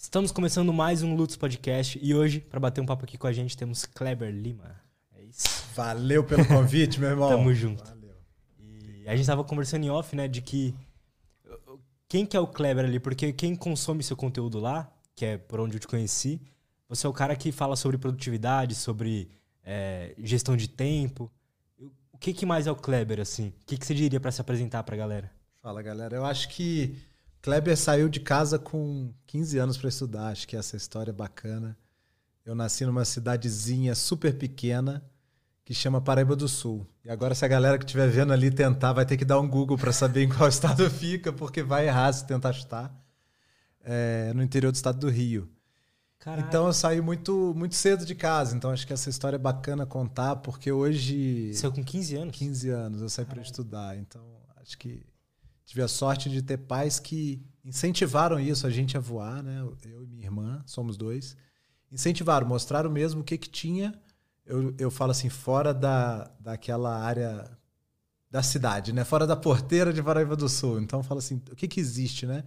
Estamos 0.00 0.30
começando 0.30 0.72
mais 0.72 1.02
um 1.02 1.16
Lutz 1.16 1.34
Podcast 1.36 1.98
e 2.00 2.14
hoje, 2.14 2.38
para 2.38 2.60
bater 2.60 2.80
um 2.80 2.86
papo 2.86 3.04
aqui 3.04 3.18
com 3.18 3.26
a 3.26 3.32
gente, 3.32 3.56
temos 3.56 3.84
Kleber 3.84 4.32
Lima. 4.32 4.80
É 5.12 5.24
isso. 5.24 5.48
Valeu 5.74 6.22
pelo 6.22 6.46
convite, 6.46 7.00
meu 7.00 7.10
irmão. 7.10 7.28
Tamo 7.28 7.52
junto. 7.52 7.84
Valeu. 7.84 8.14
E 8.60 9.08
a 9.08 9.16
gente 9.16 9.26
tava 9.26 9.42
conversando 9.42 9.84
em 9.84 9.90
off, 9.90 10.14
né, 10.14 10.28
de 10.28 10.40
que 10.40 10.72
quem 12.08 12.24
que 12.24 12.36
é 12.36 12.40
o 12.40 12.46
Kleber 12.46 12.84
ali? 12.84 13.00
Porque 13.00 13.32
quem 13.32 13.56
consome 13.56 14.04
seu 14.04 14.16
conteúdo 14.16 14.60
lá, 14.60 14.88
que 15.16 15.24
é 15.24 15.36
por 15.36 15.58
onde 15.58 15.74
eu 15.74 15.80
te 15.80 15.88
conheci, 15.88 16.40
você 16.88 17.04
é 17.04 17.10
o 17.10 17.12
cara 17.12 17.34
que 17.34 17.50
fala 17.50 17.74
sobre 17.74 17.98
produtividade, 17.98 18.76
sobre 18.76 19.28
é, 19.64 20.14
gestão 20.18 20.56
de 20.56 20.68
tempo. 20.68 21.28
O 22.12 22.18
que, 22.18 22.32
que 22.32 22.46
mais 22.46 22.68
é 22.68 22.70
o 22.70 22.76
Kleber, 22.76 23.18
assim? 23.18 23.48
O 23.48 23.66
que, 23.66 23.76
que 23.76 23.84
você 23.84 23.94
diria 23.94 24.20
para 24.20 24.30
se 24.30 24.40
apresentar 24.40 24.84
pra 24.84 24.96
galera? 24.96 25.28
Fala, 25.60 25.82
galera. 25.82 26.14
Eu 26.14 26.24
acho 26.24 26.48
que 26.50 26.96
Kleber 27.40 27.76
saiu 27.76 28.08
de 28.08 28.20
casa 28.20 28.58
com 28.58 29.12
15 29.26 29.58
anos 29.58 29.76
para 29.76 29.88
estudar, 29.88 30.28
acho 30.28 30.46
que 30.46 30.56
essa 30.56 30.76
história 30.76 31.10
é 31.10 31.14
bacana. 31.14 31.76
Eu 32.44 32.54
nasci 32.54 32.84
numa 32.84 33.04
cidadezinha 33.04 33.94
super 33.94 34.34
pequena 34.36 35.04
que 35.64 35.74
chama 35.74 36.00
Paraíba 36.00 36.34
do 36.34 36.48
Sul. 36.48 36.86
E 37.04 37.10
agora, 37.10 37.34
se 37.34 37.44
a 37.44 37.48
galera 37.48 37.76
que 37.76 37.84
estiver 37.84 38.08
vendo 38.08 38.32
ali 38.32 38.50
tentar, 38.50 38.94
vai 38.94 39.04
ter 39.04 39.18
que 39.18 39.24
dar 39.24 39.38
um 39.38 39.46
Google 39.46 39.76
para 39.76 39.92
saber 39.92 40.22
em 40.22 40.28
qual 40.28 40.48
estado 40.48 40.88
fica, 40.88 41.30
porque 41.30 41.62
vai 41.62 41.86
errar 41.86 42.10
se 42.12 42.26
tentar 42.26 42.54
chutar. 42.54 42.90
É, 43.84 44.32
no 44.34 44.42
interior 44.42 44.72
do 44.72 44.76
estado 44.76 44.98
do 44.98 45.10
Rio. 45.10 45.48
Caralho. 46.18 46.46
Então 46.46 46.66
eu 46.66 46.72
saí 46.72 47.00
muito, 47.00 47.52
muito 47.54 47.74
cedo 47.74 48.04
de 48.04 48.14
casa. 48.14 48.56
Então 48.56 48.70
acho 48.70 48.86
que 48.86 48.92
essa 48.92 49.08
história 49.08 49.36
é 49.36 49.38
bacana 49.38 49.86
contar, 49.86 50.36
porque 50.36 50.72
hoje. 50.72 51.52
Saiu 51.54 51.72
com 51.72 51.84
15 51.84 52.16
anos? 52.16 52.36
15 52.36 52.70
anos, 52.70 53.02
eu 53.02 53.08
saí 53.08 53.24
para 53.24 53.42
estudar. 53.42 53.96
Então 53.96 54.22
acho 54.56 54.76
que 54.78 55.04
tive 55.68 55.82
a 55.82 55.88
sorte 55.88 56.30
de 56.30 56.40
ter 56.40 56.56
pais 56.56 56.98
que 56.98 57.46
incentivaram 57.62 58.40
isso, 58.40 58.66
a 58.66 58.70
gente 58.70 58.96
a 58.96 59.00
voar, 59.00 59.42
né? 59.42 59.60
Eu 59.84 60.02
e 60.02 60.06
minha 60.06 60.24
irmã, 60.24 60.62
somos 60.64 60.96
dois. 60.96 61.36
Incentivaram, 61.92 62.48
mostraram 62.48 62.90
mesmo 62.90 63.20
o 63.20 63.24
que, 63.24 63.36
que 63.36 63.50
tinha. 63.50 63.94
Eu, 64.46 64.74
eu 64.78 64.90
falo 64.90 65.10
assim, 65.10 65.28
fora 65.28 65.74
da, 65.74 66.30
daquela 66.40 66.98
área 66.98 67.50
da 68.30 68.42
cidade, 68.42 68.94
né? 68.94 69.04
Fora 69.04 69.26
da 69.26 69.36
porteira 69.36 69.92
de 69.92 70.02
Paraíba 70.02 70.34
do 70.34 70.48
Sul. 70.48 70.80
Então, 70.80 71.02
fala 71.02 71.18
assim, 71.18 71.36
o 71.52 71.54
que, 71.54 71.68
que 71.68 71.80
existe, 71.80 72.24
né? 72.24 72.44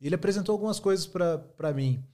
E 0.00 0.06
ele 0.06 0.14
apresentou 0.14 0.52
algumas 0.52 0.78
coisas 0.78 1.08
para 1.08 1.72
mim. 1.74 2.04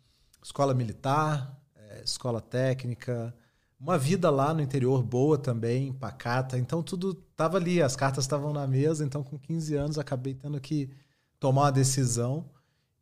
Escola 0.42 0.72
militar, 0.72 1.54
é, 1.74 2.02
escola 2.02 2.40
técnica, 2.40 3.34
uma 3.78 3.98
vida 3.98 4.30
lá 4.30 4.54
no 4.54 4.60
interior 4.60 5.02
boa 5.02 5.36
também, 5.36 5.92
pacata. 5.92 6.58
Então 6.58 6.82
tudo 6.82 7.10
estava 7.30 7.58
ali, 7.58 7.82
as 7.82 7.94
cartas 7.94 8.24
estavam 8.24 8.52
na 8.52 8.66
mesa. 8.66 9.04
Então 9.04 9.22
com 9.22 9.38
15 9.38 9.74
anos 9.74 9.98
acabei 9.98 10.34
tendo 10.34 10.60
que 10.60 10.90
tomar 11.38 11.62
uma 11.62 11.72
decisão 11.72 12.48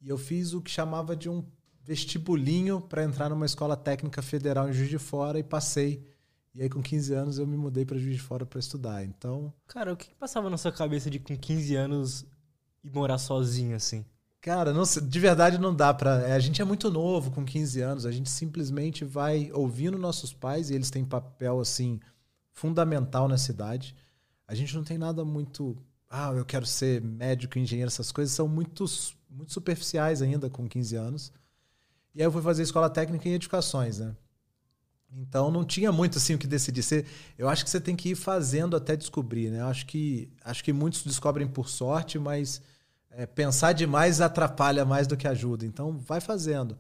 e 0.01 0.09
eu 0.09 0.19
fiz 0.19 0.53
o 0.53 0.61
que 0.61 0.71
chamava 0.71 1.17
de 1.17 1.31
um 1.31 1.43
vestibulinho 1.83 2.81
para 2.81 3.05
entrar 3.05 3.29
numa 3.29 3.47
escola 3.47 3.77
técnica 3.77 4.21
federal 4.21 4.69
em 4.69 4.73
Juiz 4.73 4.91
de 4.91 4.99
Fora 4.99 5.39
e 5.39 5.43
passei. 5.43 6.07
E 6.55 6.63
aí 6.63 6.69
com 6.69 6.83
15 6.83 7.15
anos 7.15 7.39
eu 7.39 7.47
me 7.47 7.57
mudei 7.57 7.85
para 7.85 7.99
Juiz 7.99 8.17
de 8.17 8.23
Fora 8.23 8.45
para 8.45 8.59
estudar. 8.59 9.05
Então, 9.05 9.53
cara, 9.67 9.93
o 9.93 9.97
que, 9.97 10.09
que 10.09 10.15
passava 10.15 10.51
na 10.51 10.57
sua 10.57 10.73
cabeça 10.73 11.11
de 11.11 11.19
com 11.19 11.37
15 11.37 11.75
anos 11.75 12.27
ir 12.83 12.91
morar 12.93 13.19
sozinho 13.19 13.75
assim? 13.77 14.05
Cara, 14.45 14.75
não, 14.75 14.83
de 14.83 15.21
verdade 15.21 15.57
não 15.57 15.75
dá 15.75 15.95
pra. 15.95 16.21
É, 16.29 16.33
a 16.33 16.39
gente 16.39 16.61
é 16.61 16.65
muito 16.67 16.91
novo, 16.91 17.31
com 17.31 17.47
15 17.47 17.81
anos. 17.81 18.05
A 18.05 18.13
gente 18.13 18.29
simplesmente 18.29 19.03
vai 19.03 19.51
ouvindo 19.55 19.97
nossos 19.97 20.35
pais 20.35 20.69
e 20.69 20.75
eles 20.75 20.91
têm 20.91 21.03
papel, 21.03 21.59
assim, 21.61 21.99
fundamental 22.53 23.27
na 23.27 23.39
cidade. 23.39 23.97
A 24.47 24.55
gente 24.55 24.77
não 24.77 24.85
tem 24.85 24.99
nada 24.99 25.25
muito. 25.25 25.79
Ah, 26.11 26.31
eu 26.37 26.45
quero 26.45 26.67
ser 26.67 27.01
médico, 27.01 27.59
engenheiro, 27.59 27.89
essas 27.89 28.13
coisas 28.13 28.35
são 28.35 28.47
muito, 28.47 28.85
muito 29.31 29.51
superficiais 29.51 30.21
ainda 30.21 30.51
com 30.51 30.69
15 30.69 30.95
anos. 30.95 31.33
E 32.15 32.21
aí 32.21 32.27
eu 32.27 32.31
fui 32.31 32.43
fazer 32.43 32.65
escola 32.65 32.91
técnica 32.91 33.27
em 33.27 33.33
edificações, 33.33 33.99
né? 33.99 34.15
Então 35.11 35.51
não 35.51 35.65
tinha 35.65 35.91
muito 35.91 36.19
assim 36.19 36.35
o 36.35 36.39
que 36.39 36.47
decidir. 36.47 36.83
Você, 36.83 37.07
eu 37.39 37.49
acho 37.49 37.65
que 37.65 37.71
você 37.71 37.81
tem 37.81 37.97
que 37.97 38.11
ir 38.11 38.15
fazendo 38.15 38.77
até 38.77 38.95
descobrir, 38.95 39.51
né? 39.51 39.63
Eu 39.63 39.69
acho 39.69 39.87
que, 39.87 40.31
acho 40.45 40.63
que 40.63 40.71
muitos 40.71 41.03
descobrem 41.03 41.49
por 41.49 41.67
sorte, 41.67 42.19
mas 42.19 42.61
é, 43.17 43.27
pensar 43.27 43.73
demais 43.73 44.21
atrapalha 44.21 44.85
mais 44.85 45.07
do 45.07 45.17
que 45.17 45.29
ajuda. 45.29 45.65
Então, 45.65 45.99
vai 45.99 46.21
fazendo. 46.21 46.79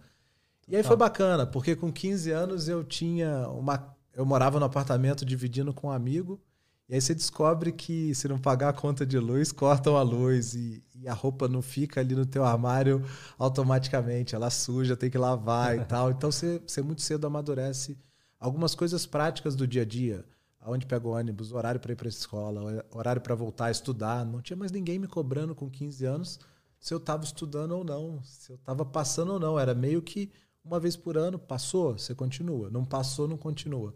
E 0.66 0.76
aí 0.76 0.82
foi 0.82 0.96
bacana, 0.96 1.46
porque 1.46 1.76
com 1.76 1.92
15 1.92 2.30
anos 2.30 2.68
eu 2.68 2.82
tinha 2.82 3.48
uma. 3.48 3.94
Eu 4.14 4.24
morava 4.24 4.58
no 4.58 4.64
apartamento 4.64 5.24
dividindo 5.24 5.74
com 5.74 5.88
um 5.88 5.90
amigo. 5.90 6.40
E 6.88 6.94
aí 6.94 7.00
você 7.00 7.14
descobre 7.14 7.72
que 7.72 8.14
se 8.14 8.28
não 8.28 8.38
pagar 8.38 8.68
a 8.68 8.72
conta 8.72 9.06
de 9.06 9.18
luz, 9.18 9.50
cortam 9.50 9.96
a 9.96 10.02
luz 10.02 10.54
e, 10.54 10.82
e, 10.94 11.08
a 11.08 11.14
roupa 11.14 11.48
não 11.48 11.62
fica 11.62 12.00
ali 12.00 12.14
no 12.14 12.26
teu 12.26 12.44
armário 12.44 13.02
automaticamente. 13.38 14.34
Ela 14.34 14.50
suja, 14.50 14.96
tem 14.96 15.10
que 15.10 15.18
lavar 15.18 15.76
e 15.76 15.84
tal. 15.86 16.10
Então 16.10 16.30
você, 16.30 16.60
você 16.66 16.82
muito 16.82 17.02
cedo 17.02 17.26
amadurece 17.26 17.96
algumas 18.38 18.74
coisas 18.74 19.06
práticas 19.06 19.56
do 19.56 19.66
dia 19.66 19.82
a 19.82 19.84
dia 19.86 20.24
aonde 20.64 20.86
pega 20.86 21.06
o 21.06 21.10
ônibus, 21.10 21.52
horário 21.52 21.78
para 21.78 21.92
ir 21.92 21.96
para 21.96 22.08
a 22.08 22.10
escola, 22.10 22.84
horário 22.90 23.20
para 23.20 23.34
voltar 23.34 23.66
a 23.66 23.70
estudar. 23.70 24.24
Não 24.24 24.40
tinha 24.40 24.56
mais 24.56 24.72
ninguém 24.72 24.98
me 24.98 25.06
cobrando 25.06 25.54
com 25.54 25.70
15 25.70 26.04
anos 26.06 26.40
se 26.80 26.92
eu 26.92 26.98
estava 26.98 27.22
estudando 27.22 27.72
ou 27.72 27.84
não, 27.84 28.22
se 28.22 28.50
eu 28.50 28.56
estava 28.56 28.84
passando 28.84 29.34
ou 29.34 29.38
não. 29.38 29.60
Era 29.60 29.74
meio 29.74 30.00
que 30.02 30.32
uma 30.64 30.80
vez 30.80 30.96
por 30.96 31.18
ano, 31.18 31.38
passou, 31.38 31.98
você 31.98 32.14
continua. 32.14 32.70
Não 32.70 32.84
passou, 32.84 33.28
não 33.28 33.36
continua. 33.36 33.94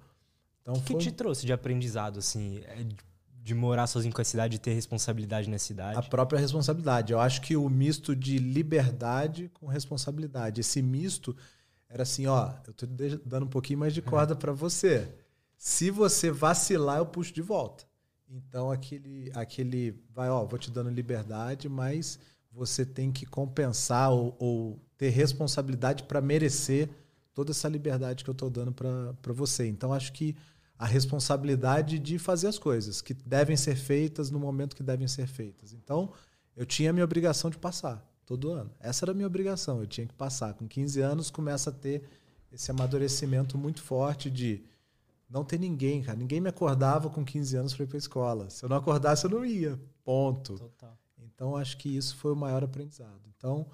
Então, 0.61 0.75
o 0.75 0.81
que, 0.83 0.93
foi... 0.93 1.01
que 1.01 1.11
te 1.11 1.13
trouxe 1.13 1.47
de 1.47 1.53
aprendizado, 1.53 2.19
assim, 2.19 2.59
é 2.59 2.87
de 3.43 3.55
morar 3.55 3.87
sozinho 3.87 4.13
com 4.13 4.21
a 4.21 4.25
cidade 4.25 4.57
e 4.57 4.59
ter 4.59 4.75
responsabilidade 4.75 5.49
na 5.49 5.59
cidade? 5.59 5.99
A 5.99 6.03
própria 6.03 6.39
responsabilidade. 6.39 7.15
Eu 7.15 7.21
acho 7.21 7.41
que 7.41 7.57
o 7.57 7.69
misto 7.71 8.15
de 8.15 8.39
liberdade 8.39 9.51
com 9.55 9.67
responsabilidade. 9.67 10.61
Esse 10.61 10.83
misto 10.83 11.35
era 11.89 12.03
assim, 12.03 12.27
ó, 12.27 12.53
eu 12.67 12.73
estou 12.73 12.87
dando 13.25 13.47
um 13.47 13.49
pouquinho 13.49 13.79
mais 13.79 13.95
de 13.95 14.03
corda 14.03 14.37
para 14.37 14.53
você. 14.53 15.09
Se 15.59 15.91
você 15.91 16.31
vacilar, 16.31 16.99
eu 16.99 17.07
puxo 17.07 17.35
de 17.35 17.43
volta. 17.43 17.85
Então 18.31 18.71
aquele, 18.71 19.31
aquele 19.35 20.01
vai, 20.15 20.31
ó, 20.31 20.45
vou 20.45 20.59
te 20.59 20.71
dando 20.71 20.89
liberdade, 20.89 21.69
mas 21.69 22.19
você 22.53 22.87
tem 22.87 23.11
que 23.11 23.27
compensar 23.27 24.13
ou, 24.13 24.37
ou 24.39 24.79
ter 24.97 25.09
responsabilidade 25.09 26.05
para 26.05 26.21
merecer 26.21 26.89
toda 27.35 27.51
essa 27.51 27.69
liberdade 27.69 28.23
que 28.23 28.31
eu 28.31 28.33
estou 28.33 28.49
dando 28.49 28.73
para 28.73 29.33
você. 29.33 29.67
Então 29.67 29.93
acho 29.93 30.13
que 30.13 30.37
a 30.79 30.87
responsabilidade 30.87 31.99
de 31.99 32.19
fazer 32.19 32.47
as 32.47 32.59
coisas 32.59 33.03
que 33.03 33.13
devem 33.13 33.57
ser 33.57 33.77
feitas 33.77 34.31
no 34.31 34.39
momento 34.39 34.77
que 34.77 34.83
devem 34.83 35.09
ser 35.09 35.27
feitas. 35.27 35.73
Então 35.73 36.13
eu 36.57 36.65
tinha 36.65 36.91
a 36.91 36.93
minha 36.93 37.05
obrigação 37.05 37.51
de 37.51 37.59
passar 37.59 38.05
todo 38.25 38.53
ano. 38.53 38.71
Essa 38.79 39.05
era 39.05 39.13
a 39.13 39.15
minha 39.15 39.27
obrigação, 39.27 39.81
eu 39.81 39.87
tinha 39.87 40.07
que 40.07 40.15
passar. 40.15 40.55
Com 40.55 40.69
15 40.69 41.01
anos 41.01 41.31
começa 41.31 41.71
a 41.71 41.73
ter 41.73 42.03
esse 42.53 42.71
amadurecimento 42.71 43.59
muito 43.59 43.83
forte 43.83 44.31
de 44.31 44.63
não 45.29 45.45
ter 45.45 45.59
ninguém, 45.59 46.03
cara. 46.03 46.19
Ninguém 46.19 46.41
me 46.41 46.49
acordava 46.49 47.11
com 47.11 47.25
15 47.25 47.57
anos 47.57 47.75
para 47.75 47.85
ir 47.85 47.87
para 47.87 47.99
escola. 47.99 48.49
Se 48.51 48.65
eu 48.65 48.69
não 48.69 48.77
acordasse, 48.77 49.25
eu 49.25 49.31
não 49.31 49.45
ia. 49.45 49.79
Ponto. 50.05 50.59
Total. 50.59 50.99
Então, 51.23 51.57
acho 51.57 51.77
que 51.77 51.95
isso 51.97 52.17
foi 52.17 52.33
o 52.33 52.37
maior 52.37 52.65
aprendizado. 52.65 53.21
Então, 53.37 53.67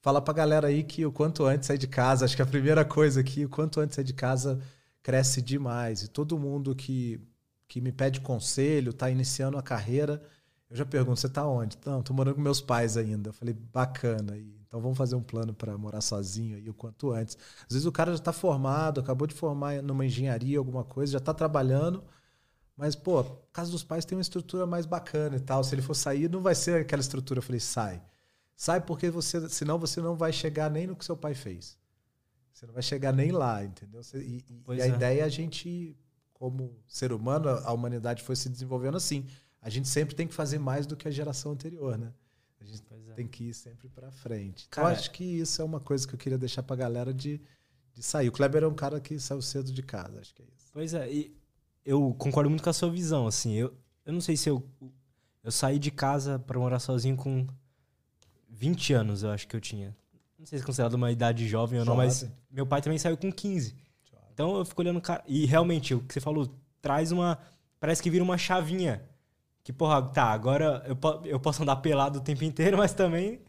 fala 0.00 0.20
para 0.20 0.32
a 0.32 0.36
galera 0.36 0.66
aí 0.68 0.82
que 0.82 1.04
o 1.04 1.12
quanto 1.12 1.44
antes 1.44 1.66
sair 1.66 1.78
de 1.78 1.86
casa, 1.86 2.24
acho 2.24 2.34
que 2.34 2.42
a 2.42 2.46
primeira 2.46 2.84
coisa 2.84 3.20
aqui, 3.20 3.44
o 3.44 3.48
quanto 3.48 3.78
antes 3.78 3.94
sair 3.94 4.04
de 4.04 4.14
casa 4.14 4.60
cresce 5.02 5.42
demais. 5.42 6.02
E 6.02 6.08
todo 6.08 6.38
mundo 6.38 6.74
que, 6.74 7.20
que 7.68 7.80
me 7.80 7.92
pede 7.92 8.20
conselho, 8.20 8.90
está 8.90 9.10
iniciando 9.10 9.58
a 9.58 9.62
carreira, 9.62 10.22
eu 10.70 10.76
já 10.76 10.86
pergunto, 10.86 11.20
você 11.20 11.26
está 11.26 11.46
onde? 11.46 11.76
Não, 11.84 12.00
estou 12.00 12.16
morando 12.16 12.36
com 12.36 12.40
meus 12.40 12.60
pais 12.60 12.96
ainda. 12.96 13.28
Eu 13.28 13.34
falei, 13.34 13.54
bacana. 13.54 14.36
E 14.36 14.61
então 14.72 14.80
vamos 14.80 14.96
fazer 14.96 15.14
um 15.16 15.22
plano 15.22 15.52
para 15.52 15.76
morar 15.76 16.00
sozinho 16.00 16.56
aí 16.56 16.66
o 16.66 16.72
quanto 16.72 17.12
antes. 17.12 17.36
Às 17.68 17.74
vezes 17.74 17.84
o 17.84 17.92
cara 17.92 18.10
já 18.12 18.16
está 18.16 18.32
formado, 18.32 19.02
acabou 19.02 19.26
de 19.26 19.34
formar 19.34 19.82
numa 19.82 20.06
engenharia, 20.06 20.56
alguma 20.56 20.82
coisa, 20.82 21.12
já 21.12 21.18
está 21.18 21.34
trabalhando, 21.34 22.02
mas, 22.74 22.96
pô, 22.96 23.22
casa 23.52 23.70
dos 23.70 23.84
pais 23.84 24.06
tem 24.06 24.16
uma 24.16 24.22
estrutura 24.22 24.66
mais 24.66 24.86
bacana 24.86 25.36
e 25.36 25.40
tal. 25.40 25.62
Se 25.62 25.74
ele 25.74 25.82
for 25.82 25.92
sair, 25.92 26.26
não 26.26 26.40
vai 26.40 26.54
ser 26.54 26.80
aquela 26.80 27.02
estrutura. 27.02 27.36
Eu 27.36 27.42
falei, 27.42 27.60
sai. 27.60 28.02
Sai 28.56 28.80
porque 28.80 29.10
você, 29.10 29.46
senão 29.50 29.78
você 29.78 30.00
não 30.00 30.16
vai 30.16 30.32
chegar 30.32 30.70
nem 30.70 30.86
no 30.86 30.96
que 30.96 31.04
seu 31.04 31.18
pai 31.18 31.34
fez. 31.34 31.78
Você 32.50 32.64
não 32.64 32.72
vai 32.72 32.82
chegar 32.82 33.12
nem 33.12 33.30
lá, 33.30 33.62
entendeu? 33.62 34.00
E, 34.14 34.42
e 34.70 34.80
a 34.80 34.86
é. 34.86 34.88
ideia 34.88 35.20
é 35.20 35.24
a 35.24 35.28
gente, 35.28 35.94
como 36.32 36.74
ser 36.88 37.12
humano, 37.12 37.50
a 37.50 37.72
humanidade 37.74 38.22
foi 38.22 38.36
se 38.36 38.48
desenvolvendo 38.48 38.96
assim. 38.96 39.26
A 39.60 39.68
gente 39.68 39.86
sempre 39.86 40.14
tem 40.14 40.26
que 40.26 40.32
fazer 40.32 40.58
mais 40.58 40.86
do 40.86 40.96
que 40.96 41.06
a 41.06 41.10
geração 41.10 41.52
anterior, 41.52 41.98
né? 41.98 42.10
A 42.62 42.66
gente 42.66 42.82
é. 43.10 43.14
tem 43.14 43.26
que 43.26 43.44
ir 43.44 43.54
sempre 43.54 43.88
para 43.88 44.10
frente. 44.10 44.66
Então, 44.68 44.82
cara, 44.82 44.94
eu 44.94 44.98
acho 44.98 45.10
que 45.10 45.24
isso 45.24 45.60
é 45.60 45.64
uma 45.64 45.80
coisa 45.80 46.06
que 46.06 46.14
eu 46.14 46.18
queria 46.18 46.38
deixar 46.38 46.62
para 46.62 46.74
a 46.74 46.78
galera 46.78 47.12
de, 47.12 47.40
de 47.92 48.02
sair. 48.02 48.28
O 48.28 48.32
Kleber 48.32 48.62
é 48.62 48.66
um 48.66 48.74
cara 48.74 49.00
que 49.00 49.18
saiu 49.18 49.42
cedo 49.42 49.72
de 49.72 49.82
casa, 49.82 50.20
acho 50.20 50.34
que 50.34 50.42
é 50.42 50.46
isso. 50.56 50.70
Pois 50.72 50.94
é, 50.94 51.12
e 51.12 51.36
eu 51.84 52.14
concordo 52.14 52.48
muito 52.48 52.62
com 52.62 52.70
a 52.70 52.72
sua 52.72 52.90
visão, 52.90 53.26
assim. 53.26 53.54
Eu, 53.54 53.74
eu 54.06 54.12
não 54.12 54.20
sei 54.20 54.36
se 54.36 54.48
eu 54.48 54.66
eu 55.42 55.50
saí 55.50 55.78
de 55.78 55.90
casa 55.90 56.38
para 56.38 56.58
morar 56.58 56.78
sozinho 56.78 57.16
com 57.16 57.46
20 58.48 58.92
anos, 58.92 59.22
eu 59.22 59.30
acho 59.30 59.48
que 59.48 59.56
eu 59.56 59.60
tinha. 59.60 59.96
Não 60.38 60.46
sei 60.46 60.58
se 60.58 60.62
é 60.62 60.66
considerado 60.66 60.94
uma 60.94 61.10
idade 61.10 61.48
jovem 61.48 61.80
ou 61.80 61.84
não, 61.84 61.96
mas 61.96 62.26
meu 62.50 62.66
pai 62.66 62.80
também 62.80 62.98
saiu 62.98 63.16
com 63.16 63.32
15. 63.32 63.74
Jovem. 64.10 64.28
Então 64.32 64.56
eu 64.56 64.64
fico 64.64 64.80
olhando, 64.80 65.00
cara, 65.00 65.22
e 65.26 65.44
realmente 65.44 65.94
o 65.94 66.00
que 66.00 66.14
você 66.14 66.20
falou 66.20 66.48
traz 66.80 67.10
uma 67.10 67.38
parece 67.80 68.02
que 68.02 68.10
vira 68.10 68.22
uma 68.22 68.38
chavinha 68.38 69.02
que, 69.64 69.72
porra, 69.72 70.02
tá, 70.02 70.24
agora 70.24 70.82
eu, 70.86 70.96
eu 71.24 71.40
posso 71.40 71.62
andar 71.62 71.76
pelado 71.76 72.18
o 72.18 72.22
tempo 72.22 72.42
inteiro, 72.44 72.76
mas 72.76 72.92
também, 72.92 73.40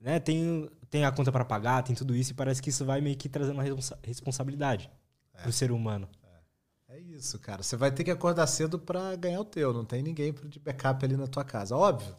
né, 0.00 0.20
tenho, 0.20 0.70
tem 0.90 1.04
a 1.04 1.12
conta 1.12 1.32
para 1.32 1.44
pagar, 1.44 1.82
tem 1.82 1.96
tudo 1.96 2.14
isso, 2.14 2.32
e 2.32 2.34
parece 2.34 2.60
que 2.60 2.70
isso 2.70 2.84
vai 2.84 3.00
meio 3.00 3.16
que 3.16 3.28
trazendo 3.28 3.54
uma 3.54 3.62
responsa 3.62 3.98
responsabilidade 4.02 4.90
é. 5.34 5.42
pro 5.42 5.52
ser 5.52 5.72
humano. 5.72 6.08
É. 6.88 6.96
é 6.96 7.00
isso, 7.00 7.38
cara. 7.38 7.62
Você 7.62 7.76
vai 7.76 7.90
ter 7.90 8.04
que 8.04 8.10
acordar 8.10 8.46
cedo 8.46 8.78
para 8.78 9.16
ganhar 9.16 9.40
o 9.40 9.44
teu. 9.44 9.72
Não 9.72 9.84
tem 9.84 10.02
ninguém 10.02 10.32
de 10.32 10.58
backup 10.58 11.04
ali 11.04 11.16
na 11.16 11.26
tua 11.26 11.44
casa. 11.44 11.74
Óbvio, 11.74 12.14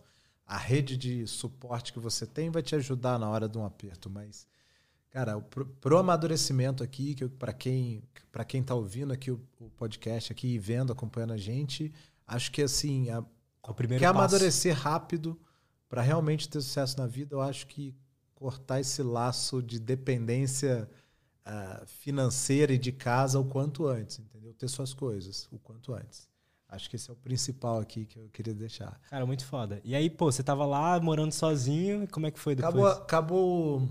a 0.45 0.57
rede 0.57 0.98
de 0.98 1.27
suporte 1.27 1.94
que 1.94 2.00
você 2.00 2.25
tem 2.25 2.50
vai 2.50 2.62
te 2.62 2.75
ajudar 2.75 3.19
na 3.19 3.30
hora 3.30 3.48
de 3.48 3.57
um 3.57 3.65
aperto, 3.65 4.09
mas 4.09 4.48
cara, 5.09 5.39
pro, 5.39 5.65
pro 5.65 5.98
amadurecimento 5.98 6.83
aqui, 6.83 7.15
que 7.15 7.27
para 7.27 7.53
quem 7.53 8.03
para 8.31 8.44
quem 8.44 8.62
tá 8.62 8.75
ouvindo 8.75 9.13
aqui 9.13 9.31
o, 9.31 9.41
o, 9.57 9.69
podcast 9.69 10.31
aqui 10.31 10.56
e 10.56 10.59
vendo, 10.59 10.91
acompanhando 10.91 11.31
a 11.31 11.38
gente, 11.38 11.94
acho 12.27 12.51
que 12.51 12.62
assim, 12.62 13.09
a, 13.09 13.24
o 13.71 13.75
primeiro 13.75 14.00
quer 14.00 14.07
passo. 14.07 14.19
amadurecer 14.19 14.75
rápido 14.75 15.39
para 15.88 16.01
realmente 16.01 16.50
ter 16.50 16.62
sucesso 16.62 16.97
na 16.97 17.07
vida, 17.07 17.35
eu 17.35 17.41
acho 17.41 17.67
que 17.67 17.95
cortar 18.33 18.79
esse 18.79 19.01
laço 19.01 19.62
de 19.62 19.79
dependência 19.79 20.89
uh, 21.45 21.85
financeira 21.85 22.73
e 22.73 22.77
de 22.77 22.91
casa 22.91 23.39
o 23.39 23.45
quanto 23.45 23.88
antes, 23.88 24.19
entendeu? 24.19 24.53
Ter 24.53 24.67
suas 24.67 24.94
coisas 24.94 25.47
o 25.51 25.59
quanto 25.59 25.94
antes. 25.94 26.27
Acho 26.67 26.89
que 26.89 26.95
esse 26.95 27.09
é 27.09 27.13
o 27.13 27.15
principal 27.15 27.79
aqui 27.79 28.06
que 28.06 28.17
eu 28.19 28.27
queria 28.29 28.53
deixar. 28.53 29.00
Cara, 29.09 29.25
muito 29.25 29.45
foda. 29.45 29.79
E 29.83 29.95
aí, 29.95 30.09
pô, 30.09 30.31
você 30.31 30.44
tava 30.44 30.65
lá 30.65 31.00
morando 31.00 31.31
sozinho, 31.31 32.07
como 32.09 32.25
é 32.25 32.31
que 32.31 32.39
foi 32.39 32.56
depois? 32.56 32.75
Acabou, 32.75 33.03
acabou 33.03 33.89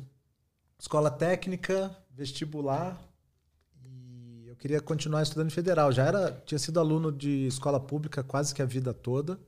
escola 0.79 1.11
técnica, 1.11 1.97
vestibular, 2.11 3.01
e 3.83 4.47
eu 4.47 4.57
queria 4.57 4.81
continuar 4.81 5.23
estudando 5.23 5.51
federal. 5.51 5.93
Já 5.93 6.05
era, 6.05 6.43
tinha 6.45 6.59
sido 6.59 6.79
aluno 6.79 7.11
de 7.11 7.47
escola 7.47 7.81
pública 7.81 8.23
quase 8.23 8.55
que 8.55 8.61
a 8.61 8.67
vida 8.67 8.93
toda, 8.93 9.39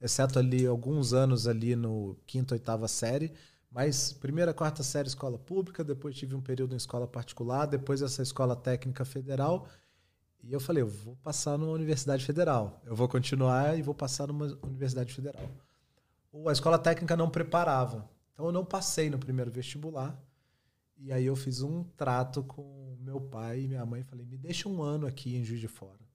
exceto 0.00 0.38
ali 0.38 0.66
alguns 0.66 1.12
anos 1.12 1.46
ali 1.46 1.74
no 1.76 2.16
quinta, 2.26 2.54
oitava 2.54 2.88
série. 2.88 3.32
Mas 3.70 4.12
primeira, 4.12 4.54
quarta 4.54 4.82
série 4.82 5.08
escola 5.08 5.38
pública, 5.38 5.84
depois 5.84 6.16
tive 6.16 6.34
um 6.34 6.40
período 6.40 6.74
em 6.74 6.76
escola 6.76 7.06
particular, 7.06 7.66
depois 7.66 8.00
essa 8.00 8.22
escola 8.22 8.56
técnica 8.56 9.04
federal. 9.04 9.68
E 10.42 10.52
eu 10.52 10.60
falei, 10.60 10.82
eu 10.82 10.88
vou 10.88 11.16
passar 11.16 11.58
numa 11.58 11.72
universidade 11.72 12.24
federal. 12.24 12.80
Eu 12.84 12.94
vou 12.94 13.08
continuar 13.08 13.76
e 13.78 13.82
vou 13.82 13.94
passar 13.94 14.28
numa 14.28 14.46
universidade 14.62 15.12
federal. 15.12 15.50
A 16.46 16.52
escola 16.52 16.78
técnica 16.78 17.16
não 17.16 17.28
preparava. 17.28 18.08
Então 18.32 18.46
eu 18.46 18.52
não 18.52 18.64
passei 18.64 19.10
no 19.10 19.18
primeiro 19.18 19.50
vestibular. 19.50 20.16
E 20.98 21.12
aí 21.12 21.26
eu 21.26 21.36
fiz 21.36 21.62
um 21.62 21.82
trato 21.82 22.42
com 22.44 22.96
meu 23.00 23.20
pai 23.20 23.62
e 23.62 23.68
minha 23.68 23.84
mãe. 23.84 24.02
Falei, 24.04 24.24
me 24.24 24.38
deixa 24.38 24.68
um 24.68 24.82
ano 24.82 25.06
aqui 25.06 25.36
em 25.36 25.44
Juiz 25.44 25.60
de 25.60 25.68
Fora. 25.68 26.05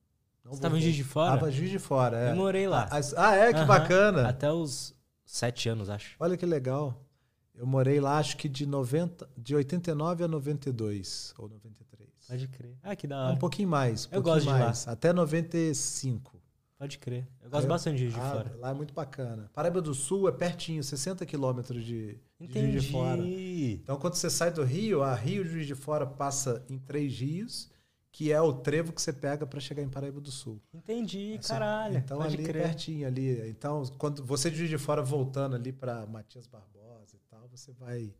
Não 0.44 0.52
Você 0.52 0.58
estava 0.58 0.78
em 0.78 0.82
Juiz 0.82 0.96
de 0.96 1.04
Fora? 1.04 1.34
Estava 1.36 1.52
em 1.52 1.54
Juiz 1.54 1.70
de 1.70 1.80
Fora, 1.80 2.20
é. 2.20 2.32
Eu 2.32 2.36
morei 2.36 2.68
lá. 2.68 2.90
Ah, 3.18 3.36
é? 3.36 3.54
Que 3.54 3.60
uhum. 3.60 3.68
bacana. 3.68 4.28
Até 4.28 4.52
os 4.52 4.96
sete 5.24 5.70
anos, 5.70 5.90
acho. 5.90 6.16
Olha 6.20 6.36
que 6.36 6.46
legal. 6.46 7.06
Eu 7.54 7.68
morei 7.68 8.00
lá, 8.00 8.18
acho 8.18 8.38
que 8.38 8.50
de, 8.50 8.66
90, 8.66 9.30
de 9.38 9.56
89 9.56 10.24
a 10.24 10.28
92, 10.28 11.34
ou 11.38 11.48
93. 11.48 12.10
Pode 12.28 12.48
crer. 12.48 12.78
Ah, 12.82 12.96
que 12.96 13.06
da 13.06 13.26
hora. 13.26 13.34
Um 13.34 13.38
pouquinho 13.38 13.70
mais. 13.70 14.08
Um 14.12 14.16
eu 14.16 14.22
gosto 14.22 14.46
mais, 14.48 14.82
de 14.82 14.88
lá. 14.88 14.94
Até 14.94 15.14
95. 15.14 16.42
Pode 16.82 16.98
crer. 16.98 17.28
Eu 17.44 17.50
gosto 17.52 17.68
bastante 17.68 17.98
de 17.98 18.04
Juiz 18.06 18.16
de 18.16 18.20
ah, 18.20 18.32
Fora. 18.32 18.56
Lá 18.58 18.72
é 18.72 18.74
muito 18.74 18.92
bacana. 18.92 19.52
Paraíba 19.54 19.80
do 19.80 19.94
Sul 19.94 20.28
é 20.28 20.32
pertinho, 20.32 20.84
60 20.84 21.24
quilômetros 21.28 21.86
de, 21.86 22.18
de 22.40 22.72
Juiz 22.72 22.84
de 22.84 22.92
Fora. 22.92 23.22
Então, 23.24 23.98
quando 23.98 24.16
você 24.16 24.32
sai 24.32 24.52
do 24.52 24.64
Rio, 24.64 25.04
a 25.04 25.14
Rio 25.14 25.46
Juiz 25.46 25.68
de 25.68 25.76
Fora 25.76 26.08
passa 26.08 26.66
em 26.68 26.80
três 26.80 27.20
rios, 27.20 27.70
que 28.12 28.32
é 28.32 28.42
o 28.42 28.52
trevo 28.52 28.92
que 28.92 29.02
você 29.02 29.14
pega 29.14 29.46
para 29.48 29.60
chegar 29.60 29.82
em 29.82 29.90
Paraíba 29.90 30.20
do 30.20 30.32
Sul. 30.32 30.62
Entendi, 30.74 31.36
Essa, 31.40 31.54
caralho. 31.54 31.98
Então, 31.98 32.22
ali 32.22 32.44
crer. 32.44 32.64
pertinho 32.64 33.08
ali. 33.08 33.50
Então, 33.50 33.84
quando 33.98 34.24
você 34.26 34.50
de 34.52 34.58
Juiz 34.58 34.70
de 34.70 34.78
Fora 34.78 35.02
voltando 35.02 35.56
ali 35.56 35.72
para 35.72 36.06
Matias 36.06 36.46
Barbosa 36.46 37.16
e 37.16 37.20
tal, 37.30 37.48
você 37.48 37.72
vai 37.72 38.14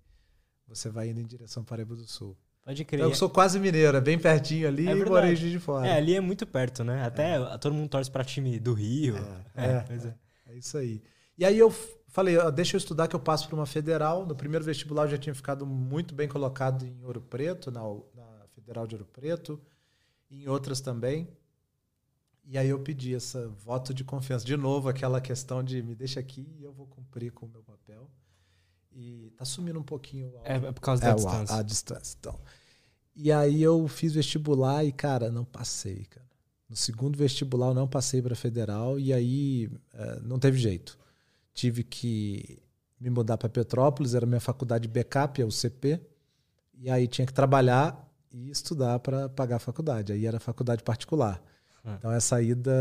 você 0.68 0.90
vai 0.90 1.10
indo 1.10 1.20
em 1.20 1.26
direção 1.26 1.64
para 1.64 1.76
Paraíba 1.78 1.96
do 1.96 2.08
Sul. 2.08 2.38
Pode 2.64 2.86
crer. 2.86 3.00
Então, 3.00 3.10
eu 3.10 3.16
sou 3.16 3.30
quase 3.30 3.60
mineiro, 3.60 3.98
é 3.98 4.02
bem 4.02 4.18
pertinho 4.18 4.68
ali 4.68 4.88
é 4.88 4.92
e 4.92 5.06
morei 5.06 5.36
de 5.36 5.60
fora. 5.60 5.88
É, 5.88 5.98
ali 5.98 6.16
é 6.16 6.22
muito 6.22 6.46
perto, 6.46 6.84
né? 6.84 7.04
Até 7.04 7.36
é. 7.36 7.58
todo 7.58 7.74
mundo 7.74 7.90
torce 7.90 8.10
para 8.10 8.24
time 8.24 8.60
do 8.60 8.74
Rio. 8.74 9.18
É, 9.56 9.66
é, 9.66 9.86
é, 9.90 10.16
é, 10.52 10.56
isso 10.56 10.78
aí. 10.78 11.02
E 11.38 11.44
aí 11.44 11.58
eu 11.58 11.74
falei, 12.08 12.36
deixa 12.52 12.76
eu 12.76 12.78
estudar 12.78 13.08
que 13.08 13.16
eu 13.16 13.20
passo 13.20 13.48
para 13.48 13.56
uma 13.56 13.66
federal. 13.66 14.26
No 14.26 14.36
primeiro 14.36 14.64
vestibular 14.64 15.04
eu 15.04 15.10
já 15.10 15.18
tinha 15.18 15.34
ficado 15.34 15.66
muito 15.66 16.14
bem 16.14 16.28
colocado 16.28 16.86
em 16.86 17.04
Ouro 17.04 17.20
Preto, 17.20 17.72
na, 17.72 17.82
na 17.82 18.46
Federal 18.54 18.86
de 18.86 18.96
Ouro 18.96 19.08
Preto, 19.12 19.60
em 20.32 20.48
outras 20.48 20.82
também. 20.82 21.28
E 22.46 22.58
aí 22.58 22.70
eu 22.70 22.80
pedi 22.80 23.14
essa 23.14 23.48
voto 23.50 23.94
de 23.94 24.04
confiança. 24.04 24.46
De 24.46 24.58
novo, 24.58 24.90
aquela 24.90 25.22
questão 25.22 25.64
de 25.64 25.84
me 25.84 25.94
deixa 25.94 26.20
aqui 26.20 26.48
e 26.58 26.64
eu 26.64 26.74
vou 26.74 26.88
cumprir 26.88 27.32
com 27.32 27.46
o 27.46 27.50
meu 27.50 27.62
papel. 27.62 28.10
E 28.92 29.32
tá 29.38 29.46
sumindo 29.46 29.80
um 29.80 29.84
pouquinho. 29.84 30.34
É, 30.44 30.56
é 30.56 30.72
por 30.72 30.82
causa 30.82 31.02
da 31.02 31.12
é, 31.12 31.16
distância. 31.16 31.56
A, 31.56 31.60
a, 31.60 31.62
distância. 31.62 32.18
Então. 32.20 32.40
E 33.16 33.32
aí 33.32 33.62
eu 33.62 33.88
fiz 33.88 34.14
vestibular 34.14 34.84
e, 34.84 34.92
cara, 34.92 35.32
não 35.32 35.46
passei, 35.46 36.06
cara. 36.06 36.30
No 36.68 36.76
segundo 36.76 37.18
vestibular 37.18 37.68
eu 37.68 37.74
não 37.74 37.88
passei 37.88 38.22
para 38.22 38.36
federal 38.36 39.00
e 39.00 39.14
aí 39.14 39.70
é, 39.94 40.20
não 40.22 40.40
teve 40.40 40.58
jeito. 40.58 40.98
Tive 41.54 41.84
que 41.84 42.62
me 43.00 43.10
mudar 43.10 43.38
para 43.38 43.50
Petrópolis, 43.50 44.14
era 44.14 44.26
minha 44.26 44.40
faculdade 44.40 44.88
backup, 44.88 45.42
é 45.42 45.46
o 45.46 45.52
CP. 45.52 46.02
E 46.74 46.90
aí 46.90 47.08
tinha 47.08 47.26
que 47.26 47.34
trabalhar 47.34 48.11
e 48.32 48.50
estudar 48.50 49.00
para 49.00 49.30
pagar 49.30 49.58
a 49.58 49.60
faculdade. 49.60 50.14
Aí 50.14 50.26
era 50.26 50.40
faculdade 50.40 50.84
particular. 50.84 51.42
Hum. 51.86 51.94
Então 51.98 52.12
essa 52.12 52.42
ida. 52.42 52.72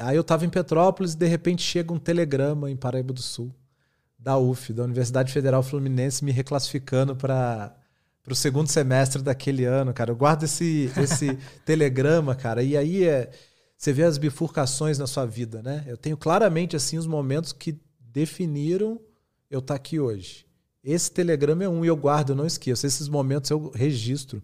Aí 0.00 0.16
eu 0.16 0.22
estava 0.22 0.44
em 0.44 0.50
Petrópolis 0.50 1.12
e 1.12 1.16
de 1.16 1.26
repente 1.26 1.62
chega 1.62 1.92
um 1.92 1.98
telegrama 1.98 2.70
em 2.70 2.76
Paraíba 2.76 3.12
do 3.12 3.22
Sul 3.22 3.54
da 4.26 4.36
UF, 4.36 4.72
da 4.72 4.82
Universidade 4.82 5.32
Federal 5.32 5.62
Fluminense, 5.62 6.24
me 6.24 6.32
reclassificando 6.32 7.14
para 7.14 7.76
o 8.28 8.34
segundo 8.34 8.66
semestre 8.66 9.22
daquele 9.22 9.64
ano, 9.64 9.94
cara. 9.94 10.10
Eu 10.10 10.16
guardo 10.16 10.42
esse, 10.42 10.90
esse 11.00 11.38
telegrama, 11.64 12.34
cara, 12.34 12.60
e 12.60 12.76
aí 12.76 13.04
é, 13.04 13.30
você 13.78 13.92
vê 13.92 14.02
as 14.02 14.18
bifurcações 14.18 14.98
na 14.98 15.06
sua 15.06 15.24
vida, 15.24 15.62
né? 15.62 15.84
Eu 15.86 15.96
tenho 15.96 16.16
claramente 16.16 16.74
assim 16.74 16.98
os 16.98 17.06
momentos 17.06 17.52
que 17.52 17.78
definiram 18.00 19.00
eu 19.48 19.60
estar 19.60 19.74
tá 19.74 19.76
aqui 19.76 20.00
hoje. 20.00 20.44
Esse 20.82 21.08
telegrama 21.08 21.62
é 21.62 21.68
um 21.68 21.84
e 21.84 21.88
eu 21.88 21.96
guardo, 21.96 22.30
eu 22.30 22.36
não 22.36 22.46
esqueço. 22.46 22.84
Esses 22.84 23.08
momentos 23.08 23.48
eu 23.50 23.70
registro, 23.76 24.42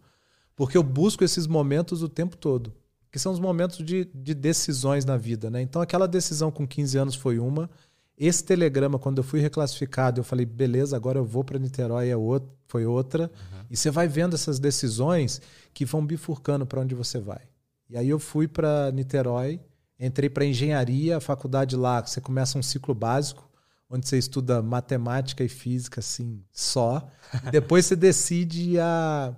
porque 0.55 0.77
eu 0.77 0.83
busco 0.83 1.25
esses 1.25 1.47
momentos 1.47 2.03
o 2.03 2.09
tempo 2.09 2.37
todo, 2.37 2.73
que 3.11 3.19
são 3.19 3.33
os 3.33 3.41
momentos 3.41 3.85
de, 3.85 4.05
de 4.15 4.35
decisões 4.35 5.05
na 5.05 5.17
vida, 5.17 5.51
né? 5.51 5.63
Então 5.63 5.83
aquela 5.83 6.09
decisão 6.09 6.51
com 6.51 6.67
15 6.67 6.99
anos 6.99 7.15
foi 7.15 7.39
uma, 7.39 7.69
esse 8.17 8.45
telegrama, 8.45 8.99
quando 8.99 9.19
eu 9.19 9.25
fui 9.25 9.41
reclassificado, 9.41 10.21
eu 10.21 10.25
falei, 10.25 10.47
beleza, 10.47 10.95
agora 10.95 11.19
eu 11.19 11.25
vou 11.25 11.43
para 11.43 11.59
Niterói, 11.59 12.09
é 12.09 12.17
outro, 12.17 12.51
foi 12.67 12.87
outra. 12.87 13.25
Uhum. 13.25 13.65
E 13.71 13.77
você 13.77 13.91
vai 13.91 14.07
vendo 14.07 14.35
essas 14.35 14.59
decisões 14.59 15.41
que 15.73 15.85
vão 15.85 16.05
bifurcando 16.05 16.67
para 16.67 16.81
onde 16.81 16.95
você 16.95 17.19
vai. 17.19 17.41
E 17.89 17.97
aí 17.97 18.09
eu 18.09 18.19
fui 18.19 18.47
para 18.47 18.93
Niterói, 18.93 19.61
entrei 19.99 20.31
para 20.31 20.45
engenharia, 20.45 21.17
a 21.17 21.21
faculdade 21.21 21.75
lá, 21.75 22.01
você 22.01 22.21
começa 22.21 22.59
um 22.59 22.63
ciclo 22.63 22.95
básico, 22.95 23.51
onde 23.89 24.09
você 24.09 24.19
estuda 24.19 24.63
matemática 24.63 25.43
e 25.43 25.49
física, 25.49 26.01
assim, 26.01 26.45
só. 26.53 27.09
depois 27.51 27.87
você 27.87 27.97
decide 27.97 28.79
a, 28.79 29.35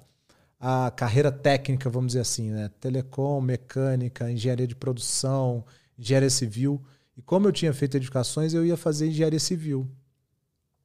a 0.58 0.90
carreira 0.90 1.30
técnica, 1.30 1.90
vamos 1.90 2.08
dizer 2.08 2.20
assim, 2.20 2.50
né? 2.50 2.70
Telecom, 2.80 3.40
mecânica, 3.40 4.30
engenharia 4.30 4.66
de 4.66 4.74
produção, 4.74 5.64
engenharia 5.98 6.30
civil. 6.30 6.82
E 7.16 7.22
como 7.22 7.48
eu 7.48 7.52
tinha 7.52 7.72
feito 7.72 7.96
edificações, 7.96 8.54
eu 8.54 8.64
ia 8.64 8.76
fazer 8.76 9.08
engenharia 9.08 9.40
civil. 9.40 9.88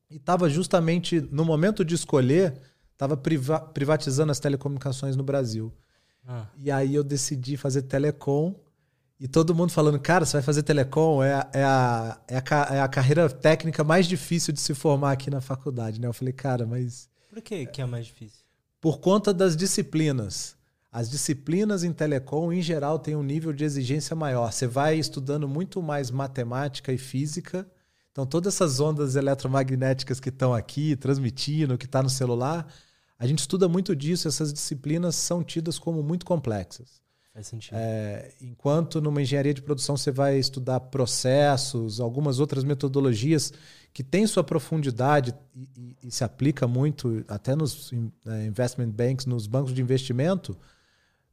E 0.09 0.17
estava 0.17 0.49
justamente 0.49 1.21
no 1.31 1.45
momento 1.45 1.85
de 1.85 1.95
escolher, 1.95 2.59
estava 2.93 3.15
priva 3.15 3.59
privatizando 3.59 4.31
as 4.31 4.39
telecomunicações 4.39 5.15
no 5.15 5.23
Brasil. 5.23 5.73
Ah. 6.27 6.47
E 6.57 6.69
aí 6.69 6.93
eu 6.93 7.03
decidi 7.03 7.57
fazer 7.57 7.83
telecom. 7.83 8.55
E 9.19 9.27
todo 9.27 9.53
mundo 9.53 9.71
falando, 9.71 9.99
cara, 9.99 10.25
você 10.25 10.33
vai 10.33 10.41
fazer 10.41 10.63
telecom? 10.63 11.21
É 11.21 11.33
a, 11.33 11.49
é, 11.53 11.63
a, 11.63 12.21
é, 12.27 12.37
a, 12.37 12.75
é 12.75 12.81
a 12.81 12.87
carreira 12.87 13.29
técnica 13.29 13.83
mais 13.83 14.07
difícil 14.07 14.53
de 14.53 14.59
se 14.61 14.73
formar 14.73 15.11
aqui 15.11 15.29
na 15.29 15.41
faculdade. 15.41 15.99
Né? 15.99 16.07
Eu 16.07 16.13
falei, 16.13 16.33
cara, 16.33 16.65
mas. 16.65 17.09
Por 17.29 17.41
que, 17.41 17.65
que 17.65 17.81
é 17.81 17.85
mais 17.85 18.05
difícil? 18.05 18.38
Por 18.81 18.99
conta 18.99 19.33
das 19.33 19.57
disciplinas. 19.57 20.55
As 20.89 21.09
disciplinas 21.09 21.83
em 21.83 21.91
telecom, 21.91 22.51
em 22.53 22.61
geral, 22.61 22.97
têm 22.97 23.13
um 23.13 23.21
nível 23.21 23.51
de 23.51 23.65
exigência 23.65 24.15
maior. 24.15 24.53
Você 24.53 24.65
vai 24.65 24.97
estudando 24.97 25.49
muito 25.49 25.81
mais 25.81 26.09
matemática 26.09 26.93
e 26.93 26.97
física. 26.97 27.69
Então, 28.11 28.25
todas 28.25 28.55
essas 28.55 28.79
ondas 28.79 29.17
eletromagnéticas 29.17 30.21
que 30.21 30.29
estão 30.29 30.53
aqui, 30.53 30.95
transmitindo, 30.95 31.77
que 31.77 31.85
está 31.85 32.01
no 32.01 32.09
celular, 32.09 32.67
a 33.17 33.27
gente 33.27 33.39
estuda 33.39 33.67
muito 33.67 33.93
disso. 33.93 34.29
Essas 34.29 34.53
disciplinas 34.53 35.15
são 35.15 35.43
tidas 35.43 35.77
como 35.77 36.01
muito 36.01 36.25
complexas. 36.25 37.01
Faz 37.39 37.47
sentido. 37.47 37.77
É, 37.77 38.33
enquanto 38.41 38.99
numa 38.99 39.21
engenharia 39.21 39.53
de 39.53 39.61
produção 39.61 39.95
você 39.95 40.11
vai 40.11 40.37
estudar 40.37 40.77
processos, 40.81 42.01
algumas 42.01 42.37
outras 42.37 42.65
metodologias 42.65 43.53
que 43.93 44.03
têm 44.03 44.27
sua 44.27 44.43
profundidade 44.43 45.33
e, 45.55 45.69
e, 45.77 46.07
e 46.07 46.11
se 46.11 46.21
aplica 46.21 46.67
muito 46.67 47.23
até 47.29 47.55
nos 47.55 47.93
é, 48.27 48.45
investment 48.45 48.89
banks, 48.89 49.25
nos 49.25 49.47
bancos 49.47 49.73
de 49.73 49.81
investimento, 49.81 50.57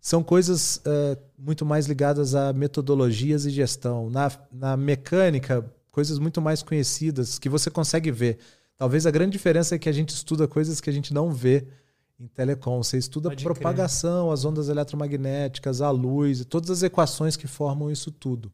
são 0.01 0.23
coisas 0.23 0.77
uh, 0.77 1.21
muito 1.37 1.67
mais 1.67 1.87
ligadas 1.87 2.37
a 2.37 2.53
metodologias 2.53 3.45
e 3.45 3.51
gestão. 3.51 4.09
Na, 4.09 4.31
na 4.53 4.77
mecânica, 4.77 5.69
coisas 5.91 6.21
muito 6.21 6.41
mais 6.41 6.63
conhecidas 6.63 7.37
que 7.37 7.49
você 7.49 7.69
consegue 7.69 8.13
ver. 8.13 8.39
Talvez 8.77 9.07
a 9.07 9.11
grande 9.11 9.33
diferença 9.33 9.75
é 9.75 9.79
que 9.79 9.89
a 9.89 9.93
gente 9.93 10.11
estuda 10.11 10.47
coisas 10.47 10.81
que 10.81 10.89
a 10.89 10.93
gente 10.93 11.13
não 11.13 11.33
vê 11.33 11.67
em 12.19 12.27
telecom. 12.27 12.83
Você 12.83 12.99
estuda 12.99 13.29
Pode 13.29 13.45
propagação, 13.45 14.31
as 14.31 14.45
ondas 14.45 14.69
eletromagnéticas, 14.69 15.81
a 15.81 15.91
luz 15.91 16.45
todas 16.45 16.71
as 16.71 16.83
equações 16.83 17.37
que 17.37 17.47
formam 17.47 17.91
isso 17.91 18.11
tudo. 18.11 18.53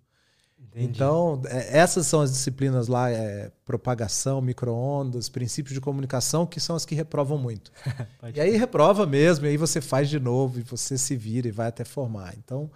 Entendi. 0.59 0.89
Então, 0.89 1.43
é, 1.47 1.79
essas 1.79 2.07
são 2.07 2.23
as 2.23 2.33
disciplinas 2.33 2.89
lá, 2.89 3.11
é, 3.11 3.53
propagação, 3.65 4.41
micro-ondas, 4.41 5.29
princípios 5.29 5.75
de 5.75 5.81
comunicação, 5.83 6.47
que 6.47 6.59
são 6.59 6.75
as 6.75 6.87
que 6.87 6.95
reprovam 6.95 7.37
muito. 7.37 7.71
E 8.35 8.41
aí 8.41 8.57
reprova 8.57 9.05
mesmo, 9.05 9.45
e 9.45 9.51
aí 9.51 9.57
você 9.57 9.81
faz 9.81 10.09
de 10.09 10.19
novo, 10.19 10.61
e 10.61 10.63
você 10.63 10.97
se 10.97 11.15
vira 11.15 11.47
e 11.47 11.51
vai 11.51 11.67
até 11.67 11.85
formar. 11.85 12.35
Então, 12.39 12.71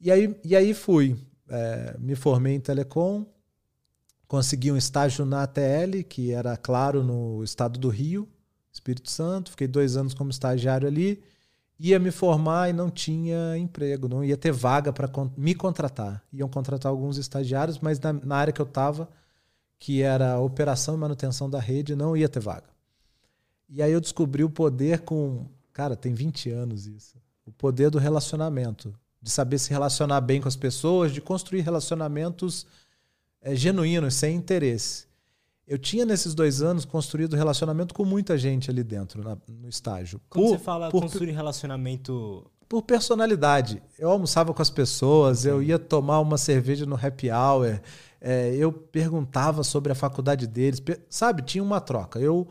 e 0.00 0.10
aí, 0.10 0.38
e 0.44 0.54
aí 0.54 0.72
fui. 0.72 1.16
É, 1.48 1.96
me 1.98 2.14
formei 2.14 2.54
em 2.54 2.60
telecom, 2.60 3.26
consegui 4.28 4.70
um 4.70 4.76
estágio 4.76 5.24
na 5.24 5.42
ATL, 5.42 6.04
que 6.08 6.30
era, 6.30 6.56
claro, 6.56 7.02
no 7.02 7.42
estado 7.42 7.76
do 7.80 7.88
Rio, 7.88 8.28
Espírito 8.72 9.10
Santo. 9.10 9.50
Fiquei 9.50 9.66
dois 9.66 9.96
anos 9.96 10.14
como 10.14 10.30
estagiário 10.30 10.86
ali. 10.86 11.22
Ia 11.78 11.98
me 11.98 12.10
formar 12.10 12.68
e 12.68 12.72
não 12.72 12.90
tinha 12.90 13.56
emprego, 13.56 14.06
não 14.06 14.22
ia 14.22 14.36
ter 14.36 14.52
vaga 14.52 14.92
para 14.92 15.10
me 15.36 15.54
contratar. 15.54 16.22
Iam 16.30 16.48
contratar 16.48 16.90
alguns 16.90 17.16
estagiários, 17.16 17.78
mas 17.78 17.98
na, 17.98 18.12
na 18.12 18.36
área 18.36 18.52
que 18.52 18.60
eu 18.60 18.66
estava, 18.66 19.08
que 19.78 20.02
era 20.02 20.38
operação 20.38 20.94
e 20.94 20.98
manutenção 20.98 21.48
da 21.48 21.58
rede, 21.58 21.96
não 21.96 22.14
ia 22.14 22.28
ter 22.28 22.40
vaga. 22.40 22.68
E 23.66 23.80
aí 23.80 23.92
eu 23.92 24.00
descobri 24.00 24.44
o 24.44 24.50
poder 24.50 25.00
com. 25.00 25.46
Cara, 25.72 25.96
tem 25.96 26.12
20 26.12 26.50
anos 26.50 26.86
isso. 26.86 27.16
O 27.46 27.52
poder 27.52 27.88
do 27.88 27.98
relacionamento. 27.98 28.92
De 29.22 29.30
saber 29.30 29.58
se 29.58 29.70
relacionar 29.70 30.20
bem 30.20 30.40
com 30.40 30.48
as 30.48 30.56
pessoas, 30.56 31.12
de 31.12 31.20
construir 31.20 31.60
relacionamentos 31.60 32.66
é, 33.40 33.54
genuínos, 33.54 34.14
sem 34.14 34.36
interesse. 34.36 35.06
Eu 35.70 35.78
tinha 35.78 36.04
nesses 36.04 36.34
dois 36.34 36.62
anos 36.62 36.84
construído 36.84 37.36
relacionamento 37.36 37.94
com 37.94 38.04
muita 38.04 38.36
gente 38.36 38.68
ali 38.68 38.82
dentro, 38.82 39.22
na, 39.22 39.38
no 39.48 39.68
estágio. 39.68 40.20
Quando 40.28 40.46
por, 40.46 40.50
você 40.50 40.58
fala 40.58 40.90
por, 40.90 41.00
construir 41.00 41.30
relacionamento. 41.30 42.44
por 42.68 42.82
personalidade. 42.82 43.80
Eu 43.96 44.10
almoçava 44.10 44.52
com 44.52 44.60
as 44.60 44.68
pessoas, 44.68 45.46
eu 45.46 45.62
ia 45.62 45.78
tomar 45.78 46.18
uma 46.18 46.36
cerveja 46.36 46.84
no 46.84 46.96
happy 46.96 47.30
hour, 47.30 47.80
é, 48.20 48.52
eu 48.56 48.72
perguntava 48.72 49.62
sobre 49.62 49.92
a 49.92 49.94
faculdade 49.94 50.48
deles, 50.48 50.82
sabe? 51.08 51.40
Tinha 51.42 51.62
uma 51.62 51.80
troca. 51.80 52.18
Eu, 52.18 52.48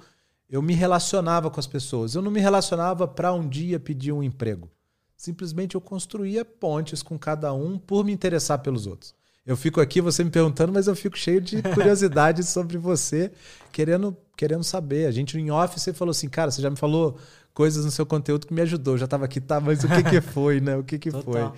eu 0.49 0.61
me 0.61 0.73
relacionava 0.73 1.51
com 1.51 1.59
as 1.59 1.67
pessoas. 1.67 2.15
Eu 2.15 2.21
não 2.21 2.31
me 2.31 2.39
relacionava 2.39 3.05
para 3.05 3.33
um 3.33 3.49
dia 3.49 3.81
pedir 3.81 4.13
um 4.13 4.23
emprego. 4.23 4.71
Simplesmente 5.17 5.75
eu 5.75 5.81
construía 5.81 6.45
pontes 6.45 7.03
com 7.03 7.19
cada 7.19 7.51
um 7.51 7.77
por 7.77 8.05
me 8.05 8.13
interessar 8.13 8.59
pelos 8.59 8.87
outros. 8.87 9.13
Eu 9.49 9.57
fico 9.57 9.81
aqui, 9.81 9.99
você 9.99 10.23
me 10.23 10.29
perguntando, 10.29 10.71
mas 10.71 10.85
eu 10.85 10.95
fico 10.95 11.17
cheio 11.17 11.41
de 11.41 11.59
curiosidade 11.73 12.43
sobre 12.43 12.77
você, 12.77 13.31
querendo, 13.71 14.15
querendo 14.37 14.63
saber. 14.63 15.07
A 15.07 15.11
gente 15.11 15.39
em 15.39 15.49
off, 15.49 15.79
você 15.79 15.91
falou 15.91 16.11
assim, 16.11 16.29
cara, 16.29 16.51
você 16.51 16.61
já 16.61 16.69
me 16.69 16.75
falou 16.75 17.17
coisas 17.51 17.83
no 17.83 17.89
seu 17.89 18.05
conteúdo 18.05 18.45
que 18.45 18.53
me 18.53 18.61
ajudou. 18.61 18.93
Eu 18.93 18.99
já 18.99 19.05
estava 19.05 19.25
aqui, 19.25 19.41
tá, 19.41 19.59
mas 19.59 19.83
o 19.83 19.87
que, 19.87 20.03
que 20.03 20.21
foi, 20.21 20.61
né? 20.61 20.77
O 20.77 20.83
que, 20.83 20.99
que 20.99 21.09
foi? 21.09 21.51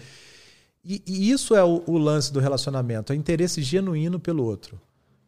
E, 0.86 1.04
e 1.06 1.32
isso 1.32 1.54
é 1.54 1.66
o, 1.66 1.84
o 1.86 1.98
lance 1.98 2.32
do 2.32 2.40
relacionamento, 2.40 3.12
é 3.12 3.16
interesse 3.18 3.62
genuíno 3.62 4.22
pelo 4.22 4.46
outro. 4.46 4.80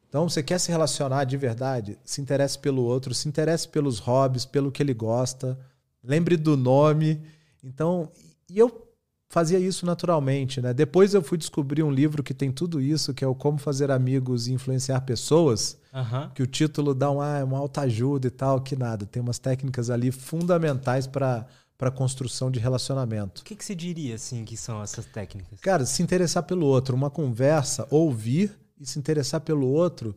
Então, 0.07 0.29
você 0.29 0.41
quer 0.41 0.57
se 0.57 0.71
relacionar 0.71 1.25
de 1.25 1.35
verdade? 1.35 1.99
Se 2.05 2.21
interesse 2.21 2.57
pelo 2.57 2.83
outro, 2.83 3.13
se 3.13 3.27
interesse 3.27 3.67
pelos 3.67 3.99
hobbies, 3.99 4.45
pelo 4.45 4.71
que 4.71 4.81
ele 4.81 4.93
gosta, 4.93 5.59
lembre 6.01 6.37
do 6.37 6.55
nome. 6.55 7.21
Então, 7.61 8.09
e 8.49 8.57
eu 8.57 8.87
fazia 9.33 9.57
isso 9.57 9.83
naturalmente, 9.83 10.61
né? 10.61 10.75
Depois 10.75 11.15
eu 11.15 11.23
fui 11.23 11.39
descobrir 11.39 11.81
um 11.81 11.89
livro 11.89 12.21
que 12.21 12.35
tem 12.35 12.51
tudo 12.51 12.79
isso, 12.79 13.15
que 13.15 13.25
é 13.25 13.27
o 13.27 13.33
Como 13.33 13.57
Fazer 13.57 13.89
Amigos 13.89 14.47
e 14.47 14.53
Influenciar 14.53 15.01
Pessoas, 15.01 15.75
Aham. 15.91 16.29
que 16.35 16.43
o 16.43 16.45
título 16.45 16.93
dá 16.93 17.09
um, 17.09 17.19
ah, 17.19 17.43
uma 17.43 17.57
alta 17.57 17.81
ajuda 17.81 18.27
e 18.27 18.29
tal, 18.29 18.61
que 18.61 18.75
nada. 18.75 19.07
Tem 19.07 19.19
umas 19.19 19.39
técnicas 19.39 19.89
ali 19.89 20.11
fundamentais 20.11 21.07
para 21.07 21.47
a 21.79 21.89
construção 21.91 22.51
de 22.51 22.59
relacionamento. 22.59 23.41
O 23.41 23.43
que, 23.43 23.55
que 23.55 23.65
você 23.65 23.73
diria, 23.73 24.13
assim, 24.13 24.45
que 24.45 24.55
são 24.55 24.83
essas 24.83 25.05
técnicas? 25.07 25.59
Cara, 25.61 25.83
se 25.83 26.03
interessar 26.03 26.43
pelo 26.43 26.67
outro, 26.67 26.95
uma 26.95 27.09
conversa, 27.09 27.87
ouvir 27.89 28.55
e 28.79 28.85
se 28.85 28.99
interessar 28.99 29.41
pelo 29.41 29.67
outro. 29.67 30.15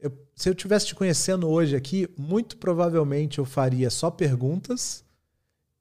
Eu- 0.00 0.10
se 0.34 0.48
eu 0.48 0.52
estivesse 0.52 0.86
te 0.86 0.94
conhecendo 0.96 1.48
hoje 1.48 1.76
aqui, 1.76 2.08
muito 2.18 2.56
provavelmente 2.56 3.38
eu 3.38 3.44
faria 3.44 3.88
só 3.88 4.10
perguntas 4.10 5.04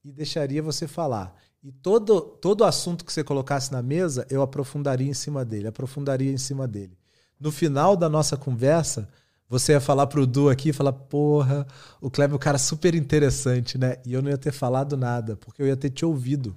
e 0.05 0.11
deixaria 0.11 0.61
você 0.61 0.87
falar. 0.87 1.35
E 1.63 1.71
todo, 1.71 2.21
todo 2.21 2.63
assunto 2.63 3.03
que 3.03 3.11
você 3.11 3.23
colocasse 3.23 3.71
na 3.71 3.81
mesa, 3.81 4.25
eu 4.29 4.41
aprofundaria 4.41 5.09
em 5.09 5.13
cima 5.13 5.43
dele, 5.43 5.67
aprofundaria 5.67 6.31
em 6.31 6.37
cima 6.37 6.67
dele. 6.67 6.97
No 7.39 7.51
final 7.51 7.95
da 7.95 8.07
nossa 8.07 8.37
conversa, 8.37 9.07
você 9.49 9.73
ia 9.73 9.81
falar 9.81 10.07
pro 10.07 10.25
Du 10.27 10.49
aqui, 10.49 10.71
falar, 10.73 10.93
porra, 10.93 11.65
o 12.01 12.09
Kleber 12.09 12.33
é 12.33 12.35
um 12.35 12.39
cara 12.39 12.57
super 12.57 12.93
interessante, 12.95 13.77
né? 13.77 13.97
E 14.05 14.13
eu 14.13 14.21
não 14.21 14.29
ia 14.29 14.37
ter 14.37 14.51
falado 14.51 14.95
nada, 14.97 15.35
porque 15.37 15.61
eu 15.61 15.67
ia 15.67 15.75
ter 15.77 15.89
te 15.89 16.05
ouvido. 16.05 16.55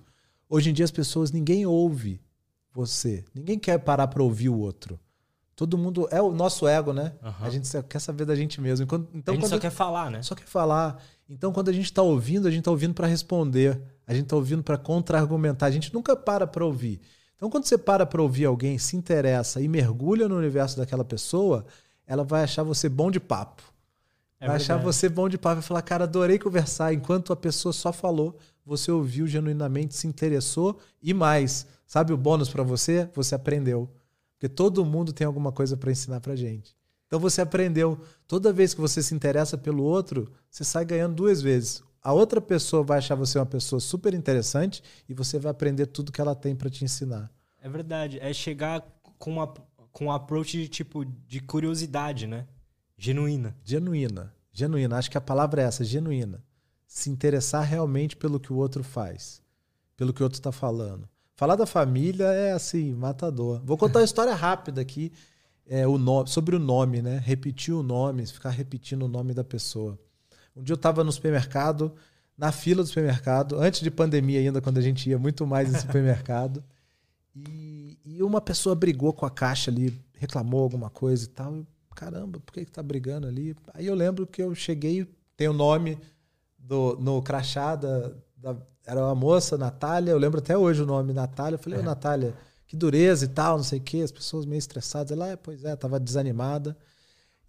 Hoje 0.49 0.71
em 0.71 0.73
dia 0.73 0.85
as 0.85 0.91
pessoas, 0.91 1.31
ninguém 1.31 1.65
ouve 1.67 2.21
você. 2.73 3.25
Ninguém 3.35 3.59
quer 3.59 3.79
parar 3.79 4.07
para 4.09 4.23
ouvir 4.23 4.49
o 4.49 4.59
outro. 4.59 4.99
Todo 5.57 5.77
mundo 5.77 6.09
é 6.11 6.23
o 6.23 6.33
nosso 6.33 6.67
ego, 6.67 6.93
né? 6.93 7.13
Aham. 7.23 7.47
A 7.47 7.51
gente 7.51 7.69
só 7.69 7.83
quer 7.83 7.99
saber 7.99 8.25
da 8.25 8.35
gente 8.35 8.61
mesmo. 8.61 8.85
Enquanto- 8.85 9.09
Então, 9.13 9.35
a 9.35 9.37
gente 9.37 9.49
só 9.49 9.59
quer 9.59 9.71
falar, 9.71 10.11
né? 10.11 10.23
só 10.23 10.35
quer 10.35 10.47
falar. 10.47 11.03
Então, 11.29 11.53
quando 11.53 11.69
a 11.69 11.73
gente 11.73 11.85
está 11.85 12.01
ouvindo, 12.03 12.49
a 12.49 12.51
gente 12.51 12.61
está 12.61 12.71
ouvindo 12.71 12.95
para 12.95 13.07
responder. 13.07 13.81
A 14.11 14.13
gente 14.13 14.25
está 14.25 14.35
ouvindo 14.35 14.61
para 14.61 14.77
contra-argumentar. 14.77 15.67
A 15.67 15.71
gente 15.71 15.95
nunca 15.95 16.17
para 16.17 16.45
para 16.45 16.65
ouvir. 16.65 17.01
Então, 17.37 17.49
quando 17.49 17.65
você 17.65 17.79
para 17.79 18.05
para 18.05 18.21
ouvir 18.21 18.45
alguém, 18.45 18.77
se 18.77 18.97
interessa 18.97 19.61
e 19.61 19.69
mergulha 19.69 20.29
no 20.29 20.37
universo 20.37 20.77
daquela 20.77 21.05
pessoa, 21.05 21.65
ela 22.05 22.25
vai 22.25 22.43
achar 22.43 22.65
você 22.65 22.89
bom 22.89 23.09
de 23.09 23.21
papo. 23.21 23.63
É 24.41 24.49
vai 24.49 24.57
achar 24.57 24.79
você 24.79 25.09
bom 25.09 25.29
de 25.29 25.39
papo. 25.39 25.55
Vai 25.61 25.63
falar, 25.63 25.83
cara, 25.83 26.05
adorei 26.05 26.41
conversar. 26.41 26.93
Enquanto 26.93 27.33
a 27.33 27.37
pessoa 27.37 27.73
só 27.73 27.93
falou, 27.93 28.37
você 28.67 28.91
ouviu 28.91 29.29
genuinamente, 29.29 29.95
se 29.95 30.09
interessou 30.09 30.81
e 31.01 31.15
mais. 31.15 31.65
Sabe 31.87 32.13
o 32.13 32.17
bônus 32.17 32.49
para 32.49 32.65
você? 32.65 33.09
Você 33.15 33.37
aprendeu. 33.37 33.89
Porque 34.33 34.49
todo 34.49 34.85
mundo 34.85 35.13
tem 35.13 35.25
alguma 35.25 35.53
coisa 35.53 35.77
para 35.77 35.93
ensinar 35.93 36.19
pra 36.19 36.35
gente. 36.35 36.75
Então 37.07 37.21
você 37.21 37.41
aprendeu. 37.41 37.97
Toda 38.27 38.53
vez 38.53 38.75
que 38.75 38.81
você 38.81 39.05
se 39.05 39.15
interessa 39.15 39.57
pelo 39.57 39.85
outro, 39.85 40.33
você 40.51 40.65
sai 40.65 40.85
ganhando 40.85 41.15
duas 41.15 41.41
vezes. 41.41 41.81
A 42.03 42.13
outra 42.13 42.41
pessoa 42.41 42.83
vai 42.83 42.99
achar 42.99 43.15
você 43.15 43.39
uma 43.39 43.47
pessoa 43.47 43.79
super 43.79 44.15
interessante 44.15 44.83
e 45.09 45.13
você 45.13 45.39
vai 45.39 45.51
aprender 45.51 45.87
tudo 45.87 46.11
que 46.11 46.21
ela 46.21 46.35
tem 46.35 46.57
para 46.57 46.71
te 46.71 46.85
ensinar. 46.85 47.31
É 47.61 47.69
verdade. 47.69 48.19
É 48.21 48.33
chegar 48.33 48.83
com, 49.19 49.33
uma, 49.33 49.47
com 49.93 50.07
um 50.07 50.13
approach 50.13 50.57
de 50.57 50.69
tipo 50.69 51.05
de 51.05 51.41
curiosidade, 51.41 52.27
né? 52.27 52.47
Genuína. 52.97 53.55
Genuína. 53.63 54.35
Genuína. 54.53 54.97
Acho 54.97 55.11
que 55.11 55.19
a 55.19 55.21
palavra 55.21 55.63
é 55.63 55.67
essa, 55.67 55.85
genuína. 55.85 56.43
Se 56.87 57.11
interessar 57.11 57.65
realmente 57.65 58.17
pelo 58.17 58.41
que 58.41 58.53
o 58.53 58.57
outro 58.57 58.83
faz, 58.83 59.43
pelo 59.97 60.13
que 60.13 60.23
o 60.23 60.25
outro 60.25 60.39
está 60.39 60.51
falando. 60.51 61.09
Falar 61.35 61.57
da 61.57 61.67
família 61.67 62.27
é 62.27 62.53
assim, 62.53 62.93
matador. 62.95 63.63
Vou 63.65 63.77
contar 63.77 64.01
uma 64.01 64.05
história 64.07 64.35
rápida 64.35 64.81
aqui 64.81 65.13
é, 65.67 65.87
o 65.87 65.97
nome, 65.97 66.29
sobre 66.29 66.57
o 66.57 66.59
nome, 66.59 67.01
né? 67.01 67.23
Repetir 67.25 67.73
o 67.73 67.83
nome, 67.83 68.27
ficar 68.27 68.51
repetindo 68.51 69.05
o 69.05 69.09
nome 69.09 69.33
da 69.33 69.45
pessoa. 69.45 69.99
Um 70.57 70.63
dia 70.63 70.73
eu 70.73 70.77
estava 70.77 71.03
no 71.05 71.13
supermercado, 71.13 71.93
na 72.37 72.51
fila 72.53 72.83
do 72.83 72.89
supermercado, 72.89 73.59
antes 73.61 73.81
de 73.81 73.91
pandemia 73.91 74.41
ainda, 74.41 74.61
quando 74.61 74.79
a 74.79 74.83
gente 74.83 75.09
ia 75.09 75.19
muito 75.19 75.47
mais 75.47 75.73
em 75.73 75.79
supermercado. 75.81 76.63
E, 77.35 77.99
e 78.05 78.23
uma 78.23 78.41
pessoa 78.41 78.75
brigou 78.75 79.13
com 79.13 79.25
a 79.25 79.31
caixa 79.31 79.71
ali, 79.71 79.99
reclamou 80.15 80.63
alguma 80.63 80.91
coisa 80.91 81.25
e 81.25 81.29
tal. 81.29 81.55
Eu, 81.55 81.67
Caramba, 81.95 82.41
por 82.41 82.53
que, 82.53 82.65
que 82.65 82.71
tá 82.73 82.83
brigando 82.83 83.27
ali? 83.27 83.55
Aí 83.75 83.87
eu 83.87 83.95
lembro 83.95 84.27
que 84.27 84.43
eu 84.43 84.55
cheguei, 84.55 85.07
tem 85.37 85.49
o 85.49 85.53
nome 85.53 85.99
do, 86.59 86.97
no 87.01 87.21
crachá 87.23 87.77
da, 87.77 88.13
da- 88.37 88.57
Era 88.87 89.05
uma 89.05 89.15
moça, 89.15 89.59
Natália, 89.59 90.13
eu 90.13 90.19
lembro 90.19 90.39
até 90.39 90.57
hoje 90.57 90.83
o 90.83 90.87
nome, 90.87 91.13
Natália. 91.13 91.57
Eu 91.57 91.59
falei, 91.63 91.79
ô 91.79 91.83
Natália, 91.83 92.35
que 92.67 92.75
dureza 92.77 93.25
e 93.27 93.29
tal, 93.29 93.57
não 93.59 93.65
sei 93.65 93.79
o 93.79 93.83
quê, 93.83 93.99
as 93.99 94.11
pessoas 94.13 94.47
meio 94.47 94.59
estressadas. 94.59 95.11
Ela, 95.13 95.29
é, 95.29 95.37
pois 95.37 95.65
é, 95.65 95.77
tava 95.77 96.01
desanimada. 96.01 96.77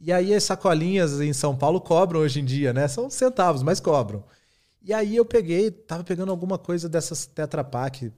E 0.04 0.12
aí 0.12 0.34
as 0.34 0.44
sacolinhas 0.44 1.22
em 1.22 1.32
São 1.32 1.56
Paulo 1.56 1.80
cobram 1.80 2.22
hoje 2.22 2.40
em 2.40 2.46
dia, 2.46 2.74
né? 2.74 2.88
São 2.88 3.08
centavos, 3.08 3.62
mas 3.62 3.80
cobram. 3.80 4.24
E 4.82 4.92
aí 4.92 5.16
eu 5.16 5.24
peguei, 5.24 5.70
tava 5.70 6.04
pegando 6.04 6.32
alguma 6.32 6.58
coisa 6.58 6.90
dessas 6.90 7.28
Tetra 7.28 7.64
Pak, 7.64 8.12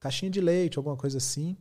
caixinha 0.00 0.28
de 0.28 0.40
leite, 0.40 0.76
alguma 0.76 0.96
coisa 0.96 1.18
assim. 1.18 1.56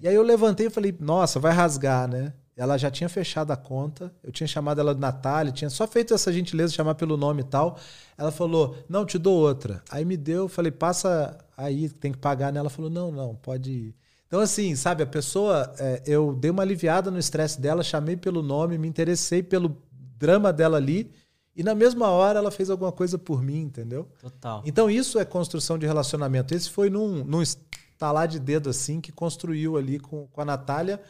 E 0.00 0.08
aí 0.08 0.14
eu 0.14 0.22
levantei 0.22 0.68
e 0.68 0.70
falei, 0.70 0.96
nossa, 0.98 1.38
vai 1.38 1.52
rasgar, 1.52 2.08
né? 2.08 2.32
Ela 2.56 2.78
já 2.78 2.90
tinha 2.90 3.08
fechado 3.08 3.50
a 3.50 3.56
conta, 3.56 4.10
eu 4.22 4.32
tinha 4.32 4.46
chamado 4.46 4.80
ela 4.80 4.94
de 4.94 5.00
Natália, 5.00 5.52
tinha 5.52 5.70
só 5.70 5.86
feito 5.86 6.14
essa 6.14 6.32
gentileza 6.32 6.70
de 6.70 6.76
chamar 6.76 6.94
pelo 6.94 7.16
nome 7.16 7.42
e 7.42 7.44
tal. 7.44 7.78
Ela 8.16 8.30
falou, 8.30 8.76
não, 8.88 9.04
te 9.04 9.18
dou 9.18 9.38
outra. 9.38 9.82
Aí 9.90 10.04
me 10.04 10.16
deu, 10.16 10.44
eu 10.44 10.48
falei, 10.48 10.70
passa 10.72 11.38
aí, 11.56 11.90
tem 11.90 12.12
que 12.12 12.18
pagar. 12.18 12.52
Né? 12.52 12.58
Ela 12.58 12.70
falou, 12.70 12.90
não, 12.90 13.10
não, 13.10 13.34
pode 13.34 13.70
ir. 13.70 13.94
Então, 14.30 14.38
assim, 14.38 14.76
sabe, 14.76 15.02
a 15.02 15.06
pessoa, 15.06 15.74
é, 15.76 16.04
eu 16.06 16.32
dei 16.32 16.52
uma 16.52 16.62
aliviada 16.62 17.10
no 17.10 17.18
estresse 17.18 17.60
dela, 17.60 17.82
chamei 17.82 18.16
pelo 18.16 18.44
nome, 18.44 18.78
me 18.78 18.86
interessei 18.86 19.42
pelo 19.42 19.76
drama 20.16 20.52
dela 20.52 20.76
ali, 20.76 21.10
e 21.56 21.64
na 21.64 21.74
mesma 21.74 22.10
hora 22.10 22.38
ela 22.38 22.52
fez 22.52 22.70
alguma 22.70 22.92
coisa 22.92 23.18
por 23.18 23.42
mim, 23.42 23.62
entendeu? 23.62 24.08
Total. 24.20 24.62
Então 24.64 24.88
isso 24.88 25.18
é 25.18 25.24
construção 25.24 25.76
de 25.76 25.84
relacionamento. 25.84 26.54
Esse 26.54 26.70
foi 26.70 26.88
num, 26.88 27.24
num 27.24 27.42
estalar 27.42 28.28
de 28.28 28.38
dedo 28.38 28.70
assim 28.70 29.00
que 29.00 29.10
construiu 29.10 29.76
ali 29.76 29.98
com, 29.98 30.28
com 30.28 30.40
a 30.40 30.44
Natália. 30.44 31.02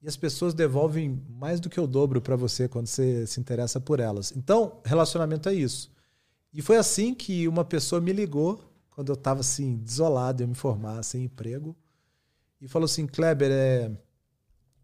e 0.00 0.06
as 0.06 0.16
pessoas 0.16 0.54
devolvem 0.54 1.20
mais 1.28 1.58
do 1.58 1.68
que 1.68 1.80
o 1.80 1.88
dobro 1.88 2.20
para 2.20 2.36
você 2.36 2.68
quando 2.68 2.86
você 2.86 3.26
se 3.26 3.40
interessa 3.40 3.80
por 3.80 3.98
elas. 3.98 4.32
Então, 4.36 4.80
relacionamento 4.84 5.48
é 5.48 5.54
isso. 5.54 5.90
E 6.52 6.62
foi 6.62 6.76
assim 6.76 7.14
que 7.14 7.48
uma 7.48 7.64
pessoa 7.64 8.00
me 8.00 8.12
ligou 8.12 8.62
quando 8.90 9.08
eu 9.08 9.14
estava 9.14 9.40
assim 9.40 9.74
desolado, 9.78 10.40
eu 10.40 10.46
me 10.46 10.54
formar 10.54 11.02
sem 11.02 11.24
emprego, 11.24 11.74
e 12.64 12.68
falou 12.68 12.86
assim: 12.86 13.06
"Kleber, 13.06 13.50
é... 13.52 13.90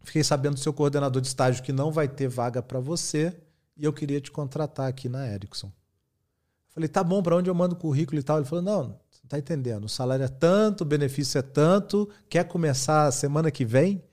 fiquei 0.02 0.22
sabendo 0.22 0.54
do 0.54 0.60
seu 0.60 0.72
coordenador 0.72 1.22
de 1.22 1.28
estágio 1.28 1.62
que 1.62 1.72
não 1.72 1.90
vai 1.90 2.06
ter 2.06 2.28
vaga 2.28 2.62
para 2.62 2.78
você 2.78 3.34
e 3.74 3.84
eu 3.84 3.92
queria 3.92 4.20
te 4.20 4.30
contratar 4.30 4.86
aqui 4.86 5.08
na 5.08 5.26
Ericsson". 5.26 5.72
Falei: 6.68 6.88
"Tá 6.88 7.02
bom, 7.02 7.22
para 7.22 7.36
onde 7.36 7.48
eu 7.48 7.54
mando 7.54 7.74
currículo 7.74 8.20
e 8.20 8.22
tal?". 8.22 8.36
Ele 8.36 8.46
falou: 8.46 8.62
"Não, 8.62 9.00
você 9.10 9.26
tá 9.26 9.38
entendendo. 9.38 9.84
O 9.84 9.88
salário 9.88 10.24
é 10.24 10.28
tanto, 10.28 10.82
o 10.82 10.84
benefício 10.84 11.38
é 11.38 11.42
tanto, 11.42 12.08
quer 12.28 12.44
começar 12.44 13.10
semana 13.12 13.50
que 13.50 13.64
vem?". 13.64 14.04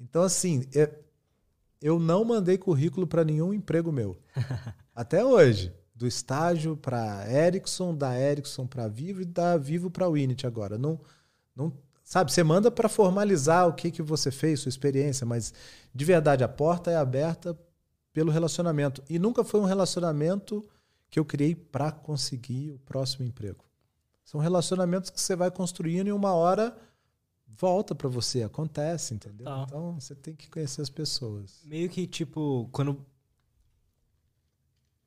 Então, 0.00 0.22
assim, 0.22 0.64
é, 0.72 0.88
eu 1.82 1.98
não 1.98 2.24
mandei 2.24 2.56
currículo 2.56 3.08
para 3.08 3.24
nenhum 3.24 3.52
emprego 3.52 3.90
meu. 3.90 4.16
Até 4.94 5.24
hoje. 5.24 5.74
Do 5.92 6.06
estágio 6.06 6.76
para 6.76 7.26
Ericsson, 7.28 7.92
da 7.92 8.16
Ericsson 8.16 8.68
para 8.68 8.86
Vivo 8.86 9.22
e 9.22 9.24
da 9.24 9.56
Vivo 9.56 9.90
para 9.90 10.08
Winit 10.08 10.46
agora. 10.46 10.78
Não, 10.78 11.00
não, 11.56 11.76
sabe, 12.08 12.32
você 12.32 12.42
manda 12.42 12.70
para 12.70 12.88
formalizar 12.88 13.68
o 13.68 13.74
que, 13.74 13.90
que 13.90 14.00
você 14.00 14.30
fez, 14.30 14.60
sua 14.60 14.70
experiência, 14.70 15.26
mas 15.26 15.52
de 15.94 16.04
verdade 16.06 16.42
a 16.42 16.48
porta 16.48 16.90
é 16.90 16.96
aberta 16.96 17.54
pelo 18.14 18.32
relacionamento. 18.32 19.04
E 19.10 19.18
nunca 19.18 19.44
foi 19.44 19.60
um 19.60 19.66
relacionamento 19.66 20.66
que 21.10 21.20
eu 21.20 21.24
criei 21.24 21.54
para 21.54 21.92
conseguir 21.92 22.72
o 22.72 22.78
próximo 22.78 23.26
emprego. 23.26 23.62
São 24.24 24.40
relacionamentos 24.40 25.10
que 25.10 25.20
você 25.20 25.36
vai 25.36 25.50
construindo 25.50 26.06
e 26.06 26.12
uma 26.12 26.32
hora 26.32 26.74
volta 27.46 27.94
para 27.94 28.08
você, 28.08 28.42
acontece, 28.42 29.12
entendeu? 29.12 29.44
Tá. 29.44 29.64
Então 29.66 30.00
você 30.00 30.14
tem 30.14 30.34
que 30.34 30.48
conhecer 30.48 30.80
as 30.80 30.88
pessoas. 30.88 31.60
Meio 31.66 31.90
que 31.90 32.06
tipo, 32.06 32.70
quando 32.72 33.04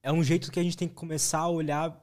é 0.04 0.12
um 0.12 0.24
jeito 0.24 0.52
que 0.52 0.60
a 0.60 0.64
gente 0.64 0.78
tem 0.78 0.88
que 0.88 0.94
começar 0.94 1.40
a 1.40 1.50
olhar 1.50 2.00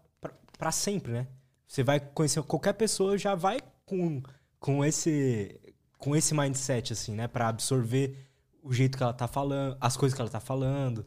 para 0.59 0.73
sempre, 0.73 1.13
né? 1.13 1.29
Você 1.69 1.85
vai 1.85 2.01
conhecer 2.01 2.43
qualquer 2.43 2.73
pessoa 2.73 3.17
já 3.17 3.37
vai 3.37 3.61
com, 3.87 4.21
com 4.59 4.85
esse 4.85 5.59
com 5.99 6.15
esse 6.15 6.33
mindset 6.33 6.93
assim, 6.93 7.15
né, 7.15 7.27
para 7.27 7.49
absorver 7.49 8.17
o 8.63 8.73
jeito 8.73 8.97
que 8.97 9.03
ela 9.03 9.13
tá 9.13 9.27
falando, 9.27 9.77
as 9.81 9.97
coisas 9.97 10.15
que 10.15 10.21
ela 10.21 10.31
tá 10.31 10.41
falando. 10.41 11.05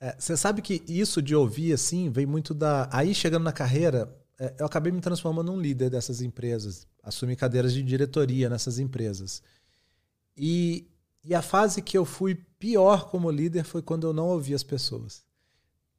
É, 0.00 0.16
você 0.18 0.36
sabe 0.36 0.60
que 0.60 0.82
isso 0.88 1.22
de 1.22 1.34
ouvir 1.34 1.72
assim 1.72 2.10
vem 2.10 2.26
muito 2.26 2.52
da 2.52 2.88
aí 2.92 3.14
chegando 3.14 3.44
na 3.44 3.52
carreira, 3.52 4.16
é, 4.38 4.54
eu 4.58 4.66
acabei 4.66 4.92
me 4.92 5.00
transformando 5.00 5.52
num 5.52 5.60
líder 5.60 5.90
dessas 5.90 6.20
empresas 6.20 6.88
assumi 7.08 7.34
cadeiras 7.34 7.72
de 7.72 7.82
diretoria 7.82 8.48
nessas 8.48 8.78
empresas. 8.78 9.42
E, 10.36 10.86
e 11.24 11.34
a 11.34 11.42
fase 11.42 11.82
que 11.82 11.96
eu 11.96 12.04
fui 12.04 12.34
pior 12.58 13.08
como 13.10 13.30
líder 13.30 13.64
foi 13.64 13.82
quando 13.82 14.06
eu 14.06 14.12
não 14.12 14.28
ouvi 14.28 14.54
as 14.54 14.62
pessoas. 14.62 15.24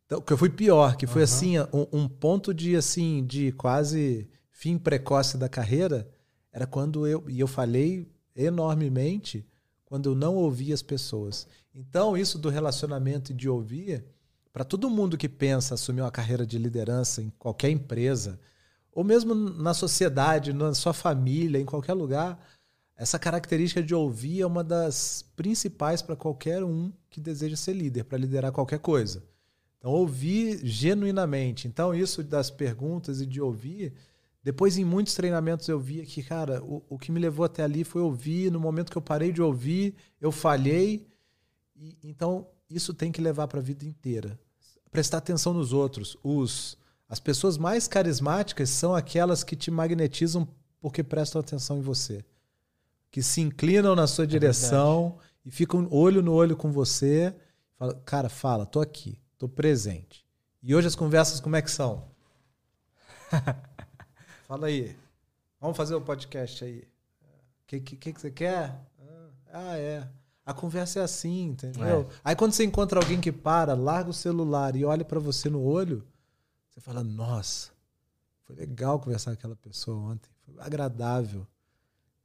Então, 0.05 0.21
que 0.21 0.31
eu 0.31 0.37
fui 0.37 0.49
pior, 0.49 0.95
que 0.95 1.05
foi 1.05 1.21
uhum. 1.21 1.23
assim, 1.23 1.59
um, 1.59 1.87
um, 1.91 2.07
ponto 2.07 2.53
de 2.53 2.75
assim, 2.75 3.25
de 3.25 3.51
quase 3.51 4.29
fim 4.49 4.77
precoce 4.77 5.37
da 5.37 5.49
carreira, 5.49 6.09
era 6.51 6.65
quando 6.65 7.05
eu 7.05 7.23
e 7.29 7.39
eu 7.39 7.47
falei 7.47 8.07
enormemente 8.35 9.45
quando 9.85 10.09
eu 10.09 10.15
não 10.15 10.35
ouvi 10.35 10.71
as 10.71 10.81
pessoas. 10.81 11.47
Então, 11.73 12.15
isso 12.15 12.37
do 12.37 12.49
relacionamento 12.49 13.31
e 13.31 13.35
de 13.35 13.49
ouvir, 13.49 14.05
para 14.53 14.63
todo 14.63 14.89
mundo 14.89 15.17
que 15.17 15.27
pensa 15.27 15.73
assumir 15.73 16.01
uma 16.01 16.11
carreira 16.11 16.45
de 16.45 16.57
liderança 16.57 17.21
em 17.21 17.31
qualquer 17.39 17.69
empresa, 17.69 18.39
ou 18.91 19.03
mesmo 19.03 19.33
na 19.33 19.73
sociedade, 19.73 20.53
na 20.53 20.73
sua 20.73 20.93
família, 20.93 21.59
em 21.59 21.65
qualquer 21.65 21.93
lugar, 21.93 22.39
essa 22.95 23.17
característica 23.17 23.81
de 23.81 23.95
ouvir 23.95 24.41
é 24.41 24.45
uma 24.45 24.63
das 24.63 25.23
principais 25.35 26.01
para 26.01 26.17
qualquer 26.17 26.63
um 26.63 26.91
que 27.09 27.21
deseja 27.21 27.55
ser 27.55 27.73
líder, 27.73 28.03
para 28.03 28.17
liderar 28.17 28.51
qualquer 28.51 28.79
coisa. 28.79 29.23
Então, 29.77 29.91
ouvir 29.91 30.59
genuinamente. 30.65 31.67
Então, 31.67 31.95
isso 31.95 32.21
das 32.21 32.51
perguntas 32.51 33.21
e 33.21 33.25
de 33.25 33.39
ouvir. 33.39 33.93
Depois, 34.43 34.77
em 34.77 34.85
muitos 34.85 35.13
treinamentos, 35.13 35.67
eu 35.67 35.79
via 35.79 36.05
que, 36.05 36.23
cara, 36.23 36.63
o, 36.63 36.83
o 36.89 36.97
que 36.97 37.11
me 37.11 37.19
levou 37.19 37.45
até 37.45 37.63
ali 37.63 37.83
foi 37.83 38.01
ouvir. 38.01 38.51
No 38.51 38.59
momento 38.59 38.91
que 38.91 38.97
eu 38.97 39.01
parei 39.01 39.31
de 39.31 39.41
ouvir, 39.41 39.95
eu 40.19 40.31
falhei. 40.31 41.05
E, 41.75 41.97
então, 42.03 42.47
isso 42.69 42.93
tem 42.93 43.11
que 43.11 43.21
levar 43.21 43.47
para 43.47 43.59
a 43.59 43.63
vida 43.63 43.85
inteira. 43.85 44.39
Prestar 44.91 45.17
atenção 45.17 45.53
nos 45.53 45.73
outros. 45.73 46.17
Os 46.23 46.77
as 47.09 47.19
pessoas 47.19 47.57
mais 47.57 47.87
carismáticas 47.87 48.69
são 48.69 48.93
aquelas 48.93 49.43
que 49.43 49.55
te 49.55 49.71
magnetizam 49.71 50.47
porque 50.79 51.03
prestam 51.03 51.41
atenção 51.41 51.79
em 51.79 51.81
você. 51.81 52.23
Que 53.09 53.23
se 53.23 53.41
inclinam 53.41 53.95
na 53.95 54.05
sua 54.05 54.25
é 54.25 54.27
direção 54.27 55.09
verdade. 55.09 55.29
e 55.43 55.51
ficam 55.51 55.87
olho 55.89 56.21
no 56.21 56.31
olho 56.31 56.55
com 56.55 56.71
você. 56.71 57.35
Fala, 57.79 57.95
cara, 58.05 58.29
fala, 58.29 58.63
tô 58.63 58.79
aqui, 58.79 59.19
tô 59.39 59.49
presente. 59.49 60.23
E 60.61 60.75
hoje 60.75 60.87
as 60.87 60.95
conversas 60.95 61.39
como 61.39 61.55
é 61.55 61.63
que 61.63 61.71
são? 61.71 62.11
fala 64.49 64.65
aí. 64.65 64.97
Vamos 65.61 65.77
fazer 65.77 65.93
o 65.93 65.99
um 65.99 66.01
podcast 66.01 66.65
aí. 66.65 66.79
O 66.79 67.67
que, 67.67 67.79
que, 67.79 67.95
que, 68.13 68.19
você 68.19 68.31
quer? 68.31 68.75
Ah, 69.53 69.77
é. 69.77 70.09
A 70.43 70.55
conversa 70.55 70.99
é 70.99 71.03
assim, 71.03 71.49
entendeu? 71.49 72.09
É. 72.09 72.19
Aí 72.25 72.35
quando 72.35 72.53
você 72.53 72.63
encontra 72.63 72.99
alguém 72.99 73.21
que 73.21 73.31
para, 73.31 73.75
larga 73.75 74.09
o 74.09 74.13
celular 74.13 74.75
e 74.75 74.83
olha 74.83 75.05
para 75.05 75.19
você 75.19 75.51
no 75.51 75.61
olho, 75.61 76.03
você 76.67 76.81
fala, 76.81 77.03
nossa, 77.03 77.69
foi 78.41 78.55
legal 78.55 78.99
conversar 78.99 79.31
com 79.31 79.35
aquela 79.35 79.55
pessoa 79.55 79.95
ontem, 80.13 80.31
foi 80.43 80.55
agradável. 80.57 81.45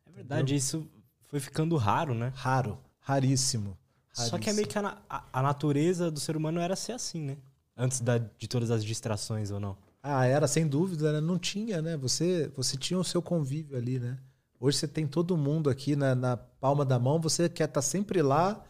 É 0.07 0.11
verdade, 0.13 0.41
Entendeu? 0.41 0.57
isso 0.57 0.89
foi 1.27 1.41
ficando 1.41 1.77
raro, 1.77 2.15
né? 2.15 2.33
Raro, 2.35 2.79
raríssimo. 3.01 3.77
raríssimo. 4.15 4.31
Só 4.31 4.39
que 4.39 4.49
é 4.49 4.55
meio 4.55 4.67
que 4.67 4.79
a, 4.79 4.97
a, 5.11 5.25
a, 5.31 5.43
natureza 5.43 6.11
do 6.11 6.21
ser 6.21 6.39
humano 6.39 6.59
era 6.59 6.75
ser 6.75 6.93
assim, 6.93 7.21
né? 7.21 7.37
Antes 7.77 8.01
da, 8.01 8.17
de 8.17 8.49
todas 8.49 8.71
as 8.71 8.83
distrações 8.83 9.51
ou 9.51 9.61
não. 9.61 9.77
Ah, 10.07 10.27
era 10.27 10.47
sem 10.47 10.69
dúvida, 10.69 11.14
né? 11.14 11.21
não 11.23 11.38
tinha, 11.38 11.81
né? 11.81 11.97
Você, 11.97 12.53
você 12.55 12.77
tinha 12.77 12.99
o 12.99 13.03
seu 13.03 13.23
convívio 13.23 13.75
ali, 13.75 13.99
né? 13.99 14.19
Hoje 14.61 14.77
você 14.77 14.87
tem 14.87 15.07
todo 15.07 15.35
mundo 15.35 15.71
aqui 15.71 15.97
na, 15.97 16.14
na 16.14 16.37
palma 16.37 16.85
da 16.85 16.99
mão, 16.99 17.19
você 17.19 17.49
quer 17.49 17.64
estar 17.64 17.81
tá 17.81 17.83
sempre 17.83 18.21
lá 18.21 18.62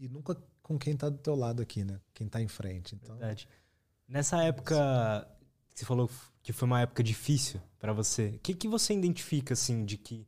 e 0.00 0.08
nunca 0.08 0.36
com 0.64 0.76
quem 0.76 0.94
está 0.94 1.08
do 1.08 1.18
teu 1.18 1.36
lado 1.36 1.62
aqui, 1.62 1.84
né? 1.84 2.00
Quem 2.12 2.26
está 2.26 2.42
em 2.42 2.48
frente. 2.48 2.96
Então, 2.96 3.16
Verdade. 3.16 3.48
Nessa 4.08 4.42
época 4.42 5.28
que 5.72 5.78
você 5.78 5.84
falou 5.84 6.10
que 6.42 6.52
foi 6.52 6.66
uma 6.66 6.80
época 6.80 7.04
difícil 7.04 7.60
para 7.78 7.92
você, 7.92 8.32
o 8.34 8.38
que, 8.40 8.52
que 8.52 8.66
você 8.66 8.92
identifica, 8.92 9.54
assim, 9.54 9.84
de 9.84 9.96
que 9.96 10.26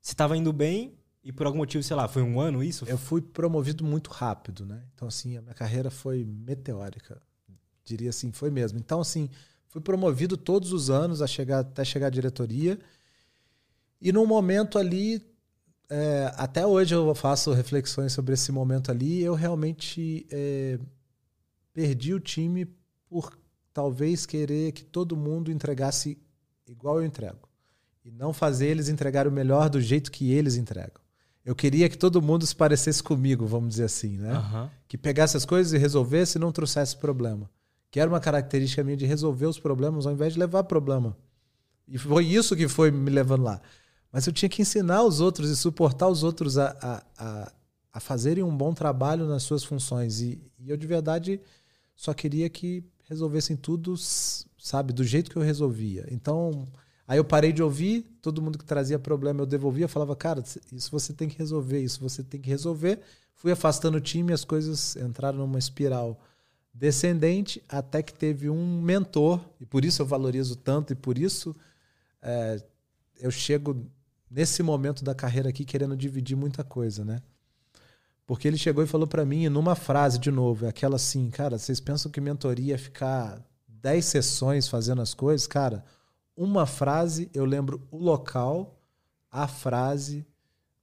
você 0.00 0.12
estava 0.12 0.36
indo 0.36 0.52
bem 0.52 0.96
e 1.24 1.32
por 1.32 1.44
algum 1.44 1.58
motivo, 1.58 1.82
sei 1.82 1.96
lá, 1.96 2.06
foi 2.06 2.22
um 2.22 2.38
ano 2.38 2.62
isso? 2.62 2.84
Eu 2.84 2.98
fui 2.98 3.20
promovido 3.20 3.82
muito 3.82 4.10
rápido, 4.10 4.64
né? 4.64 4.84
Então, 4.94 5.08
assim, 5.08 5.36
a 5.36 5.42
minha 5.42 5.54
carreira 5.54 5.90
foi 5.90 6.24
meteórica. 6.24 7.20
Diria 7.84 8.10
assim, 8.10 8.30
foi 8.30 8.48
mesmo. 8.48 8.78
Então, 8.78 9.00
assim, 9.00 9.28
fui 9.68 9.80
promovido 9.80 10.36
todos 10.36 10.72
os 10.72 10.90
anos 10.90 11.22
a 11.22 11.26
chegar, 11.26 11.60
até 11.60 11.84
chegar 11.84 12.08
à 12.08 12.10
diretoria. 12.10 12.78
E 14.00 14.12
num 14.12 14.26
momento 14.26 14.78
ali, 14.78 15.22
é, 15.88 16.32
até 16.36 16.66
hoje 16.66 16.94
eu 16.94 17.14
faço 17.14 17.52
reflexões 17.52 18.12
sobre 18.12 18.34
esse 18.34 18.52
momento 18.52 18.90
ali, 18.90 19.22
eu 19.22 19.34
realmente 19.34 20.26
é, 20.30 20.78
perdi 21.72 22.12
o 22.14 22.20
time 22.20 22.66
por 23.08 23.38
talvez 23.72 24.26
querer 24.26 24.72
que 24.72 24.84
todo 24.84 25.16
mundo 25.16 25.50
entregasse 25.50 26.18
igual 26.66 27.00
eu 27.00 27.06
entrego. 27.06 27.48
E 28.04 28.10
não 28.10 28.32
fazer 28.32 28.68
eles 28.68 28.88
entregar 28.88 29.26
o 29.26 29.32
melhor 29.32 29.68
do 29.68 29.80
jeito 29.80 30.10
que 30.10 30.32
eles 30.32 30.56
entregam. 30.56 31.00
Eu 31.44 31.54
queria 31.54 31.88
que 31.88 31.96
todo 31.96 32.20
mundo 32.20 32.46
se 32.46 32.54
parecesse 32.54 33.02
comigo, 33.02 33.46
vamos 33.46 33.70
dizer 33.70 33.84
assim, 33.84 34.18
né? 34.18 34.38
Uhum. 34.38 34.68
Que 34.86 34.98
pegasse 34.98 35.36
as 35.36 35.44
coisas 35.44 35.72
e 35.72 35.78
resolvesse 35.78 36.36
e 36.36 36.40
não 36.40 36.52
trouxesse 36.52 36.96
problema. 36.96 37.50
Que 37.90 38.00
era 38.00 38.10
uma 38.10 38.20
característica 38.20 38.84
minha 38.84 38.96
de 38.96 39.06
resolver 39.06 39.46
os 39.46 39.58
problemas 39.58 40.06
ao 40.06 40.12
invés 40.12 40.34
de 40.34 40.38
levar 40.38 40.64
problema. 40.64 41.16
E 41.86 41.96
foi 41.96 42.26
isso 42.26 42.54
que 42.54 42.68
foi 42.68 42.90
me 42.90 43.10
levando 43.10 43.44
lá. 43.44 43.60
Mas 44.12 44.26
eu 44.26 44.32
tinha 44.32 44.48
que 44.48 44.62
ensinar 44.62 45.02
os 45.02 45.20
outros 45.20 45.50
e 45.50 45.56
suportar 45.56 46.08
os 46.08 46.22
outros 46.22 46.58
a, 46.58 46.76
a, 46.80 47.02
a, 47.18 47.52
a 47.94 48.00
fazerem 48.00 48.44
um 48.44 48.56
bom 48.56 48.72
trabalho 48.74 49.26
nas 49.26 49.42
suas 49.42 49.64
funções. 49.64 50.20
E, 50.20 50.40
e 50.58 50.70
eu, 50.70 50.76
de 50.76 50.86
verdade, 50.86 51.40
só 51.96 52.12
queria 52.12 52.48
que 52.48 52.84
resolvessem 53.08 53.56
tudo, 53.56 53.94
sabe, 54.58 54.92
do 54.92 55.02
jeito 55.02 55.30
que 55.30 55.36
eu 55.36 55.42
resolvia. 55.42 56.06
Então, 56.10 56.66
aí 57.06 57.18
eu 57.18 57.24
parei 57.24 57.52
de 57.52 57.62
ouvir, 57.62 58.02
todo 58.20 58.42
mundo 58.42 58.58
que 58.58 58.64
trazia 58.64 58.98
problema 58.98 59.40
eu 59.40 59.46
devolvia, 59.46 59.88
falava, 59.88 60.14
cara, 60.14 60.42
isso 60.72 60.90
você 60.90 61.12
tem 61.12 61.28
que 61.28 61.38
resolver, 61.38 61.80
isso 61.80 62.00
você 62.00 62.22
tem 62.22 62.40
que 62.40 62.48
resolver. 62.48 63.00
Fui 63.34 63.50
afastando 63.50 63.96
o 63.96 64.00
time, 64.00 64.32
as 64.32 64.44
coisas 64.44 64.96
entraram 64.96 65.38
numa 65.38 65.58
espiral 65.58 66.20
descendente, 66.78 67.62
até 67.68 68.02
que 68.02 68.14
teve 68.14 68.48
um 68.48 68.80
mentor, 68.80 69.40
e 69.60 69.66
por 69.66 69.84
isso 69.84 70.00
eu 70.00 70.06
valorizo 70.06 70.54
tanto, 70.54 70.92
e 70.92 70.96
por 70.96 71.18
isso 71.18 71.54
é, 72.22 72.62
eu 73.18 73.30
chego 73.32 73.84
nesse 74.30 74.62
momento 74.62 75.02
da 75.02 75.14
carreira 75.14 75.48
aqui 75.48 75.64
querendo 75.64 75.96
dividir 75.96 76.36
muita 76.36 76.62
coisa, 76.62 77.04
né? 77.04 77.20
Porque 78.24 78.46
ele 78.46 78.58
chegou 78.58 78.84
e 78.84 78.86
falou 78.86 79.08
para 79.08 79.24
mim, 79.24 79.48
numa 79.48 79.74
frase 79.74 80.18
de 80.18 80.30
novo, 80.30 80.66
é 80.66 80.68
aquela 80.68 80.96
assim, 80.96 81.28
cara, 81.30 81.58
vocês 81.58 81.80
pensam 81.80 82.12
que 82.12 82.20
mentoria 82.20 82.74
é 82.74 82.78
ficar 82.78 83.42
10 83.66 84.04
sessões 84.04 84.68
fazendo 84.68 85.02
as 85.02 85.14
coisas? 85.14 85.46
Cara, 85.46 85.84
uma 86.36 86.64
frase, 86.66 87.28
eu 87.34 87.44
lembro 87.44 87.82
o 87.90 87.96
local, 87.96 88.78
a 89.30 89.48
frase, 89.48 90.24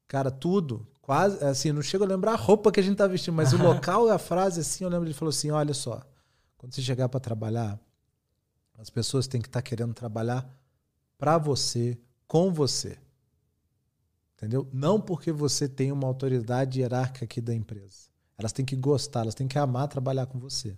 cara, 0.08 0.29
tudo. 0.29 0.86
Quase, 1.06 1.44
assim, 1.44 1.72
não 1.72 1.84
chego 1.84 2.04
a 2.04 2.08
lembrar 2.08 2.34
a 2.34 2.36
roupa 2.36 2.72
que 2.72 2.80
a 2.80 2.84
gente 2.84 2.98
tá 2.98 3.06
vestindo, 3.06 3.36
mas 3.36 3.54
o 3.54 3.58
local 3.62 4.08
e 4.08 4.12
a 4.12 4.18
frase, 4.18 4.62
assim, 4.62 4.84
eu 4.84 4.89
lembro 4.89 5.06
ele 5.06 5.13
falou 5.13 5.30
assim: 5.30 5.52
olha 5.52 5.74
só, 5.74 6.02
quando 6.58 6.74
você 6.74 6.82
chegar 6.82 7.08
para 7.08 7.20
trabalhar, 7.20 7.80
as 8.80 8.89
pessoas 8.89 9.28
têm 9.28 9.39
que 9.39 9.48
estar 9.48 9.62
tá 9.62 9.63
querendo 9.63 9.94
trabalhar 9.94 10.50
para 11.15 11.38
você, 11.38 11.96
com 12.28 12.52
você. 12.52 12.98
Entendeu? 14.36 14.68
Não 14.74 15.00
porque 15.00 15.32
você 15.32 15.70
tem 15.70 15.91
uma 15.91 16.08
autoridade 16.08 16.80
hierárquica 16.80 17.26
aqui 17.26 17.39
da 17.39 17.54
empresa. 17.54 18.10
Elas 18.36 18.52
têm 18.52 18.65
que 18.65 18.76
gostar, 18.76 19.22
elas 19.22 19.36
têm 19.36 19.48
que 19.48 19.60
amar 19.60 19.88
trabalhar 19.88 20.26
com 20.26 20.39
você. 20.39 20.76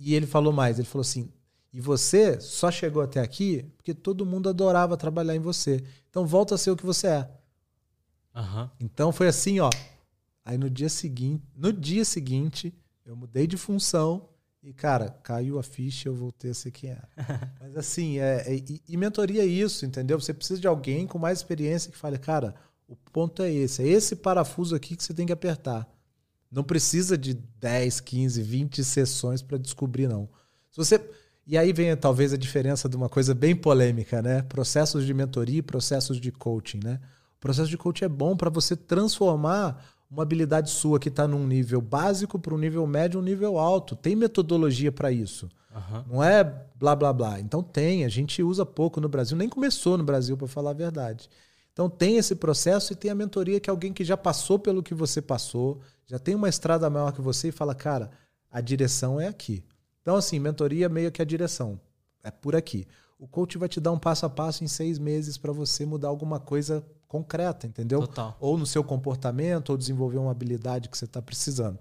E 0.00 0.12
ele 0.12 0.26
falou 0.26 0.52
mais, 0.52 0.80
ele 0.80 0.88
falou 0.88 1.02
assim: 1.02 1.32
e 1.72 1.80
você 1.80 2.40
só 2.40 2.68
chegou 2.68 3.00
até 3.00 3.20
aqui 3.20 3.62
porque 3.76 3.94
todo 3.94 4.26
mundo 4.26 4.48
adorava 4.48 4.96
trabalhar 4.96 5.36
em 5.36 5.40
você. 5.40 5.84
Então 6.10 6.26
volta 6.26 6.56
a 6.56 6.58
ser 6.58 6.72
o 6.72 6.76
que 6.76 6.84
você 6.84 7.06
é. 7.06 7.30
Uhum. 8.34 8.68
Então 8.80 9.12
foi 9.12 9.28
assim, 9.28 9.60
ó. 9.60 9.70
Aí 10.44 10.58
no 10.58 10.68
dia 10.68 10.88
seguinte, 10.88 11.44
no 11.56 11.72
dia 11.72 12.04
seguinte, 12.04 12.74
eu 13.04 13.16
mudei 13.16 13.46
de 13.46 13.56
função 13.56 14.28
e, 14.62 14.72
cara, 14.72 15.10
caiu 15.22 15.58
a 15.58 15.62
ficha, 15.62 16.08
eu 16.08 16.14
voltei 16.14 16.50
a 16.50 16.54
ser 16.54 16.70
quem 16.70 16.90
era. 16.90 17.08
Mas 17.60 17.76
assim, 17.76 18.18
é, 18.18 18.44
é 18.46 18.54
e, 18.54 18.82
e, 18.88 18.96
mentoria 18.96 19.42
é 19.42 19.46
isso, 19.46 19.84
entendeu? 19.84 20.18
Você 20.18 20.32
precisa 20.32 20.60
de 20.60 20.66
alguém 20.66 21.06
com 21.06 21.18
mais 21.18 21.38
experiência 21.38 21.92
que 21.92 21.98
fale, 21.98 22.18
cara, 22.18 22.54
o 22.88 22.96
ponto 22.96 23.42
é 23.42 23.52
esse, 23.52 23.82
é 23.82 23.86
esse 23.86 24.16
parafuso 24.16 24.74
aqui 24.74 24.96
que 24.96 25.04
você 25.04 25.14
tem 25.14 25.26
que 25.26 25.32
apertar. 25.32 25.86
Não 26.50 26.62
precisa 26.62 27.18
de 27.18 27.34
10, 27.34 28.00
15, 28.00 28.42
20 28.42 28.84
sessões 28.84 29.42
para 29.42 29.58
descobrir, 29.58 30.06
não. 30.06 30.28
Se 30.70 30.76
você. 30.76 31.00
E 31.46 31.58
aí 31.58 31.72
vem 31.72 31.94
talvez 31.96 32.32
a 32.32 32.36
diferença 32.38 32.88
de 32.88 32.96
uma 32.96 33.08
coisa 33.08 33.34
bem 33.34 33.54
polêmica, 33.54 34.22
né? 34.22 34.42
Processos 34.42 35.04
de 35.04 35.12
mentoria 35.12 35.58
e 35.58 35.62
processos 35.62 36.18
de 36.18 36.32
coaching, 36.32 36.80
né? 36.82 37.00
O 37.44 37.52
processo 37.52 37.68
de 37.68 37.76
coaching 37.76 38.06
é 38.06 38.08
bom 38.08 38.34
para 38.34 38.48
você 38.48 38.74
transformar 38.74 39.84
uma 40.10 40.22
habilidade 40.22 40.70
sua 40.70 40.98
que 40.98 41.10
está 41.10 41.28
num 41.28 41.46
nível 41.46 41.78
básico 41.78 42.38
para 42.38 42.54
um 42.54 42.56
nível 42.56 42.86
médio, 42.86 43.20
um 43.20 43.22
nível 43.22 43.58
alto. 43.58 43.94
Tem 43.94 44.16
metodologia 44.16 44.90
para 44.90 45.12
isso. 45.12 45.50
Uhum. 45.74 46.04
Não 46.14 46.24
é 46.24 46.42
blá 46.74 46.96
blá 46.96 47.12
blá. 47.12 47.38
Então 47.38 47.62
tem, 47.62 48.06
a 48.06 48.08
gente 48.08 48.42
usa 48.42 48.64
pouco 48.64 48.98
no 48.98 49.10
Brasil, 49.10 49.36
nem 49.36 49.46
começou 49.46 49.98
no 49.98 50.04
Brasil, 50.04 50.38
para 50.38 50.48
falar 50.48 50.70
a 50.70 50.72
verdade. 50.72 51.28
Então 51.70 51.90
tem 51.90 52.16
esse 52.16 52.34
processo 52.34 52.94
e 52.94 52.96
tem 52.96 53.10
a 53.10 53.14
mentoria 53.14 53.60
que 53.60 53.68
é 53.68 53.72
alguém 53.72 53.92
que 53.92 54.04
já 54.04 54.16
passou 54.16 54.58
pelo 54.58 54.82
que 54.82 54.94
você 54.94 55.20
passou, 55.20 55.82
já 56.06 56.18
tem 56.18 56.34
uma 56.34 56.48
estrada 56.48 56.88
maior 56.88 57.12
que 57.12 57.20
você 57.20 57.48
e 57.48 57.52
fala, 57.52 57.74
cara, 57.74 58.10
a 58.50 58.62
direção 58.62 59.20
é 59.20 59.28
aqui. 59.28 59.62
Então, 60.00 60.16
assim, 60.16 60.38
mentoria 60.38 60.88
meio 60.88 61.12
que 61.12 61.20
a 61.20 61.26
direção. 61.26 61.78
É 62.22 62.30
por 62.30 62.56
aqui. 62.56 62.86
O 63.18 63.28
coach 63.28 63.58
vai 63.58 63.68
te 63.68 63.80
dar 63.80 63.92
um 63.92 63.98
passo 63.98 64.24
a 64.24 64.30
passo 64.30 64.64
em 64.64 64.66
seis 64.66 64.98
meses 64.98 65.36
para 65.36 65.52
você 65.52 65.84
mudar 65.84 66.08
alguma 66.08 66.40
coisa 66.40 66.82
concreta, 67.14 67.64
entendeu? 67.64 68.00
Total. 68.00 68.36
Ou 68.40 68.58
no 68.58 68.66
seu 68.66 68.82
comportamento, 68.82 69.70
ou 69.70 69.76
desenvolver 69.76 70.18
uma 70.18 70.32
habilidade 70.32 70.88
que 70.88 70.98
você 70.98 71.04
está 71.04 71.22
precisando. 71.22 71.78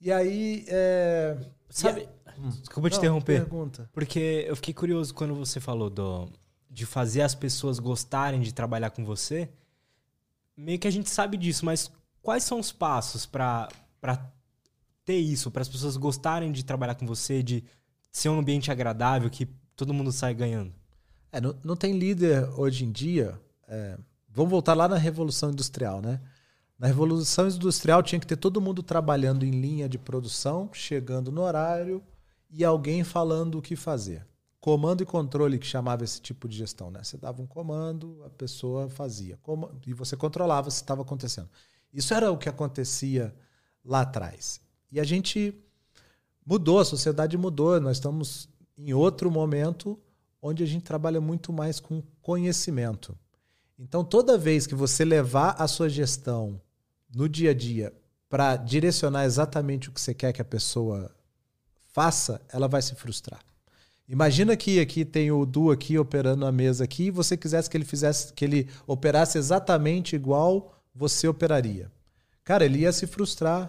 E 0.00 0.10
aí. 0.10 0.64
É... 0.66 1.36
Sabe. 1.68 2.08
Hum. 2.38 2.48
Desculpa 2.48 2.88
te 2.88 2.94
Não, 2.94 2.98
interromper. 3.00 3.40
Pergunta. 3.40 3.90
Porque 3.92 4.46
eu 4.48 4.56
fiquei 4.56 4.72
curioso 4.72 5.12
quando 5.12 5.34
você 5.34 5.60
falou 5.60 5.90
do, 5.90 6.30
de 6.70 6.86
fazer 6.86 7.20
as 7.20 7.34
pessoas 7.34 7.78
gostarem 7.78 8.40
de 8.40 8.54
trabalhar 8.54 8.88
com 8.90 9.04
você. 9.04 9.50
Meio 10.56 10.78
que 10.78 10.88
a 10.88 10.90
gente 10.90 11.10
sabe 11.10 11.36
disso, 11.36 11.66
mas 11.66 11.90
quais 12.22 12.44
são 12.44 12.58
os 12.58 12.72
passos 12.72 13.26
para 13.26 13.68
ter 15.04 15.18
isso, 15.18 15.50
para 15.50 15.60
as 15.60 15.68
pessoas 15.68 15.98
gostarem 15.98 16.50
de 16.50 16.64
trabalhar 16.64 16.94
com 16.94 17.06
você, 17.06 17.42
de 17.42 17.62
ser 18.10 18.30
um 18.30 18.38
ambiente 18.38 18.70
agradável, 18.70 19.28
que 19.28 19.46
todo 19.76 19.92
mundo 19.92 20.10
sai 20.10 20.32
ganhando? 20.32 20.72
É, 21.30 21.40
não, 21.42 21.54
não 21.62 21.76
tem 21.76 21.98
líder 21.98 22.48
hoje 22.58 22.84
em 22.84 22.92
dia 22.92 23.38
é, 23.72 23.98
vamos 24.28 24.50
voltar 24.50 24.74
lá 24.74 24.86
na 24.86 24.98
Revolução 24.98 25.50
Industrial, 25.50 26.02
né? 26.02 26.20
Na 26.78 26.88
Revolução 26.88 27.48
Industrial 27.48 28.02
tinha 28.02 28.20
que 28.20 28.26
ter 28.26 28.36
todo 28.36 28.60
mundo 28.60 28.82
trabalhando 28.82 29.46
em 29.46 29.50
linha 29.50 29.88
de 29.88 29.98
produção, 29.98 30.68
chegando 30.74 31.32
no 31.32 31.40
horário 31.40 32.02
e 32.50 32.62
alguém 32.64 33.02
falando 33.02 33.56
o 33.56 33.62
que 33.62 33.74
fazer. 33.74 34.26
Comando 34.60 35.02
e 35.02 35.06
controle 35.06 35.58
que 35.58 35.66
chamava 35.66 36.04
esse 36.04 36.20
tipo 36.20 36.46
de 36.46 36.56
gestão, 36.56 36.90
né? 36.90 37.02
Você 37.02 37.16
dava 37.16 37.40
um 37.40 37.46
comando, 37.46 38.22
a 38.26 38.30
pessoa 38.30 38.90
fazia. 38.90 39.38
E 39.86 39.94
você 39.94 40.16
controlava 40.16 40.70
se 40.70 40.82
estava 40.82 41.00
acontecendo. 41.00 41.48
Isso 41.92 42.12
era 42.12 42.30
o 42.30 42.36
que 42.36 42.48
acontecia 42.48 43.34
lá 43.82 44.02
atrás. 44.02 44.60
E 44.90 45.00
a 45.00 45.04
gente 45.04 45.54
mudou, 46.44 46.78
a 46.78 46.84
sociedade 46.84 47.38
mudou. 47.38 47.80
Nós 47.80 47.96
estamos 47.96 48.48
em 48.76 48.92
outro 48.92 49.30
momento 49.30 49.98
onde 50.42 50.62
a 50.62 50.66
gente 50.66 50.84
trabalha 50.84 51.20
muito 51.20 51.52
mais 51.52 51.80
com 51.80 52.02
conhecimento. 52.20 53.16
Então, 53.82 54.04
toda 54.04 54.38
vez 54.38 54.64
que 54.64 54.76
você 54.76 55.04
levar 55.04 55.56
a 55.58 55.66
sua 55.66 55.88
gestão 55.88 56.60
no 57.12 57.28
dia 57.28 57.50
a 57.50 57.54
dia 57.54 57.92
para 58.30 58.54
direcionar 58.54 59.24
exatamente 59.24 59.88
o 59.88 59.92
que 59.92 60.00
você 60.00 60.14
quer 60.14 60.32
que 60.32 60.40
a 60.40 60.44
pessoa 60.44 61.10
faça, 61.92 62.40
ela 62.48 62.68
vai 62.68 62.80
se 62.80 62.94
frustrar. 62.94 63.40
Imagina 64.08 64.56
que 64.56 64.78
aqui 64.78 65.04
tem 65.04 65.32
o 65.32 65.44
Du 65.44 65.72
aqui 65.72 65.98
operando 65.98 66.46
a 66.46 66.52
mesa 66.52 66.84
aqui 66.84 67.06
e 67.06 67.10
você 67.10 67.36
quisesse 67.36 67.68
que 67.68 67.76
ele 67.76 67.84
fizesse 67.84 68.32
que 68.32 68.44
ele 68.44 68.68
operasse 68.86 69.36
exatamente 69.36 70.14
igual 70.14 70.80
você 70.94 71.26
operaria. 71.26 71.90
Cara, 72.44 72.64
ele 72.64 72.80
ia 72.80 72.92
se 72.92 73.08
frustrar. 73.08 73.64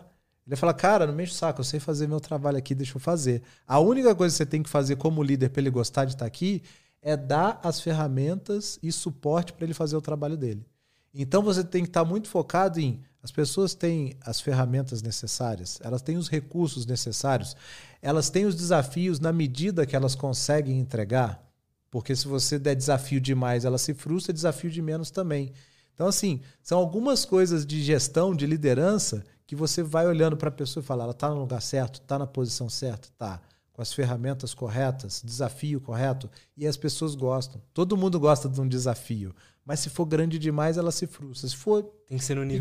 Ele 0.45 0.53
ia 0.53 0.57
falar, 0.57 0.73
cara, 0.75 1.07
não 1.07 1.13
mexe 1.15 1.31
o 1.31 1.35
saco, 1.35 1.61
eu 1.61 1.65
sei 1.65 1.79
fazer 1.79 2.05
meu 2.07 2.19
trabalho 2.19 2.57
aqui, 2.57 2.75
deixa 2.75 2.97
eu 2.97 3.01
fazer. 3.01 3.41
A 3.65 3.79
única 3.79 4.13
coisa 4.13 4.31
que 4.31 4.37
você 4.37 4.45
tem 4.45 4.61
que 4.61 4.69
fazer 4.69 4.95
como 4.95 5.23
líder 5.23 5.49
para 5.49 5.61
ele 5.61 5.71
gostar 5.71 6.05
de 6.05 6.13
estar 6.13 6.25
aqui 6.25 6.61
é 7.03 7.15
dar 7.15 7.59
as 7.61 7.79
ferramentas 7.79 8.79
e 8.81 8.91
suporte 8.91 9.53
para 9.53 9.65
ele 9.65 9.73
fazer 9.73 9.95
o 9.95 10.01
trabalho 10.01 10.37
dele. 10.37 10.65
Então 11.13 11.43
você 11.43 11.63
tem 11.63 11.83
que 11.83 11.89
estar 11.89 12.03
muito 12.03 12.27
focado 12.27 12.79
em 12.79 13.03
as 13.21 13.31
pessoas 13.31 13.73
têm 13.73 14.17
as 14.19 14.41
ferramentas 14.41 15.01
necessárias, 15.01 15.79
elas 15.81 16.01
têm 16.01 16.17
os 16.17 16.27
recursos 16.27 16.85
necessários, 16.85 17.55
elas 18.01 18.29
têm 18.29 18.45
os 18.45 18.53
desafios 18.53 19.17
na 19.17 19.31
medida 19.31 19.85
que 19.85 19.95
elas 19.95 20.13
conseguem 20.13 20.77
entregar, 20.77 21.41
porque 21.89 22.13
se 22.17 22.27
você 22.27 22.59
der 22.59 22.75
desafio 22.75 23.21
demais, 23.21 23.63
ela 23.63 23.77
se 23.77 23.93
frustra, 23.93 24.33
desafio 24.33 24.69
de 24.69 24.81
menos 24.81 25.09
também. 25.09 25.53
Então, 25.93 26.07
assim, 26.07 26.41
são 26.61 26.77
algumas 26.77 27.23
coisas 27.23 27.65
de 27.65 27.81
gestão, 27.81 28.35
de 28.35 28.45
liderança, 28.45 29.23
que 29.47 29.55
você 29.55 29.81
vai 29.81 30.05
olhando 30.05 30.35
para 30.35 30.49
a 30.49 30.51
pessoa 30.51 30.83
e 30.83 30.85
fala: 30.85 31.03
ela 31.03 31.11
está 31.11 31.29
no 31.29 31.39
lugar 31.39 31.61
certo, 31.61 32.01
está 32.01 32.19
na 32.19 32.27
posição 32.27 32.67
certa, 32.67 33.07
tá 33.17 33.39
com 33.73 33.81
as 33.81 33.91
ferramentas 33.91 34.53
corretas, 34.53 35.21
desafio 35.25 35.81
correto, 35.81 36.29
e 36.55 36.65
as 36.67 36.77
pessoas 36.77 37.15
gostam. 37.15 37.61
Todo 37.73 37.97
mundo 37.97 38.19
gosta 38.19 38.47
de 38.47 38.61
um 38.61 38.67
desafio, 38.67 39.35
mas 39.65 39.79
se 39.79 39.89
for 39.89 40.05
grande 40.05 40.37
demais, 40.37 40.77
ela 40.77 40.91
se 40.91 41.07
frustra. 41.07 41.49
Se 41.49 41.55
for 41.55 41.83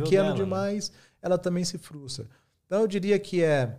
pequeno 0.04 0.10
dela, 0.10 0.30
né? 0.30 0.36
demais, 0.36 0.90
né? 0.90 0.96
ela 1.20 1.38
também 1.38 1.64
se 1.64 1.76
frustra. 1.76 2.26
Então 2.66 2.80
eu 2.80 2.88
diria 2.88 3.18
que 3.18 3.42
é, 3.42 3.78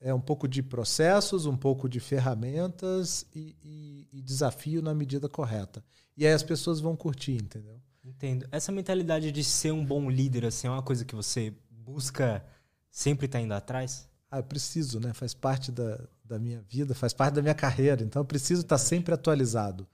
é 0.00 0.14
um 0.14 0.20
pouco 0.20 0.48
de 0.48 0.62
processos, 0.62 1.44
um 1.44 1.56
pouco 1.56 1.88
de 1.88 2.00
ferramentas 2.00 3.26
e, 3.34 3.54
e, 3.62 4.08
e 4.10 4.22
desafio 4.22 4.80
na 4.80 4.94
medida 4.94 5.28
correta. 5.28 5.84
E 6.16 6.26
aí 6.26 6.32
as 6.32 6.42
pessoas 6.42 6.80
vão 6.80 6.96
curtir, 6.96 7.36
entendeu? 7.36 7.78
Entendo. 8.04 8.46
Essa 8.50 8.72
mentalidade 8.72 9.30
de 9.30 9.44
ser 9.44 9.72
um 9.72 9.84
bom 9.84 10.10
líder 10.10 10.46
assim, 10.46 10.66
é 10.66 10.70
uma 10.70 10.82
coisa 10.82 11.04
que 11.04 11.14
você 11.14 11.52
busca 11.70 12.44
sempre 12.90 13.26
estar 13.26 13.38
tá 13.38 13.44
indo 13.44 13.54
atrás? 13.54 14.08
Ah, 14.30 14.38
eu 14.38 14.44
preciso, 14.44 14.98
né? 14.98 15.12
Faz 15.12 15.34
parte 15.34 15.70
da, 15.70 16.00
da 16.32 16.38
minha 16.38 16.62
vida, 16.62 16.94
faz 16.94 17.12
parte 17.12 17.34
da 17.34 17.42
minha 17.42 17.54
carreira. 17.54 18.02
Então 18.02 18.22
eu 18.22 18.26
preciso 18.26 18.62
estar 18.62 18.78
sempre 18.78 19.12
atualizado. 19.12 19.86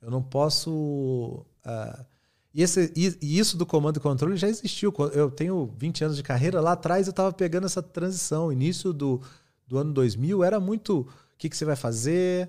Eu 0.00 0.10
não 0.10 0.22
posso. 0.22 1.44
Uh, 1.64 2.04
e, 2.52 2.62
esse, 2.62 2.92
e, 2.94 3.16
e, 3.20 3.38
isso 3.38 3.56
do 3.56 3.64
comando 3.64 3.96
e 3.96 4.00
controle 4.00 4.36
já 4.36 4.48
existiu. 4.48 4.92
Eu 5.14 5.30
tenho 5.30 5.74
20 5.78 6.04
anos 6.04 6.16
de 6.16 6.22
carreira. 6.22 6.60
Lá 6.60 6.72
atrás 6.72 7.06
eu 7.06 7.10
estava 7.10 7.32
pegando 7.32 7.64
essa 7.64 7.82
transição. 7.82 8.52
Início 8.52 8.92
do, 8.92 9.22
do 9.66 9.78
ano 9.78 9.92
2000 9.92 10.44
era 10.44 10.60
muito 10.60 11.00
o 11.00 11.08
que, 11.38 11.48
que 11.48 11.56
você 11.56 11.64
vai 11.64 11.76
fazer, 11.76 12.48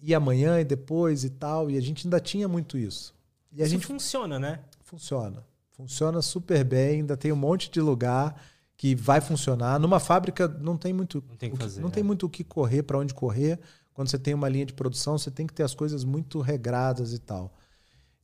e 0.00 0.14
amanhã 0.14 0.60
e 0.60 0.64
depois 0.64 1.24
e 1.24 1.30
tal. 1.30 1.70
E 1.70 1.76
a 1.76 1.80
gente 1.80 2.06
ainda 2.06 2.20
tinha 2.20 2.48
muito 2.48 2.78
isso. 2.78 3.14
E 3.52 3.62
a 3.62 3.66
isso 3.66 3.74
gente 3.74 3.86
funciona, 3.86 4.38
né? 4.38 4.60
Funciona. 4.82 5.44
Funciona 5.72 6.22
super 6.22 6.64
bem. 6.64 7.00
Ainda 7.00 7.18
tem 7.18 7.32
um 7.32 7.36
monte 7.36 7.70
de 7.70 7.80
lugar 7.80 8.34
que 8.76 8.94
vai 8.94 9.20
funcionar. 9.20 9.78
Numa 9.78 10.00
fábrica 10.00 10.48
não 10.48 10.76
tem 10.76 10.92
muito 10.92 11.22
não 11.28 11.36
tem, 11.36 11.50
que 11.50 11.56
fazer, 11.56 11.80
não 11.80 11.88
é. 11.88 11.92
tem 11.92 12.02
muito 12.02 12.26
o 12.26 12.30
que 12.30 12.42
correr, 12.42 12.82
para 12.82 12.98
onde 12.98 13.14
correr. 13.14 13.58
Quando 13.94 14.08
você 14.08 14.18
tem 14.18 14.34
uma 14.34 14.48
linha 14.48 14.66
de 14.66 14.72
produção, 14.72 15.18
você 15.18 15.30
tem 15.30 15.46
que 15.46 15.52
ter 15.52 15.62
as 15.62 15.74
coisas 15.74 16.04
muito 16.04 16.40
regradas 16.40 17.12
e 17.12 17.18
tal. 17.18 17.52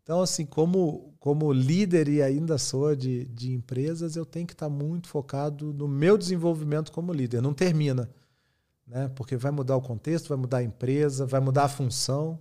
Então, 0.03 0.23
assim, 0.23 0.47
como, 0.47 1.15
como 1.21 1.53
líder 1.53 2.09
e 2.09 2.23
ainda 2.23 2.57
sou 2.57 2.97
de, 2.97 3.27
de 3.27 3.53
empresas, 3.53 4.17
eu 4.17 4.25
tenho 4.25 4.47
que 4.47 4.55
estar 4.55 4.71
muito 4.71 5.07
focado 5.07 5.71
no 5.75 5.87
meu 5.87 6.17
desenvolvimento 6.17 6.91
como 6.91 7.13
líder. 7.13 7.43
Não 7.43 7.53
termina, 7.53 8.09
né? 8.87 9.09
porque 9.15 9.37
vai 9.37 9.51
mudar 9.51 9.77
o 9.77 9.83
contexto, 9.83 10.31
vai 10.31 10.39
mudar 10.39 10.59
a 10.59 10.63
empresa, 10.63 11.27
vai 11.27 11.41
mudar 11.41 11.65
a 11.65 11.69
função, 11.69 12.41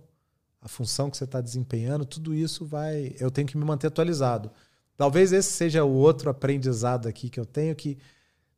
a 0.62 0.66
função 0.66 1.10
que 1.10 1.18
você 1.18 1.24
está 1.24 1.42
desempenhando, 1.42 2.06
tudo 2.06 2.34
isso 2.34 2.64
vai. 2.64 3.14
Eu 3.20 3.30
tenho 3.30 3.46
que 3.46 3.58
me 3.58 3.66
manter 3.66 3.88
atualizado. 3.88 4.50
Talvez 4.98 5.32
esse 5.32 5.52
seja 5.52 5.84
o 5.84 5.92
outro 5.92 6.28
aprendizado 6.28 7.06
aqui 7.06 7.30
que 7.30 7.38
eu 7.38 7.46
tenho 7.46 7.74
que 7.76 7.96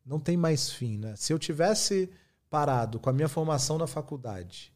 não 0.07 0.18
tem 0.18 0.38
mais 0.38 0.70
fim, 0.70 0.96
né? 0.96 1.14
Se 1.14 1.35
eu 1.35 1.38
tivesse 1.38 2.09
parado 2.48 2.98
com 2.98 3.11
a 3.11 3.12
minha 3.12 3.29
formação 3.29 3.76
na 3.76 3.87
faculdade, 3.87 4.72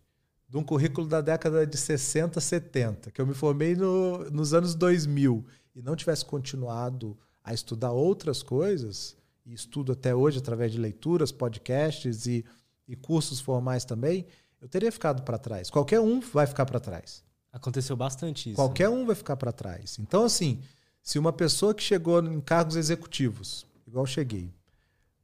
de 0.47 0.59
um 0.59 0.63
currículo 0.63 1.09
da 1.09 1.23
década 1.23 1.67
de 1.67 1.79
60, 1.79 2.39
70, 2.39 3.11
que 3.11 3.19
eu 3.19 3.27
me 3.27 3.33
formei 3.33 3.75
no, 3.75 4.31
nos 4.31 4.53
anos 4.53 4.75
2000 4.75 5.43
e 5.75 5.81
não 5.81 5.97
tivesse 5.97 6.23
continuado 6.27 7.17
a 7.43 7.55
estudar 7.55 7.93
outras 7.93 8.43
coisas, 8.43 9.17
e 9.47 9.55
estudo 9.55 9.93
até 9.93 10.15
hoje 10.15 10.41
através 10.41 10.71
de 10.71 10.79
leituras, 10.79 11.33
podcasts 11.33 12.27
e, 12.27 12.45
e 12.87 12.95
cursos 12.95 13.41
formais 13.41 13.87
também, 13.87 14.27
eu 14.61 14.69
teria 14.69 14.93
ficado 14.93 15.23
para 15.23 15.39
trás. 15.39 15.71
Qualquer 15.71 16.01
um 16.01 16.21
vai 16.21 16.47
ficar 16.47 16.67
para 16.67 16.79
trás. 16.79 17.25
Aconteceu 17.51 17.97
bastante 17.97 18.51
isso. 18.51 18.57
Qualquer 18.57 18.91
um 18.91 19.07
vai 19.07 19.15
ficar 19.15 19.37
para 19.37 19.51
trás. 19.51 19.99
Então, 19.99 20.25
assim, 20.25 20.63
se 21.05 21.19
uma 21.19 21.35
pessoa 21.35 21.75
que 21.75 21.83
chegou 21.83 22.19
em 22.25 22.41
cargos 22.41 22.77
executivos, 22.77 23.67
igual 23.87 24.05
eu 24.05 24.11
cheguei, 24.11 24.51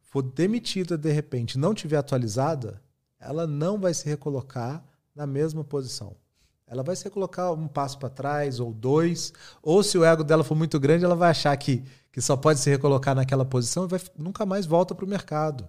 for 0.02 0.20
demitida 0.20 0.98
de 0.98 1.10
repente, 1.10 1.58
não 1.58 1.72
tiver 1.72 1.96
atualizada, 1.96 2.82
ela 3.18 3.46
não 3.46 3.80
vai 3.80 3.94
se 3.94 4.06
recolocar 4.06 4.84
na 5.14 5.26
mesma 5.26 5.64
posição. 5.64 6.14
Ela 6.66 6.82
vai 6.82 6.94
se 6.94 7.04
recolocar 7.04 7.50
um 7.54 7.66
passo 7.66 7.98
para 7.98 8.10
trás 8.10 8.60
ou 8.60 8.74
dois, 8.74 9.32
ou 9.62 9.82
se 9.82 9.96
o 9.96 10.04
ego 10.04 10.22
dela 10.22 10.44
for 10.44 10.54
muito 10.54 10.78
grande, 10.78 11.06
ela 11.06 11.16
vai 11.16 11.30
achar 11.30 11.56
que, 11.56 11.82
que 12.12 12.20
só 12.20 12.36
pode 12.36 12.60
se 12.60 12.68
recolocar 12.68 13.14
naquela 13.14 13.46
posição 13.46 13.86
e 13.86 13.88
vai, 13.88 14.00
nunca 14.18 14.44
mais 14.44 14.66
volta 14.66 14.94
para 14.94 15.06
o 15.06 15.08
mercado. 15.08 15.66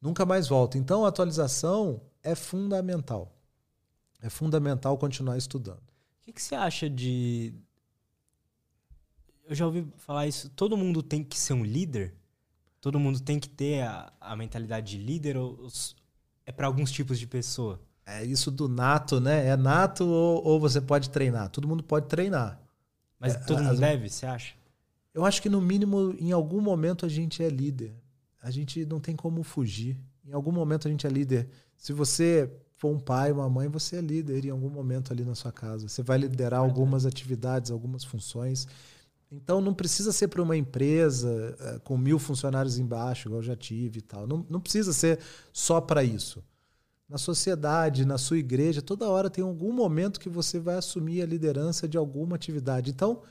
Nunca 0.00 0.26
mais 0.26 0.48
volta. 0.48 0.76
Então, 0.76 1.04
a 1.04 1.08
atualização 1.08 2.02
é 2.24 2.34
fundamental. 2.34 3.32
É 4.20 4.28
fundamental 4.28 4.98
continuar 4.98 5.38
estudando. 5.38 5.78
O 5.78 6.24
que, 6.24 6.32
que 6.32 6.42
você 6.42 6.56
acha 6.56 6.90
de. 6.90 7.54
Eu 9.48 9.54
já 9.54 9.66
ouvi 9.66 9.86
falar 9.96 10.26
isso. 10.26 10.48
Todo 10.50 10.76
mundo 10.76 11.02
tem 11.02 11.22
que 11.22 11.38
ser 11.38 11.52
um 11.52 11.64
líder? 11.64 12.14
Todo 12.80 12.98
mundo 12.98 13.20
tem 13.20 13.38
que 13.38 13.48
ter 13.48 13.82
a, 13.82 14.12
a 14.20 14.36
mentalidade 14.36 14.96
de 14.96 15.02
líder? 15.04 15.36
Ou 15.36 15.68
é 16.46 16.52
para 16.52 16.66
alguns 16.66 16.90
tipos 16.90 17.18
de 17.18 17.26
pessoa? 17.26 17.80
É 18.04 18.24
isso 18.24 18.50
do 18.50 18.68
nato, 18.68 19.20
né? 19.20 19.46
É 19.46 19.56
nato 19.56 20.04
ou, 20.04 20.44
ou 20.44 20.60
você 20.60 20.80
pode 20.80 21.10
treinar? 21.10 21.48
Todo 21.50 21.68
mundo 21.68 21.82
pode 21.82 22.06
treinar. 22.08 22.60
Mas 23.18 23.34
É, 23.34 23.38
todo 23.38 23.58
mundo 23.62 23.72
as- 23.72 23.78
deve, 23.80 24.08
você 24.08 24.26
acha? 24.26 24.54
Eu 25.14 25.24
acho 25.24 25.40
que 25.42 25.48
no 25.48 25.60
mínimo, 25.60 26.16
em 26.18 26.32
algum 26.32 26.60
momento, 26.60 27.04
a 27.04 27.08
gente 27.08 27.42
é 27.42 27.48
líder. 27.48 27.94
A 28.42 28.50
gente 28.50 28.84
não 28.86 28.98
tem 28.98 29.14
como 29.14 29.42
fugir. 29.44 29.96
Em 30.24 30.32
algum 30.32 30.50
momento 30.50 30.88
a 30.88 30.90
gente 30.90 31.06
é 31.06 31.10
líder. 31.10 31.48
Se 31.76 31.92
você 31.92 32.50
for 32.76 32.90
um 32.92 32.98
pai, 32.98 33.30
uma 33.30 33.48
mãe, 33.48 33.68
você 33.68 33.96
é 33.96 34.00
líder 34.00 34.44
em 34.46 34.50
algum 34.50 34.70
momento 34.70 35.12
ali 35.12 35.24
na 35.24 35.34
sua 35.34 35.52
casa. 35.52 35.86
Você 35.88 36.02
vai 36.02 36.18
liderar 36.18 36.58
algumas 36.60 37.06
atividades, 37.06 37.70
algumas 37.70 38.02
funções. 38.02 38.66
Então 39.32 39.62
não 39.62 39.72
precisa 39.72 40.12
ser 40.12 40.28
para 40.28 40.42
uma 40.42 40.56
empresa 40.56 41.56
eh, 41.58 41.78
com 41.82 41.96
mil 41.96 42.18
funcionários 42.18 42.78
embaixo, 42.78 43.28
igual 43.28 43.40
eu 43.40 43.46
já 43.46 43.56
tive 43.56 44.00
e 44.00 44.02
tal. 44.02 44.26
Não, 44.26 44.46
não 44.48 44.60
precisa 44.60 44.92
ser 44.92 45.18
só 45.50 45.80
para 45.80 46.04
isso. 46.04 46.44
Na 47.08 47.16
sociedade, 47.16 48.04
na 48.04 48.18
sua 48.18 48.36
igreja, 48.36 48.82
toda 48.82 49.08
hora 49.08 49.30
tem 49.30 49.42
algum 49.42 49.72
momento 49.72 50.20
que 50.20 50.28
você 50.28 50.60
vai 50.60 50.76
assumir 50.76 51.22
a 51.22 51.26
liderança 51.26 51.88
de 51.88 51.96
alguma 51.96 52.36
atividade. 52.36 52.90
Então, 52.90 53.22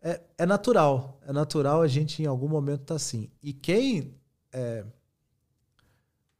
é, 0.00 0.20
é 0.38 0.46
natural. 0.46 1.20
É 1.26 1.32
natural 1.32 1.82
a 1.82 1.88
gente 1.88 2.22
em 2.22 2.26
algum 2.26 2.48
momento 2.48 2.82
estar 2.82 2.94
assim. 2.94 3.28
E 3.42 3.52
quem. 3.52 4.14
é, 4.52 4.84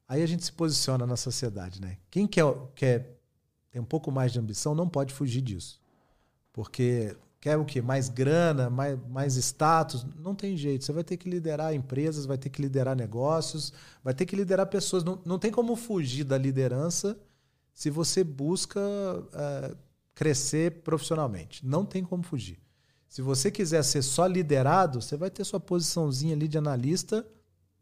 aí 0.07 0.23
a 0.23 0.27
gente 0.27 0.45
se 0.45 0.53
posiciona 0.53 1.07
na 1.07 1.17
sociedade, 1.17 1.81
né? 1.81 1.99
Quem 2.09 2.27
quer, 2.27 2.45
quer 2.77 3.19
tem 3.73 3.81
um 3.83 3.87
pouco 3.87 4.12
mais 4.12 4.33
de 4.33 4.38
ambição 4.38 4.75
não 4.75 4.88
pode 4.88 5.12
fugir 5.12 5.41
disso. 5.41 5.81
Porque 6.53 7.17
quer 7.42 7.59
o 7.59 7.64
quê? 7.64 7.83
Mais 7.83 8.09
grana, 8.09 8.70
mais, 8.70 8.96
mais 9.09 9.37
status? 9.37 10.07
Não 10.16 10.33
tem 10.33 10.57
jeito. 10.57 10.85
Você 10.85 10.92
vai 10.92 11.02
ter 11.02 11.16
que 11.16 11.28
liderar 11.28 11.74
empresas, 11.74 12.24
vai 12.24 12.38
ter 12.38 12.48
que 12.48 12.62
liderar 12.62 12.94
negócios, 12.94 13.72
vai 14.02 14.14
ter 14.14 14.24
que 14.26 14.37
liderar 14.37 14.68
pessoas. 14.68 15.02
Não, 15.02 15.20
não 15.24 15.40
tem 15.40 15.50
como 15.50 15.74
fugir 15.74 16.22
da 16.22 16.38
liderança 16.38 17.18
se 17.74 17.90
você 17.90 18.22
busca 18.22 18.81
é, 19.35 19.74
crescer 20.14 20.83
profissionalmente. 20.83 21.66
Não 21.66 21.85
tem 21.85 22.05
como 22.05 22.22
fugir. 22.22 22.61
Se 23.09 23.20
você 23.20 23.50
quiser 23.50 23.83
ser 23.83 24.02
só 24.02 24.24
liderado, 24.24 25.02
você 25.02 25.16
vai 25.16 25.28
ter 25.28 25.42
sua 25.42 25.59
posiçãozinha 25.59 26.37
ali 26.37 26.46
de 26.46 26.57
analista 26.57 27.26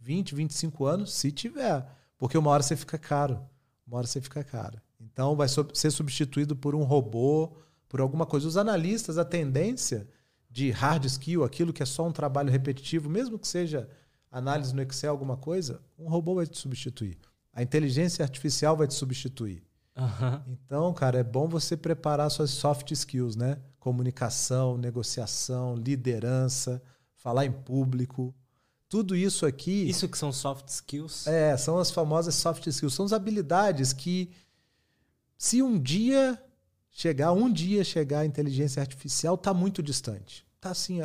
20, 0.01 0.37
25 0.37 0.87
anos, 0.87 1.13
se 1.13 1.31
tiver. 1.31 1.87
Porque 2.17 2.39
uma 2.39 2.51
hora 2.51 2.63
você 2.63 2.77
fica 2.77 2.97
caro. 2.97 3.39
Uma 3.87 3.99
hora 3.99 4.07
você 4.07 4.23
fica 4.23 4.43
caro. 4.43 4.81
Então 4.99 5.37
vai 5.37 5.49
ser 5.75 5.91
substituído 5.91 6.57
por 6.57 6.75
um 6.75 6.83
robô, 6.83 7.53
por 7.91 8.01
alguma 8.01 8.25
coisa. 8.25 8.47
Os 8.49 8.57
analistas, 8.57 9.19
a 9.19 9.25
tendência 9.25 10.09
de 10.49 10.71
hard 10.71 11.05
skill, 11.05 11.45
aquilo 11.45 11.73
que 11.73 11.83
é 11.83 11.87
só 11.87 12.07
um 12.07 12.13
trabalho 12.13 12.51
repetitivo, 12.51 13.11
mesmo 13.11 13.39
que 13.39 13.47
seja 13.49 13.89
análise 14.31 14.73
no 14.75 14.81
Excel, 14.81 15.11
alguma 15.11 15.37
coisa, 15.37 15.83
um 15.99 16.09
robô 16.09 16.37
vai 16.37 16.47
te 16.47 16.57
substituir. 16.57 17.19
A 17.53 17.63
inteligência 17.63 18.23
artificial 18.23 18.77
vai 18.77 18.87
te 18.87 18.95
substituir. 18.95 19.63
Aham. 19.97 20.43
Então, 20.47 20.95
cara, 20.95 21.19
é 21.19 21.25
bom 21.25 21.49
você 21.49 21.77
preparar 21.77 22.31
suas 22.31 22.51
soft 22.51 22.93
skills, 22.93 23.35
né? 23.35 23.59
Comunicação, 23.81 24.79
negociação, 24.79 25.75
liderança, 25.75 26.81
falar 27.17 27.45
em 27.45 27.53
público. 27.53 28.33
Tudo 28.89 29.17
isso 29.17 29.45
aqui 29.47 29.89
Isso 29.89 30.09
que 30.09 30.17
são 30.17 30.33
soft 30.33 30.69
skills? 30.69 31.27
é, 31.27 31.57
são 31.57 31.77
as 31.79 31.91
famosas 31.91 32.37
soft 32.37 32.67
skills, 32.69 32.95
são 32.95 33.05
as 33.05 33.13
habilidades 33.13 33.93
que 33.93 34.31
se 35.37 35.61
um 35.61 35.79
dia 35.79 36.41
chegar, 36.91 37.33
um 37.33 37.51
dia 37.51 37.85
chegar 37.85 38.21
a 38.21 38.27
inteligência 38.27 38.81
artificial, 38.81 39.37
tá 39.39 39.55
muito 39.55 39.83
distante. 39.83 40.47
Tá 40.61 40.71
assim, 40.71 41.01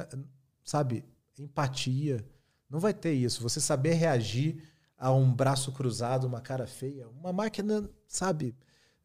sabe, 0.63 1.03
empatia. 1.39 2.25
Não 2.69 2.79
vai 2.79 2.93
ter 2.93 3.13
isso. 3.13 3.41
Você 3.43 3.61
saber 3.61 3.93
reagir 3.93 4.61
a 4.97 5.11
um 5.11 5.31
braço 5.33 5.71
cruzado, 5.71 6.25
uma 6.25 6.41
cara 6.41 6.65
feia, 6.65 7.07
uma 7.09 7.31
máquina, 7.31 7.89
sabe, 8.07 8.55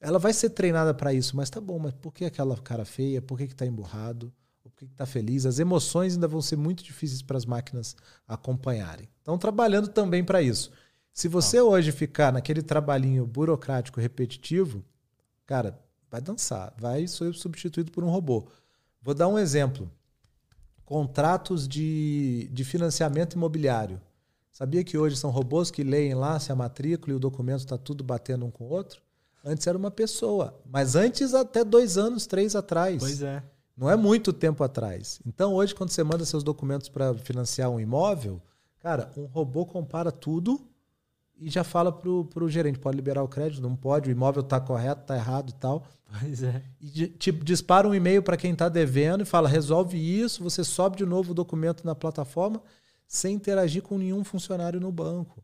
ela 0.01 0.19
vai 0.19 0.33
ser 0.33 0.51
treinada 0.51 0.95
para 0.95 1.13
isso, 1.13 1.37
mas 1.37 1.51
tá 1.51 1.61
bom, 1.61 1.79
mas 1.79 1.93
por 1.93 2.13
que 2.13 2.25
aquela 2.25 2.57
cara 2.57 2.85
feia? 2.85 3.21
Por 3.21 3.37
que 3.37 3.49
que 3.49 3.55
tá 3.55 3.67
emburrado? 3.67 4.33
Por 4.63 4.73
que 4.73 4.87
que 4.87 4.95
tá 4.95 5.05
feliz? 5.05 5.45
As 5.45 5.59
emoções 5.59 6.15
ainda 6.15 6.27
vão 6.27 6.41
ser 6.41 6.57
muito 6.57 6.83
difíceis 6.83 7.21
para 7.21 7.37
as 7.37 7.45
máquinas 7.45 7.95
acompanharem. 8.27 9.09
Estão 9.19 9.37
trabalhando 9.37 9.89
também 9.89 10.25
para 10.25 10.41
isso. 10.41 10.71
Se 11.13 11.29
você 11.29 11.61
hoje 11.61 11.93
ficar 11.93 12.33
naquele 12.33 12.63
trabalhinho 12.63 13.27
burocrático 13.27 14.01
repetitivo, 14.01 14.83
cara, 15.45 15.79
vai 16.11 16.21
dançar, 16.21 16.75
vai 16.77 17.07
ser 17.07 17.33
substituído 17.35 17.93
por 17.93 18.03
um 18.03 18.11
robô. 18.11 18.49
Vou 19.01 19.15
dar 19.15 19.29
um 19.29 19.39
exemplo. 19.39 19.91
Contratos 20.85 21.69
de, 21.69 22.49
de 22.53 22.65
financiamento 22.65 23.35
imobiliário. 23.35 24.01
Sabia 24.51 24.83
que 24.83 24.99
hoje 24.99 25.17
são 25.17 25.31
robôs 25.31 25.71
que 25.71 25.85
leem 25.85 26.15
lá 26.15 26.39
se 26.39 26.51
a 26.51 26.57
matrícula 26.57 27.13
e 27.13 27.17
o 27.17 27.21
documento 27.21 27.61
está 27.61 27.79
tudo 27.79 28.03
batendo 28.03 28.45
um 28.45 28.51
com 28.51 28.65
o 28.65 28.69
outro? 28.71 29.01
Antes 29.45 29.67
era 29.67 29.79
uma 29.79 29.91
pessoa, 29.91 30.61
mas 30.67 30.97
antes 30.97 31.33
até 31.33 31.65
dois 31.65 31.97
anos, 31.97 32.27
três 32.27 32.55
atrás. 32.55 32.99
Pois 32.99 33.23
é. 33.23 33.43
Não 33.75 33.89
é 33.89 33.97
muito 33.97 34.33
tempo 34.33 34.63
atrás. 34.63 35.19
Então, 35.25 35.55
hoje, 35.55 35.75
quando 35.75 35.89
você 35.89 36.05
manda 36.05 36.27
seus 36.27 36.45
documentos 36.45 36.91
para 36.91 37.15
financiar 37.15 37.71
um 37.71 37.81
imóvel, 37.81 38.43
cara, 38.81 39.11
um 39.17 39.25
robô 39.25 39.65
compara 39.65 40.13
tudo 40.13 40.70
e 41.41 41.49
já 41.49 41.65
fala 41.65 41.91
pro, 41.91 42.27
pro 42.27 42.49
gerente, 42.49 42.79
pode 42.79 42.97
liberar 42.97 43.23
o 43.23 43.29
crédito, 43.29 43.63
não 43.63 43.75
pode, 43.75 44.11
o 44.11 44.13
imóvel 44.13 44.43
está 44.43 44.61
correto, 44.61 45.01
está 45.01 45.17
errado 45.17 45.51
e 45.51 45.55
tal. 45.55 45.87
Pois 46.21 46.43
é. 46.43 46.63
E 46.81 47.07
te 47.07 47.33
dispara 47.33 47.89
um 47.89 47.95
e-mail 47.95 48.23
para 48.23 48.37
quem 48.37 48.53
está 48.53 48.69
devendo 48.69 49.23
e 49.23 49.25
fala, 49.25 49.49
resolve 49.49 49.97
isso, 49.97 50.43
você 50.43 50.63
sobe 50.63 50.99
de 50.99 51.07
novo 51.07 51.31
o 51.31 51.35
documento 51.35 51.85
na 51.85 51.95
plataforma 51.95 52.63
sem 53.07 53.35
interagir 53.35 53.83
com 53.83 53.99
nenhum 53.99 54.23
funcionário 54.23 54.79
no 54.79 54.93
banco. 54.93 55.43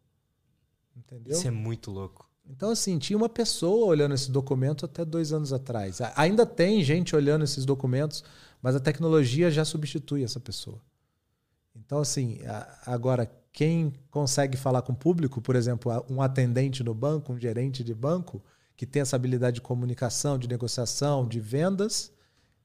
Entendeu? 0.97 1.33
Isso 1.33 1.49
é 1.49 1.51
muito 1.51 1.91
louco. 1.91 2.29
Então, 2.49 2.71
assim, 2.71 2.99
tinha 2.99 3.17
uma 3.17 3.29
pessoa 3.29 3.87
olhando 3.87 4.15
esse 4.15 4.31
documento 4.31 4.85
até 4.85 5.05
dois 5.05 5.33
anos 5.33 5.53
atrás. 5.53 5.99
Ainda 6.15 6.47
tem 6.47 6.83
gente 6.85 7.17
olhando 7.17 7.43
esses 7.43 7.65
documentos, 7.65 8.23
mas 8.63 8.77
a 8.77 8.81
tecnologia 8.81 9.51
já 9.51 9.65
substitui 9.65 10.23
essa 10.23 10.39
pessoa. 10.39 10.81
Então, 11.75 11.99
assim, 11.99 12.39
agora, 12.87 13.31
quem 13.57 13.91
consegue 14.11 14.55
falar 14.55 14.83
com 14.83 14.93
o 14.93 14.95
público, 14.95 15.41
por 15.41 15.57
exemplo, 15.57 15.91
um 16.11 16.21
atendente 16.21 16.85
no 16.85 16.93
banco, 16.93 17.33
um 17.33 17.41
gerente 17.41 17.83
de 17.83 17.95
banco, 17.95 18.45
que 18.77 18.85
tem 18.85 19.01
essa 19.01 19.17
habilidade 19.17 19.55
de 19.55 19.61
comunicação, 19.63 20.37
de 20.37 20.47
negociação, 20.47 21.27
de 21.27 21.41
vendas, 21.41 22.13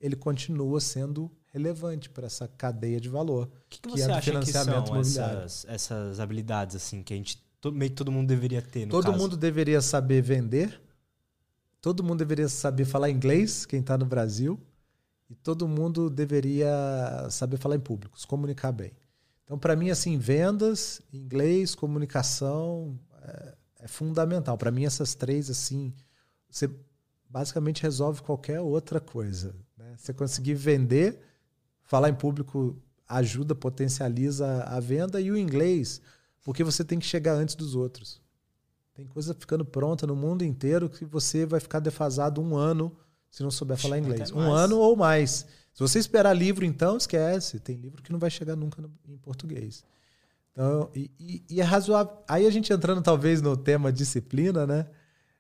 ele 0.01 0.17
continua 0.17 0.81
sendo 0.81 1.31
relevante 1.45 2.09
para 2.09 2.25
essa 2.25 2.45
cadeia 2.45 2.99
de 2.99 3.07
valor. 3.07 3.45
O 3.45 3.49
que, 3.69 3.79
que 3.79 3.87
Que 3.87 3.89
você 3.89 4.03
é 4.03 4.07
do 4.07 4.13
acha 4.15 4.39
que 4.41 4.51
são 4.51 4.99
essas, 4.99 5.65
essas 5.69 6.19
habilidades, 6.19 6.75
assim, 6.75 7.01
que 7.01 7.13
a 7.13 7.15
gente, 7.15 7.41
meio 7.71 7.91
que 7.91 7.95
todo 7.95 8.11
mundo 8.11 8.27
deveria 8.27 8.61
ter, 8.61 8.85
Todo 8.89 9.05
caso? 9.05 9.17
mundo 9.17 9.37
deveria 9.37 9.79
saber 9.79 10.21
vender. 10.21 10.81
Todo 11.79 12.03
mundo 12.03 12.19
deveria 12.19 12.49
saber 12.49 12.83
falar 12.83 13.09
inglês, 13.09 13.65
quem 13.65 13.79
está 13.79 13.97
no 13.97 14.05
Brasil. 14.05 14.59
E 15.29 15.35
todo 15.35 15.69
mundo 15.69 16.09
deveria 16.09 17.27
saber 17.29 17.55
falar 17.55 17.77
em 17.77 17.79
público, 17.79 18.19
se 18.19 18.27
comunicar 18.27 18.73
bem. 18.73 18.91
Então, 19.43 19.57
para 19.57 19.75
mim, 19.75 19.89
assim, 19.89 20.17
vendas, 20.17 21.01
inglês, 21.11 21.75
comunicação 21.75 22.97
é, 23.21 23.55
é 23.81 23.87
fundamental. 23.87 24.57
Para 24.57 24.71
mim, 24.71 24.85
essas 24.85 25.13
três, 25.13 25.49
assim, 25.49 25.93
você 26.49 26.69
basicamente 27.29 27.81
resolve 27.81 28.21
qualquer 28.21 28.59
outra 28.59 28.99
coisa. 28.99 29.55
Né? 29.77 29.95
Você 29.97 30.13
conseguir 30.13 30.53
vender, 30.53 31.19
falar 31.83 32.09
em 32.09 32.15
público 32.15 32.77
ajuda, 33.07 33.53
potencializa 33.53 34.63
a 34.63 34.79
venda 34.79 35.19
e 35.19 35.31
o 35.31 35.37
inglês, 35.37 36.01
porque 36.43 36.63
você 36.63 36.83
tem 36.83 36.99
que 36.99 37.05
chegar 37.05 37.33
antes 37.33 37.55
dos 37.55 37.75
outros. 37.75 38.21
Tem 38.93 39.05
coisa 39.05 39.33
ficando 39.33 39.65
pronta 39.65 40.05
no 40.05 40.15
mundo 40.15 40.43
inteiro 40.43 40.89
que 40.89 41.05
você 41.05 41.45
vai 41.45 41.59
ficar 41.59 41.79
defasado 41.79 42.41
um 42.41 42.55
ano 42.55 42.95
se 43.29 43.41
não 43.41 43.51
souber 43.51 43.77
falar 43.77 43.97
inglês. 43.97 44.31
Um 44.31 44.51
ano 44.51 44.77
ou 44.77 44.95
mais. 44.95 45.45
Se 45.87 45.93
você 45.93 45.99
esperar 45.99 46.33
livro, 46.33 46.63
então, 46.65 46.97
esquece. 46.97 47.59
Tem 47.59 47.75
livro 47.75 48.01
que 48.03 48.11
não 48.11 48.19
vai 48.19 48.29
chegar 48.29 48.55
nunca 48.55 48.81
no- 48.81 48.91
em 49.07 49.17
português. 49.17 49.83
Então, 50.51 50.89
e, 50.93 51.09
e- 51.19 51.43
e 51.49 51.61
é 51.61 51.63
razoável. 51.63 52.13
Aí 52.27 52.45
a 52.45 52.49
gente 52.51 52.71
entrando 52.71 53.01
talvez 53.01 53.41
no 53.41 53.55
tema 53.57 53.91
disciplina, 53.91 54.67
né? 54.67 54.87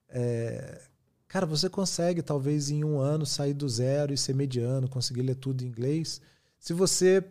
É, 0.09 0.81
cara, 1.27 1.45
você 1.45 1.69
consegue 1.69 2.21
talvez 2.21 2.69
em 2.69 2.83
um 2.83 2.99
ano 2.99 3.25
sair 3.25 3.53
do 3.53 3.67
zero 3.67 4.13
e 4.13 4.17
ser 4.17 4.33
mediano, 4.35 4.87
conseguir 4.89 5.21
ler 5.21 5.35
tudo 5.35 5.63
em 5.63 5.67
inglês, 5.67 6.21
se 6.59 6.73
você 6.73 7.23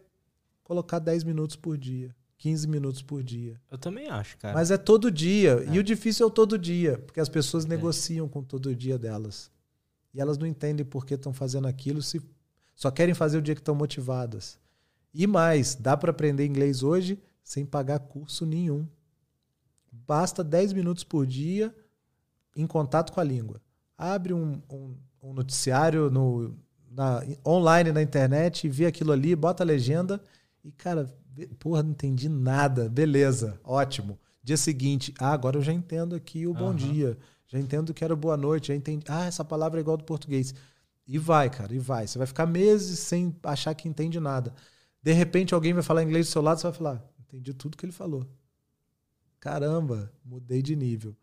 colocar 0.62 0.98
10 0.98 1.24
minutos 1.24 1.56
por 1.56 1.76
dia, 1.76 2.14
15 2.38 2.66
minutos 2.68 3.02
por 3.02 3.22
dia. 3.22 3.60
Eu 3.70 3.76
também 3.78 4.08
acho, 4.08 4.36
cara. 4.38 4.54
Mas 4.54 4.70
é 4.70 4.78
todo 4.78 5.10
dia. 5.10 5.62
E 5.72 5.78
o 5.78 5.82
difícil 5.82 6.24
é 6.24 6.26
o 6.28 6.30
todo 6.30 6.56
dia, 6.58 6.98
porque 6.98 7.20
as 7.20 7.28
pessoas 7.28 7.64
negociam 7.64 8.28
com 8.28 8.42
todo 8.42 8.74
dia 8.74 8.98
delas. 8.98 9.50
E 10.14 10.20
elas 10.20 10.38
não 10.38 10.46
entendem 10.46 10.84
por 10.86 11.04
que 11.04 11.14
estão 11.14 11.32
fazendo 11.32 11.66
aquilo, 11.68 12.02
se 12.02 12.20
só 12.80 12.90
querem 12.90 13.14
fazer 13.14 13.36
o 13.36 13.42
dia 13.42 13.54
que 13.54 13.60
estão 13.60 13.74
motivadas. 13.74 14.58
E 15.12 15.26
mais, 15.26 15.74
dá 15.74 15.98
para 15.98 16.12
aprender 16.12 16.46
inglês 16.46 16.82
hoje 16.82 17.18
sem 17.44 17.66
pagar 17.66 17.98
curso 17.98 18.46
nenhum. 18.46 18.86
Basta 19.92 20.42
10 20.42 20.72
minutos 20.72 21.04
por 21.04 21.26
dia 21.26 21.74
em 22.56 22.66
contato 22.66 23.12
com 23.12 23.20
a 23.20 23.24
língua. 23.24 23.60
Abre 23.98 24.32
um, 24.32 24.62
um- 24.70 24.96
um 25.22 25.34
noticiário 25.34 26.10
no, 26.10 26.56
na- 26.90 27.22
online 27.46 27.92
na 27.92 28.00
internet, 28.00 28.66
vê 28.66 28.86
aquilo 28.86 29.12
ali, 29.12 29.36
bota 29.36 29.62
a 29.62 29.66
legenda 29.66 30.18
e, 30.64 30.72
cara, 30.72 31.12
porra, 31.58 31.82
não 31.82 31.90
entendi 31.90 32.30
nada. 32.30 32.88
Beleza, 32.88 33.60
ótimo. 33.62 34.18
Dia 34.42 34.56
seguinte, 34.56 35.12
ah, 35.18 35.32
agora 35.32 35.58
eu 35.58 35.62
já 35.62 35.72
entendo 35.72 36.14
aqui 36.14 36.46
o 36.46 36.54
bom 36.54 36.68
Aham. 36.68 36.76
dia. 36.76 37.18
Já 37.46 37.58
entendo 37.58 37.92
que 37.92 38.02
era 38.02 38.16
boa 38.16 38.38
noite, 38.38 38.68
já 38.68 38.74
entendi. 38.74 39.04
Ah, 39.06 39.26
essa 39.26 39.44
palavra 39.44 39.78
é 39.78 39.82
igual 39.82 39.98
do 39.98 40.04
português. 40.04 40.54
E 41.12 41.18
vai, 41.18 41.50
cara, 41.50 41.74
e 41.74 41.78
vai. 41.80 42.06
Você 42.06 42.18
vai 42.18 42.26
ficar 42.26 42.46
meses 42.46 43.00
sem 43.00 43.34
achar 43.42 43.74
que 43.74 43.88
entende 43.88 44.20
nada. 44.20 44.54
De 45.02 45.12
repente 45.12 45.52
alguém 45.52 45.72
vai 45.74 45.82
falar 45.82 46.04
inglês 46.04 46.28
do 46.28 46.30
seu 46.30 46.40
lado, 46.40 46.60
você 46.60 46.68
vai 46.68 46.72
falar, 46.72 47.04
entendi 47.18 47.52
tudo 47.52 47.76
que 47.76 47.84
ele 47.84 47.92
falou. 47.92 48.24
Caramba, 49.38 50.12
mudei 50.24 50.62
de 50.62 50.76
nível. 50.76 51.16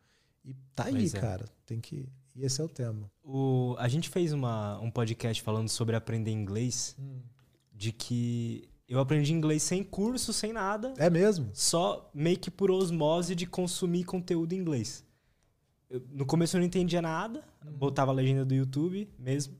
E 0.44 0.54
tá 0.76 0.86
aí, 0.86 1.06
é. 1.06 1.10
cara. 1.10 1.46
Tem 1.66 1.80
que. 1.80 2.10
E 2.36 2.44
esse 2.44 2.60
é 2.60 2.64
o 2.64 2.70
tema. 2.70 3.10
O, 3.24 3.76
a 3.80 3.88
gente 3.88 4.10
fez 4.10 4.34
uma, 4.34 4.80
um 4.80 4.92
podcast 4.92 5.42
falando 5.42 5.70
sobre 5.70 5.96
aprender 5.96 6.32
inglês, 6.32 6.96
de 7.74 7.92
que 7.92 8.68
eu 8.88 9.00
aprendi 9.00 9.34
inglês 9.34 9.64
sem 9.64 9.84
curso, 9.84 10.32
sem 10.34 10.54
nada, 10.54 10.94
É 10.98 11.10
mesmo? 11.10 11.50
só 11.54 12.10
meio 12.14 12.38
que 12.38 12.50
por 12.52 12.72
osmose 12.72 13.36
de 13.36 13.46
consumir 13.46 14.04
conteúdo 14.04 14.54
em 14.54 14.58
inglês. 14.60 15.04
Eu- 15.90 16.02
no 16.12 16.26
começo 16.26 16.56
eu 16.56 16.60
não 16.60 16.68
entendia 16.68 17.02
nada, 17.02 17.44
botava 17.78 18.12
a 18.12 18.14
legenda 18.14 18.46
do 18.46 18.54
YouTube 18.54 19.10
mesmo, 19.18 19.56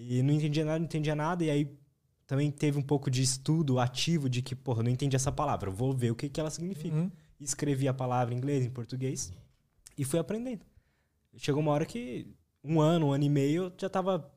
e 0.00 0.22
não 0.22 0.32
entendia 0.32 0.64
nada, 0.64 0.78
não 0.78 0.84
entendia 0.84 1.14
nada, 1.16 1.44
e 1.44 1.50
aí 1.50 1.76
também 2.24 2.50
teve 2.52 2.78
um 2.78 2.82
pouco 2.82 3.10
de 3.10 3.20
estudo 3.20 3.80
ativo 3.80 4.28
de 4.28 4.42
que, 4.42 4.54
porra, 4.54 4.82
não 4.82 4.90
entendi 4.90 5.16
essa 5.16 5.32
palavra, 5.32 5.70
vou 5.70 5.92
ver 5.92 6.12
o 6.12 6.14
que, 6.14 6.28
que 6.28 6.38
ela 6.38 6.50
significa. 6.50 6.94
Uhum. 6.94 7.10
Escrevi 7.40 7.88
a 7.88 7.94
palavra 7.94 8.32
em 8.32 8.36
inglês, 8.36 8.64
em 8.64 8.70
português, 8.70 9.32
e 9.96 10.04
fui 10.04 10.20
aprendendo. 10.20 10.64
Chegou 11.36 11.60
uma 11.60 11.72
hora 11.72 11.84
que, 11.84 12.32
um 12.62 12.80
ano, 12.80 13.06
um 13.06 13.12
ano 13.12 13.24
e 13.24 13.28
meio, 13.28 13.64
eu 13.64 13.72
já 13.76 13.88
tava... 13.88 14.32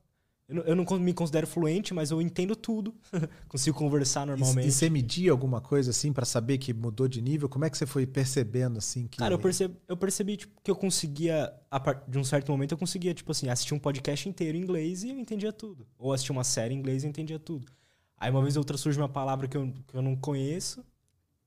Eu 0.51 0.55
não, 0.55 0.63
eu 0.63 0.75
não 0.75 0.83
con- 0.85 0.99
me 0.99 1.13
considero 1.13 1.47
fluente, 1.47 1.93
mas 1.93 2.11
eu 2.11 2.21
entendo 2.21 2.55
tudo. 2.57 2.93
Consigo 3.47 3.77
conversar 3.77 4.27
normalmente. 4.27 4.67
e 4.67 4.71
você 4.71 4.89
media 4.89 5.31
alguma 5.31 5.61
coisa 5.61 5.91
assim 5.91 6.11
pra 6.11 6.25
saber 6.25 6.57
que 6.57 6.73
mudou 6.73 7.07
de 7.07 7.21
nível? 7.21 7.47
Como 7.47 7.63
é 7.63 7.69
que 7.69 7.77
você 7.77 7.85
foi 7.85 8.05
percebendo 8.05 8.77
assim 8.77 9.07
que. 9.07 9.17
Cara, 9.19 9.33
eu 9.33 9.39
percebi, 9.39 9.77
eu 9.87 9.95
percebi 9.95 10.35
tipo, 10.35 10.61
que 10.61 10.69
eu 10.69 10.75
conseguia, 10.75 11.53
de 12.07 12.19
um 12.19 12.23
certo 12.25 12.51
momento, 12.51 12.73
eu 12.73 12.77
conseguia, 12.77 13.13
tipo 13.13 13.31
assim, 13.31 13.47
assistir 13.47 13.73
um 13.73 13.79
podcast 13.79 14.27
inteiro 14.27 14.57
em 14.57 14.61
inglês 14.61 15.03
e 15.03 15.09
eu 15.11 15.17
entendia 15.17 15.53
tudo. 15.53 15.87
Ou 15.97 16.11
assistir 16.11 16.33
uma 16.33 16.43
série 16.43 16.73
em 16.75 16.77
inglês 16.77 17.03
e 17.03 17.05
eu 17.05 17.09
entendia 17.09 17.39
tudo. 17.39 17.65
Aí 18.17 18.29
uma 18.29 18.41
vez 18.41 18.57
ou 18.57 18.59
outra 18.61 18.75
surge 18.77 18.99
uma 18.99 19.07
palavra 19.09 19.47
que 19.47 19.55
eu, 19.55 19.73
que 19.87 19.95
eu 19.95 20.01
não 20.01 20.15
conheço 20.17 20.83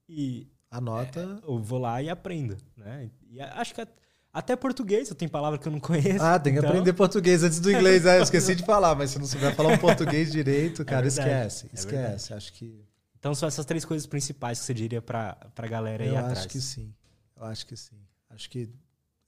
e 0.08 0.48
Anota. 0.70 1.40
eu 1.46 1.58
vou 1.58 1.78
lá 1.78 2.02
e 2.02 2.08
aprendo, 2.08 2.56
né? 2.76 3.10
E 3.30 3.40
acho 3.40 3.74
que 3.74 3.86
até 4.34 4.56
português 4.56 5.08
eu 5.08 5.14
tenho 5.14 5.30
palavra 5.30 5.58
que 5.58 5.68
eu 5.68 5.72
não 5.72 5.78
conheço. 5.78 6.22
Ah, 6.22 6.38
tem 6.38 6.52
que 6.52 6.58
então- 6.58 6.68
aprender 6.68 6.92
português 6.92 7.44
antes 7.44 7.60
do 7.60 7.70
inglês. 7.70 8.04
Ah, 8.04 8.16
eu 8.16 8.22
esqueci 8.24 8.56
de 8.56 8.64
falar, 8.64 8.96
mas 8.96 9.12
se 9.12 9.18
não 9.18 9.26
souber 9.26 9.54
falar 9.54 9.72
um 9.74 9.78
português 9.78 10.32
direito, 10.32 10.84
cara, 10.84 11.02
verdade, 11.08 11.30
esquece. 11.30 11.66
é 11.66 11.74
esquece. 11.74 12.34
Acho 12.34 12.52
que. 12.52 12.84
Então 13.16 13.34
são 13.34 13.46
essas 13.46 13.64
três 13.64 13.84
coisas 13.84 14.06
principais 14.06 14.58
que 14.58 14.66
você 14.66 14.74
diria 14.74 15.00
pra, 15.00 15.34
pra 15.54 15.68
galera 15.68 16.02
aí 16.02 16.10
Eu 16.10 16.18
atrás. 16.18 16.40
acho 16.40 16.48
que 16.48 16.60
sim. 16.60 16.92
Eu 17.36 17.44
acho 17.44 17.64
que 17.64 17.76
sim. 17.76 17.96
Acho 18.28 18.50
que 18.50 18.68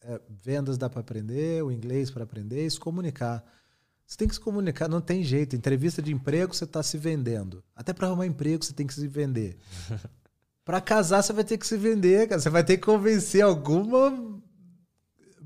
é, 0.03 0.21
vendas 0.29 0.77
dá 0.77 0.91
para 0.91 1.01
aprender, 1.01 1.63
o 1.63 1.71
inglês 1.71 2.11
para 2.11 2.25
aprender 2.25 2.67
e 2.67 2.71
se 2.71 2.79
comunicar. 2.79 3.45
Você 4.05 4.17
tem 4.17 4.29
que 4.29 4.35
se 4.35 4.41
comunicar, 4.41 4.89
não 4.89 5.01
tem 5.01 5.23
jeito. 5.23 5.57
Entrevista 5.57 6.03
de 6.03 6.13
emprego, 6.13 6.55
você 6.55 6.65
está 6.65 6.83
se 6.83 6.99
vendendo. 6.99 7.63
Até 7.75 7.93
para 7.93 8.07
arrumar 8.09 8.27
emprego, 8.27 8.65
você 8.65 8.73
tem 8.73 8.87
que 8.87 8.95
se 8.95 9.07
vender. 9.09 9.57
para 10.65 10.81
casar, 10.81 11.23
você 11.23 11.33
vai 11.33 11.45
ter 11.45 11.57
que 11.59 11.67
se 11.67 11.77
vender, 11.77 12.29
cara. 12.29 12.41
Você 12.41 12.51
vai 12.51 12.63
ter 12.65 12.77
que 12.77 12.85
convencer 12.85 13.43
alguma 13.43 14.36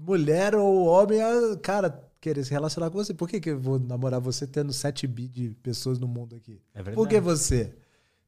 mulher 0.00 0.54
ou 0.54 0.86
homem 0.86 1.20
a, 1.22 1.56
cara, 1.62 2.02
querer 2.20 2.44
se 2.44 2.50
relacionar 2.50 2.90
com 2.90 2.98
você. 2.98 3.12
Por 3.14 3.28
que, 3.28 3.40
que 3.40 3.50
eu 3.50 3.60
vou 3.60 3.78
namorar 3.78 4.20
você 4.20 4.46
tendo 4.46 4.72
7 4.72 5.06
bi 5.06 5.28
de 5.28 5.50
pessoas 5.62 5.98
no 5.98 6.08
mundo 6.08 6.34
aqui? 6.36 6.60
É 6.74 6.78
verdade. 6.78 6.96
Por 6.96 7.08
que 7.08 7.20
você? 7.20 7.74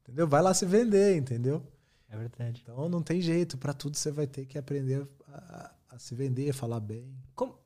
Entendeu? 0.02 0.26
Vai 0.28 0.42
lá 0.42 0.52
se 0.52 0.66
vender, 0.66 1.16
entendeu? 1.16 1.62
É 2.08 2.16
verdade. 2.16 2.61
Então 2.62 2.88
não 2.88 3.02
tem 3.02 3.20
jeito, 3.20 3.56
para 3.56 3.72
tudo 3.72 3.96
você 3.96 4.11
vai 4.11 4.26
ter 4.26 4.44
que 4.46 4.58
aprender 4.58 5.06
a, 5.28 5.72
a- 5.90 5.98
se 5.98 6.14
vender, 6.14 6.50
a 6.50 6.54
falar 6.54 6.80
bem. 6.80 7.14
Como- 7.35 7.56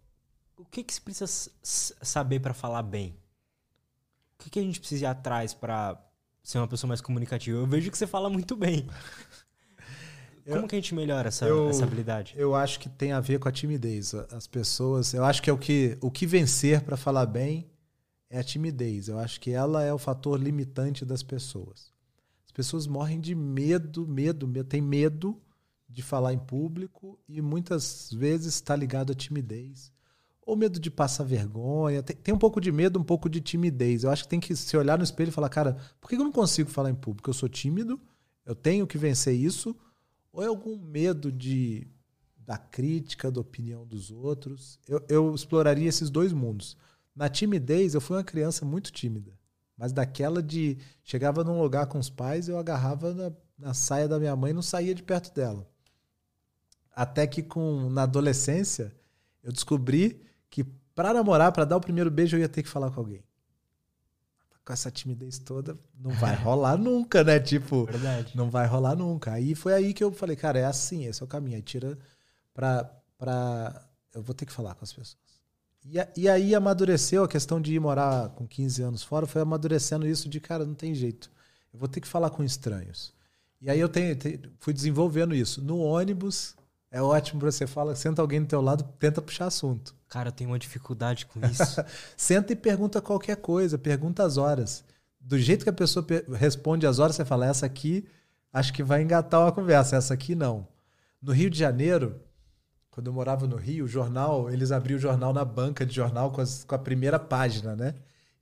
o 0.57 0.65
que, 0.65 0.83
que 0.85 0.93
você 0.95 1.01
precisa 1.01 1.51
saber 1.63 2.41
pra 2.41 2.55
falar 2.55 2.83
bem? 2.83 3.17
O 4.39 4.45
que, 4.45 4.51
que 4.51 4.59
a 4.59 4.63
gente 4.63 4.79
precisa 4.79 5.05
ir 5.05 5.07
atrás 5.07 5.53
pra 5.55 6.01
ser 6.43 6.59
uma 6.59 6.69
pessoa 6.69 6.89
mais 6.89 7.01
comunicativa? 7.01 7.59
Eu 7.59 7.67
vejo 7.67 7.91
que 7.91 7.99
você 7.99 8.07
fala 8.07 8.29
muito 8.31 8.55
bem. 8.57 8.87
Como 10.47 10.59
Eu- 10.65 10.69
que 10.69 10.77
a 10.77 10.79
gente 10.79 10.95
melhora 10.95 11.29
essa, 11.29 11.45
eu- 11.47 11.69
essa 11.69 11.85
habilidade? 11.85 12.35
Eu 12.37 12.55
acho 12.55 12.79
que 12.79 12.89
tem 12.89 13.13
a 13.13 13.21
ver 13.21 13.39
com 13.39 13.49
a 13.49 13.53
timidez. 13.53 14.15
As 14.15 14.47
pessoas, 14.47 15.13
eu 15.13 15.25
acho 15.25 15.43
que 15.43 15.51
é 15.51 15.53
o 15.53 15.59
que 15.59 15.99
o 16.01 16.11
que 16.11 16.27
vencer 16.27 16.83
para 16.83 16.97
falar 16.97 17.27
bem 17.27 17.69
é 18.31 18.39
a 18.39 18.45
timidez. 18.45 19.09
Eu 19.09 19.19
acho 19.19 19.41
que 19.41 19.51
ela 19.51 19.83
é 19.83 19.93
o 19.93 19.99
fator 19.99 20.41
limitante 20.41 21.05
das 21.05 21.23
pessoas. 21.23 21.93
As 22.45 22.53
pessoas 22.53 22.87
morrem 22.87 23.21
de 23.21 23.35
medo, 23.35 24.07
medo, 24.07 24.47
medo, 24.47 24.69
tem 24.69 24.81
medo 24.81 25.37
de 25.89 26.03
falar 26.03 26.33
em 26.33 26.39
público 26.39 27.19
e 27.29 27.41
muitas 27.43 28.11
vezes 28.13 28.55
está 28.55 28.75
ligado 28.77 29.13
à 29.13 29.15
timidez. 29.15 29.93
Ou 30.43 30.55
medo 30.57 30.79
de 30.79 30.91
passar 30.93 31.25
vergonha. 31.25 32.05
Tem, 32.05 32.15
tem 32.15 32.33
um 32.35 32.39
pouco 32.39 32.61
de 32.61 32.71
medo, 32.71 33.01
um 33.01 33.05
pouco 33.05 33.29
de 33.29 33.41
timidez. 33.41 34.05
Eu 34.05 34.11
acho 34.11 34.23
que 34.23 34.29
tem 34.29 34.39
que 34.39 34.55
se 34.55 34.77
olhar 34.77 34.97
no 34.97 35.03
espelho 35.03 35.29
e 35.31 35.33
falar, 35.33 35.49
cara, 35.49 35.77
por 36.01 36.09
que 36.09 36.15
eu 36.15 36.21
não 36.21 36.31
consigo 36.31 36.71
falar 36.71 36.89
em 36.91 36.95
público? 36.95 37.29
Eu 37.29 37.35
sou 37.35 37.49
tímido, 37.49 38.01
eu 38.45 38.55
tenho 38.55 38.87
que 38.87 38.97
vencer 38.97 39.35
isso. 39.35 39.77
Ou 40.37 40.43
é 40.43 40.49
algum 40.49 40.77
medo 40.77 41.33
de 41.33 41.89
da 42.37 42.59
crítica, 42.59 43.31
da 43.31 43.41
opinião 43.41 43.87
dos 43.87 44.11
outros? 44.11 44.79
Eu, 44.87 45.03
eu 45.09 45.35
exploraria 45.35 45.89
esses 45.89 46.11
dois 46.11 46.31
mundos. 46.31 46.77
Na 47.15 47.27
timidez, 47.27 47.95
eu 47.95 48.03
fui 48.03 48.19
uma 48.19 48.23
criança 48.23 48.63
muito 48.63 48.93
tímida. 48.93 49.33
Mas 49.79 49.95
daquela 49.95 50.43
de. 50.43 50.77
Chegava 51.03 51.43
num 51.43 51.59
lugar 51.59 51.87
com 51.87 51.99
os 51.99 52.11
pais, 52.11 52.51
eu 52.51 52.59
agarrava 52.59 53.15
na, 53.15 53.33
na 53.59 53.73
saia 53.73 54.07
da 54.07 54.19
minha 54.19 54.37
mãe 54.37 54.51
e 54.51 54.55
não 54.55 54.61
saía 54.61 54.95
de 54.95 55.03
perto 55.03 55.35
dela. 55.35 55.67
Até 56.95 57.27
que 57.27 57.43
com, 57.43 57.89
na 57.89 58.03
adolescência, 58.03 58.95
eu 59.43 59.51
descobri 59.51 60.23
que 60.51 60.65
para 60.95 61.15
namorar, 61.15 61.51
para 61.51 61.65
dar 61.65 61.79
o 61.79 61.81
primeiro 61.81 62.11
beijo, 62.11 62.37
eu 62.37 62.41
ia 62.41 62.49
ter 62.49 62.63
que 62.63 62.69
falar 62.69 62.91
com 62.91 63.01
alguém. 63.01 63.25
Com 64.67 64.73
essa 64.73 64.91
timidez 64.91 65.39
toda, 65.39 65.79
não 65.99 66.11
vai 66.11 66.35
rolar 66.43 66.77
nunca, 66.77 67.23
né? 67.23 67.39
Tipo, 67.39 67.87
Verdade. 67.87 68.37
não 68.37 68.51
vai 68.51 68.67
rolar 68.67 68.97
nunca. 68.97 69.33
Aí 69.33 69.55
foi 69.55 69.73
aí 69.73 69.95
que 69.95 70.03
eu 70.03 70.11
falei, 70.11 70.35
cara, 70.37 70.59
é 70.59 70.65
assim, 70.65 71.07
esse 71.07 71.23
é 71.23 71.25
o 71.25 71.29
caminho. 71.29 71.55
Aí 71.57 71.63
tira 71.63 71.97
pra. 72.53 72.91
pra 73.17 73.87
eu 74.13 74.23
vou 74.23 74.35
ter 74.35 74.45
que 74.45 74.53
falar 74.53 74.75
com 74.75 74.83
as 74.85 74.93
pessoas. 74.93 75.17
E, 75.85 76.01
a- 76.01 76.09
e 76.17 76.29
aí 76.29 76.53
amadureceu 76.53 77.23
a 77.23 77.29
questão 77.29 77.61
de 77.61 77.75
ir 77.75 77.79
morar 77.79 78.31
com 78.31 78.45
15 78.45 78.83
anos 78.83 79.05
fora, 79.05 79.25
foi 79.25 79.41
amadurecendo 79.41 80.05
isso 80.05 80.29
de, 80.29 80.41
cara, 80.41 80.65
não 80.67 80.75
tem 80.75 80.93
jeito. 80.95 81.31
Eu 81.73 81.79
vou 81.79 81.89
ter 81.89 82.01
que 82.01 82.09
falar 82.09 82.31
com 82.31 82.43
estranhos. 82.43 83.13
E 83.63 83.71
aí 83.71 83.79
eu 83.79 83.89
tenho, 83.89 84.17
te- 84.17 84.41
fui 84.59 84.73
desenvolvendo 84.75 85.33
isso. 85.33 85.63
No 85.63 85.79
ônibus, 85.79 86.56
é 86.97 87.03
ótimo 87.03 87.41
pra 87.41 87.51
você 87.51 87.67
falar, 87.67 87.95
senta 87.95 88.23
alguém 88.23 88.41
do 88.41 88.47
teu 88.49 88.61
lado, 88.61 88.85
tenta 88.99 89.21
puxar 89.21 89.47
assunto. 89.47 89.95
Cara, 90.09 90.29
eu 90.29 90.33
tenho 90.33 90.51
uma 90.51 90.59
dificuldade 90.59 91.27
com 91.27 91.45
isso. 91.47 91.83
Senta 92.17 92.53
e 92.53 92.57
pergunta 92.57 93.01
qualquer 93.03 93.37
coisa, 93.37 93.77
pergunta 93.77 94.25
as 94.25 94.37
horas. 94.37 94.85
Do 95.21 95.37
jeito 95.39 95.65
que 95.65 95.69
a 95.71 95.73
pessoa 95.73 96.07
responde 96.35 96.87
as 96.87 96.99
horas, 96.99 97.17
você 97.17 97.25
fala, 97.25 97.47
essa 97.47 97.67
aqui 97.67 98.07
acho 98.53 98.73
que 98.73 98.83
vai 98.83 99.03
engatar 99.03 99.41
uma 99.41 99.53
conversa, 99.53 99.97
essa 99.97 100.15
aqui 100.15 100.35
não. 100.35 100.67
No 101.21 101.33
Rio 101.33 101.51
de 101.51 101.59
Janeiro, 101.59 102.21
quando 102.91 103.09
eu 103.09 103.13
morava 103.13 103.47
no 103.47 103.57
Rio, 103.57 103.85
o 103.85 103.89
jornal, 103.89 104.49
eles 104.51 104.71
abriam 104.73 104.97
o 104.97 105.01
jornal 105.01 105.33
na 105.35 105.45
banca 105.45 105.85
de 105.85 105.95
jornal 105.95 106.31
com, 106.31 106.41
as- 106.41 106.63
com 106.65 106.75
a 106.75 106.79
primeira 106.79 107.19
página, 107.19 107.75
né? 107.77 107.95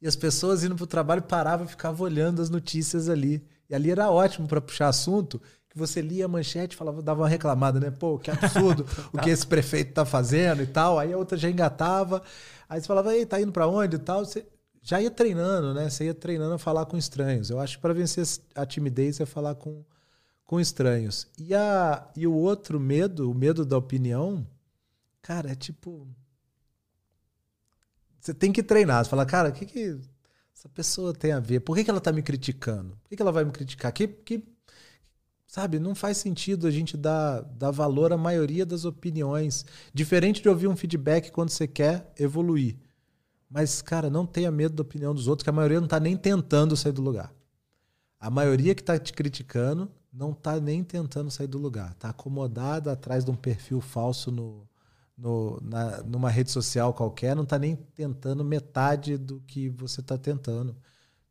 E 0.03 0.07
as 0.07 0.15
pessoas 0.15 0.63
indo 0.63 0.77
pro 0.77 0.87
trabalho 0.87 1.23
paravam 1.23 1.65
e 1.65 1.69
ficavam 1.69 2.05
olhando 2.05 2.43
as 2.43 2.51
notícias 2.51 3.09
ali. 3.09 3.43
E 3.71 3.75
ali 3.75 3.91
era 3.91 4.11
ótimo 4.11 4.47
para 4.47 4.61
puxar 4.61 4.89
assunto, 4.89 5.41
que 5.75 5.79
você 5.79 6.01
lia 6.01 6.27
a 6.27 6.29
manchete, 6.29 6.77
falava, 6.77 7.03
dava 7.03 7.23
uma 7.23 7.29
reclamada, 7.29 7.81
né? 7.81 7.91
Pô, 7.91 8.17
que 8.17 8.31
absurdo 8.31 8.87
o 9.13 9.19
que 9.19 9.29
esse 9.29 9.45
prefeito 9.45 9.93
tá 9.93 10.05
fazendo 10.05 10.63
e 10.63 10.67
tal. 10.67 11.01
Aí 11.01 11.13
a 11.13 11.19
outra 11.19 11.37
já 11.37 11.51
engatava. 11.51 12.23
Aí 12.69 12.81
você 12.81 12.87
falava, 12.87 13.15
ei, 13.15 13.27
tá 13.27 13.41
indo 13.41 13.51
para 13.51 13.67
onde 13.67 13.97
e 13.97 13.99
tal. 13.99 14.25
Você 14.25 14.47
já 14.81 15.03
ia 15.03 15.11
treinando, 15.11 15.75
né? 15.75 15.91
Você 15.91 16.05
ia 16.05 16.15
treinando 16.15 16.55
a 16.55 16.59
falar 16.59 16.87
com 16.87 16.97
estranhos. 16.97 17.51
Eu 17.51 17.59
acho 17.59 17.77
que 17.77 17.83
para 17.83 17.93
vencer 17.93 18.25
a 18.55 18.65
timidez 18.65 19.19
é 19.19 19.27
falar 19.27 19.57
com, 19.57 19.85
com 20.45 20.61
estranhos. 20.61 21.27
E, 21.37 21.53
a, 21.53 22.09
e 22.17 22.25
o 22.25 22.33
outro 22.33 22.79
medo, 22.79 23.29
o 23.29 23.35
medo 23.35 23.67
da 23.67 23.77
opinião, 23.77 24.47
cara, 25.21 25.51
é 25.51 25.55
tipo. 25.57 26.07
Você 28.21 28.33
tem 28.33 28.53
que 28.53 28.63
treinar. 28.63 29.05
Você 29.05 29.11
fala, 29.11 29.27
cara, 29.27 29.49
o 29.49 29.53
que, 29.53 29.67
que 29.67 29.99
essa 30.57 30.69
pessoa 30.69 31.13
tem 31.13 31.33
a 31.33 31.41
ver? 31.41 31.61
Por 31.61 31.75
que, 31.75 31.83
que 31.83 31.91
ela 31.91 32.01
tá 32.01 32.13
me 32.13 32.23
criticando? 32.23 32.97
Por 33.03 33.09
que, 33.09 33.17
que 33.17 33.23
ela 33.23 33.33
vai 33.33 33.45
me 33.45 33.51
criticar? 33.51 33.93
Que, 33.93 34.07
que 34.07 34.54
Sabe, 35.55 35.79
não 35.79 35.95
faz 35.95 36.17
sentido 36.17 36.67
a 36.67 36.71
gente 36.73 36.97
dar, 36.97 37.43
dar 37.43 37.71
valor 37.71 38.13
à 38.13 38.17
maioria 38.17 38.67
das 38.67 38.85
opiniões. 38.85 39.65
Diferente 39.95 40.43
de 40.43 40.49
ouvir 40.49 40.67
um 40.67 40.75
feedback 40.75 41.31
quando 41.31 41.51
você 41.51 41.69
quer 41.69 42.13
evoluir. 42.19 42.77
Mas, 43.49 43.81
cara, 43.81 44.11
não 44.11 44.27
tenha 44.27 44.51
medo 44.51 44.75
da 44.75 44.83
opinião 44.83 45.15
dos 45.15 45.29
outros, 45.29 45.45
que 45.45 45.51
a 45.51 45.53
maioria 45.53 45.79
não 45.79 45.85
está 45.85 46.01
nem 46.01 46.17
tentando 46.17 46.77
sair 46.77 46.91
do 46.91 47.01
lugar. 47.01 47.33
A 48.19 48.29
maioria 48.31 48.75
que 48.75 48.83
está 48.83 48.99
te 48.99 49.13
criticando 49.13 49.89
não 50.13 50.33
está 50.33 50.59
nem 50.59 50.83
tentando 50.83 51.31
sair 51.31 51.47
do 51.47 51.57
lugar. 51.57 51.93
Está 51.93 52.09
acomodada 52.09 52.91
atrás 52.91 53.25
de 53.25 53.31
um 53.31 53.37
perfil 53.37 53.81
falso 53.81 54.33
no, 54.33 54.69
no, 55.17 55.61
na, 55.63 56.03
numa 56.03 56.31
rede 56.31 56.51
social 56.51 56.93
qualquer, 56.93 57.37
não 57.37 57.45
está 57.45 57.61
nem 57.61 57.77
tentando 57.77 58.45
metade 58.45 59.17
do 59.17 59.41
que 59.47 59.69
você 59.69 60.01
está 60.01 60.19
tentando. 60.19 60.77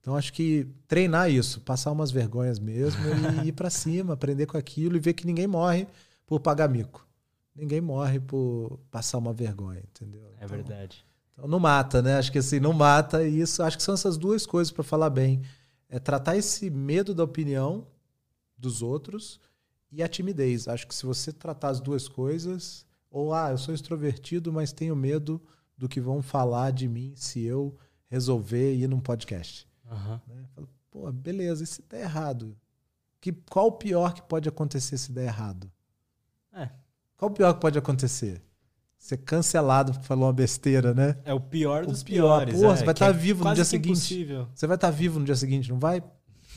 Então 0.04 0.18
acho 0.18 0.34
que 0.34 0.68
treinar 0.86 1.32
isso, 1.32 1.62
passar 1.62 1.89
umas 1.89 2.12
vergonhas 2.12 2.60
mesmo 2.60 3.01
e 3.41 3.47
ir 3.47 3.51
para 3.54 3.70
cima, 3.70 4.16
aprender 4.16 4.45
com 4.45 4.58
aquilo 4.58 4.97
e 4.97 4.99
ver 4.99 5.14
que 5.14 5.26
ninguém 5.26 5.47
morre 5.47 5.88
por 6.28 6.41
pagar 6.41 6.68
mico. 6.68 7.08
Ninguém 7.56 7.80
morre 7.80 8.20
por 8.20 8.82
passar 8.91 9.18
uma 9.18 9.32
vergonha, 9.32 9.80
entendeu? 9.80 10.26
É 10.41 10.43
então, 10.43 10.49
verdade. 10.49 11.06
Então 11.32 11.47
não 11.47 11.58
mata, 11.58 12.01
né? 12.01 12.18
Acho 12.18 12.34
que 12.34 12.38
assim, 12.38 12.60
não 12.60 12.74
mata 12.74 13.24
e 13.26 13.39
isso, 13.39 13.64
acho 13.64 13.78
que 13.78 13.84
são 13.84 13.93
essas 13.93 14.18
duas 14.18 14.45
coisas 14.45 14.74
para 14.74 14.84
falar 14.84 15.10
bem. 15.10 15.41
É 15.88 15.99
tratar 15.99 16.36
esse 16.36 16.70
medo 16.70 17.14
da 17.14 17.24
opinião 17.24 17.88
dos 18.58 18.82
outros 18.82 19.39
e 19.89 20.04
a 20.04 20.08
timidez. 20.10 20.68
Acho 20.68 20.86
que 20.86 20.93
se 20.93 21.06
você 21.06 21.32
tratar 21.32 21.70
as 21.70 21.80
duas 21.80 22.10
coisas, 22.10 22.86
ou 23.10 23.34
ah, 23.34 23.51
eu 23.51 23.58
sou 23.58 23.74
extrovertido, 23.74 24.51
mas 24.51 24.74
tenho 24.74 24.97
medo 24.97 25.41
do 25.78 25.88
que 25.88 26.01
vão 26.01 26.22
falar 26.22 26.72
de 26.72 26.89
mim 26.89 27.14
se 27.16 27.41
eu 27.41 27.78
resolver 28.10 28.76
ir 28.76 28.89
num 28.89 28.99
podcast. 28.99 29.66
Uhum. 29.94 30.20
Né? 30.28 30.46
Falo, 30.54 30.70
Pô, 30.91 31.12
beleza, 31.12 31.64
e 31.64 31.68
se 31.68 31.82
der 31.82 32.02
errado? 32.02 32.56
Que, 33.20 33.32
qual 33.32 33.68
o 33.68 33.72
pior 33.72 34.14
que 34.14 34.22
pode 34.22 34.48
acontecer 34.48 34.98
se 34.98 35.12
der 35.12 35.26
errado? 35.26 35.72
É. 36.54 36.70
Qual 37.18 37.32
o 37.32 37.34
pior 37.34 37.54
que 37.54 37.62
pode 37.62 37.80
acontecer? 37.80 38.41
Ser 38.98 39.18
cancelado 39.18 39.91
porque 39.91 40.06
falou 40.06 40.26
uma 40.26 40.34
besteira, 40.34 40.94
né? 40.94 41.18
É 41.26 41.34
o 41.34 41.39
pior 41.39 41.86
dos 41.86 42.02
o 42.02 42.06
pior. 42.06 42.46
piores. 42.46 42.60
Porra, 42.60 42.74
é, 42.74 42.78
você 42.78 42.86
vai 42.86 42.94
estar 42.94 43.06
tá 43.08 43.12
é 43.12 43.14
vivo 43.14 43.44
no 43.44 43.56
dia 43.56 43.66
seguinte. 43.66 43.89
Impossível. 43.89 44.48
Você 44.54 44.68
vai 44.68 44.76
estar 44.76 44.88
tá 44.88 44.94
vivo 44.96 45.20
no 45.20 45.26
dia 45.26 45.36
seguinte, 45.36 45.70
não 45.70 45.80
vai? 45.80 46.04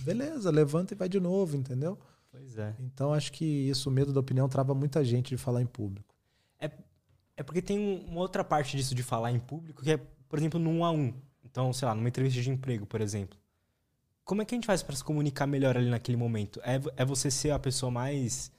Beleza, 0.00 0.50
levanta 0.50 0.92
e 0.92 0.96
vai 0.96 1.08
de 1.08 1.18
novo, 1.18 1.56
entendeu? 1.56 1.98
Pois 2.30 2.58
é. 2.58 2.74
Então 2.78 3.14
acho 3.14 3.32
que 3.32 3.44
isso, 3.44 3.88
o 3.88 3.92
medo 3.92 4.12
da 4.12 4.20
opinião, 4.20 4.48
trava 4.48 4.74
muita 4.74 5.02
gente 5.02 5.30
de 5.30 5.38
falar 5.38 5.62
em 5.62 5.66
público. 5.66 6.14
É, 6.60 6.70
é 7.36 7.42
porque 7.42 7.62
tem 7.62 8.04
uma 8.06 8.20
outra 8.20 8.44
parte 8.44 8.76
disso 8.76 8.94
de 8.94 9.02
falar 9.02 9.32
em 9.32 9.40
público, 9.40 9.82
que 9.82 9.92
é, 9.92 9.96
por 9.96 10.38
exemplo, 10.38 10.60
no 10.60 10.70
um 10.70 10.84
a 10.84 10.90
um. 10.90 11.14
Então, 11.56 11.72
sei 11.72 11.88
lá, 11.88 11.94
numa 11.94 12.06
entrevista 12.06 12.42
de 12.42 12.50
emprego, 12.50 12.84
por 12.84 13.00
exemplo. 13.00 13.38
Como 14.26 14.42
é 14.42 14.44
que 14.44 14.54
a 14.54 14.56
gente 14.56 14.66
faz 14.66 14.82
para 14.82 14.94
se 14.94 15.02
comunicar 15.02 15.46
melhor 15.46 15.74
ali 15.74 15.88
naquele 15.88 16.18
momento? 16.18 16.60
É, 16.62 16.78
é 16.98 17.02
você 17.02 17.30
ser 17.30 17.50
a 17.50 17.58
pessoa 17.58 17.90
mais 17.90 18.52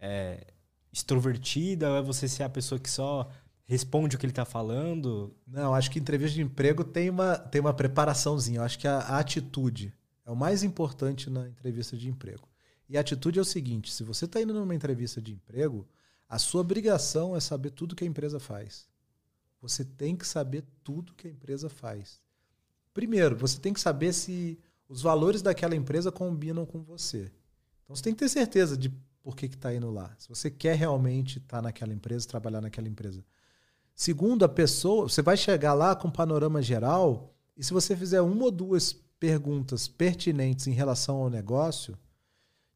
é, 0.00 0.48
extrovertida 0.92 1.88
ou 1.88 1.98
é 1.98 2.02
você 2.02 2.26
ser 2.26 2.42
a 2.42 2.48
pessoa 2.48 2.80
que 2.80 2.90
só 2.90 3.30
responde 3.66 4.16
o 4.16 4.18
que 4.18 4.26
ele 4.26 4.32
está 4.32 4.44
falando? 4.44 5.32
Não, 5.46 5.72
acho 5.72 5.92
que 5.92 6.00
entrevista 6.00 6.34
de 6.34 6.42
emprego 6.42 6.82
tem 6.82 7.08
uma, 7.08 7.38
tem 7.38 7.60
uma 7.60 7.72
preparaçãozinha. 7.72 8.58
Eu 8.58 8.64
acho 8.64 8.80
que 8.80 8.88
a, 8.88 8.98
a 8.98 9.20
atitude 9.20 9.94
é 10.26 10.30
o 10.32 10.34
mais 10.34 10.64
importante 10.64 11.30
na 11.30 11.46
entrevista 11.46 11.96
de 11.96 12.08
emprego. 12.08 12.48
E 12.88 12.98
a 12.98 13.00
atitude 13.00 13.38
é 13.38 13.42
o 13.42 13.44
seguinte: 13.44 13.92
se 13.92 14.02
você 14.02 14.24
está 14.24 14.42
indo 14.42 14.52
numa 14.52 14.74
entrevista 14.74 15.22
de 15.22 15.32
emprego, 15.32 15.86
a 16.28 16.36
sua 16.36 16.62
obrigação 16.62 17.36
é 17.36 17.38
saber 17.38 17.70
tudo 17.70 17.94
que 17.94 18.02
a 18.02 18.08
empresa 18.08 18.40
faz. 18.40 18.88
Você 19.62 19.84
tem 19.84 20.16
que 20.16 20.26
saber 20.26 20.64
tudo 20.82 21.14
que 21.14 21.28
a 21.28 21.30
empresa 21.30 21.68
faz. 21.68 22.20
Primeiro, 22.92 23.36
você 23.36 23.58
tem 23.60 23.72
que 23.72 23.80
saber 23.80 24.12
se 24.12 24.58
os 24.88 25.02
valores 25.02 25.42
daquela 25.42 25.76
empresa 25.76 26.10
combinam 26.10 26.66
com 26.66 26.82
você. 26.82 27.32
Então 27.84 27.94
você 27.94 28.02
tem 28.02 28.12
que 28.12 28.18
ter 28.18 28.28
certeza 28.28 28.76
de 28.76 28.88
por 29.22 29.36
que 29.36 29.46
está 29.46 29.74
indo 29.74 29.90
lá. 29.90 30.14
Se 30.18 30.28
você 30.28 30.50
quer 30.50 30.76
realmente 30.76 31.38
estar 31.38 31.58
tá 31.58 31.62
naquela 31.62 31.92
empresa, 31.92 32.26
trabalhar 32.26 32.60
naquela 32.60 32.88
empresa. 32.88 33.24
Segundo, 33.94 34.44
a 34.44 34.48
pessoa, 34.48 35.08
você 35.08 35.22
vai 35.22 35.36
chegar 35.36 35.74
lá 35.74 35.94
com 35.94 36.08
um 36.08 36.12
panorama 36.12 36.62
geral 36.62 37.34
e 37.56 37.62
se 37.62 37.72
você 37.72 37.94
fizer 37.94 38.20
uma 38.22 38.44
ou 38.44 38.50
duas 38.50 38.92
perguntas 38.92 39.86
pertinentes 39.86 40.66
em 40.66 40.72
relação 40.72 41.16
ao 41.16 41.28
negócio, 41.28 41.96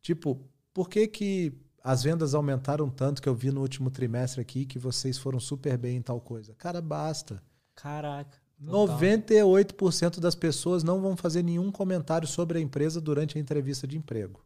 tipo, 0.02 0.46
por 0.72 0.88
que 0.88 1.08
que 1.08 1.52
as 1.82 2.02
vendas 2.02 2.34
aumentaram 2.34 2.90
tanto 2.90 3.22
que 3.22 3.28
eu 3.28 3.34
vi 3.34 3.50
no 3.50 3.62
último 3.62 3.90
trimestre 3.90 4.40
aqui 4.40 4.66
que 4.66 4.78
vocês 4.78 5.16
foram 5.16 5.40
super 5.40 5.78
bem 5.78 5.96
em 5.96 6.02
tal 6.02 6.20
coisa? 6.20 6.54
Cara, 6.54 6.80
basta. 6.82 7.42
Caraca. 7.74 8.43
98% 8.62 10.20
das 10.20 10.34
pessoas 10.34 10.82
não 10.82 11.00
vão 11.00 11.16
fazer 11.16 11.42
nenhum 11.42 11.70
comentário 11.70 12.26
sobre 12.26 12.58
a 12.58 12.60
empresa 12.60 13.00
durante 13.00 13.36
a 13.36 13.40
entrevista 13.40 13.86
de 13.86 13.96
emprego. 13.96 14.44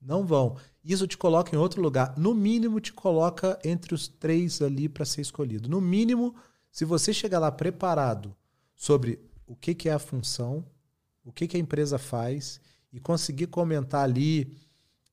Não 0.00 0.24
vão. 0.24 0.56
Isso 0.84 1.06
te 1.06 1.16
coloca 1.16 1.54
em 1.54 1.58
outro 1.58 1.82
lugar. 1.82 2.14
No 2.16 2.34
mínimo, 2.34 2.80
te 2.80 2.92
coloca 2.92 3.58
entre 3.64 3.94
os 3.94 4.06
três 4.06 4.62
ali 4.62 4.88
para 4.88 5.04
ser 5.04 5.22
escolhido. 5.22 5.68
No 5.68 5.80
mínimo, 5.80 6.34
se 6.70 6.84
você 6.84 7.12
chegar 7.12 7.38
lá 7.38 7.50
preparado 7.50 8.36
sobre 8.74 9.18
o 9.46 9.56
que, 9.56 9.74
que 9.74 9.88
é 9.88 9.92
a 9.92 9.98
função, 9.98 10.64
o 11.24 11.32
que, 11.32 11.48
que 11.48 11.56
a 11.56 11.60
empresa 11.60 11.98
faz 11.98 12.60
e 12.92 13.00
conseguir 13.00 13.48
comentar 13.48 14.04
ali, 14.04 14.56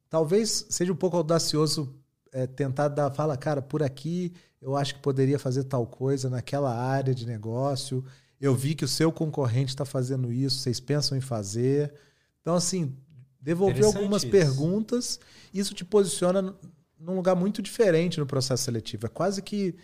talvez 0.10 0.68
seja 0.70 0.91
um 0.91 0.95
pouco 0.95 1.18
audacioso 1.18 1.95
é, 2.34 2.47
tentar 2.47 2.88
dar, 2.89 3.11
fala, 3.11 3.38
cara, 3.38 3.61
por 3.61 3.81
aqui 3.81 4.34
eu 4.61 4.75
acho 4.75 4.95
que 4.95 5.01
poderia 5.01 5.38
fazer 5.38 5.65
tal 5.65 5.86
coisa 5.86 6.29
naquela 6.29 6.75
área 6.75 7.13
de 7.13 7.25
negócio. 7.25 8.03
Eu 8.39 8.55
vi 8.55 8.75
que 8.75 8.84
o 8.84 8.88
seu 8.88 9.11
concorrente 9.11 9.69
está 9.71 9.86
fazendo 9.86 10.31
isso, 10.31 10.59
vocês 10.59 10.79
pensam 10.79 11.17
em 11.17 11.21
fazer. 11.21 11.93
Então, 12.41 12.55
assim, 12.55 12.95
devolver 13.39 13.86
algumas 13.86 14.23
isso. 14.23 14.31
perguntas, 14.31 15.19
isso 15.53 15.73
te 15.73 15.86
posiciona 15.86 16.55
num 16.99 17.15
lugar 17.15 17.36
muito 17.36 17.61
diferente 17.61 18.19
no 18.19 18.25
processo 18.25 18.63
seletivo. 18.63 19.05
É 19.05 19.09
quase 19.09 19.41
que 19.41 19.75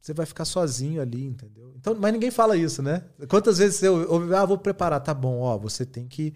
você 0.00 0.14
vai 0.14 0.24
ficar 0.24 0.44
sozinho 0.44 1.00
ali, 1.00 1.26
entendeu? 1.26 1.72
Então, 1.76 1.94
mas 1.94 2.12
ninguém 2.12 2.30
fala 2.30 2.56
isso, 2.56 2.82
né? 2.82 3.04
Quantas 3.28 3.58
vezes 3.58 3.82
eu 3.82 4.10
ouvi, 4.10 4.34
ah, 4.34 4.44
vou 4.44 4.58
preparar, 4.58 5.00
tá 5.00 5.12
bom, 5.12 5.40
ó, 5.40 5.58
você 5.58 5.84
tem 5.84 6.06
que 6.06 6.34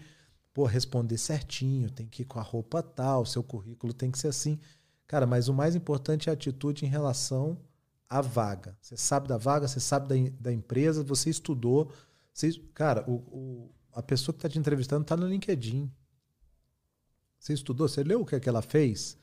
pô, 0.55 0.65
responder 0.65 1.19
certinho, 1.19 1.91
tem 1.91 2.07
que 2.07 2.23
ir 2.23 2.25
com 2.25 2.39
a 2.39 2.43
roupa 2.43 2.83
tal, 2.83 3.27
seu 3.27 3.43
currículo 3.43 3.93
tem 3.93 4.11
que 4.11 4.19
ser 4.19 4.29
assim. 4.29 4.59
Cara, 5.15 5.29
mas 5.29 5.47
o 5.47 5.55
mais 5.55 5.77
importante 5.77 6.29
é 6.29 6.33
a 6.33 6.35
atitude 6.35 6.85
em 6.85 6.89
relação 6.89 7.57
à 8.11 8.21
vaga. 8.21 8.77
Você 8.81 8.97
sabe 8.97 9.29
da 9.29 9.37
vaga, 9.37 9.69
você 9.69 9.79
sabe 9.79 10.09
da, 10.09 10.33
da 10.41 10.53
empresa, 10.53 11.05
você 11.05 11.31
estudou. 11.31 11.89
Você, 12.33 12.51
cara, 12.75 13.09
o, 13.09 13.13
o, 13.13 13.71
a 13.93 14.03
pessoa 14.03 14.35
que 14.35 14.39
está 14.39 14.49
te 14.49 14.59
entrevistando 14.59 15.03
está 15.03 15.17
no 15.17 15.29
LinkedIn. 15.29 15.89
Você 17.39 17.53
estudou, 17.53 17.87
você 17.87 18.03
leu 18.03 18.23
o 18.23 18.27
que, 18.27 18.35
é 18.35 18.41
que 18.41 18.49
ela 18.49 18.61
fez? 18.61 19.17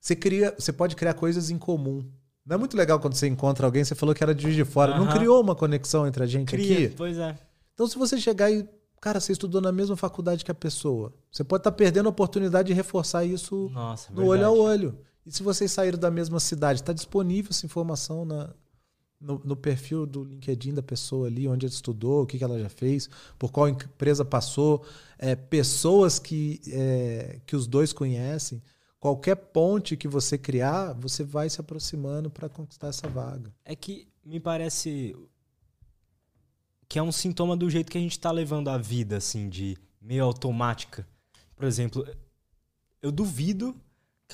Você, 0.00 0.16
cria, 0.16 0.54
você 0.58 0.72
pode 0.72 0.96
criar 0.96 1.12
coisas 1.12 1.50
em 1.50 1.58
comum. 1.58 2.10
Não 2.46 2.54
é 2.54 2.58
muito 2.58 2.74
legal 2.74 2.98
quando 2.98 3.12
você 3.12 3.26
encontra 3.26 3.66
alguém, 3.66 3.84
você 3.84 3.94
falou 3.94 4.14
que 4.14 4.24
era 4.24 4.34
de 4.34 4.44
Juiz 4.44 4.56
de 4.56 4.64
Fora. 4.64 4.96
Não 4.96 5.12
criou 5.12 5.42
uma 5.42 5.54
conexão 5.54 6.06
entre 6.06 6.24
a 6.24 6.26
gente 6.26 6.48
Cria, 6.48 6.86
aqui? 6.86 6.96
Pois 6.96 7.18
é. 7.18 7.38
Então, 7.74 7.86
se 7.86 7.98
você 7.98 8.16
chegar 8.16 8.50
e. 8.50 8.66
Cara, 8.98 9.20
você 9.20 9.32
estudou 9.32 9.60
na 9.60 9.70
mesma 9.70 9.94
faculdade 9.94 10.42
que 10.42 10.50
a 10.50 10.54
pessoa. 10.54 11.12
Você 11.30 11.44
pode 11.44 11.60
estar 11.60 11.70
tá 11.70 11.76
perdendo 11.76 12.06
a 12.06 12.08
oportunidade 12.08 12.68
de 12.68 12.72
reforçar 12.72 13.26
isso 13.26 13.68
Nossa, 13.74 14.10
no 14.10 14.24
olho 14.24 14.46
ao 14.46 14.56
olho. 14.56 14.98
E 15.26 15.32
se 15.32 15.42
vocês 15.42 15.72
saíram 15.72 15.98
da 15.98 16.10
mesma 16.10 16.38
cidade, 16.38 16.80
está 16.80 16.92
disponível 16.92 17.50
essa 17.50 17.64
informação 17.64 18.24
na, 18.24 18.50
no, 19.20 19.40
no, 19.44 19.56
perfil 19.56 20.04
do 20.04 20.22
LinkedIn 20.22 20.74
da 20.74 20.82
pessoa 20.82 21.26
ali, 21.26 21.48
onde 21.48 21.64
ela 21.64 21.74
estudou, 21.74 22.22
o 22.22 22.26
que, 22.26 22.36
que 22.36 22.44
ela 22.44 22.60
já 22.60 22.68
fez, 22.68 23.08
por 23.38 23.50
qual 23.50 23.68
empresa 23.68 24.24
passou, 24.24 24.84
é, 25.18 25.34
pessoas 25.34 26.18
que, 26.18 26.60
é, 26.68 27.40
que 27.46 27.56
os 27.56 27.66
dois 27.66 27.92
conhecem. 27.92 28.62
Qualquer 29.00 29.36
ponte 29.36 29.96
que 29.96 30.08
você 30.08 30.38
criar, 30.38 30.92
você 30.94 31.24
vai 31.24 31.48
se 31.48 31.60
aproximando 31.60 32.30
para 32.30 32.48
conquistar 32.48 32.88
essa 32.88 33.08
vaga. 33.08 33.54
É 33.64 33.74
que 33.74 34.08
me 34.24 34.40
parece 34.40 35.14
que 36.88 36.98
é 36.98 37.02
um 37.02 37.12
sintoma 37.12 37.56
do 37.56 37.68
jeito 37.68 37.90
que 37.90 37.98
a 37.98 38.00
gente 38.00 38.12
está 38.12 38.30
levando 38.30 38.68
a 38.68 38.78
vida, 38.78 39.16
assim, 39.16 39.48
de 39.48 39.76
meio 40.00 40.24
automática. 40.24 41.06
Por 41.56 41.64
exemplo, 41.64 42.06
eu 43.02 43.12
duvido 43.12 43.74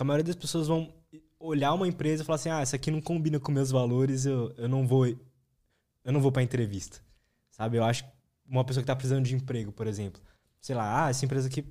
que 0.00 0.02
a 0.02 0.04
maioria 0.04 0.24
das 0.24 0.36
pessoas 0.36 0.66
vão 0.66 0.90
olhar 1.38 1.74
uma 1.74 1.86
empresa 1.86 2.22
e 2.22 2.26
falar 2.26 2.36
assim: 2.36 2.48
ah, 2.48 2.60
essa 2.60 2.76
aqui 2.76 2.90
não 2.90 3.02
combina 3.02 3.38
com 3.38 3.52
meus 3.52 3.70
valores, 3.70 4.24
eu, 4.24 4.54
eu 4.56 4.66
não 4.66 4.86
vou. 4.86 5.06
Eu 5.06 6.12
não 6.12 6.20
vou 6.20 6.32
pra 6.32 6.42
entrevista. 6.42 7.00
Sabe? 7.50 7.76
Eu 7.76 7.84
acho 7.84 8.04
que 8.04 8.10
uma 8.48 8.64
pessoa 8.64 8.82
que 8.82 8.86
tá 8.86 8.96
precisando 8.96 9.24
de 9.26 9.34
emprego, 9.34 9.70
por 9.70 9.86
exemplo. 9.86 10.20
Sei 10.58 10.74
lá, 10.74 11.04
ah, 11.04 11.10
essa 11.10 11.24
empresa 11.24 11.48
aqui. 11.48 11.66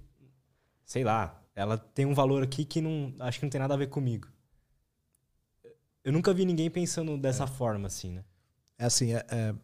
Sei 0.86 1.03
lá. 1.03 1.41
ela 1.55 1.77
tem 1.77 2.05
um 2.05 2.13
valor 2.13 2.43
aqui 2.43 2.63
que 2.63 2.80
não 2.82 3.13
acho 3.19 3.39
que 3.39 3.45
não 3.45 3.49
tem 3.49 3.59
nada 3.59 3.73
a 3.73 3.77
ver 3.77 3.88
comigo. 3.88 4.27
Eu 6.03 6.13
nunca 6.13 6.32
vi 6.32 6.45
ninguém 6.45 6.69
pensando 6.69 7.17
dessa 7.17 7.45
é. 7.45 7.47
forma, 7.47 7.88
assim, 7.88 8.11
né? 8.11 8.23
É 8.77 8.86
assim, 8.86 9.13
é, 9.13 9.25
é, 9.30 9.55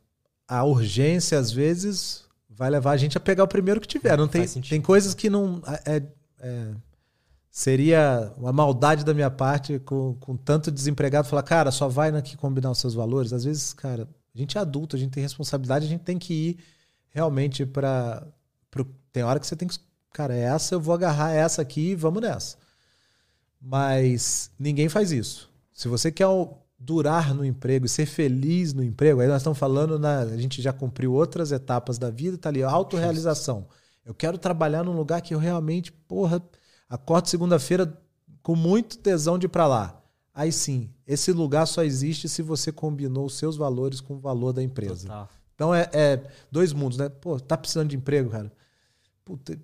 a 0.48 0.64
urgência, 0.64 1.38
às 1.38 1.52
vezes, 1.52 2.28
vai 2.50 2.70
levar 2.70 2.92
a 2.92 2.98
gente 2.98 3.16
a 3.16 3.22
pegar 3.22 3.44
o 3.44 3.48
primeiro 3.48 3.80
que 3.80 3.88
tiver. 3.88 4.18
Não 4.18 4.28
tem, 4.28 4.48
tem 4.48 4.82
coisas 4.82 5.14
que 5.14 5.30
não. 5.30 5.62
É, 5.86 6.02
é, 6.40 6.76
seria 7.56 8.34
uma 8.36 8.52
maldade 8.52 9.06
da 9.06 9.14
minha 9.14 9.32
parte 9.32 9.80
com, 9.80 10.14
com 10.20 10.36
tanto 10.36 10.70
desempregado 10.70 11.26
falar, 11.26 11.42
cara, 11.42 11.72
só 11.72 11.88
vai 11.88 12.10
aqui 12.10 12.36
combinar 12.36 12.70
os 12.70 12.80
seus 12.80 12.94
valores. 12.94 13.32
Às 13.32 13.46
vezes, 13.46 13.72
cara, 13.72 14.10
a 14.36 14.38
gente 14.38 14.58
é 14.58 14.62
adulto, 14.62 14.98
a 14.98 15.00
gente 15.00 15.12
tem 15.12 15.24
responsabilidade, 15.24 15.86
a 15.86 15.88
gente 15.88 16.04
tem 16.04 16.20
que 16.20 16.34
ir 16.34 16.58
realmente 17.12 17.66
para. 17.66 18.28
Tem 19.14 19.24
hora 19.24 19.40
que 19.40 19.48
você 19.48 19.56
tem 19.56 19.70
que. 19.70 19.80
Cara, 20.12 20.36
essa 20.36 20.76
eu 20.76 20.82
vou 20.82 20.94
agarrar 20.94 21.32
essa 21.32 21.62
aqui 21.62 21.92
e 21.92 21.96
vamos 21.96 22.22
nessa. 22.22 22.58
Mas 23.62 24.52
ninguém 24.60 24.90
faz 24.90 25.14
isso. 25.14 25.50
Se 25.72 25.88
você 25.88 26.12
quer 26.12 26.28
durar 26.78 27.34
no 27.34 27.46
emprego 27.46 27.86
e 27.86 27.90
ser 27.90 28.06
feliz 28.06 28.74
no 28.74 28.84
emprego, 28.84 29.22
aí 29.22 29.30
nós 29.30 29.38
estamos 29.38 29.58
falando, 29.58 29.98
na, 29.98 30.20
a 30.20 30.38
gente 30.38 30.62
já 30.62 30.74
cumpriu 30.74 31.14
outras 31.14 31.54
etapas 31.54 31.98
da 31.98 32.10
vida, 32.10 32.38
tá 32.38 32.50
ali, 32.50 32.64
autorrealização. 32.64 33.66
Eu 34.06 34.14
quero 34.14 34.38
trabalhar 34.38 34.84
num 34.84 34.92
lugar 34.92 35.22
que 35.22 35.34
eu 35.34 35.40
realmente, 35.40 35.94
porra, 35.94 36.44
acordo 36.90 37.30
segunda-feira 37.30 38.02
com 38.42 38.56
muito 38.56 38.98
tesão 38.98 39.38
de 39.38 39.46
ir 39.46 39.50
para 39.50 39.68
lá. 39.68 40.02
Aí 40.34 40.52
sim, 40.52 40.90
esse 41.08 41.32
lugar 41.32 41.66
só 41.66 41.84
existe 41.84 42.28
se 42.28 42.42
você 42.42 42.72
combinou 42.72 43.26
os 43.26 43.38
seus 43.38 43.56
valores 43.56 44.02
com 44.02 44.16
o 44.16 44.20
valor 44.20 44.52
da 44.52 44.62
empresa. 44.62 45.08
Total. 45.08 45.30
Então 45.56 45.74
é, 45.74 45.90
é, 45.94 46.22
dois 46.52 46.74
mundos, 46.74 46.98
né? 46.98 47.08
Pô, 47.08 47.40
tá 47.40 47.58
precisando 47.58 47.90
de 47.90 47.96
emprego, 47.96 48.30
cara. 48.30 48.52
Puta, 49.24 49.58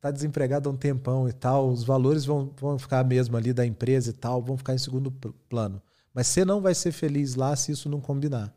tá 0.00 0.10
desempregado 0.10 0.68
há 0.68 0.72
um 0.72 0.76
tempão 0.76 1.28
e 1.28 1.32
tal. 1.32 1.68
Os 1.68 1.84
valores 1.84 2.24
vão, 2.24 2.52
vão 2.58 2.78
ficar 2.78 3.04
mesmo 3.04 3.36
ali 3.36 3.52
da 3.52 3.64
empresa 3.64 4.10
e 4.10 4.12
tal, 4.12 4.42
vão 4.42 4.56
ficar 4.56 4.74
em 4.74 4.78
segundo 4.78 5.12
plano. 5.48 5.80
Mas 6.12 6.26
você 6.26 6.44
não 6.44 6.60
vai 6.60 6.74
ser 6.74 6.92
feliz 6.92 7.34
lá 7.34 7.54
se 7.54 7.72
isso 7.72 7.88
não 7.88 8.00
combinar. 8.00 8.52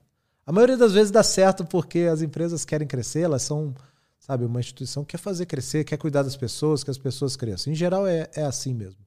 A 0.45 0.51
maioria 0.51 0.77
das 0.77 0.93
vezes 0.93 1.11
dá 1.11 1.21
certo 1.21 1.63
porque 1.63 1.99
as 2.11 2.21
empresas 2.23 2.65
querem 2.65 2.87
crescer, 2.87 3.21
elas 3.21 3.43
são, 3.43 3.75
sabe, 4.19 4.45
uma 4.45 4.59
instituição 4.59 5.03
que 5.03 5.11
quer 5.11 5.17
fazer 5.17 5.45
crescer, 5.45 5.83
quer 5.83 5.97
cuidar 5.97 6.23
das 6.23 6.35
pessoas, 6.35 6.83
que 6.83 6.91
as 6.91 6.97
pessoas 6.97 7.35
cresçam. 7.35 7.71
Em 7.71 7.75
geral 7.75 8.05
é, 8.05 8.29
é 8.35 8.43
assim 8.43 8.73
mesmo. 8.73 9.03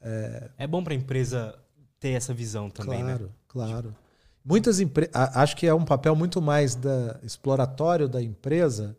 É, 0.00 0.50
é 0.58 0.66
bom 0.66 0.82
para 0.82 0.94
a 0.94 0.96
empresa 0.96 1.54
ter 2.00 2.10
essa 2.10 2.32
visão 2.32 2.70
também, 2.70 3.00
claro, 3.00 3.24
né? 3.24 3.30
Claro, 3.46 3.72
claro. 3.72 3.96
Muitas 4.44 4.80
empresas. 4.80 5.12
Acho 5.14 5.56
que 5.56 5.66
é 5.66 5.74
um 5.74 5.84
papel 5.84 6.16
muito 6.16 6.40
mais 6.40 6.74
da, 6.74 7.20
exploratório 7.22 8.08
da 8.08 8.22
empresa 8.22 8.96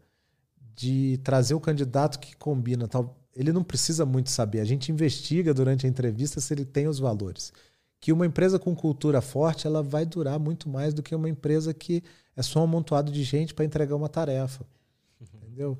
de 0.75 1.19
trazer 1.23 1.55
o 1.55 1.59
candidato 1.59 2.19
que 2.19 2.35
combina. 2.35 2.87
Tal. 2.87 3.17
Ele 3.35 3.51
não 3.51 3.63
precisa 3.63 4.05
muito 4.05 4.29
saber. 4.29 4.59
A 4.59 4.65
gente 4.65 4.91
investiga 4.91 5.53
durante 5.53 5.85
a 5.85 5.89
entrevista 5.89 6.39
se 6.39 6.53
ele 6.53 6.65
tem 6.65 6.87
os 6.87 6.99
valores. 6.99 7.51
Que 7.99 8.13
uma 8.13 8.25
empresa 8.25 8.59
com 8.59 8.75
cultura 8.75 9.21
forte 9.21 9.65
ela 9.65 9.81
vai 9.81 10.05
durar 10.05 10.39
muito 10.39 10.69
mais 10.69 10.93
do 10.93 11.01
que 11.01 11.15
uma 11.15 11.27
empresa 11.27 11.73
que 11.73 12.03
é 12.35 12.41
só 12.41 12.59
um 12.59 12.63
amontoado 12.63 13.11
de 13.11 13.23
gente 13.23 13.53
para 13.53 13.65
entregar 13.65 13.95
uma 13.95 14.07
tarefa. 14.07 14.65
Entendeu? 15.59 15.77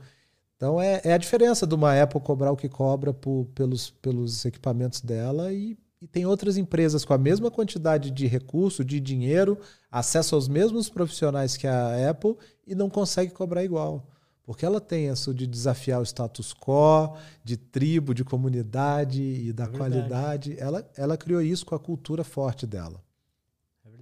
Então 0.58 0.82
é, 0.82 1.00
é, 1.06 1.14
a 1.14 1.18
diferença 1.18 1.66
de 1.66 1.74
uma 1.74 2.02
Apple 2.02 2.20
cobrar 2.20 2.52
o 2.52 2.58
que 2.58 2.68
cobra 2.68 3.14
por, 3.14 3.46
pelos, 3.56 3.90
pelos 3.90 4.44
equipamentos 4.44 5.00
dela 5.00 5.54
e 5.54 5.78
e 6.02 6.08
tem 6.08 6.26
outras 6.26 6.56
empresas 6.56 7.04
com 7.04 7.14
a 7.14 7.18
mesma 7.18 7.52
quantidade 7.52 8.10
de 8.10 8.26
recurso, 8.26 8.86
de 8.86 9.02
dinheiro, 9.02 9.60
acesso 9.92 10.34
aos 10.34 10.48
mesmos 10.48 10.88
profissionais 10.88 11.58
que 11.58 11.68
a 11.68 12.10
Apple 12.10 12.38
e 12.66 12.74
não 12.74 12.90
consegue 12.90 13.34
cobrar 13.34 13.66
igual. 13.66 14.08
Porque 14.44 14.66
ela 14.66 14.80
tem 14.80 15.10
isso 15.10 15.34
de 15.34 15.46
desafiar 15.46 16.00
o 16.00 16.06
status 16.06 16.54
quo, 16.54 17.18
de 17.44 17.58
tribo, 17.58 18.14
de 18.14 18.24
comunidade 18.24 19.22
e 19.22 19.52
da 19.52 19.66
é 19.66 19.68
qualidade. 19.68 20.56
Ela, 20.58 20.90
ela 20.96 21.18
criou 21.18 21.42
isso 21.42 21.66
com 21.66 21.76
a 21.76 21.80
cultura 21.80 22.24
forte 22.24 22.66
dela. 22.66 23.04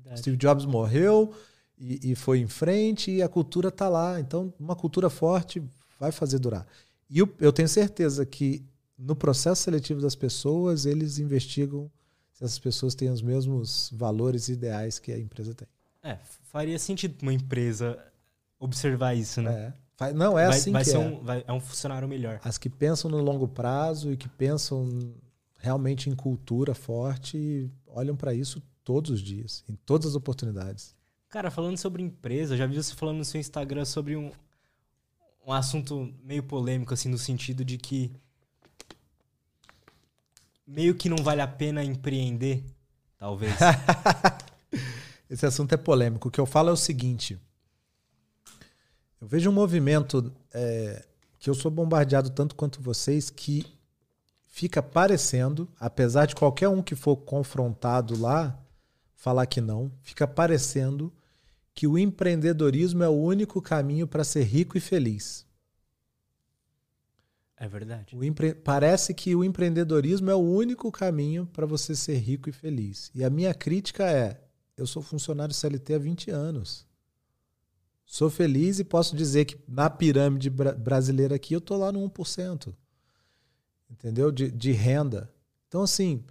É 0.06 0.16
Steve 0.18 0.38
Jobs 0.38 0.66
morreu 0.66 1.34
e, 1.78 2.12
e 2.12 2.16
foi 2.16 2.40
em 2.40 2.48
frente 2.48 3.12
e 3.12 3.22
a 3.22 3.30
cultura 3.30 3.70
está 3.70 3.88
lá. 3.88 4.20
Então, 4.20 4.54
uma 4.60 4.76
cultura 4.76 5.10
forte 5.10 5.62
vai 6.00 6.12
fazer 6.12 6.40
durar. 6.40 6.66
E 7.10 7.20
eu, 7.20 7.34
eu 7.40 7.54
tenho 7.54 7.68
certeza 7.68 8.26
que 8.26 8.66
no 8.98 9.16
processo 9.16 9.64
seletivo 9.64 10.02
das 10.02 10.16
pessoas, 10.16 10.86
eles 10.86 11.20
investigam 11.20 11.90
se 12.34 12.44
essas 12.44 12.60
pessoas 12.60 12.96
têm 12.96 13.10
os 13.10 13.22
mesmos 13.22 13.90
valores 13.94 14.50
ideais 14.50 15.00
que 15.00 15.12
a 15.12 15.20
empresa 15.20 15.54
tem. 15.54 15.68
É, 16.04 16.18
faria 16.52 16.78
sentido 16.80 17.22
uma 17.22 17.34
empresa 17.34 17.98
observar 18.60 19.16
isso, 19.16 19.42
né? 19.42 19.74
É. 20.00 20.14
Não, 20.14 20.38
é 20.38 20.48
vai, 20.48 20.58
assim 20.58 20.72
vai 20.72 20.84
que 20.84 20.90
ser 20.90 20.98
é. 20.98 21.00
Um, 21.00 21.24
vai, 21.24 21.44
é 21.48 21.52
um 21.52 21.60
funcionário 21.60 22.08
melhor. 22.08 22.40
As 22.44 22.58
que 22.58 22.70
pensam 22.70 23.10
no 23.10 23.18
longo 23.18 23.48
prazo 23.48 24.12
e 24.12 24.18
que 24.18 24.30
pensam 24.30 25.14
realmente 25.58 26.10
em 26.10 26.16
cultura 26.16 26.76
forte 26.76 27.70
olham 27.88 28.16
para 28.16 28.34
isso 28.34 28.62
todos 28.84 29.10
os 29.10 29.22
dias, 29.22 29.64
em 29.68 29.76
todas 29.76 30.08
as 30.08 30.16
oportunidades. 30.16 30.96
Cara, 31.30 31.52
falando 31.52 31.78
sobre 31.78 32.02
empresa, 32.02 32.56
já 32.56 32.66
vi 32.66 32.76
você 32.76 32.94
falando 32.96 33.18
no 33.18 33.26
seu 33.26 33.40
Instagram 33.40 33.84
sobre 33.84 34.16
um, 34.16 34.32
um 35.46 35.52
assunto 35.52 36.14
meio 36.24 36.42
polêmico, 36.42 36.94
assim, 36.94 37.10
no 37.10 37.18
sentido 37.18 37.66
de 37.66 37.78
que 37.78 38.10
meio 40.66 40.96
que 40.96 41.10
não 41.10 41.18
vale 41.18 41.42
a 41.42 41.48
pena 41.48 41.84
empreender, 41.84 42.64
talvez. 43.18 43.54
Esse 45.30 45.46
assunto 45.46 45.74
é 45.74 45.78
polêmico. 45.78 46.30
O 46.30 46.32
que 46.32 46.40
eu 46.40 46.46
falo 46.46 46.70
é 46.70 46.72
o 46.72 46.78
seguinte: 46.78 47.38
eu 49.20 49.28
vejo 49.28 49.50
um 49.50 49.54
movimento 49.54 50.34
é, 50.54 51.06
que 51.40 51.50
eu 51.50 51.54
sou 51.54 51.70
bombardeado 51.70 52.30
tanto 52.30 52.56
quanto 52.56 52.82
vocês 52.82 53.30
que 53.30 53.66
fica 54.48 54.82
parecendo, 54.82 55.68
apesar 55.78 56.26
de 56.26 56.36
qualquer 56.36 56.70
um 56.70 56.82
que 56.82 56.96
for 56.96 57.18
confrontado 57.18 58.18
lá 58.18 58.58
falar 59.14 59.46
que 59.46 59.60
não, 59.60 59.92
fica 60.04 60.28
parecendo 60.28 61.12
que 61.78 61.86
o 61.86 61.96
empreendedorismo 61.96 63.04
é 63.04 63.08
o 63.08 63.12
único 63.12 63.62
caminho 63.62 64.08
para 64.08 64.24
ser 64.24 64.42
rico 64.42 64.80
e 64.80 64.82
feliz. 64.82 65.46
É 67.56 67.68
verdade. 67.68 68.16
Empre... 68.16 68.56
Parece 68.56 69.14
que 69.14 69.36
o 69.36 69.44
empreendedorismo 69.44 70.32
é 70.32 70.34
o 70.34 70.40
único 70.40 70.92
caminho 70.92 71.46
para 71.46 71.68
você 71.68 71.96
ser 71.96 72.16
rico 72.16 72.50
e 72.50 72.52
feliz. 72.52 73.12
E 73.14 73.24
a 73.24 73.30
minha 73.30 73.54
crítica 73.54 74.10
é: 74.10 74.42
eu 74.76 74.88
sou 74.88 75.04
funcionário 75.04 75.54
CLT 75.54 75.94
há 75.94 76.00
20 76.00 76.32
anos. 76.32 76.84
Sou 78.08 78.32
feliz 78.32 78.80
e 78.80 78.84
posso 78.84 79.16
dizer 79.16 79.46
que 79.46 79.60
na 79.68 79.88
pirâmide 79.88 80.50
brasileira 80.50 81.36
aqui 81.36 81.54
eu 81.54 81.60
estou 81.60 81.78
lá 81.78 81.92
no 81.92 82.00
1%. 82.10 82.74
Entendeu? 83.88 84.32
De, 84.32 84.50
de 84.50 84.72
renda. 84.72 85.32
Então, 85.68 85.84
assim, 85.84 86.26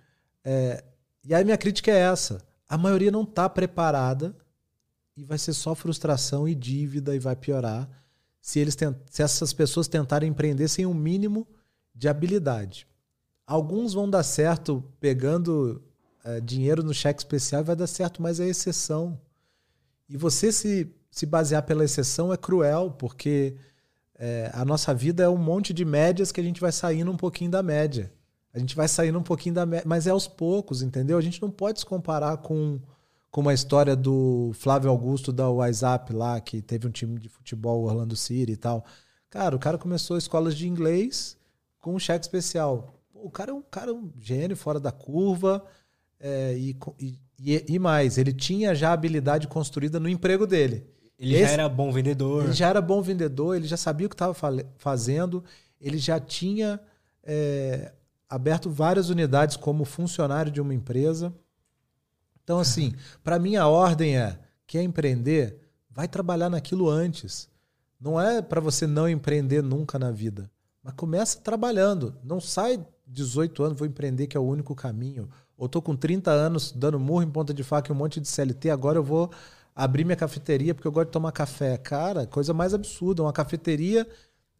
é... 0.44 0.82
e 1.24 1.32
aí 1.32 1.44
minha 1.44 1.56
crítica 1.56 1.92
é 1.92 1.98
essa: 1.98 2.44
a 2.68 2.76
maioria 2.76 3.12
não 3.12 3.22
está 3.22 3.48
preparada 3.48 4.36
e 5.16 5.24
vai 5.24 5.38
ser 5.38 5.52
só 5.54 5.74
frustração 5.74 6.46
e 6.46 6.54
dívida 6.54 7.14
e 7.14 7.18
vai 7.18 7.34
piorar 7.34 7.88
se, 8.40 8.60
eles 8.60 8.76
se 9.10 9.22
essas 9.22 9.52
pessoas 9.52 9.88
tentarem 9.88 10.30
empreender 10.30 10.68
sem 10.68 10.86
um 10.86 10.94
mínimo 10.94 11.46
de 11.94 12.08
habilidade. 12.08 12.86
Alguns 13.46 13.94
vão 13.94 14.08
dar 14.08 14.22
certo 14.22 14.84
pegando 15.00 15.82
é, 16.24 16.40
dinheiro 16.40 16.82
no 16.82 16.92
cheque 16.92 17.20
especial 17.20 17.64
vai 17.64 17.76
dar 17.76 17.86
certo, 17.86 18.20
mas 18.20 18.40
é 18.40 18.46
exceção. 18.46 19.18
E 20.08 20.16
você 20.16 20.52
se, 20.52 20.92
se 21.10 21.24
basear 21.24 21.62
pela 21.64 21.84
exceção 21.84 22.32
é 22.32 22.36
cruel, 22.36 22.90
porque 22.90 23.56
é, 24.18 24.50
a 24.52 24.64
nossa 24.64 24.92
vida 24.92 25.22
é 25.22 25.28
um 25.28 25.36
monte 25.36 25.72
de 25.72 25.84
médias 25.84 26.30
que 26.30 26.40
a 26.40 26.44
gente 26.44 26.60
vai 26.60 26.72
saindo 26.72 27.10
um 27.10 27.16
pouquinho 27.16 27.50
da 27.50 27.62
média. 27.62 28.12
A 28.52 28.58
gente 28.58 28.74
vai 28.74 28.88
saindo 28.88 29.18
um 29.18 29.22
pouquinho 29.22 29.54
da 29.54 29.66
média, 29.66 29.86
mas 29.86 30.06
é 30.06 30.10
aos 30.10 30.26
poucos, 30.26 30.82
entendeu? 30.82 31.18
A 31.18 31.20
gente 31.20 31.40
não 31.40 31.50
pode 31.50 31.80
se 31.80 31.86
comparar 31.86 32.36
com 32.38 32.80
como 33.36 33.50
a 33.50 33.52
história 33.52 33.94
do 33.94 34.50
Flávio 34.54 34.88
Augusto 34.88 35.30
da 35.30 35.46
WhatsApp 35.50 36.10
lá, 36.10 36.40
que 36.40 36.62
teve 36.62 36.88
um 36.88 36.90
time 36.90 37.20
de 37.20 37.28
futebol 37.28 37.84
Orlando 37.84 38.16
City 38.16 38.52
e 38.52 38.56
tal. 38.56 38.82
Cara, 39.28 39.54
o 39.54 39.58
cara 39.58 39.76
começou 39.76 40.16
escolas 40.16 40.56
de 40.56 40.66
inglês 40.66 41.36
com 41.78 41.94
um 41.94 41.98
cheque 41.98 42.24
especial. 42.24 42.98
O 43.12 43.30
cara 43.30 43.50
é 43.50 43.54
um 43.54 43.60
cara 43.60 43.92
um 43.92 44.10
gênio 44.18 44.56
fora 44.56 44.80
da 44.80 44.90
curva 44.90 45.62
é, 46.18 46.54
e, 46.56 46.74
e, 47.38 47.64
e, 47.68 47.78
mais, 47.78 48.16
ele 48.16 48.32
tinha 48.32 48.74
já 48.74 48.88
a 48.88 48.94
habilidade 48.94 49.46
construída 49.48 50.00
no 50.00 50.08
emprego 50.08 50.46
dele. 50.46 50.86
Ele 51.18 51.34
Esse, 51.34 51.44
já 51.44 51.50
era 51.50 51.68
bom 51.68 51.92
vendedor. 51.92 52.44
Ele 52.44 52.54
já 52.54 52.70
era 52.70 52.80
bom 52.80 53.02
vendedor, 53.02 53.54
ele 53.54 53.66
já 53.66 53.76
sabia 53.76 54.06
o 54.06 54.08
que 54.08 54.14
estava 54.14 54.34
fazendo, 54.78 55.44
ele 55.78 55.98
já 55.98 56.18
tinha 56.18 56.80
é, 57.22 57.92
aberto 58.30 58.70
várias 58.70 59.10
unidades 59.10 59.58
como 59.58 59.84
funcionário 59.84 60.50
de 60.50 60.58
uma 60.58 60.72
empresa. 60.72 61.34
Então, 62.46 62.60
assim, 62.60 62.94
para 63.24 63.40
mim 63.40 63.56
a 63.56 63.66
ordem 63.66 64.16
é: 64.16 64.38
quer 64.68 64.80
empreender? 64.80 65.58
Vai 65.90 66.06
trabalhar 66.06 66.48
naquilo 66.48 66.88
antes. 66.88 67.48
Não 68.00 68.20
é 68.20 68.40
para 68.40 68.60
você 68.60 68.86
não 68.86 69.08
empreender 69.08 69.64
nunca 69.64 69.98
na 69.98 70.12
vida. 70.12 70.48
Mas 70.80 70.94
começa 70.94 71.40
trabalhando. 71.40 72.14
Não 72.22 72.40
sai 72.40 72.86
18 73.04 73.64
anos, 73.64 73.78
vou 73.78 73.88
empreender, 73.88 74.28
que 74.28 74.36
é 74.36 74.40
o 74.40 74.44
único 74.44 74.76
caminho. 74.76 75.28
Ou 75.58 75.68
tô 75.68 75.82
com 75.82 75.96
30 75.96 76.30
anos 76.30 76.70
dando 76.70 77.00
murro 77.00 77.24
em 77.24 77.30
ponta 77.30 77.52
de 77.52 77.64
faca 77.64 77.90
e 77.90 77.92
um 77.92 77.98
monte 77.98 78.20
de 78.20 78.28
CLT, 78.28 78.70
agora 78.70 78.98
eu 78.98 79.02
vou 79.02 79.28
abrir 79.74 80.04
minha 80.04 80.14
cafeteria 80.14 80.72
porque 80.72 80.86
eu 80.86 80.92
gosto 80.92 81.08
de 81.08 81.12
tomar 81.14 81.32
café. 81.32 81.76
Cara, 81.76 82.28
coisa 82.28 82.54
mais 82.54 82.74
absurda. 82.74 83.24
Uma 83.24 83.32
cafeteria 83.32 84.06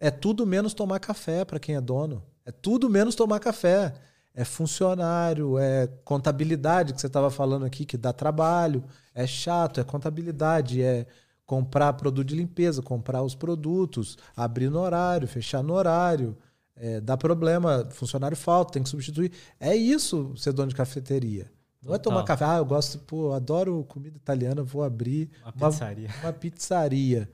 é 0.01 0.11
tudo 0.11 0.45
menos 0.45 0.75
tomar 0.75 0.99
café 0.99 1.45
para 1.45 1.61
quem 1.61 1.77
é 1.77 1.81
dono. 1.81 2.25
É 2.45 2.51
tudo 2.51 2.91
menos 2.91 3.15
tomar 3.15 3.39
café. 3.39 3.95
É 4.37 4.45
funcionário, 4.45 5.59
é 5.59 5.89
contabilidade 6.05 6.93
que 6.93 7.01
você 7.01 7.07
estava 7.07 7.31
falando 7.31 7.65
aqui, 7.65 7.87
que 7.87 7.97
dá 7.97 8.13
trabalho. 8.13 8.85
É 9.15 9.27
chato, 9.27 9.81
é 9.81 9.85
contabilidade, 9.85 10.83
é 10.83 11.07
comprar 11.47 11.95
produto 11.95 12.27
de 12.27 12.37
limpeza, 12.37 12.83
comprar 12.83 13.23
os 13.23 13.35
produtos, 13.35 14.19
abrir 14.37 14.69
no 14.69 14.79
horário, 14.79 15.27
fechar 15.27 15.63
no 15.63 15.73
horário. 15.73 16.37
É, 16.77 17.01
dá 17.01 17.17
problema, 17.17 17.89
funcionário 17.91 18.37
falta, 18.37 18.75
tem 18.75 18.83
que 18.83 18.91
substituir. 18.91 19.33
É 19.59 19.75
isso 19.75 20.37
ser 20.37 20.53
dono 20.53 20.69
de 20.69 20.75
cafeteria. 20.75 21.51
Não 21.83 21.95
é 21.95 21.99
tomar 21.99 22.25
café. 22.25 22.45
Ah, 22.45 22.57
eu 22.59 22.65
gosto, 22.67 22.99
pô, 22.99 23.33
adoro 23.33 23.85
comida 23.85 24.17
italiana, 24.17 24.63
vou 24.63 24.83
abrir 24.83 25.31
uma 25.43 25.53
pizzaria. 25.53 26.09
Uma, 26.09 26.27
uma 26.27 26.33
pizzaria. 26.33 27.31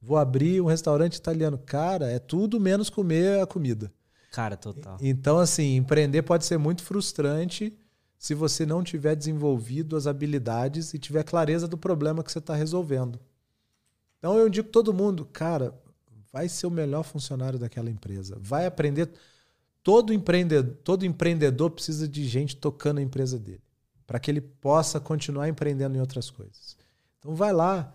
Vou 0.00 0.16
abrir 0.16 0.60
um 0.60 0.66
restaurante 0.66 1.16
italiano. 1.16 1.58
Cara, 1.58 2.08
é 2.08 2.18
tudo 2.20 2.60
menos 2.60 2.88
comer 2.88 3.40
a 3.40 3.46
comida. 3.46 3.90
Cara, 4.36 4.54
total. 4.54 4.98
Então, 5.00 5.38
assim, 5.38 5.76
empreender 5.76 6.20
pode 6.20 6.44
ser 6.44 6.58
muito 6.58 6.82
frustrante 6.82 7.74
se 8.18 8.34
você 8.34 8.66
não 8.66 8.82
tiver 8.82 9.16
desenvolvido 9.16 9.96
as 9.96 10.06
habilidades 10.06 10.92
e 10.92 10.98
tiver 10.98 11.24
clareza 11.24 11.66
do 11.66 11.78
problema 11.78 12.22
que 12.22 12.30
você 12.30 12.38
está 12.38 12.54
resolvendo. 12.54 13.18
Então, 14.18 14.36
eu 14.36 14.50
digo 14.50 14.68
todo 14.68 14.92
mundo, 14.92 15.24
cara, 15.24 15.72
vai 16.30 16.50
ser 16.50 16.66
o 16.66 16.70
melhor 16.70 17.02
funcionário 17.02 17.58
daquela 17.58 17.88
empresa. 17.88 18.36
Vai 18.38 18.66
aprender. 18.66 19.10
Todo 19.82 20.12
empreendedor, 20.12 20.76
todo 20.84 21.06
empreendedor 21.06 21.70
precisa 21.70 22.06
de 22.06 22.28
gente 22.28 22.56
tocando 22.56 22.98
a 22.98 23.02
empresa 23.02 23.38
dele 23.38 23.62
para 24.06 24.20
que 24.20 24.30
ele 24.30 24.42
possa 24.42 25.00
continuar 25.00 25.48
empreendendo 25.48 25.96
em 25.96 26.00
outras 26.00 26.28
coisas. 26.28 26.76
Então 27.18 27.34
vai 27.34 27.54
lá, 27.54 27.90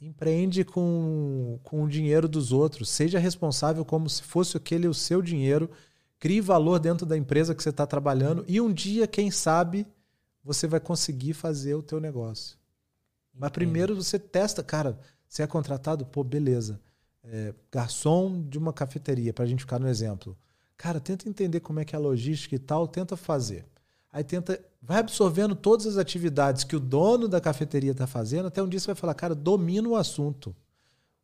empreende 0.00 0.64
com, 0.64 1.58
com 1.62 1.82
o 1.82 1.88
dinheiro 1.88 2.28
dos 2.28 2.52
outros, 2.52 2.88
seja 2.88 3.18
responsável 3.18 3.84
como 3.84 4.08
se 4.08 4.22
fosse 4.22 4.56
aquele 4.56 4.86
o 4.86 4.94
seu 4.94 5.20
dinheiro, 5.20 5.70
crie 6.18 6.40
valor 6.40 6.78
dentro 6.78 7.04
da 7.04 7.16
empresa 7.16 7.54
que 7.54 7.62
você 7.62 7.70
está 7.70 7.86
trabalhando 7.86 8.44
e 8.46 8.60
um 8.60 8.72
dia, 8.72 9.06
quem 9.06 9.30
sabe, 9.30 9.86
você 10.42 10.66
vai 10.66 10.80
conseguir 10.80 11.34
fazer 11.34 11.74
o 11.74 11.82
teu 11.82 12.00
negócio. 12.00 12.56
Mas 13.34 13.50
primeiro 13.50 13.94
você 13.94 14.18
testa, 14.18 14.62
cara, 14.62 14.98
você 15.28 15.42
é 15.42 15.46
contratado, 15.46 16.06
pô, 16.06 16.24
beleza. 16.24 16.80
É, 17.22 17.54
garçom 17.70 18.42
de 18.48 18.56
uma 18.56 18.72
cafeteria, 18.72 19.32
para 19.32 19.44
a 19.44 19.48
gente 19.48 19.60
ficar 19.60 19.78
no 19.78 19.88
exemplo. 19.88 20.36
Cara, 20.76 20.98
tenta 20.98 21.28
entender 21.28 21.60
como 21.60 21.80
é 21.80 21.84
que 21.84 21.94
é 21.94 21.98
a 21.98 22.00
logística 22.00 22.54
e 22.54 22.58
tal, 22.58 22.88
tenta 22.88 23.16
fazer. 23.16 23.66
Aí 24.10 24.24
tenta, 24.24 24.58
vai 24.80 24.98
absorvendo 24.98 25.54
todas 25.54 25.86
as 25.86 25.96
atividades 25.96 26.64
que 26.64 26.76
o 26.76 26.80
dono 26.80 27.28
da 27.28 27.40
cafeteria 27.40 27.92
está 27.92 28.06
fazendo, 28.06 28.46
até 28.46 28.62
um 28.62 28.68
dia 28.68 28.78
você 28.78 28.86
vai 28.86 28.94
falar, 28.94 29.14
cara, 29.14 29.34
domino 29.34 29.90
o 29.90 29.96
assunto. 29.96 30.54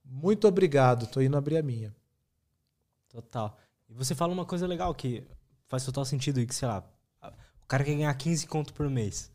Muito 0.05 0.47
obrigado, 0.47 1.07
tô 1.07 1.21
indo 1.21 1.37
abrir 1.37 1.57
a 1.57 1.63
minha. 1.63 1.95
Total. 3.09 3.57
E 3.89 3.95
você 3.95 4.15
fala 4.15 4.33
uma 4.33 4.45
coisa 4.45 4.67
legal 4.67 4.95
que 4.95 5.25
faz 5.67 5.85
total 5.85 6.05
sentido 6.05 6.45
que, 6.45 6.55
sei 6.55 6.69
lá, 6.69 6.85
o 7.63 7.67
cara 7.67 7.85
quer 7.85 7.95
ganhar 7.95 8.15
15 8.15 8.47
conto 8.47 8.75
por 8.75 8.89
mês. 8.91 9.33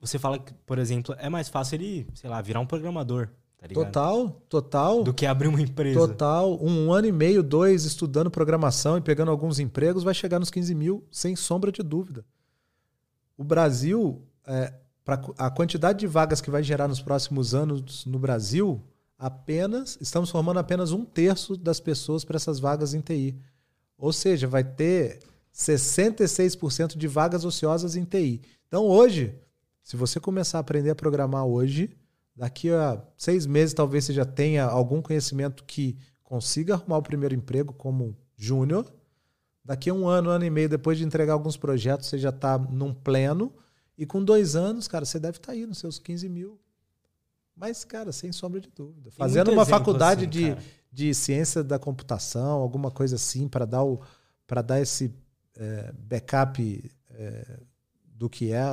Você 0.00 0.18
fala 0.18 0.38
que, 0.38 0.52
por 0.52 0.78
exemplo, 0.78 1.14
é 1.18 1.28
mais 1.28 1.48
fácil 1.48 1.76
ele, 1.76 2.08
sei 2.14 2.28
lá, 2.28 2.42
virar 2.42 2.60
um 2.60 2.66
programador. 2.66 3.30
Tá 3.68 3.74
total, 3.74 4.42
total. 4.48 5.02
Do 5.02 5.14
que 5.14 5.24
abrir 5.24 5.48
uma 5.48 5.60
empresa. 5.60 5.98
Total. 5.98 6.58
Um 6.62 6.92
ano 6.92 7.06
e 7.06 7.12
meio, 7.12 7.42
dois, 7.42 7.84
estudando 7.84 8.30
programação 8.30 8.98
e 8.98 9.00
pegando 9.00 9.30
alguns 9.30 9.58
empregos, 9.58 10.02
vai 10.02 10.12
chegar 10.12 10.38
nos 10.38 10.50
15 10.50 10.74
mil, 10.74 11.04
sem 11.10 11.34
sombra 11.34 11.72
de 11.72 11.82
dúvida. 11.82 12.24
O 13.38 13.42
Brasil, 13.42 14.22
é, 14.46 14.72
pra, 15.04 15.20
a 15.38 15.50
quantidade 15.50 15.98
de 16.00 16.06
vagas 16.06 16.40
que 16.40 16.50
vai 16.50 16.62
gerar 16.62 16.88
nos 16.88 17.00
próximos 17.00 17.54
anos 17.54 18.04
no 18.04 18.18
Brasil, 18.18 18.82
apenas 19.18 19.96
estamos 20.00 20.30
formando 20.30 20.58
apenas 20.58 20.92
um 20.92 21.04
terço 21.04 21.56
das 21.56 21.80
pessoas 21.80 22.24
para 22.24 22.36
essas 22.36 22.60
vagas 22.60 22.92
em 22.92 23.00
TI. 23.00 23.34
Ou 23.96 24.12
seja, 24.12 24.46
vai 24.46 24.62
ter 24.62 25.20
66% 25.54 26.96
de 26.96 27.08
vagas 27.08 27.44
ociosas 27.44 27.96
em 27.96 28.04
TI. 28.04 28.42
Então, 28.68 28.84
hoje, 28.84 29.34
se 29.82 29.96
você 29.96 30.20
começar 30.20 30.58
a 30.58 30.60
aprender 30.60 30.90
a 30.90 30.94
programar 30.94 31.46
hoje, 31.46 31.90
Daqui 32.36 32.70
a 32.70 33.00
seis 33.16 33.46
meses, 33.46 33.74
talvez 33.74 34.04
você 34.04 34.12
já 34.12 34.24
tenha 34.24 34.64
algum 34.64 35.00
conhecimento 35.00 35.64
que 35.64 35.96
consiga 36.22 36.74
arrumar 36.74 36.98
o 36.98 37.02
primeiro 37.02 37.34
emprego 37.34 37.72
como 37.72 38.16
júnior. 38.36 38.92
Daqui 39.64 39.88
a 39.88 39.94
um 39.94 40.08
ano, 40.08 40.30
um 40.30 40.32
ano 40.32 40.44
e 40.44 40.50
meio, 40.50 40.68
depois 40.68 40.98
de 40.98 41.04
entregar 41.04 41.32
alguns 41.32 41.56
projetos, 41.56 42.06
você 42.06 42.18
já 42.18 42.30
está 42.30 42.58
num 42.58 42.92
pleno. 42.92 43.52
E 43.96 44.04
com 44.04 44.22
dois 44.22 44.56
anos, 44.56 44.88
cara, 44.88 45.04
você 45.04 45.20
deve 45.20 45.38
estar 45.38 45.48
tá 45.48 45.52
aí 45.52 45.64
nos 45.64 45.78
seus 45.78 45.98
15 45.98 46.28
mil. 46.28 46.58
Mas, 47.56 47.84
cara, 47.84 48.10
sem 48.10 48.32
sombra 48.32 48.60
de 48.60 48.68
dúvida. 48.70 49.10
Fazendo 49.12 49.52
uma 49.52 49.64
faculdade 49.64 50.22
assim, 50.22 50.56
de, 50.56 50.56
de 50.92 51.14
ciência 51.14 51.62
da 51.62 51.78
computação, 51.78 52.60
alguma 52.60 52.90
coisa 52.90 53.14
assim, 53.14 53.46
para 53.46 53.64
dar, 53.64 53.84
o, 53.84 54.00
dar 54.66 54.80
esse 54.80 55.14
é, 55.56 55.92
backup 55.92 56.90
é, 57.10 57.60
do 58.14 58.30
que 58.30 58.52
é, 58.52 58.72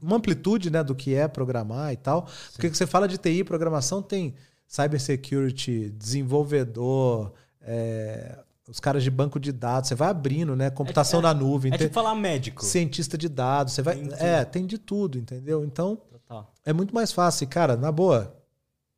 uma 0.00 0.16
amplitude 0.16 0.70
né, 0.70 0.82
do 0.84 0.94
que 0.94 1.14
é 1.14 1.26
programar 1.26 1.92
e 1.92 1.96
tal. 1.96 2.26
Sim. 2.28 2.52
Porque 2.52 2.68
você 2.68 2.86
fala 2.86 3.08
de 3.08 3.18
TI, 3.18 3.42
programação, 3.42 4.00
tem 4.00 4.34
cybersecurity, 4.66 5.90
desenvolvedor, 5.90 7.32
é, 7.60 8.38
os 8.68 8.78
caras 8.78 9.02
de 9.02 9.10
banco 9.10 9.40
de 9.40 9.50
dados, 9.50 9.88
você 9.88 9.94
vai 9.94 10.08
abrindo, 10.10 10.54
né? 10.54 10.70
Computação 10.70 11.20
é, 11.20 11.22
na 11.22 11.34
nuvem. 11.34 11.72
É 11.72 11.78
tipo 11.78 11.94
falar 11.94 12.14
médico. 12.14 12.64
Cientista 12.64 13.16
de 13.16 13.28
dados, 13.28 13.72
você 13.72 13.82
vai. 13.82 13.96
Tem 13.96 14.12
é, 14.18 14.44
tem 14.44 14.66
de 14.66 14.78
tudo, 14.78 15.18
entendeu? 15.18 15.64
Então, 15.64 15.96
Total. 15.96 16.52
é 16.64 16.72
muito 16.72 16.94
mais 16.94 17.10
fácil. 17.10 17.44
E, 17.44 17.46
cara, 17.46 17.76
na 17.76 17.90
boa, 17.90 18.36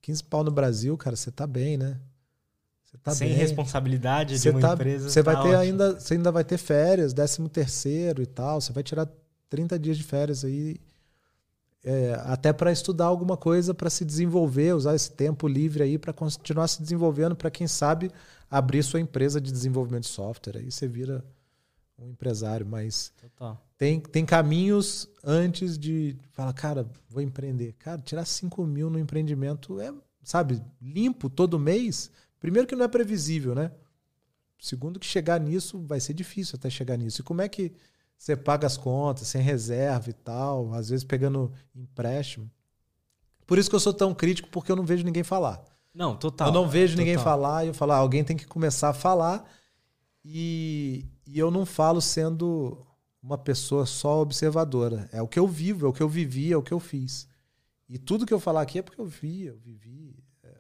15 0.03 0.25
pau 0.25 0.43
no 0.43 0.51
Brasil, 0.51 0.97
cara, 0.97 1.15
você 1.15 1.31
tá 1.31 1.47
bem, 1.47 1.77
né? 1.77 1.97
Você 2.85 2.99
tá 2.99 3.13
Sem 3.13 3.29
bem. 3.29 3.37
responsabilidade 3.37 4.41
de 4.41 4.51
uma 4.51 4.61
tá, 4.61 4.75
empresa. 4.75 5.09
Você 5.09 5.23
vai 5.23 5.37
tá 5.37 5.43
ter 5.43 5.49
ótimo. 5.51 5.63
ainda, 5.63 6.01
você 6.01 6.15
ainda 6.15 6.33
vai 6.33 6.43
ter 6.43 6.59
férias, 6.59 7.13
13 7.13 7.49
terceiro 7.49 8.21
e 8.21 8.27
tal. 8.27 8.61
Você 8.61 8.73
vai 8.73 8.83
tirar 8.83 9.09
30 9.51 9.79
dias 9.79 9.99
de 9.99 10.05
férias 10.05 10.45
aí, 10.45 10.77
é, 11.83 12.15
até 12.25 12.53
para 12.53 12.71
estudar 12.71 13.07
alguma 13.07 13.37
coisa, 13.37 13.75
para 13.75 13.91
se 13.91 14.05
desenvolver, 14.05 14.75
usar 14.75 14.95
esse 14.95 15.11
tempo 15.11 15.49
livre 15.49 15.83
aí 15.83 15.99
para 15.99 16.13
continuar 16.13 16.69
se 16.69 16.81
desenvolvendo, 16.81 17.35
para 17.35 17.51
quem 17.51 17.67
sabe 17.67 18.11
abrir 18.51 18.83
sua 18.83 19.01
empresa 19.01 19.41
de 19.41 19.51
desenvolvimento 19.51 20.05
de 20.05 20.11
software. 20.11 20.59
Aí 20.59 20.71
você 20.71 20.87
vira 20.87 21.25
um 21.99 22.09
empresário, 22.09 22.65
mas 22.65 23.13
tem, 23.77 24.01
tem 24.01 24.25
caminhos 24.25 25.09
antes 25.23 25.79
de 25.79 26.17
falar, 26.33 26.53
cara, 26.53 26.89
vou 27.09 27.23
empreender. 27.23 27.75
Cara, 27.79 28.01
tirar 28.01 28.25
5 28.25 28.65
mil 28.67 28.89
no 28.89 28.99
empreendimento 28.99 29.81
é, 29.81 29.93
sabe, 30.23 30.63
limpo 30.81 31.29
todo 31.29 31.59
mês. 31.59 32.11
Primeiro 32.39 32.69
que 32.69 32.77
não 32.77 32.85
é 32.85 32.89
previsível, 32.89 33.55
né? 33.55 33.71
Segundo 34.59 35.01
que 35.01 35.07
chegar 35.07 35.41
nisso 35.41 35.79
vai 35.81 35.99
ser 36.01 36.13
difícil 36.13 36.57
até 36.57 36.69
chegar 36.69 36.97
nisso. 36.97 37.21
E 37.21 37.25
como 37.25 37.41
é 37.41 37.49
que 37.49 37.73
você 38.21 38.37
paga 38.37 38.67
as 38.67 38.77
contas 38.77 39.29
sem 39.29 39.41
reserva 39.41 40.11
e 40.11 40.13
tal, 40.13 40.75
às 40.75 40.91
vezes 40.91 41.03
pegando 41.03 41.51
empréstimo. 41.75 42.51
Por 43.47 43.57
isso 43.57 43.71
que 43.71 43.75
eu 43.75 43.81
sou 43.81 43.95
tão 43.95 44.15
crítico, 44.15 44.51
porque 44.51 44.71
eu 44.71 44.77
não 44.77 44.85
vejo 44.85 45.03
ninguém 45.07 45.23
falar. 45.23 45.65
Não, 45.95 46.15
total. 46.15 46.49
Eu 46.49 46.53
não 46.53 46.69
vejo 46.69 46.99
ninguém 46.99 47.17
falar 47.17 47.65
e 47.65 47.69
eu 47.69 47.75
falo, 47.75 47.93
ah, 47.93 47.97
alguém 47.97 48.23
tem 48.23 48.37
que 48.37 48.47
começar 48.47 48.91
a 48.91 48.93
falar. 48.93 49.51
E, 50.23 51.07
e 51.27 51.39
eu 51.39 51.51
não 51.51 51.65
falo 51.65 51.99
sendo 52.03 52.87
uma 53.23 53.39
pessoa 53.39 53.87
só 53.87 54.21
observadora. 54.21 55.09
É 55.13 55.23
o 55.23 55.27
que 55.27 55.39
eu 55.39 55.49
vivo, 55.49 55.87
é 55.87 55.89
o 55.89 55.93
que 55.93 56.03
eu 56.03 56.09
vivi, 56.09 56.53
é 56.53 56.57
o 56.59 56.63
que 56.63 56.73
eu 56.73 56.79
fiz. 56.79 57.27
E 57.89 57.97
tudo 57.97 58.27
que 58.27 58.35
eu 58.35 58.39
falar 58.39 58.61
aqui 58.61 58.81
é 58.81 58.83
porque 58.83 59.01
eu 59.01 59.07
vi, 59.07 59.47
eu 59.47 59.57
vivi. 59.57 60.15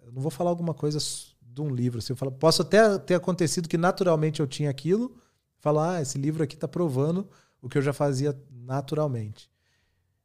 Eu 0.06 0.12
não 0.12 0.22
vou 0.22 0.30
falar 0.30 0.48
alguma 0.48 0.72
coisa 0.72 0.98
de 1.42 1.61
um 1.61 1.68
livro. 1.68 1.98
Assim, 1.98 2.14
eu 2.14 2.16
falo, 2.16 2.32
posso 2.32 2.62
até 2.62 2.98
ter 2.98 3.16
acontecido 3.16 3.68
que 3.68 3.76
naturalmente 3.76 4.40
eu 4.40 4.46
tinha 4.46 4.70
aquilo, 4.70 5.14
falar, 5.58 5.96
ah, 5.96 6.00
esse 6.00 6.16
livro 6.16 6.42
aqui 6.42 6.54
está 6.54 6.66
provando 6.66 7.28
o 7.61 7.68
que 7.68 7.78
eu 7.78 7.82
já 7.82 7.92
fazia 7.92 8.38
naturalmente. 8.50 9.50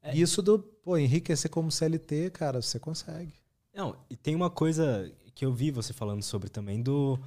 É. 0.01 0.15
Isso 0.15 0.41
do, 0.41 0.59
pô, 0.59 0.97
enriquecer 0.97 1.49
como 1.49 1.71
CLT, 1.71 2.29
cara, 2.31 2.61
você 2.61 2.79
consegue. 2.79 3.33
Não, 3.73 3.95
e 4.09 4.15
tem 4.15 4.35
uma 4.35 4.49
coisa 4.49 5.11
que 5.33 5.45
eu 5.45 5.53
vi 5.53 5.71
você 5.71 5.91
falando 5.91 6.23
sobre 6.23 6.49
também 6.49 6.81
do 6.81 7.19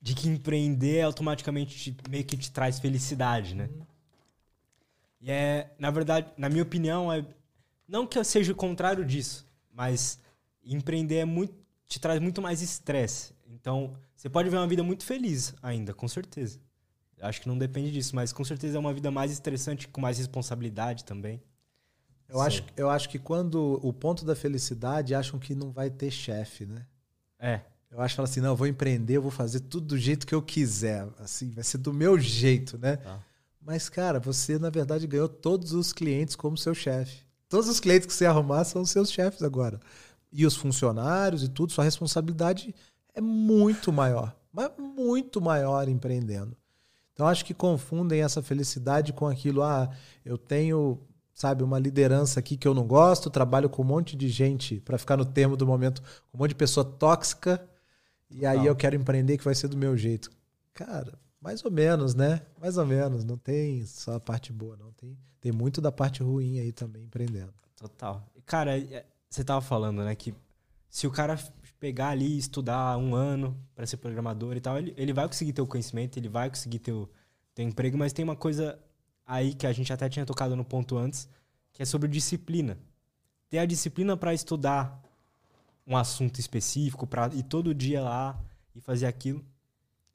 de 0.00 0.14
que 0.14 0.28
empreender 0.28 1.02
automaticamente 1.02 1.92
te, 1.92 1.96
meio 2.10 2.24
que 2.24 2.36
te 2.36 2.50
traz 2.50 2.80
felicidade, 2.80 3.54
né? 3.54 3.68
Uhum. 3.72 3.86
E 5.20 5.30
é, 5.30 5.72
na 5.78 5.90
verdade, 5.90 6.32
na 6.36 6.48
minha 6.48 6.62
opinião, 6.62 7.12
é 7.12 7.24
não 7.86 8.06
que 8.06 8.18
eu 8.18 8.24
seja 8.24 8.52
o 8.52 8.56
contrário 8.56 9.04
disso, 9.04 9.46
mas 9.72 10.18
empreender 10.64 11.18
é 11.18 11.24
muito 11.24 11.54
te 11.86 12.00
traz 12.00 12.18
muito 12.20 12.40
mais 12.40 12.62
estresse. 12.62 13.34
Então, 13.46 13.94
você 14.16 14.28
pode 14.30 14.48
ver 14.48 14.56
uma 14.56 14.66
vida 14.66 14.82
muito 14.82 15.04
feliz 15.04 15.54
ainda, 15.62 15.92
com 15.92 16.08
certeza. 16.08 16.58
Acho 17.22 17.40
que 17.40 17.48
não 17.48 17.56
depende 17.56 17.92
disso, 17.92 18.14
mas 18.16 18.32
com 18.32 18.44
certeza 18.44 18.76
é 18.76 18.80
uma 18.80 18.92
vida 18.92 19.10
mais 19.10 19.30
estressante, 19.30 19.88
com 19.88 20.00
mais 20.00 20.18
responsabilidade 20.18 21.04
também. 21.04 21.40
Eu 22.28 22.40
acho, 22.40 22.64
eu 22.76 22.90
acho 22.90 23.08
que 23.08 23.18
quando 23.18 23.78
o 23.82 23.92
ponto 23.92 24.24
da 24.24 24.34
felicidade 24.34 25.14
acham 25.14 25.38
que 25.38 25.54
não 25.54 25.70
vai 25.70 25.90
ter 25.90 26.10
chefe, 26.10 26.66
né? 26.66 26.86
É. 27.38 27.60
Eu 27.90 28.00
acho 28.00 28.14
que 28.14 28.20
assim, 28.22 28.40
não, 28.40 28.50
eu 28.50 28.56
vou 28.56 28.66
empreender, 28.66 29.18
eu 29.18 29.22
vou 29.22 29.30
fazer 29.30 29.60
tudo 29.60 29.88
do 29.88 29.98
jeito 29.98 30.26
que 30.26 30.34
eu 30.34 30.40
quiser, 30.40 31.06
assim, 31.18 31.50
vai 31.50 31.62
ser 31.62 31.78
do 31.78 31.92
meu 31.92 32.18
jeito, 32.18 32.78
né? 32.78 32.98
Ah. 33.04 33.18
Mas 33.60 33.88
cara, 33.88 34.18
você 34.18 34.58
na 34.58 34.70
verdade 34.70 35.06
ganhou 35.06 35.28
todos 35.28 35.72
os 35.72 35.92
clientes 35.92 36.34
como 36.34 36.56
seu 36.56 36.74
chefe. 36.74 37.24
Todos 37.48 37.68
os 37.68 37.78
clientes 37.78 38.06
que 38.06 38.14
você 38.14 38.24
arrumar 38.24 38.64
são 38.64 38.84
seus 38.84 39.12
chefes 39.12 39.42
agora. 39.42 39.78
E 40.32 40.46
os 40.46 40.56
funcionários 40.56 41.42
e 41.42 41.48
tudo, 41.48 41.72
sua 41.72 41.84
responsabilidade 41.84 42.74
é 43.14 43.20
muito 43.20 43.92
maior 43.92 44.34
mas 44.52 44.70
muito 44.78 45.40
maior 45.40 45.88
empreendendo. 45.88 46.54
Então 47.12 47.26
acho 47.26 47.44
que 47.44 47.54
confundem 47.54 48.22
essa 48.22 48.42
felicidade 48.42 49.12
com 49.12 49.26
aquilo, 49.26 49.62
ah, 49.62 49.90
eu 50.24 50.38
tenho, 50.38 50.98
sabe, 51.34 51.62
uma 51.62 51.78
liderança 51.78 52.40
aqui 52.40 52.56
que 52.56 52.66
eu 52.66 52.74
não 52.74 52.86
gosto, 52.86 53.30
trabalho 53.30 53.68
com 53.68 53.82
um 53.82 53.86
monte 53.86 54.16
de 54.16 54.28
gente, 54.28 54.80
para 54.80 54.98
ficar 54.98 55.16
no 55.16 55.24
termo 55.24 55.56
do 55.56 55.66
momento, 55.66 56.02
com 56.02 56.38
um 56.38 56.40
monte 56.40 56.50
de 56.50 56.56
pessoa 56.56 56.84
tóxica, 56.84 57.62
e 58.30 58.46
aí 58.46 58.64
eu 58.64 58.74
quero 58.74 58.96
empreender 58.96 59.36
que 59.36 59.44
vai 59.44 59.54
ser 59.54 59.68
do 59.68 59.76
meu 59.76 59.96
jeito. 59.96 60.30
Cara, 60.72 61.18
mais 61.40 61.62
ou 61.64 61.70
menos, 61.70 62.14
né? 62.14 62.40
Mais 62.58 62.78
ou 62.78 62.86
menos, 62.86 63.24
não 63.24 63.36
tem 63.36 63.84
só 63.84 64.14
a 64.14 64.20
parte 64.20 64.52
boa, 64.52 64.76
não 64.76 64.92
tem, 64.92 65.18
tem 65.40 65.52
muito 65.52 65.80
da 65.80 65.92
parte 65.92 66.22
ruim 66.22 66.58
aí 66.60 66.72
também 66.72 67.04
empreendendo. 67.04 67.52
Total. 67.76 68.26
Cara, 68.46 68.78
é, 68.78 69.04
você 69.28 69.44
tava 69.44 69.60
falando, 69.60 70.02
né, 70.02 70.14
que 70.14 70.34
se 70.88 71.06
o 71.06 71.10
cara 71.10 71.38
pegar 71.82 72.10
ali 72.10 72.38
estudar 72.38 72.96
um 72.96 73.12
ano 73.12 73.60
para 73.74 73.84
ser 73.84 73.96
programador 73.96 74.56
e 74.56 74.60
tal, 74.60 74.78
ele, 74.78 74.94
ele 74.96 75.12
vai 75.12 75.26
conseguir 75.26 75.52
ter 75.52 75.62
o 75.62 75.66
conhecimento, 75.66 76.16
ele 76.16 76.28
vai 76.28 76.48
conseguir 76.48 76.78
ter 76.78 76.92
o, 76.92 77.10
ter 77.52 77.64
emprego, 77.64 77.98
mas 77.98 78.12
tem 78.12 78.24
uma 78.24 78.36
coisa 78.36 78.78
aí 79.26 79.52
que 79.52 79.66
a 79.66 79.72
gente 79.72 79.92
até 79.92 80.08
tinha 80.08 80.24
tocado 80.24 80.54
no 80.54 80.64
ponto 80.64 80.96
antes, 80.96 81.28
que 81.72 81.82
é 81.82 81.84
sobre 81.84 82.08
disciplina. 82.08 82.78
Ter 83.50 83.58
a 83.58 83.66
disciplina 83.66 84.16
para 84.16 84.32
estudar 84.32 85.02
um 85.84 85.96
assunto 85.96 86.38
específico, 86.38 87.04
para 87.04 87.34
ir 87.34 87.42
todo 87.42 87.74
dia 87.74 88.00
lá 88.00 88.40
e 88.76 88.80
fazer 88.80 89.06
aquilo. 89.06 89.44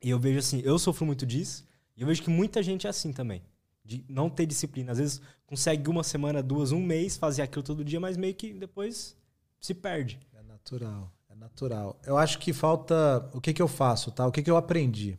E 0.02 0.10
eu 0.10 0.18
vejo 0.18 0.40
assim, 0.40 0.62
eu 0.64 0.80
sofro 0.80 1.06
muito 1.06 1.26
disso, 1.26 1.66
e 1.98 2.02
eu 2.02 2.08
vejo 2.08 2.24
que 2.24 2.30
muita 2.30 2.64
gente 2.64 2.88
é 2.88 2.90
assim 2.90 3.12
também. 3.12 3.42
De 3.84 4.06
não 4.08 4.30
ter 4.30 4.46
disciplina. 4.46 4.94
Às 4.94 5.00
vezes 5.00 5.22
consegue 5.46 5.90
uma 5.90 6.02
semana, 6.02 6.42
duas, 6.42 6.72
um 6.72 6.82
mês 6.82 7.18
fazer 7.18 7.42
aquilo 7.42 7.64
todo 7.64 7.84
dia, 7.84 8.00
mas 8.00 8.16
meio 8.16 8.36
que 8.36 8.54
depois 8.54 9.18
se 9.60 9.74
perde. 9.74 10.18
É 10.34 10.42
natural 10.44 11.12
natural. 11.38 12.00
Eu 12.06 12.18
acho 12.18 12.40
que 12.40 12.52
falta. 12.52 13.30
O 13.34 13.42
que, 13.42 13.54
que 13.54 13.62
eu 13.62 13.68
faço, 13.68 14.12
tá? 14.12 14.26
O 14.26 14.32
que, 14.32 14.44
que 14.44 14.52
eu 14.52 14.58
aprendi? 14.58 15.18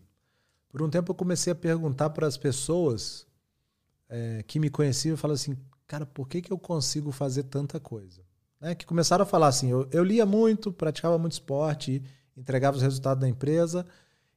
Por 0.69 0.83
um 0.83 0.91
tempo 0.91 1.13
eu 1.13 1.15
comecei 1.15 1.53
a 1.53 1.57
perguntar 1.57 2.11
para 2.11 2.27
as 2.27 2.37
pessoas 2.37 3.27
é, 4.09 4.43
que 4.47 4.59
me 4.59 4.69
conheciam 4.69 5.15
e 5.15 5.17
falaram 5.17 5.35
assim, 5.35 5.57
cara, 5.87 6.05
por 6.05 6.29
que, 6.29 6.43
que 6.43 6.53
eu 6.53 6.59
consigo 6.59 7.11
fazer 7.11 7.45
tanta 7.45 7.81
coisa? 7.81 8.23
Né? 8.61 8.75
Que 8.75 8.85
começaram 8.85 9.23
a 9.23 9.27
falar 9.27 9.49
assim, 9.49 9.71
eu, 9.71 9.89
eu 9.91 10.05
lia 10.05 10.27
muito, 10.27 10.73
praticava 10.73 11.19
muito 11.19 11.33
esporte, 11.33 12.03
entregava 12.37 12.77
os 12.77 12.83
resultados 12.83 13.21
da 13.21 13.29
empresa. 13.29 13.87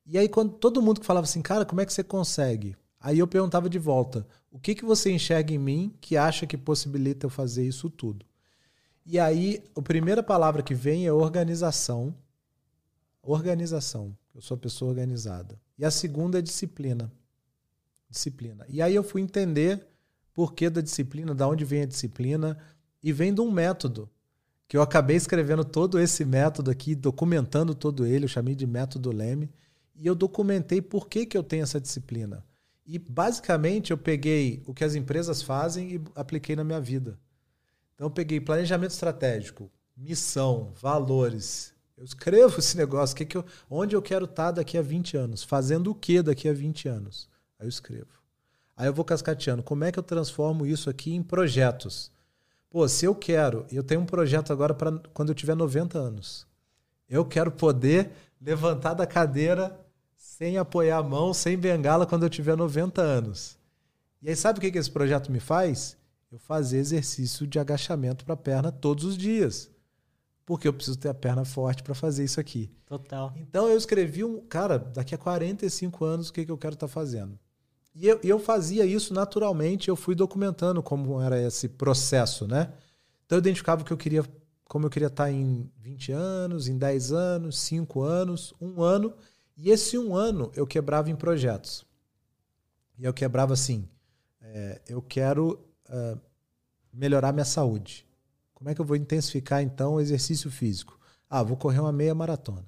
E 0.06 0.18
aí, 0.18 0.30
quando 0.30 0.54
todo 0.54 0.82
mundo 0.82 1.02
que 1.02 1.06
falava 1.06 1.26
assim, 1.26 1.42
cara, 1.42 1.66
como 1.66 1.82
é 1.82 1.86
que 1.86 1.94
você 1.94 2.04
consegue? 2.04 2.76
Aí 3.00 3.20
eu 3.20 3.28
perguntava 3.28 3.70
de 3.70 3.80
volta, 3.80 4.28
o 4.52 4.60
que, 4.60 4.76
que 4.76 4.86
você 4.86 5.12
enxerga 5.12 5.54
em 5.54 5.58
mim 5.58 5.94
que 6.00 6.16
acha 6.16 6.46
que 6.46 6.58
possibilita 6.58 7.26
eu 7.26 7.30
fazer 7.30 7.66
isso 7.66 7.90
tudo? 7.90 8.26
E 9.06 9.20
aí, 9.20 9.64
a 9.76 9.82
primeira 9.82 10.22
palavra 10.22 10.62
que 10.62 10.74
vem 10.74 11.06
é 11.06 11.12
organização. 11.12 12.16
Organização. 13.22 14.16
Eu 14.34 14.42
sou 14.42 14.58
pessoa 14.58 14.90
organizada. 14.90 15.60
E 15.78 15.86
a 15.86 15.92
segunda 15.92 16.40
é 16.40 16.42
disciplina. 16.42 17.12
Disciplina. 18.10 18.66
E 18.70 18.82
aí 18.82 18.96
eu 18.96 19.04
fui 19.04 19.22
entender 19.22 19.86
por 20.34 20.54
que 20.54 20.70
da 20.70 20.82
disciplina, 20.82 21.36
da 21.36 21.48
onde 21.48 21.66
vem 21.66 21.82
a 21.82 21.86
disciplina, 21.86 22.58
e 23.04 23.12
vem 23.12 23.34
de 23.34 23.42
um 23.42 23.52
método 23.52 24.10
que 24.68 24.78
eu 24.78 24.82
acabei 24.82 25.18
escrevendo 25.18 25.66
todo 25.66 26.00
esse 26.00 26.24
método 26.24 26.72
aqui, 26.72 26.96
documentando 26.96 27.76
todo 27.76 28.06
ele, 28.06 28.24
eu 28.24 28.30
chamei 28.30 28.56
de 28.56 28.66
método 28.66 29.12
Leme, 29.12 29.50
e 29.94 30.08
eu 30.08 30.16
documentei 30.16 30.82
por 30.82 31.10
que, 31.10 31.26
que 31.26 31.38
eu 31.38 31.44
tenho 31.44 31.64
essa 31.64 31.82
disciplina. 31.82 32.42
E 32.86 32.98
basicamente 32.98 33.92
eu 33.92 33.98
peguei 33.98 34.64
o 34.66 34.74
que 34.74 34.86
as 34.86 34.96
empresas 34.96 35.42
fazem 35.42 35.96
e 35.96 36.02
apliquei 36.16 36.56
na 36.56 36.64
minha 36.64 36.80
vida. 36.80 37.20
Então 38.02 38.08
eu 38.08 38.12
peguei 38.12 38.42
planejamento 38.42 38.90
estratégico, 38.90 39.70
missão, 39.96 40.74
valores. 40.82 41.72
Eu 41.96 42.04
escrevo 42.04 42.58
esse 42.58 42.76
negócio, 42.76 43.16
que 43.16 43.24
que 43.24 43.38
eu, 43.38 43.46
onde 43.70 43.96
eu 43.96 44.02
quero 44.02 44.26
estar 44.26 44.50
daqui 44.50 44.76
a 44.76 44.82
20 44.82 45.16
anos, 45.18 45.44
fazendo 45.44 45.92
o 45.92 45.94
que 45.94 46.20
daqui 46.20 46.50
a 46.50 46.54
20 46.54 46.90
anos. 46.90 47.30
Aí 47.60 47.68
eu 47.68 47.70
escrevo. 47.70 48.10
Aí 48.76 48.88
eu 48.88 48.94
vou 48.94 49.06
cascateando, 49.06 49.62
como 49.62 49.84
é 49.84 49.92
que 49.92 50.00
eu 50.00 50.04
transformo 50.04 50.66
isso 50.66 50.90
aqui 50.90 51.14
em 51.14 51.22
projetos? 51.22 52.12
Pô, 52.72 52.88
se 52.88 53.06
eu 53.06 53.14
quero, 53.14 53.68
eu 53.72 53.84
tenho 53.84 54.02
um 54.02 54.06
projeto 54.08 54.52
agora 54.52 54.74
para 54.74 54.98
quando 55.14 55.30
eu 55.30 55.36
tiver 55.36 55.56
90 55.56 56.00
anos. 56.00 56.48
Eu 57.08 57.24
quero 57.24 57.52
poder 57.52 58.10
levantar 58.42 58.96
da 58.96 59.06
cadeira 59.06 59.80
sem 60.16 60.58
apoiar 60.58 60.98
a 60.98 61.04
mão, 61.04 61.36
sem 61.36 61.56
bengala 61.56 62.08
quando 62.08 62.24
eu 62.24 62.32
tiver 62.32 62.58
90 62.58 63.00
anos. 63.00 63.60
E 64.24 64.30
aí 64.30 64.36
sabe 64.36 64.58
o 64.58 64.62
que, 64.62 64.72
que 64.72 64.80
esse 64.80 64.90
projeto 64.90 65.32
me 65.32 65.40
faz? 65.40 66.01
Eu 66.32 66.40
fazer 66.40 66.78
exercício 66.78 67.46
de 67.46 67.60
agachamento 67.60 68.24
para 68.24 68.36
a 68.36 68.38
perna 68.38 68.72
todos 68.72 69.04
os 69.04 69.18
dias. 69.18 69.70
Porque 70.46 70.68
eu 70.68 70.74
preciso 70.74 70.98
ter 70.98 71.10
a 71.10 71.14
perna 71.14 71.44
forte 71.44 71.84
para 71.84 71.94
fazer 71.94 72.24
isso 72.24 72.40
aqui. 72.40 72.72
Total. 72.86 73.34
Então 73.36 73.68
eu 73.68 73.78
escrevi 73.78 74.24
um. 74.24 74.40
Cara, 74.48 74.80
daqui 74.80 75.14
a 75.14 75.18
45 75.18 76.06
anos, 76.06 76.30
o 76.30 76.34
que, 76.34 76.46
que 76.46 76.52
eu 76.52 76.58
quero 76.58 76.74
estar 76.74 76.88
tá 76.88 76.94
fazendo? 76.94 77.38
E 77.94 78.08
eu, 78.08 78.20
eu 78.24 78.40
fazia 78.40 78.86
isso 78.86 79.14
naturalmente, 79.14 79.90
eu 79.90 79.96
fui 79.98 80.16
documentando 80.16 80.82
como 80.82 81.20
era 81.22 81.40
esse 81.42 81.68
processo, 81.68 82.48
né? 82.48 82.72
Então 83.26 83.38
eu 83.38 83.42
identificava 83.42 83.84
que 83.84 83.92
eu 83.92 83.98
queria, 83.98 84.24
como 84.66 84.86
eu 84.86 84.90
queria 84.90 85.08
estar 85.08 85.26
tá 85.26 85.32
em 85.32 85.70
20 85.78 86.14
anos, 86.14 86.68
em 86.70 86.78
10 86.78 87.12
anos, 87.12 87.60
5 87.60 88.02
anos, 88.02 88.54
um 88.62 88.82
ano. 88.82 89.14
E 89.58 89.70
esse 89.70 89.98
um 89.98 90.16
ano 90.16 90.50
eu 90.56 90.66
quebrava 90.66 91.10
em 91.10 91.16
projetos. 91.16 91.86
E 92.98 93.04
eu 93.04 93.14
quebrava 93.14 93.54
assim: 93.54 93.88
é, 94.42 94.82
eu 94.88 95.02
quero 95.02 95.71
uh, 95.92 96.20
melhorar 96.92 97.32
minha 97.32 97.46
saúde. 97.46 98.06
Como 98.54 98.70
é 98.70 98.76
que 98.76 98.82
eu 98.82 98.86
vou 98.86 98.96
intensificar 98.96 99.62
então 99.62 99.96
o 99.96 100.00
exercício 100.00 100.50
físico? 100.50 101.00
Ah, 101.30 101.44
vou 101.44 101.58
correr 101.58 101.80
uma 101.80 101.92
meia 101.92 102.16
maratona. 102.16 102.66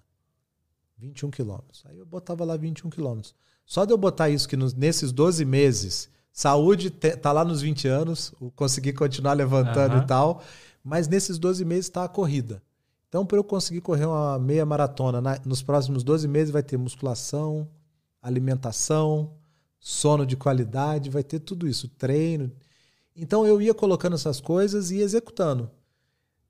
21 0.98 1.32
quilômetros. 1.32 1.84
Aí 1.86 1.98
eu 1.98 2.06
botava 2.06 2.46
lá 2.46 2.56
21 2.56 2.90
quilômetros. 2.90 3.36
Só 3.66 3.86
de 3.86 3.94
eu 3.94 3.98
botar 3.98 4.30
isso 4.30 4.48
que 4.48 4.56
nos, 4.56 4.74
nesses 4.74 5.12
12 5.12 5.44
meses, 5.46 6.10
saúde 6.32 6.90
te, 6.90 7.16
tá 7.16 7.32
lá 7.32 7.44
nos 7.44 7.62
20 7.62 7.88
anos, 7.88 8.34
consegui 8.56 8.94
continuar 8.94 9.34
levantando 9.34 9.96
uhum. 9.96 10.04
e 10.04 10.08
tal, 10.08 10.44
mas 10.84 11.08
nesses 11.08 11.38
12 11.38 11.64
meses 11.66 11.86
está 11.86 12.04
a 12.04 12.10
corrida. 12.10 12.62
Então, 13.08 13.26
para 13.26 13.38
eu 13.38 13.44
conseguir 13.44 13.82
correr 13.82 14.06
uma 14.06 14.40
meia 14.40 14.66
maratona 14.66 15.22
na, 15.22 15.40
nos 15.46 15.62
próximos 15.62 16.04
12 16.04 16.28
meses, 16.28 16.52
vai 16.52 16.64
ter 16.64 16.78
musculação, 16.78 17.70
alimentação, 18.22 19.34
sono 19.80 20.26
de 20.26 20.36
qualidade, 20.36 21.10
vai 21.10 21.24
ter 21.24 21.40
tudo 21.40 21.68
isso, 21.68 21.88
treino. 21.90 22.52
Então 23.16 23.46
eu 23.46 23.62
ia 23.62 23.74
colocando 23.74 24.16
essas 24.16 24.40
coisas 24.42 24.92
e 24.92 25.00
executando. 25.00 25.70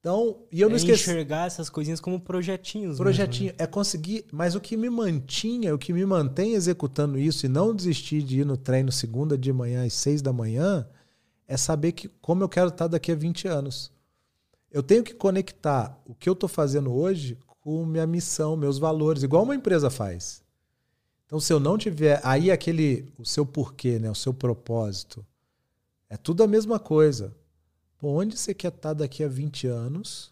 Então, 0.03 0.39
e 0.51 0.59
eu 0.59 0.67
não 0.67 0.75
é 0.75 0.77
esqueci. 0.77 1.09
enxergar 1.09 1.47
essas 1.47 1.69
coisinhas 1.69 2.01
como 2.01 2.19
projetinhos. 2.19 2.97
Projetinho. 2.97 3.51
Mesmo, 3.51 3.57
né? 3.57 3.63
É 3.63 3.67
conseguir. 3.67 4.25
Mas 4.33 4.53
o 4.53 4.59
que 4.59 4.75
me 4.75 4.89
mantinha, 4.89 5.73
o 5.73 5.77
que 5.77 5.93
me 5.93 6.05
mantém 6.05 6.55
executando 6.55 7.17
isso 7.17 7.45
e 7.45 7.49
não 7.49 7.73
desistir 7.73 8.21
de 8.21 8.41
ir 8.41 8.45
no 8.45 8.57
treino 8.57 8.91
segunda 8.91 9.37
de 9.37 9.53
manhã 9.53 9.85
às 9.85 9.93
seis 9.93 10.21
da 10.21 10.33
manhã, 10.33 10.85
é 11.47 11.55
saber 11.55 11.93
que 11.93 12.09
como 12.21 12.43
eu 12.43 12.49
quero 12.49 12.67
estar 12.67 12.87
daqui 12.87 13.13
a 13.13 13.15
20 13.15 13.47
anos. 13.47 13.93
Eu 14.69 14.83
tenho 14.83 15.05
que 15.05 15.13
conectar 15.13 15.97
o 16.05 16.13
que 16.13 16.27
eu 16.27 16.33
estou 16.33 16.49
fazendo 16.49 16.91
hoje 16.91 17.37
com 17.61 17.85
minha 17.85 18.05
missão, 18.05 18.57
meus 18.57 18.77
valores, 18.77 19.23
igual 19.23 19.43
uma 19.43 19.55
empresa 19.55 19.89
faz. 19.89 20.43
Então, 21.25 21.39
se 21.39 21.53
eu 21.53 21.61
não 21.61 21.77
tiver 21.77 22.19
aí 22.25 22.51
aquele 22.51 23.05
o 23.17 23.25
seu 23.25 23.45
porquê, 23.45 23.99
né, 23.99 24.11
o 24.11 24.15
seu 24.15 24.33
propósito, 24.33 25.25
é 26.13 26.17
tudo 26.17 26.43
a 26.43 26.47
mesma 26.47 26.77
coisa. 26.77 27.35
Pô, 27.97 28.21
onde 28.21 28.37
você 28.37 28.53
quer 28.53 28.67
estar 28.67 28.93
daqui 28.93 29.23
a 29.23 29.27
20 29.27 29.65
anos? 29.65 30.31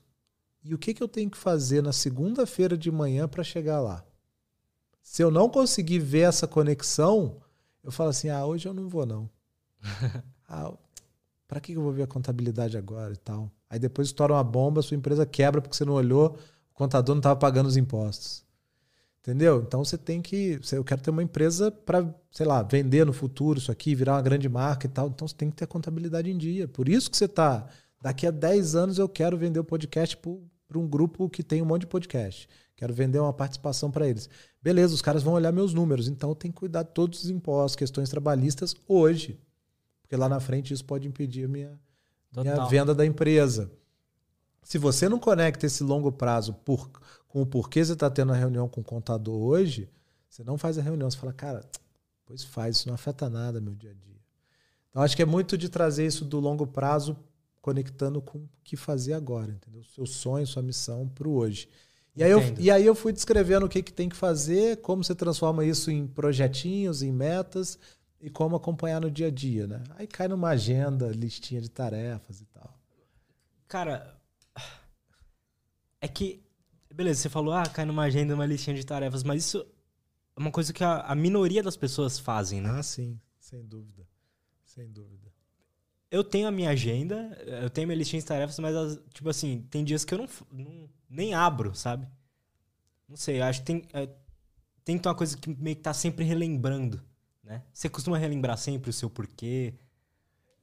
E 0.64 0.76
o 0.76 0.78
que, 0.78 0.94
que 0.94 1.02
eu 1.02 1.08
tenho 1.08 1.28
que 1.28 1.38
fazer 1.40 1.82
na 1.82 1.92
segunda-feira 1.92 2.78
de 2.78 2.92
manhã 2.92 3.28
para 3.28 3.44
chegar 3.44 3.80
lá? 3.80 4.06
Se 5.02 5.24
eu 5.24 5.32
não 5.32 5.50
conseguir 5.50 5.98
ver 5.98 6.20
essa 6.20 6.48
conexão, 6.48 7.42
eu 7.84 7.92
falo 7.92 8.12
assim: 8.12 8.30
ah, 8.30 8.46
hoje 8.46 8.68
eu 8.68 8.76
não 8.76 8.88
vou, 8.88 9.08
não. 9.08 9.28
ah, 10.48 10.72
para 11.48 11.60
que 11.60 11.74
eu 11.74 11.82
vou 11.82 11.92
ver 11.92 12.04
a 12.04 12.08
contabilidade 12.08 12.78
agora 12.78 13.14
e 13.14 13.18
tal? 13.18 13.52
Aí 13.68 13.80
depois 13.80 14.10
estoura 14.10 14.34
uma 14.34 14.44
bomba, 14.44 14.84
sua 14.84 14.96
empresa 14.96 15.26
quebra 15.26 15.64
porque 15.64 15.76
você 15.76 15.84
não 15.84 15.94
olhou, 15.94 16.38
o 16.70 16.76
contador 16.76 17.16
não 17.16 17.22
estava 17.22 17.40
pagando 17.40 17.66
os 17.66 17.76
impostos. 17.76 18.46
Entendeu? 19.22 19.64
Então 19.66 19.86
você 19.86 20.00
tem 20.00 20.20
que. 20.20 20.60
Eu 20.72 20.84
quero 20.84 21.00
ter 21.00 21.12
uma 21.12 21.22
empresa 21.22 21.70
para, 21.70 22.12
sei 22.32 22.46
lá, 22.46 22.64
vender 22.64 23.06
no 23.06 23.14
futuro 23.14 23.60
isso 23.60 23.72
aqui, 23.72 23.94
virar 23.94 24.14
uma 24.14 24.22
grande 24.22 24.50
marca 24.50 24.88
e 24.88 24.90
tal. 24.90 25.10
Então 25.10 25.28
você 25.28 25.36
tem 25.36 25.50
que 25.52 25.56
ter 25.58 25.66
a 25.66 25.68
contabilidade 25.68 26.30
em 26.32 26.38
dia. 26.38 26.68
Por 26.68 26.90
isso 26.90 27.10
que 27.10 27.16
você 27.16 27.26
está. 27.26 27.68
Daqui 28.02 28.26
a 28.26 28.32
10 28.32 28.76
anos 28.76 28.98
eu 28.98 29.08
quero 29.08 29.38
vender 29.38 29.60
o 29.60 29.64
podcast 29.64 30.18
para 30.18 30.80
um 30.80 30.88
grupo 30.88 31.30
que 31.30 31.44
tem 31.44 31.62
um 31.62 31.66
monte 31.66 31.82
de 31.82 31.88
podcast. 31.88 32.50
Quero 32.76 32.96
vender 32.96 33.20
uma 33.20 33.32
participação 33.32 33.92
para 33.92 34.08
eles. 34.08 34.28
Beleza, 34.60 34.96
os 34.96 35.04
caras 35.04 35.22
vão 35.22 35.36
olhar 35.36 35.52
meus 35.52 35.72
números. 35.72 36.08
Então 36.08 36.30
eu 36.30 36.36
tenho 36.36 36.52
que 36.52 36.60
cuidar 36.60 36.82
de 36.82 36.90
todos 36.90 37.24
os 37.24 37.30
impostos, 37.30 37.76
questões 37.76 38.10
trabalhistas 38.10 38.76
hoje. 38.88 39.40
Porque 40.02 40.16
lá 40.16 40.28
na 40.28 40.40
frente 40.40 40.74
isso 40.74 40.84
pode 40.84 41.08
impedir 41.08 41.46
a 41.46 41.48
minha, 41.48 41.80
minha 42.36 42.66
venda 42.66 42.96
da 42.96 43.06
empresa. 43.06 43.72
Se 44.64 44.78
você 44.78 45.10
não 45.10 45.20
conecta 45.20 45.66
esse 45.66 45.84
longo 45.84 46.12
prazo 46.12 46.54
por 46.54 46.90
com 47.28 47.42
o 47.42 47.46
porquê 47.46 47.84
você 47.84 47.94
está 47.94 48.10
tendo 48.10 48.34
a 48.34 48.36
reunião 48.36 48.68
com 48.68 48.82
o 48.82 48.84
contador 48.84 49.42
hoje, 49.42 49.90
você 50.30 50.44
não 50.44 50.58
faz 50.58 50.78
a 50.78 50.82
reunião. 50.82 51.10
Você 51.10 51.18
fala, 51.18 51.32
cara, 51.32 51.66
pois 52.26 52.44
faz, 52.44 52.78
isso 52.78 52.88
não 52.88 52.96
afeta 52.96 53.30
nada 53.30 53.62
meu 53.62 53.74
dia 53.74 53.92
a 53.92 53.94
dia. 53.94 54.20
Então, 54.90 55.02
acho 55.02 55.16
que 55.16 55.22
é 55.22 55.26
muito 55.26 55.58
de 55.58 55.70
trazer 55.70 56.06
isso 56.06 56.26
do 56.26 56.40
longo 56.40 56.68
prazo, 56.68 57.18
conectando 57.62 58.22
com 58.22 58.40
o 58.40 58.50
que 58.64 58.76
fazer 58.76 59.14
agora, 59.14 59.52
entendeu? 59.52 59.82
Seu 59.84 60.06
sonho, 60.06 60.46
sua 60.46 60.62
missão 60.62 61.08
para 61.08 61.28
o 61.28 61.36
hoje. 61.36 61.70
E 62.14 62.22
aí, 62.22 62.32
eu, 62.32 62.40
e 62.60 62.70
aí 62.70 62.86
eu 62.86 62.94
fui 62.94 63.14
descrevendo 63.14 63.66
o 63.66 63.70
que, 63.70 63.82
que 63.82 63.94
tem 63.94 64.10
que 64.10 64.16
fazer, 64.16 64.82
como 64.82 65.02
você 65.02 65.16
transforma 65.16 65.64
isso 65.64 65.90
em 65.90 66.06
projetinhos, 66.06 67.02
em 67.02 67.12
metas 67.12 67.80
e 68.20 68.30
como 68.30 68.58
acompanhar 68.58 69.00
no 69.00 69.10
dia 69.10 69.28
a 69.28 69.32
dia, 69.32 69.66
né? 69.66 69.82
Aí 69.96 70.06
cai 70.06 70.28
numa 70.28 70.50
agenda, 70.50 71.08
listinha 71.08 71.62
de 71.62 71.70
tarefas 71.70 72.42
e 72.42 72.46
tal. 72.46 72.78
Cara, 73.70 74.21
é 76.02 76.08
que. 76.08 76.44
Beleza, 76.94 77.22
você 77.22 77.30
falou, 77.30 77.54
ah, 77.54 77.64
cai 77.64 77.86
numa 77.86 78.04
agenda, 78.04 78.36
uma 78.36 78.46
listinha 78.46 78.76
de 78.76 78.86
tarefas, 78.86 79.24
mas 79.24 79.46
isso 79.46 79.66
é 80.36 80.40
uma 80.40 80.52
coisa 80.52 80.74
que 80.74 80.84
a, 80.84 81.02
a 81.02 81.16
minoria 81.16 81.64
das 81.64 81.78
pessoas 81.78 82.20
fazem, 82.20 82.60
né? 82.60 82.70
Ah, 82.70 82.84
sim, 82.84 83.18
sem 83.40 83.66
dúvida. 83.66 84.06
Sem 84.66 84.92
dúvida. 84.92 85.32
Eu 86.10 86.24
tenho 86.24 86.48
a 86.48 86.52
minha 86.52 86.70
agenda, 86.70 87.16
eu 87.62 87.70
tenho 87.70 87.88
minha 87.88 87.98
listinha 87.98 88.22
de 88.22 88.28
tarefas, 88.28 88.60
mas, 88.60 89.00
tipo 89.14 89.30
assim, 89.30 89.66
tem 89.70 89.86
dias 89.86 90.04
que 90.04 90.14
eu 90.14 90.18
não, 90.18 90.28
não 90.52 90.90
nem 91.10 91.34
abro, 91.34 91.74
sabe? 91.74 92.06
Não 93.08 93.16
sei, 93.16 93.42
acho 93.42 93.62
que 93.62 93.66
tem, 93.66 93.84
é, 93.94 94.10
tem 94.84 94.98
que 94.98 95.04
ter 95.04 95.10
uma 95.10 95.16
coisa 95.16 95.38
que 95.38 95.50
meio 95.56 95.76
que 95.76 95.82
tá 95.82 95.94
sempre 95.94 96.26
relembrando, 96.26 97.02
né? 97.44 97.64
Você 97.72 97.88
costuma 97.88 98.18
relembrar 98.18 98.58
sempre 98.58 98.90
o 98.90 98.94
seu 98.94 99.10
porquê? 99.10 99.74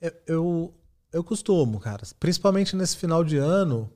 Eu, 0.00 0.12
eu, 0.26 0.74
eu 1.12 1.24
costumo, 1.24 1.80
cara. 1.80 2.02
Principalmente 2.20 2.76
nesse 2.76 2.96
final 2.96 3.24
de 3.24 3.38
ano, 3.38 3.90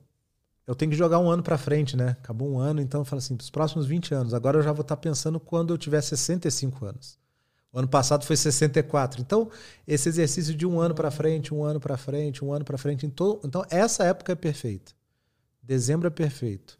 eu 0.65 0.73
tenho 0.73 0.91
que 0.91 0.97
jogar 0.97 1.19
um 1.19 1.29
ano 1.29 1.43
para 1.43 1.57
frente, 1.57 1.97
né? 1.97 2.17
Acabou 2.21 2.49
um 2.49 2.57
ano, 2.57 2.81
então 2.81 3.01
eu 3.01 3.05
falo 3.05 3.19
assim, 3.19 3.35
os 3.39 3.49
próximos 3.49 3.85
20 3.85 4.13
anos. 4.13 4.33
Agora 4.33 4.57
eu 4.57 4.63
já 4.63 4.71
vou 4.71 4.81
estar 4.81 4.95
tá 4.95 5.01
pensando 5.01 5.39
quando 5.39 5.73
eu 5.73 5.77
tiver 5.77 6.01
65 6.01 6.85
anos. 6.85 7.17
O 7.71 7.79
ano 7.79 7.87
passado 7.87 8.23
foi 8.23 8.37
64. 8.37 9.19
Então, 9.19 9.49
esse 9.87 10.07
exercício 10.07 10.53
de 10.55 10.65
um 10.65 10.79
ano 10.79 10.93
para 10.93 11.09
frente, 11.09 11.53
um 11.53 11.63
ano 11.63 11.79
para 11.79 11.97
frente, 11.97 12.45
um 12.45 12.53
ano 12.53 12.63
para 12.63 12.77
frente, 12.77 13.05
então, 13.05 13.41
então 13.43 13.65
essa 13.69 14.03
época 14.03 14.31
é 14.31 14.35
perfeita. 14.35 14.93
Dezembro 15.61 16.07
é 16.07 16.11
perfeito. 16.11 16.77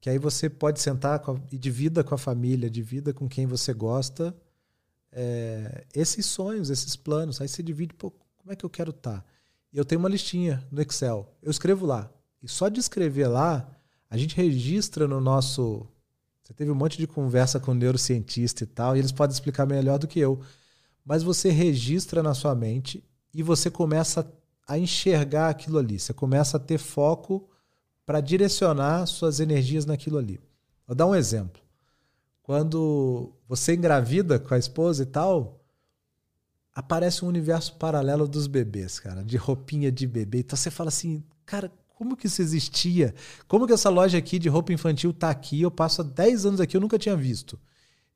Que 0.00 0.08
aí 0.08 0.18
você 0.18 0.48
pode 0.48 0.80
sentar 0.80 1.20
e 1.50 1.58
divida 1.58 2.02
com 2.02 2.14
a 2.14 2.18
família, 2.18 2.70
divida 2.70 3.12
com 3.12 3.28
quem 3.28 3.46
você 3.46 3.74
gosta 3.74 4.34
é, 5.12 5.84
esses 5.94 6.26
sonhos, 6.26 6.70
esses 6.70 6.96
planos. 6.96 7.40
Aí 7.40 7.48
você 7.48 7.62
divide, 7.62 7.94
pô, 7.94 8.10
como 8.38 8.52
é 8.52 8.56
que 8.56 8.64
eu 8.64 8.70
quero 8.70 8.90
estar? 8.90 9.20
Tá? 9.20 9.24
Eu 9.72 9.84
tenho 9.84 9.98
uma 9.98 10.08
listinha 10.08 10.66
no 10.70 10.80
Excel. 10.80 11.28
Eu 11.42 11.50
escrevo 11.50 11.86
lá. 11.86 12.10
E 12.42 12.48
só 12.48 12.68
de 12.68 12.80
escrever 12.80 13.28
lá, 13.28 13.68
a 14.08 14.16
gente 14.16 14.36
registra 14.36 15.06
no 15.06 15.20
nosso. 15.20 15.86
Você 16.42 16.54
teve 16.54 16.70
um 16.70 16.74
monte 16.74 16.98
de 16.98 17.06
conversa 17.06 17.60
com 17.60 17.74
neurocientista 17.74 18.64
e 18.64 18.66
tal, 18.66 18.96
e 18.96 18.98
eles 18.98 19.12
podem 19.12 19.34
explicar 19.34 19.66
melhor 19.66 19.98
do 19.98 20.08
que 20.08 20.18
eu. 20.18 20.40
Mas 21.04 21.22
você 21.22 21.50
registra 21.50 22.22
na 22.22 22.34
sua 22.34 22.54
mente 22.54 23.04
e 23.32 23.42
você 23.42 23.70
começa 23.70 24.30
a 24.66 24.78
enxergar 24.78 25.48
aquilo 25.48 25.78
ali. 25.78 25.98
Você 25.98 26.12
começa 26.12 26.56
a 26.56 26.60
ter 26.60 26.78
foco 26.78 27.48
para 28.04 28.20
direcionar 28.20 29.06
suas 29.06 29.40
energias 29.40 29.86
naquilo 29.86 30.18
ali. 30.18 30.40
Vou 30.86 30.96
dar 30.96 31.06
um 31.06 31.14
exemplo. 31.14 31.62
Quando 32.42 33.32
você 33.46 33.74
engravida 33.74 34.38
com 34.38 34.54
a 34.54 34.58
esposa 34.58 35.04
e 35.04 35.06
tal, 35.06 35.60
aparece 36.74 37.24
um 37.24 37.28
universo 37.28 37.76
paralelo 37.76 38.26
dos 38.26 38.46
bebês, 38.46 38.98
cara, 38.98 39.22
de 39.22 39.36
roupinha 39.36 39.92
de 39.92 40.06
bebê. 40.06 40.40
Então 40.40 40.56
você 40.56 40.70
fala 40.70 40.88
assim, 40.88 41.22
cara, 41.46 41.70
como 42.00 42.16
que 42.16 42.28
isso 42.28 42.40
existia? 42.40 43.14
Como 43.46 43.66
que 43.66 43.74
essa 43.74 43.90
loja 43.90 44.16
aqui 44.16 44.38
de 44.38 44.48
roupa 44.48 44.72
infantil 44.72 45.12
tá 45.12 45.28
aqui? 45.28 45.60
Eu 45.60 45.70
passo 45.70 46.00
há 46.00 46.04
10 46.04 46.46
anos 46.46 46.58
aqui, 46.58 46.74
eu 46.74 46.80
nunca 46.80 46.98
tinha 46.98 47.14
visto. 47.14 47.60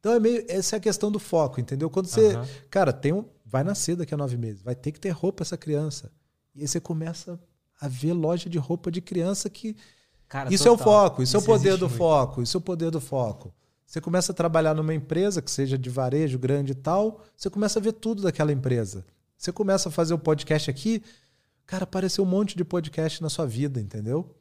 Então 0.01 0.15
é 0.15 0.19
meio 0.19 0.43
essa 0.49 0.77
é 0.77 0.79
a 0.79 0.81
questão 0.81 1.13
do 1.13 1.19
foco, 1.19 1.61
entendeu? 1.61 1.91
Quando 1.91 2.07
você, 2.07 2.35
uhum. 2.35 2.47
cara, 2.71 2.95
tem 2.95 3.13
um, 3.13 3.27
vai 3.45 3.63
nascer 3.63 3.95
daqui 3.95 4.15
a 4.15 4.17
nove 4.17 4.39
meses, 4.39 4.63
vai 4.63 4.75
ter 4.75 4.91
que 4.91 4.99
ter 4.99 5.11
roupa 5.11 5.43
essa 5.43 5.59
criança. 5.59 6.11
E 6.55 6.63
aí 6.63 6.67
você 6.67 6.81
começa 6.81 7.39
a 7.79 7.87
ver 7.87 8.15
loja 8.15 8.49
de 8.49 8.57
roupa 8.57 8.91
de 8.91 9.03
criança 9.03 9.51
que. 9.51 9.77
Cara, 10.31 10.51
isso 10.51 10.65
total. 10.65 10.73
é 10.73 10.81
o 10.81 10.83
foco, 10.83 11.23
isso, 11.23 11.37
isso 11.37 11.37
é 11.37 11.41
o 11.41 11.55
poder 11.55 11.77
do 11.77 11.87
muito. 11.87 11.99
foco, 11.99 12.43
isso 12.43 12.57
é 12.57 12.59
o 12.59 12.63
poder 12.63 12.91
do 12.91 13.03
foco. 13.03 13.53
Você 13.85 14.01
começa 14.01 14.33
a 14.33 14.35
trabalhar 14.35 14.73
numa 14.73 14.95
empresa 14.95 15.43
que 15.43 15.51
seja 15.51 15.77
de 15.77 15.91
varejo 15.91 16.39
grande 16.39 16.73
e 16.73 16.75
tal, 16.75 17.21
você 17.37 17.51
começa 17.51 17.79
a 17.79 17.83
ver 17.83 17.93
tudo 17.93 18.23
daquela 18.23 18.51
empresa. 18.51 19.05
Você 19.37 19.53
começa 19.53 19.91
a 19.91 19.93
fazer 19.93 20.15
o 20.15 20.19
podcast 20.19 20.71
aqui, 20.71 21.03
cara, 21.67 21.85
apareceu 21.85 22.25
um 22.25 22.27
monte 22.27 22.57
de 22.57 22.65
podcast 22.65 23.23
na 23.23 23.29
sua 23.29 23.47
vida, 23.47 23.81
entendeu? 23.81 24.35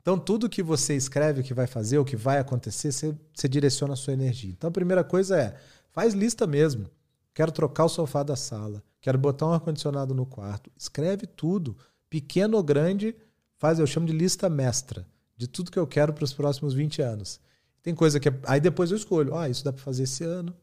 Então, 0.00 0.18
tudo 0.18 0.48
que 0.48 0.62
você 0.62 0.96
escreve 0.96 1.42
que 1.42 1.52
vai 1.52 1.66
fazer, 1.66 1.98
o 1.98 2.04
que 2.04 2.16
vai 2.16 2.38
acontecer, 2.38 2.92
você, 2.92 3.14
você 3.34 3.48
direciona 3.48 3.92
a 3.92 3.96
sua 3.96 4.12
energia. 4.12 4.50
Então, 4.50 4.68
a 4.68 4.72
primeira 4.72 5.04
coisa 5.04 5.38
é, 5.38 5.56
faz 5.90 6.14
lista 6.14 6.46
mesmo. 6.46 6.90
Quero 7.34 7.52
trocar 7.52 7.84
o 7.84 7.88
sofá 7.88 8.22
da 8.22 8.34
sala, 8.34 8.82
quero 9.00 9.18
botar 9.18 9.46
um 9.46 9.52
ar-condicionado 9.52 10.14
no 10.14 10.26
quarto. 10.26 10.70
Escreve 10.76 11.26
tudo 11.26 11.76
pequeno 12.08 12.56
ou 12.56 12.62
grande, 12.62 13.14
faz, 13.56 13.78
eu 13.78 13.86
chamo 13.86 14.06
de 14.06 14.12
lista 14.12 14.48
mestra, 14.48 15.06
de 15.36 15.46
tudo 15.46 15.70
que 15.70 15.78
eu 15.78 15.86
quero 15.86 16.12
para 16.12 16.24
os 16.24 16.32
próximos 16.32 16.74
20 16.74 17.02
anos. 17.02 17.40
Tem 17.82 17.94
coisa 17.94 18.18
que. 18.18 18.28
Aí 18.44 18.60
depois 18.60 18.90
eu 18.90 18.96
escolho. 18.96 19.34
Ah, 19.36 19.48
isso 19.48 19.64
dá 19.64 19.72
para 19.72 19.82
fazer 19.82 20.02
esse 20.02 20.24
ano. 20.24 20.54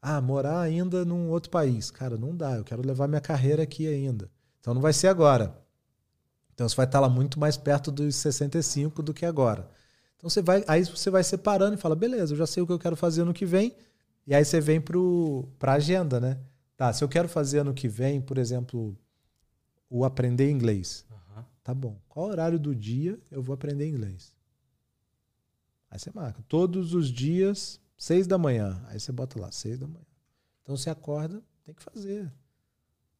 Ah, 0.00 0.20
morar 0.20 0.60
ainda 0.60 1.04
num 1.04 1.28
outro 1.28 1.50
país. 1.50 1.90
Cara, 1.90 2.16
não 2.16 2.34
dá. 2.36 2.56
Eu 2.56 2.64
quero 2.64 2.86
levar 2.86 3.08
minha 3.08 3.20
carreira 3.20 3.62
aqui 3.62 3.86
ainda. 3.86 4.30
Então 4.66 4.74
não 4.74 4.82
vai 4.82 4.92
ser 4.92 5.06
agora. 5.06 5.56
Então 6.52 6.68
você 6.68 6.74
vai 6.74 6.86
estar 6.86 6.98
lá 6.98 7.08
muito 7.08 7.38
mais 7.38 7.56
perto 7.56 7.92
dos 7.92 8.16
65 8.16 9.00
do 9.00 9.14
que 9.14 9.24
agora. 9.24 9.70
Então 10.16 10.28
você 10.28 10.42
vai, 10.42 10.64
aí 10.66 10.84
você 10.84 11.08
vai 11.08 11.22
separando 11.22 11.74
e 11.74 11.76
fala, 11.76 11.94
beleza, 11.94 12.32
eu 12.32 12.36
já 12.36 12.48
sei 12.48 12.64
o 12.64 12.66
que 12.66 12.72
eu 12.72 12.78
quero 12.78 12.96
fazer 12.96 13.22
ano 13.22 13.32
que 13.32 13.46
vem. 13.46 13.76
E 14.26 14.34
aí 14.34 14.44
você 14.44 14.60
vem 14.60 14.80
para 14.80 15.70
a 15.70 15.74
agenda, 15.76 16.18
né? 16.18 16.40
Tá, 16.76 16.92
se 16.92 17.04
eu 17.04 17.08
quero 17.08 17.28
fazer 17.28 17.60
ano 17.60 17.72
que 17.72 17.86
vem, 17.86 18.20
por 18.20 18.38
exemplo, 18.38 18.98
o 19.88 20.04
aprender 20.04 20.50
inglês. 20.50 21.06
Uhum. 21.12 21.44
Tá 21.62 21.72
bom. 21.72 22.00
Qual 22.08 22.26
horário 22.26 22.58
do 22.58 22.74
dia 22.74 23.20
eu 23.30 23.40
vou 23.40 23.54
aprender 23.54 23.88
inglês? 23.88 24.34
Aí 25.88 26.00
você 26.00 26.10
marca. 26.12 26.42
Todos 26.48 26.92
os 26.92 27.06
dias, 27.06 27.80
seis 27.96 28.26
da 28.26 28.36
manhã. 28.36 28.84
Aí 28.88 28.98
você 28.98 29.12
bota 29.12 29.40
lá, 29.40 29.52
seis 29.52 29.78
da 29.78 29.86
manhã. 29.86 30.04
Então 30.64 30.76
você 30.76 30.90
acorda, 30.90 31.40
tem 31.62 31.72
que 31.72 31.84
fazer. 31.84 32.32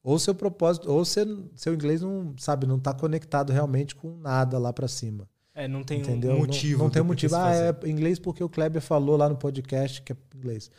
Ou 0.07 0.19
seu 0.19 0.35
propósito, 0.35 0.91
ou 0.91 1.05
seu, 1.05 1.51
seu 1.57 1.75
inglês 1.75 2.01
não, 2.01 2.35
sabe, 2.39 2.67
não 2.67 2.77
está 2.77 2.95
conectado 2.95 3.53
realmente 3.53 3.95
com 3.95 4.17
nada 4.17 4.59
lá 4.59 4.73
para 4.73 4.87
cima. 4.87 5.29
É, 5.55 5.67
não 5.67 5.83
tem 5.83 6.01
Entendeu? 6.01 6.35
um 6.35 6.39
motivo. 6.39 6.79
Não, 6.79 6.85
não 6.85 6.91
tem 6.91 7.03
motivo. 7.03 7.35
Ah, 7.35 7.53
é 7.55 7.89
inglês 7.89 8.19
porque 8.19 8.45
o 8.45 8.49
Kleber 8.49 8.81
falou 8.81 9.17
lá 9.17 9.29
no 9.29 9.37
podcast 9.37 10.03
que 10.03 10.13
é 10.13 10.17
inglês. 10.37 10.71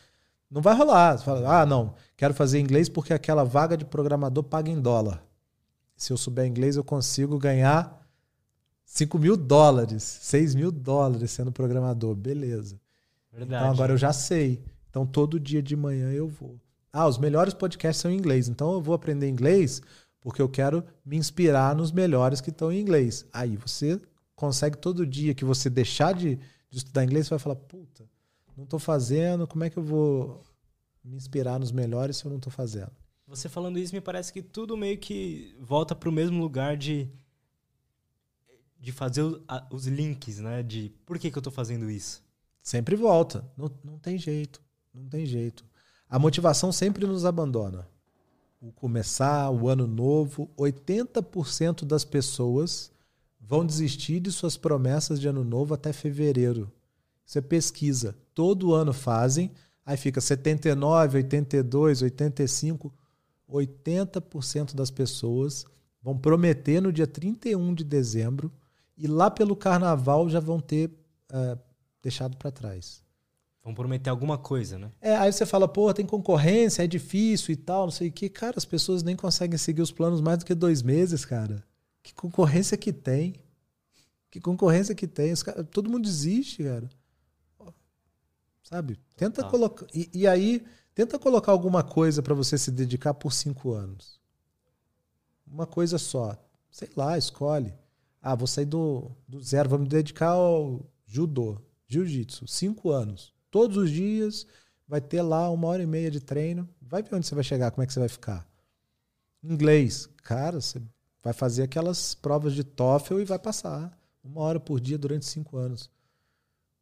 Não 0.50 0.62
vai 0.62 0.74
rolar. 0.74 1.18
Você 1.18 1.24
fala, 1.24 1.60
ah, 1.60 1.66
não, 1.66 1.94
quero 2.16 2.32
fazer 2.32 2.58
inglês 2.58 2.88
porque 2.88 3.12
aquela 3.12 3.44
vaga 3.44 3.76
de 3.76 3.84
programador 3.84 4.44
paga 4.44 4.70
em 4.70 4.80
dólar 4.80 5.22
se 5.98 6.12
eu 6.12 6.16
souber 6.16 6.46
inglês, 6.46 6.76
eu 6.76 6.84
consigo 6.84 7.36
ganhar 7.38 8.08
5 8.84 9.18
mil 9.18 9.36
dólares, 9.36 10.04
6 10.04 10.54
mil 10.54 10.70
dólares 10.70 11.32
sendo 11.32 11.50
programador. 11.50 12.14
Beleza. 12.14 12.80
Verdade. 13.32 13.64
Então 13.64 13.72
agora 13.74 13.92
eu 13.92 13.98
já 13.98 14.12
sei. 14.12 14.62
Então 14.88 15.04
todo 15.04 15.40
dia 15.40 15.60
de 15.60 15.74
manhã 15.74 16.12
eu 16.12 16.28
vou. 16.28 16.56
Ah, 16.92 17.06
os 17.06 17.18
melhores 17.18 17.54
podcasts 17.54 18.00
são 18.00 18.10
em 18.10 18.16
inglês. 18.16 18.48
Então 18.48 18.72
eu 18.72 18.80
vou 18.80 18.94
aprender 18.94 19.28
inglês 19.28 19.82
porque 20.20 20.42
eu 20.42 20.48
quero 20.48 20.84
me 21.04 21.16
inspirar 21.16 21.74
nos 21.74 21.92
melhores 21.92 22.40
que 22.40 22.50
estão 22.50 22.72
em 22.72 22.80
inglês. 22.80 23.26
Aí 23.32 23.56
você 23.56 24.00
consegue 24.34 24.76
todo 24.76 25.06
dia 25.06 25.34
que 25.34 25.44
você 25.44 25.70
deixar 25.70 26.14
de, 26.14 26.36
de 26.70 26.78
estudar 26.78 27.04
inglês, 27.04 27.26
você 27.26 27.30
vai 27.30 27.38
falar: 27.38 27.56
puta, 27.56 28.04
não 28.56 28.64
estou 28.64 28.78
fazendo, 28.78 29.46
como 29.46 29.64
é 29.64 29.70
que 29.70 29.78
eu 29.78 29.82
vou 29.82 30.42
me 31.04 31.16
inspirar 31.16 31.58
nos 31.58 31.72
melhores 31.72 32.16
se 32.16 32.24
eu 32.24 32.30
não 32.30 32.38
estou 32.38 32.52
fazendo? 32.52 32.92
Você 33.26 33.48
falando 33.48 33.78
isso, 33.78 33.94
me 33.94 34.00
parece 34.00 34.32
que 34.32 34.42
tudo 34.42 34.76
meio 34.76 34.98
que 34.98 35.54
volta 35.60 35.94
para 35.94 36.08
o 36.08 36.12
mesmo 36.12 36.40
lugar 36.40 36.76
de 36.76 37.08
de 38.80 38.92
fazer 38.92 39.22
os 39.70 39.86
links, 39.86 40.38
né? 40.38 40.62
De 40.62 40.92
por 41.04 41.18
que, 41.18 41.30
que 41.30 41.36
eu 41.36 41.40
estou 41.40 41.52
fazendo 41.52 41.90
isso. 41.90 42.22
Sempre 42.62 42.94
volta. 42.94 43.44
Não, 43.56 43.70
não 43.82 43.98
tem 43.98 44.16
jeito. 44.16 44.62
Não 44.94 45.08
tem 45.08 45.26
jeito. 45.26 45.64
A 46.08 46.18
motivação 46.18 46.72
sempre 46.72 47.06
nos 47.06 47.24
abandona. 47.24 47.86
O 48.60 48.72
começar, 48.72 49.50
o 49.50 49.68
ano 49.68 49.86
novo, 49.86 50.50
80% 50.56 51.84
das 51.84 52.04
pessoas 52.04 52.90
vão 53.40 53.64
desistir 53.64 54.20
de 54.20 54.32
suas 54.32 54.56
promessas 54.56 55.20
de 55.20 55.28
ano 55.28 55.44
novo 55.44 55.74
até 55.74 55.92
fevereiro. 55.92 56.72
Você 57.24 57.42
pesquisa. 57.42 58.16
Todo 58.34 58.74
ano 58.74 58.92
fazem, 58.92 59.50
aí 59.84 59.96
fica 59.96 60.20
79, 60.20 61.18
82, 61.18 62.02
85. 62.02 62.92
80% 63.50 64.74
das 64.74 64.90
pessoas 64.90 65.66
vão 66.02 66.16
prometer 66.16 66.80
no 66.80 66.92
dia 66.92 67.06
31 67.06 67.74
de 67.74 67.84
dezembro 67.84 68.52
e 68.96 69.06
lá 69.06 69.30
pelo 69.30 69.56
carnaval 69.56 70.28
já 70.28 70.40
vão 70.40 70.60
ter 70.60 70.90
uh, 71.30 71.58
deixado 72.02 72.36
para 72.36 72.50
trás. 72.50 73.02
Vão 73.62 73.74
prometer 73.74 74.08
alguma 74.08 74.38
coisa, 74.38 74.78
né? 74.78 74.90
É, 75.00 75.16
aí 75.16 75.32
você 75.32 75.44
fala, 75.44 75.68
pô, 75.68 75.92
tem 75.92 76.06
concorrência, 76.06 76.82
é 76.82 76.86
difícil 76.86 77.52
e 77.52 77.56
tal, 77.56 77.84
não 77.84 77.90
sei 77.90 78.08
o 78.08 78.12
quê. 78.12 78.28
Cara, 78.28 78.54
as 78.56 78.64
pessoas 78.64 79.02
nem 79.02 79.16
conseguem 79.16 79.58
seguir 79.58 79.82
os 79.82 79.92
planos 79.92 80.20
mais 80.20 80.38
do 80.38 80.46
que 80.46 80.54
dois 80.54 80.82
meses, 80.82 81.24
cara. 81.24 81.62
Que 82.02 82.14
concorrência 82.14 82.76
que 82.76 82.92
tem? 82.92 83.34
Que 84.30 84.40
concorrência 84.40 84.94
que 84.94 85.06
tem? 85.06 85.34
Cara, 85.36 85.64
todo 85.64 85.90
mundo 85.90 86.04
desiste, 86.04 86.62
cara. 86.64 86.88
Sabe? 88.62 88.98
Tenta 89.16 89.42
ah. 89.42 89.50
colocar. 89.50 89.86
E, 89.94 90.08
e 90.12 90.26
aí 90.26 90.64
Tenta 90.98 91.16
colocar 91.16 91.52
alguma 91.52 91.84
coisa 91.84 92.20
para 92.20 92.34
você 92.34 92.58
se 92.58 92.72
dedicar 92.72 93.14
por 93.14 93.32
cinco 93.32 93.72
anos. 93.72 94.18
Uma 95.46 95.64
coisa 95.64 95.96
só. 95.96 96.36
Sei 96.72 96.90
lá, 96.96 97.16
escolhe. 97.16 97.72
Ah, 98.20 98.34
vou 98.34 98.48
sair 98.48 98.64
do, 98.64 99.08
do 99.28 99.40
zero, 99.40 99.68
vou 99.68 99.78
me 99.78 99.86
dedicar 99.86 100.30
ao 100.30 100.84
judô. 101.06 101.56
Jiu-jitsu, 101.86 102.48
cinco 102.48 102.90
anos. 102.90 103.32
Todos 103.50 103.76
os 103.76 103.90
dias 103.90 104.46
vai 104.86 105.00
ter 105.00 105.22
lá 105.22 105.50
uma 105.50 105.68
hora 105.68 105.82
e 105.82 105.86
meia 105.86 106.10
de 106.10 106.20
treino. 106.20 106.68
Vai 106.80 107.02
ver 107.02 107.14
onde 107.14 107.26
você 107.26 107.34
vai 107.34 107.44
chegar, 107.44 107.70
como 107.70 107.82
é 107.82 107.86
que 107.86 107.92
você 107.92 108.00
vai 108.00 108.08
ficar. 108.08 108.46
Inglês, 109.42 110.08
cara, 110.22 110.60
você 110.60 110.80
vai 111.22 111.32
fazer 111.32 111.62
aquelas 111.62 112.14
provas 112.14 112.54
de 112.54 112.64
TOEFL 112.64 113.20
e 113.20 113.24
vai 113.24 113.38
passar. 113.38 113.96
Uma 114.22 114.40
hora 114.42 114.60
por 114.60 114.80
dia 114.80 114.98
durante 114.98 115.26
cinco 115.26 115.56
anos. 115.56 115.90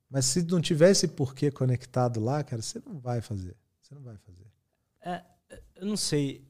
Mas 0.09 0.25
se 0.27 0.43
não 0.43 0.61
tiver 0.61 0.91
esse 0.91 1.09
porquê 1.09 1.51
conectado 1.51 2.21
lá, 2.21 2.43
cara, 2.43 2.63
você 2.63 2.81
não 2.85 2.99
vai 2.99 3.21
fazer. 3.21 3.57
Você 3.83 3.95
não 3.95 4.03
vai 4.03 4.17
fazer. 4.19 4.47
É, 5.01 5.23
eu 5.77 5.87
não 5.87 5.97
sei. 5.97 6.47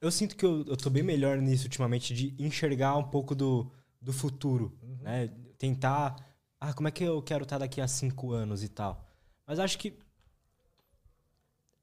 Eu 0.00 0.10
sinto 0.10 0.36
que 0.36 0.44
eu, 0.46 0.64
eu 0.66 0.76
tô 0.76 0.88
bem 0.88 1.02
melhor 1.02 1.38
nisso 1.38 1.64
ultimamente, 1.64 2.14
de 2.14 2.34
enxergar 2.38 2.96
um 2.96 3.04
pouco 3.04 3.34
do, 3.34 3.70
do 4.00 4.12
futuro. 4.12 4.76
Uhum. 4.82 4.98
Né? 5.02 5.28
Tentar. 5.58 6.16
Ah, 6.60 6.72
como 6.72 6.88
é 6.88 6.90
que 6.90 7.04
eu 7.04 7.22
quero 7.22 7.44
estar 7.44 7.58
daqui 7.58 7.80
a 7.80 7.88
cinco 7.88 8.32
anos 8.32 8.62
e 8.62 8.68
tal. 8.68 9.04
Mas 9.46 9.58
acho 9.58 9.78
que. 9.78 9.98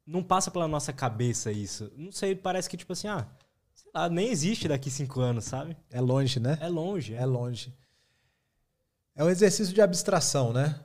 Não 0.06 0.22
passa 0.22 0.52
pela 0.52 0.68
nossa 0.68 0.94
cabeça 0.94 1.52
isso. 1.52 1.92
Não 1.96 2.12
sei, 2.12 2.36
parece 2.36 2.70
que, 2.70 2.78
tipo 2.78 2.94
assim, 2.94 3.08
ah, 3.08 3.28
sei 3.74 3.90
lá, 3.94 4.08
nem 4.08 4.30
existe 4.30 4.68
daqui 4.68 4.92
cinco 4.92 5.20
anos, 5.20 5.46
sabe? 5.46 5.76
É 5.90 6.00
longe, 6.00 6.40
né? 6.40 6.58
É 6.62 6.68
longe. 6.68 7.16
É, 7.16 7.22
é 7.22 7.26
longe. 7.26 7.74
É 9.16 9.24
um 9.24 9.30
exercício 9.30 9.74
de 9.74 9.82
abstração, 9.82 10.54
né? 10.54 10.80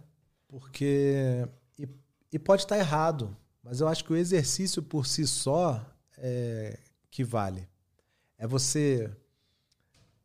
Porque. 0.49 1.47
E, 1.79 1.89
e 2.33 2.39
pode 2.39 2.63
estar 2.63 2.79
errado, 2.79 3.37
mas 3.63 3.81
eu 3.81 3.89
acho 3.89 4.05
que 4.05 4.13
o 4.13 4.17
exercício 4.17 4.83
por 4.83 5.07
si 5.07 5.27
só 5.27 5.85
é 6.17 6.79
que 7.11 7.25
vale. 7.25 7.69
É 8.39 8.47
você. 8.47 9.11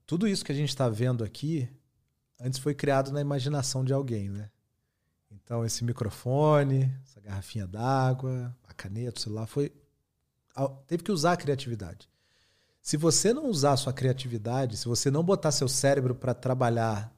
Tudo 0.06 0.28
isso 0.28 0.46
que 0.46 0.52
a 0.52 0.56
gente 0.56 0.70
está 0.70 0.88
vendo 0.88 1.24
aqui, 1.24 1.68
antes 2.40 2.60
foi 2.60 2.74
criado 2.74 3.12
na 3.12 3.22
imaginação 3.22 3.84
de 3.84 3.94
alguém, 3.94 4.30
né? 4.30 4.50
Então, 5.32 5.66
esse 5.66 5.84
microfone, 5.84 6.92
essa 7.04 7.22
garrafinha 7.22 7.68
d'água, 7.68 8.56
a 8.68 8.74
caneta, 8.74 9.20
o 9.20 9.22
celular, 9.22 9.46
foi. 9.46 9.72
Teve 10.88 11.04
que 11.04 11.12
usar 11.12 11.34
a 11.34 11.38
criatividade. 11.38 12.10
Se 12.82 12.98
você 12.98 13.34
não 13.34 13.48
usar 13.48 13.74
a 13.74 13.78
sua 13.78 13.94
criatividade, 13.94 14.78
se 14.78 14.86
você 14.86 15.12
não 15.12 15.24
botar 15.24 15.52
seu 15.52 15.68
cérebro 15.68 16.16
para 16.16 16.34
trabalhar 16.34 17.16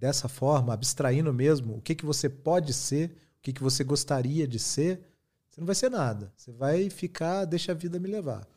dessa 0.00 0.28
forma, 0.28 0.72
abstraindo 0.72 1.32
mesmo 1.32 1.76
o 1.76 1.82
que, 1.82 1.94
que 1.94 2.06
você 2.06 2.26
pode 2.26 2.72
ser, 2.72 3.10
o 3.38 3.42
que, 3.42 3.52
que 3.52 3.62
você 3.62 3.84
gostaria 3.84 4.48
de 4.48 4.58
ser, 4.58 5.06
você 5.50 5.60
não 5.60 5.66
vai 5.66 5.74
ser 5.74 5.90
nada. 5.90 6.32
Você 6.34 6.50
vai 6.50 6.88
ficar, 6.88 7.44
deixa 7.44 7.72
a 7.72 7.74
vida 7.74 8.00
me 8.00 8.08
levar. 8.08 8.48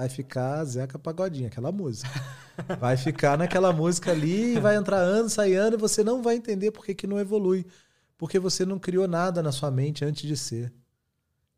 Vai 0.00 0.08
ficar 0.08 0.64
Zeca 0.64 0.98
Pagodinho, 0.98 1.48
aquela 1.48 1.70
música. 1.70 2.08
Vai 2.80 2.96
ficar 2.96 3.36
naquela 3.36 3.70
música 3.70 4.10
ali 4.10 4.54
e 4.54 4.58
vai 4.58 4.74
entrar 4.74 4.96
ano, 4.96 5.28
sair 5.28 5.56
ano, 5.56 5.76
e 5.76 5.78
você 5.78 6.02
não 6.02 6.22
vai 6.22 6.36
entender 6.36 6.70
por 6.70 6.86
que, 6.86 6.94
que 6.94 7.06
não 7.06 7.20
evolui. 7.20 7.66
Porque 8.16 8.38
você 8.38 8.64
não 8.64 8.78
criou 8.78 9.06
nada 9.06 9.42
na 9.42 9.52
sua 9.52 9.70
mente 9.70 10.02
antes 10.02 10.26
de 10.26 10.38
ser. 10.38 10.72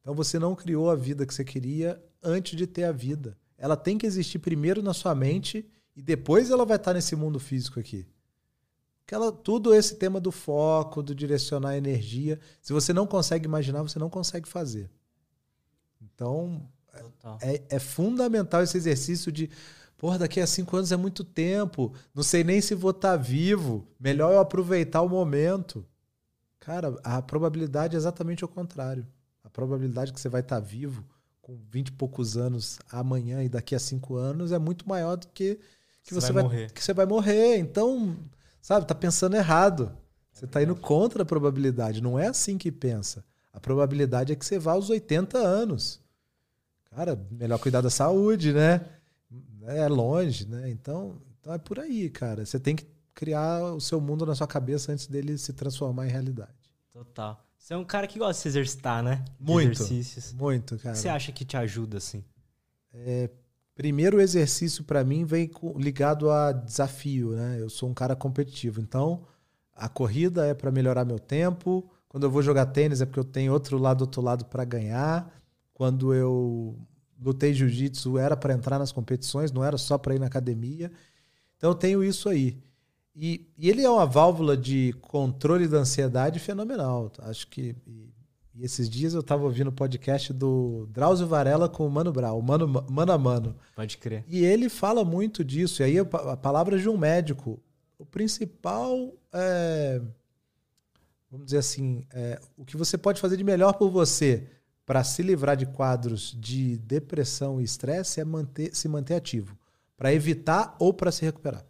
Então 0.00 0.12
você 0.12 0.40
não 0.40 0.56
criou 0.56 0.90
a 0.90 0.96
vida 0.96 1.24
que 1.24 1.32
você 1.32 1.44
queria 1.44 2.02
antes 2.20 2.56
de 2.56 2.66
ter 2.66 2.82
a 2.82 2.90
vida. 2.90 3.38
Ela 3.56 3.76
tem 3.76 3.96
que 3.96 4.06
existir 4.06 4.40
primeiro 4.40 4.82
na 4.82 4.92
sua 4.92 5.14
mente 5.14 5.64
e 5.94 6.02
depois 6.02 6.50
ela 6.50 6.66
vai 6.66 6.78
estar 6.78 6.94
nesse 6.94 7.14
mundo 7.14 7.38
físico 7.38 7.78
aqui. 7.78 8.08
Aquela, 9.06 9.30
tudo 9.30 9.72
esse 9.72 9.94
tema 9.94 10.20
do 10.20 10.32
foco, 10.32 11.00
do 11.00 11.14
direcionar 11.14 11.68
a 11.68 11.76
energia. 11.76 12.40
Se 12.60 12.72
você 12.72 12.92
não 12.92 13.06
consegue 13.06 13.44
imaginar, 13.44 13.82
você 13.82 14.00
não 14.00 14.10
consegue 14.10 14.48
fazer. 14.48 14.90
Então, 16.00 16.68
é, 17.40 17.62
é, 17.70 17.78
fundamental 17.78 18.62
esse 18.62 18.76
exercício 18.76 19.30
de. 19.30 19.50
Porra, 19.96 20.18
daqui 20.18 20.40
a 20.40 20.46
cinco 20.46 20.76
anos 20.76 20.90
é 20.90 20.96
muito 20.96 21.22
tempo. 21.22 21.92
Não 22.14 22.22
sei 22.22 22.42
nem 22.42 22.60
se 22.60 22.74
vou 22.74 22.90
estar 22.90 23.12
tá 23.12 23.16
vivo. 23.16 23.86
Melhor 23.98 24.32
eu 24.32 24.40
aproveitar 24.40 25.00
o 25.02 25.08
momento. 25.08 25.86
Cara, 26.58 26.96
a 27.04 27.22
probabilidade 27.22 27.94
é 27.94 27.98
exatamente 27.98 28.44
o 28.44 28.48
contrário. 28.48 29.06
A 29.44 29.50
probabilidade 29.50 30.12
que 30.12 30.20
você 30.20 30.28
vai 30.28 30.40
estar 30.40 30.60
tá 30.60 30.66
vivo 30.66 31.04
com 31.40 31.58
20 31.70 31.88
e 31.88 31.92
poucos 31.92 32.36
anos 32.36 32.78
amanhã 32.90 33.42
e 33.42 33.48
daqui 33.48 33.74
a 33.74 33.78
cinco 33.78 34.16
anos 34.16 34.52
é 34.52 34.58
muito 34.58 34.88
maior 34.88 35.16
do 35.16 35.28
que 35.28 35.58
que 36.04 36.12
você, 36.12 36.26
você 36.26 36.32
vai, 36.32 36.42
vai, 36.42 36.52
morrer. 36.52 36.72
Que 36.72 36.84
você 36.84 36.92
vai 36.92 37.06
morrer. 37.06 37.58
Então, 37.58 38.16
Sabe, 38.62 38.86
tá 38.86 38.94
pensando 38.94 39.34
errado. 39.34 39.92
Você 40.32 40.46
tá 40.46 40.62
indo 40.62 40.76
contra 40.76 41.24
a 41.24 41.26
probabilidade. 41.26 42.00
Não 42.00 42.16
é 42.16 42.28
assim 42.28 42.56
que 42.56 42.70
pensa. 42.70 43.24
A 43.52 43.58
probabilidade 43.58 44.32
é 44.32 44.36
que 44.36 44.46
você 44.46 44.58
vá 44.58 44.72
aos 44.72 44.88
80 44.88 45.36
anos. 45.36 46.00
Cara, 46.94 47.18
melhor 47.30 47.58
cuidar 47.58 47.80
da 47.80 47.90
saúde, 47.90 48.52
né? 48.52 48.84
É 49.66 49.88
longe, 49.88 50.46
né? 50.46 50.70
Então, 50.70 51.20
então 51.40 51.52
é 51.52 51.58
por 51.58 51.78
aí, 51.78 52.10
cara. 52.10 52.44
Você 52.44 52.58
tem 52.58 52.76
que 52.76 52.86
criar 53.14 53.62
o 53.74 53.80
seu 53.80 54.00
mundo 54.00 54.26
na 54.26 54.34
sua 54.34 54.46
cabeça 54.46 54.92
antes 54.92 55.06
dele 55.06 55.38
se 55.38 55.52
transformar 55.52 56.06
em 56.06 56.10
realidade. 56.10 56.52
Total. 56.92 57.42
Você 57.56 57.74
é 57.74 57.76
um 57.76 57.84
cara 57.84 58.06
que 58.06 58.18
gosta 58.18 58.34
de 58.34 58.38
se 58.38 58.48
exercitar, 58.48 59.02
né? 59.02 59.24
Muito. 59.38 59.82
Exercícios. 59.82 60.32
Muito, 60.32 60.76
cara. 60.78 60.90
O 60.90 60.92
que 60.92 60.98
você 60.98 61.08
acha 61.08 61.32
que 61.32 61.44
te 61.44 61.56
ajuda, 61.56 61.98
assim? 61.98 62.24
É, 62.92 63.30
Primeiro 63.74 64.20
exercício 64.20 64.84
para 64.84 65.02
mim 65.02 65.24
vem 65.24 65.50
ligado 65.76 66.30
a 66.30 66.52
desafio, 66.52 67.30
né? 67.32 67.56
Eu 67.58 67.70
sou 67.70 67.88
um 67.88 67.94
cara 67.94 68.14
competitivo, 68.14 68.80
então 68.80 69.22
a 69.74 69.88
corrida 69.88 70.46
é 70.46 70.52
para 70.52 70.70
melhorar 70.70 71.06
meu 71.06 71.18
tempo. 71.18 71.90
Quando 72.06 72.24
eu 72.24 72.30
vou 72.30 72.42
jogar 72.42 72.66
tênis 72.66 73.00
é 73.00 73.06
porque 73.06 73.18
eu 73.18 73.24
tenho 73.24 73.52
outro 73.52 73.78
lado, 73.78 74.02
outro 74.02 74.20
lado 74.20 74.44
para 74.44 74.64
ganhar. 74.64 75.41
Quando 75.82 76.14
eu 76.14 76.78
lutei 77.20 77.52
jiu-jitsu 77.52 78.16
era 78.16 78.36
para 78.36 78.54
entrar 78.54 78.78
nas 78.78 78.92
competições, 78.92 79.50
não 79.50 79.64
era 79.64 79.76
só 79.76 79.98
para 79.98 80.14
ir 80.14 80.20
na 80.20 80.26
academia. 80.26 80.92
Então 81.56 81.70
eu 81.70 81.74
tenho 81.74 82.04
isso 82.04 82.28
aí. 82.28 82.56
E, 83.12 83.48
e, 83.58 83.68
ele 83.68 83.82
é 83.82 83.90
uma 83.90 84.06
válvula 84.06 84.56
de 84.56 84.94
controle 85.00 85.66
da 85.66 85.78
ansiedade 85.78 86.38
fenomenal. 86.38 87.10
Acho 87.22 87.48
que 87.48 87.74
e 88.54 88.64
esses 88.64 88.88
dias 88.88 89.12
eu 89.12 89.22
estava 89.22 89.42
ouvindo 89.42 89.70
o 89.70 89.72
podcast 89.72 90.32
do 90.32 90.86
Drauzio 90.92 91.26
Varela 91.26 91.68
com 91.68 91.84
o 91.84 91.90
Mano 91.90 92.12
Brown, 92.12 92.40
Mano, 92.40 92.68
mano 92.88 93.12
a 93.12 93.18
Mano. 93.18 93.56
Pode 93.74 93.98
crer. 93.98 94.24
E 94.28 94.44
ele 94.44 94.68
fala 94.68 95.04
muito 95.04 95.44
disso. 95.44 95.82
E 95.82 95.84
aí 95.84 95.98
a 95.98 96.36
palavra 96.36 96.78
de 96.78 96.88
um 96.88 96.96
médico. 96.96 97.60
O 97.98 98.06
principal 98.06 99.12
é, 99.32 100.00
vamos 101.28 101.46
dizer 101.46 101.58
assim, 101.58 102.06
é, 102.12 102.40
o 102.56 102.64
que 102.64 102.76
você 102.76 102.96
pode 102.96 103.20
fazer 103.20 103.36
de 103.36 103.42
melhor 103.42 103.72
por 103.72 103.90
você 103.90 104.48
para 104.84 105.04
se 105.04 105.22
livrar 105.22 105.56
de 105.56 105.66
quadros 105.66 106.36
de 106.38 106.76
depressão 106.78 107.60
e 107.60 107.64
estresse 107.64 108.20
é 108.20 108.24
manter, 108.24 108.74
se 108.74 108.88
manter 108.88 109.14
ativo, 109.14 109.56
para 109.96 110.12
evitar 110.12 110.76
ou 110.78 110.92
para 110.92 111.12
se 111.12 111.24
recuperar. 111.24 111.64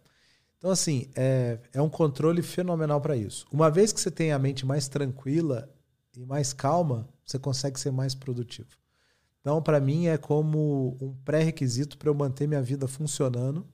Então, 0.57 0.71
assim, 0.71 1.09
é, 1.13 1.59
é 1.73 1.81
um 1.81 1.89
controle 1.89 2.41
fenomenal 2.41 3.01
para 3.01 3.17
isso. 3.17 3.45
Uma 3.51 3.69
vez 3.69 3.91
que 3.91 3.99
você 3.99 4.09
tem 4.09 4.31
a 4.31 4.39
mente 4.39 4.65
mais 4.65 4.87
tranquila 4.87 5.69
e 6.15 6.25
mais 6.25 6.53
calma, 6.53 7.07
você 7.25 7.37
consegue 7.37 7.79
ser 7.79 7.91
mais 7.91 8.15
produtivo. 8.15 8.69
Então, 9.41 9.61
para 9.61 9.79
mim, 9.81 10.07
é 10.07 10.17
como 10.17 10.97
um 11.01 11.13
pré-requisito 11.25 11.97
para 11.97 12.09
eu 12.09 12.13
manter 12.13 12.47
minha 12.47 12.61
vida 12.61 12.87
funcionando, 12.87 13.67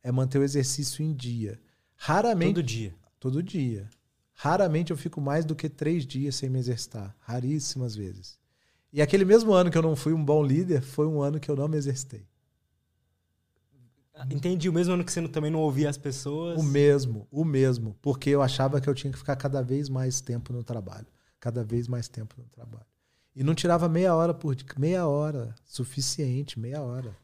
é 0.00 0.12
manter 0.12 0.38
o 0.38 0.44
exercício 0.44 1.04
em 1.04 1.12
dia. 1.12 1.60
Raramente. 1.96 2.54
Todo 2.54 2.62
dia. 2.62 2.94
Todo 3.18 3.42
dia. 3.42 3.90
Raramente 4.32 4.92
eu 4.92 4.96
fico 4.96 5.20
mais 5.20 5.44
do 5.44 5.56
que 5.56 5.68
três 5.68 6.06
dias 6.06 6.36
sem 6.36 6.48
me 6.48 6.58
exercitar. 6.58 7.16
Raríssimas 7.20 7.96
vezes. 7.96 8.41
E 8.92 9.00
aquele 9.00 9.24
mesmo 9.24 9.52
ano 9.52 9.70
que 9.70 9.78
eu 9.78 9.82
não 9.82 9.96
fui 9.96 10.12
um 10.12 10.24
bom 10.24 10.44
líder, 10.44 10.82
foi 10.82 11.06
um 11.06 11.22
ano 11.22 11.40
que 11.40 11.50
eu 11.50 11.56
não 11.56 11.66
me 11.66 11.76
exercitei. 11.76 12.26
Entendi. 14.30 14.68
O 14.68 14.72
mesmo 14.72 14.92
ano 14.92 15.02
que 15.02 15.10
você 15.10 15.26
também 15.28 15.50
não 15.50 15.60
ouvia 15.60 15.88
as 15.88 15.96
pessoas. 15.96 16.58
O 16.58 16.62
mesmo, 16.62 17.26
o 17.30 17.44
mesmo. 17.44 17.96
Porque 18.02 18.30
eu 18.30 18.42
achava 18.42 18.80
que 18.80 18.88
eu 18.88 18.94
tinha 18.94 19.12
que 19.12 19.18
ficar 19.18 19.34
cada 19.36 19.62
vez 19.62 19.88
mais 19.88 20.20
tempo 20.20 20.52
no 20.52 20.62
trabalho 20.62 21.06
cada 21.42 21.64
vez 21.64 21.88
mais 21.88 22.06
tempo 22.06 22.36
no 22.38 22.44
trabalho. 22.44 22.86
E 23.34 23.42
não 23.42 23.52
tirava 23.52 23.88
meia 23.88 24.14
hora 24.14 24.32
por 24.32 24.54
dia. 24.54 24.64
Meia 24.78 25.08
hora, 25.08 25.52
suficiente, 25.64 26.60
meia 26.60 26.80
hora. 26.80 27.16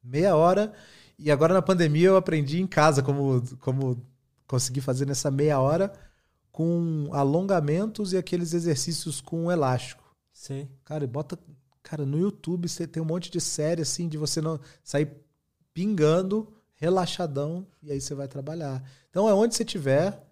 Meia 0.00 0.36
hora. 0.36 0.72
E 1.18 1.28
agora 1.28 1.52
na 1.52 1.60
pandemia 1.60 2.06
eu 2.06 2.16
aprendi 2.16 2.60
em 2.60 2.68
casa 2.68 3.02
como, 3.02 3.42
como 3.58 4.00
conseguir 4.46 4.80
fazer 4.80 5.06
nessa 5.06 5.28
meia 5.28 5.58
hora 5.58 5.92
com 6.52 7.08
alongamentos 7.10 8.12
e 8.12 8.16
aqueles 8.16 8.54
exercícios 8.54 9.20
com 9.20 9.50
elástico. 9.50 10.03
Sim. 10.34 10.68
Cara, 10.84 11.06
bota. 11.06 11.38
Cara, 11.82 12.04
no 12.04 12.18
YouTube 12.18 12.68
você 12.68 12.86
tem 12.86 13.02
um 13.02 13.06
monte 13.06 13.30
de 13.30 13.40
série 13.40 13.80
assim 13.80 14.08
de 14.08 14.18
você 14.18 14.40
não 14.40 14.60
sair 14.82 15.10
pingando, 15.72 16.52
relaxadão, 16.74 17.66
e 17.82 17.92
aí 17.92 18.00
você 18.00 18.14
vai 18.14 18.28
trabalhar. 18.28 18.82
Então 19.08 19.28
é 19.28 19.32
onde 19.34 19.54
você 19.54 19.64
tiver, 19.64 20.22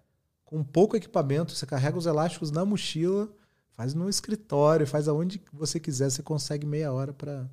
com 0.43 0.63
pouco 0.63 0.95
equipamento, 0.95 1.53
você 1.53 1.65
carrega 1.65 1.97
os 1.97 2.05
elásticos 2.05 2.51
na 2.51 2.65
mochila, 2.65 3.29
faz 3.71 3.93
no 3.93 4.09
escritório, 4.09 4.85
faz 4.85 5.07
aonde 5.07 5.41
você 5.51 5.79
quiser, 5.79 6.11
você 6.11 6.21
consegue 6.21 6.65
meia 6.65 6.91
hora 6.91 7.13
para 7.13 7.49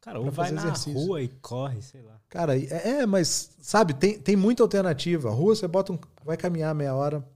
Cara, 0.00 0.20
ou 0.20 0.30
vai 0.30 0.50
na 0.50 0.62
exercício. 0.62 0.92
rua 0.92 1.20
e 1.22 1.28
corre, 1.28 1.82
sei 1.82 2.02
lá. 2.02 2.20
Cara, 2.28 2.58
é, 2.58 3.00
é, 3.00 3.06
mas, 3.06 3.50
sabe, 3.60 3.92
tem, 3.94 4.18
tem 4.18 4.36
muita 4.36 4.62
alternativa. 4.62 5.28
A 5.28 5.32
rua, 5.32 5.54
você 5.54 5.66
bota 5.66 5.92
um. 5.92 5.98
Vai 6.24 6.36
caminhar 6.36 6.74
meia 6.74 6.94
hora. 6.94 7.26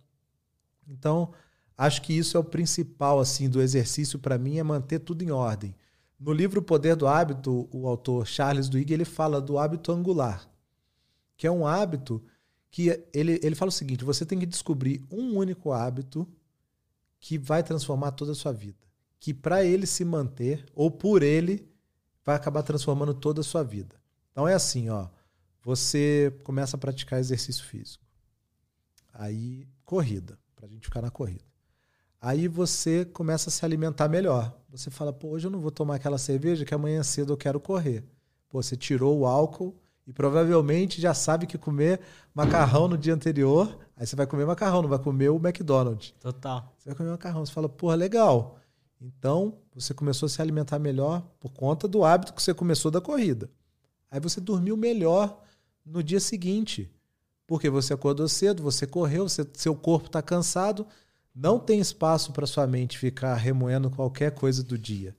Então, 0.86 1.32
acho 1.76 2.02
que 2.02 2.12
isso 2.12 2.36
é 2.36 2.40
o 2.40 2.44
principal, 2.44 3.20
assim, 3.20 3.48
do 3.48 3.60
exercício 3.60 4.18
para 4.18 4.38
mim, 4.38 4.58
é 4.58 4.62
manter 4.62 4.98
tudo 4.98 5.22
em 5.22 5.30
ordem. 5.30 5.74
No 6.18 6.32
livro 6.32 6.60
O 6.60 6.62
Poder 6.62 6.94
do 6.94 7.06
Hábito, 7.06 7.68
o 7.72 7.88
autor 7.88 8.26
Charles 8.26 8.68
Duhigg, 8.68 8.92
ele 8.92 9.04
fala 9.04 9.40
do 9.40 9.58
hábito 9.58 9.90
angular, 9.90 10.48
que 11.36 11.46
é 11.46 11.50
um 11.50 11.66
hábito 11.66 12.22
que 12.70 13.04
ele, 13.12 13.40
ele 13.42 13.54
fala 13.54 13.70
o 13.70 13.72
seguinte: 13.72 14.04
você 14.04 14.24
tem 14.24 14.38
que 14.38 14.46
descobrir 14.46 15.04
um 15.10 15.36
único 15.36 15.72
hábito 15.72 16.26
que 17.20 17.38
vai 17.38 17.62
transformar 17.62 18.12
toda 18.12 18.32
a 18.32 18.34
sua 18.34 18.52
vida. 18.52 18.78
Que 19.20 19.32
para 19.32 19.64
ele 19.64 19.86
se 19.86 20.04
manter, 20.04 20.64
ou 20.74 20.90
por 20.90 21.22
ele, 21.22 21.68
vai 22.24 22.34
acabar 22.34 22.62
transformando 22.62 23.14
toda 23.14 23.40
a 23.40 23.44
sua 23.44 23.62
vida. 23.62 23.94
Então 24.32 24.48
é 24.48 24.54
assim, 24.54 24.88
ó. 24.88 25.08
Você 25.62 26.36
começa 26.42 26.76
a 26.76 26.80
praticar 26.80 27.20
exercício 27.20 27.64
físico. 27.64 28.04
Aí, 29.12 29.68
corrida, 29.84 30.36
para 30.56 30.66
a 30.66 30.68
gente 30.68 30.84
ficar 30.84 31.02
na 31.02 31.10
corrida. 31.10 31.51
Aí 32.24 32.46
você 32.46 33.04
começa 33.04 33.48
a 33.48 33.52
se 33.52 33.64
alimentar 33.64 34.08
melhor. 34.08 34.56
Você 34.70 34.92
fala, 34.92 35.12
pô, 35.12 35.30
hoje 35.30 35.48
eu 35.48 35.50
não 35.50 35.58
vou 35.58 35.72
tomar 35.72 35.96
aquela 35.96 36.18
cerveja 36.18 36.64
que 36.64 36.72
amanhã 36.72 37.02
cedo 37.02 37.32
eu 37.32 37.36
quero 37.36 37.58
correr. 37.58 38.04
Pô, 38.48 38.62
você 38.62 38.76
tirou 38.76 39.18
o 39.18 39.26
álcool 39.26 39.74
e 40.06 40.12
provavelmente 40.12 41.00
já 41.00 41.14
sabe 41.14 41.48
que 41.48 41.58
comer 41.58 41.98
macarrão 42.32 42.86
no 42.86 42.96
dia 42.96 43.12
anterior, 43.12 43.76
aí 43.96 44.06
você 44.06 44.14
vai 44.14 44.24
comer 44.24 44.46
macarrão, 44.46 44.82
não 44.82 44.88
vai 44.88 45.00
comer 45.00 45.30
o 45.30 45.36
McDonald's. 45.36 46.14
Total. 46.20 46.72
Você 46.78 46.90
vai 46.90 46.96
comer 46.96 47.10
macarrão. 47.10 47.44
Você 47.44 47.52
fala, 47.52 47.68
porra, 47.68 47.96
legal. 47.96 48.56
Então, 49.00 49.58
você 49.74 49.92
começou 49.92 50.26
a 50.26 50.30
se 50.30 50.40
alimentar 50.40 50.78
melhor 50.78 51.26
por 51.40 51.50
conta 51.50 51.88
do 51.88 52.04
hábito 52.04 52.34
que 52.34 52.40
você 52.40 52.54
começou 52.54 52.88
da 52.88 53.00
corrida. 53.00 53.50
Aí 54.08 54.20
você 54.20 54.40
dormiu 54.40 54.76
melhor 54.76 55.42
no 55.84 56.04
dia 56.04 56.20
seguinte. 56.20 56.88
Porque 57.48 57.68
você 57.68 57.92
acordou 57.92 58.28
cedo, 58.28 58.62
você 58.62 58.86
correu, 58.86 59.28
você, 59.28 59.44
seu 59.54 59.74
corpo 59.74 60.06
está 60.06 60.22
cansado, 60.22 60.86
não 61.35 61.59
tem 61.59 61.80
espaço 61.80 62.33
para 62.33 62.47
sua 62.47 62.66
mente 62.66 62.99
ficar 62.99 63.35
remoendo 63.37 63.91
qualquer 63.91 64.33
coisa 64.33 64.62
do 64.62 64.76
dia. 64.76 65.16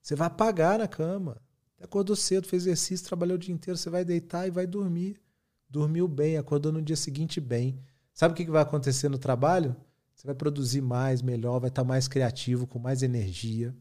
Você 0.00 0.14
vai 0.14 0.28
apagar 0.28 0.78
na 0.78 0.88
cama. 0.88 1.40
Acordou 1.80 2.16
cedo, 2.16 2.46
fez 2.46 2.64
exercício, 2.64 3.06
trabalhou 3.06 3.36
o 3.36 3.38
dia 3.38 3.54
inteiro, 3.54 3.76
você 3.76 3.90
vai 3.90 4.04
deitar 4.04 4.46
e 4.46 4.50
vai 4.50 4.66
dormir. 4.66 5.20
Dormiu 5.68 6.08
bem, 6.08 6.36
acordou 6.36 6.72
no 6.72 6.82
dia 6.82 6.96
seguinte 6.96 7.40
bem. 7.40 7.78
Sabe 8.12 8.32
o 8.32 8.36
que 8.36 8.50
vai 8.50 8.62
acontecer 8.62 9.08
no 9.08 9.18
trabalho? 9.18 9.76
Você 10.14 10.26
vai 10.26 10.34
produzir 10.34 10.80
mais, 10.80 11.22
melhor, 11.22 11.60
vai 11.60 11.68
estar 11.68 11.84
mais 11.84 12.08
criativo, 12.08 12.66
com 12.66 12.78
mais 12.78 13.02
energia. 13.02 13.76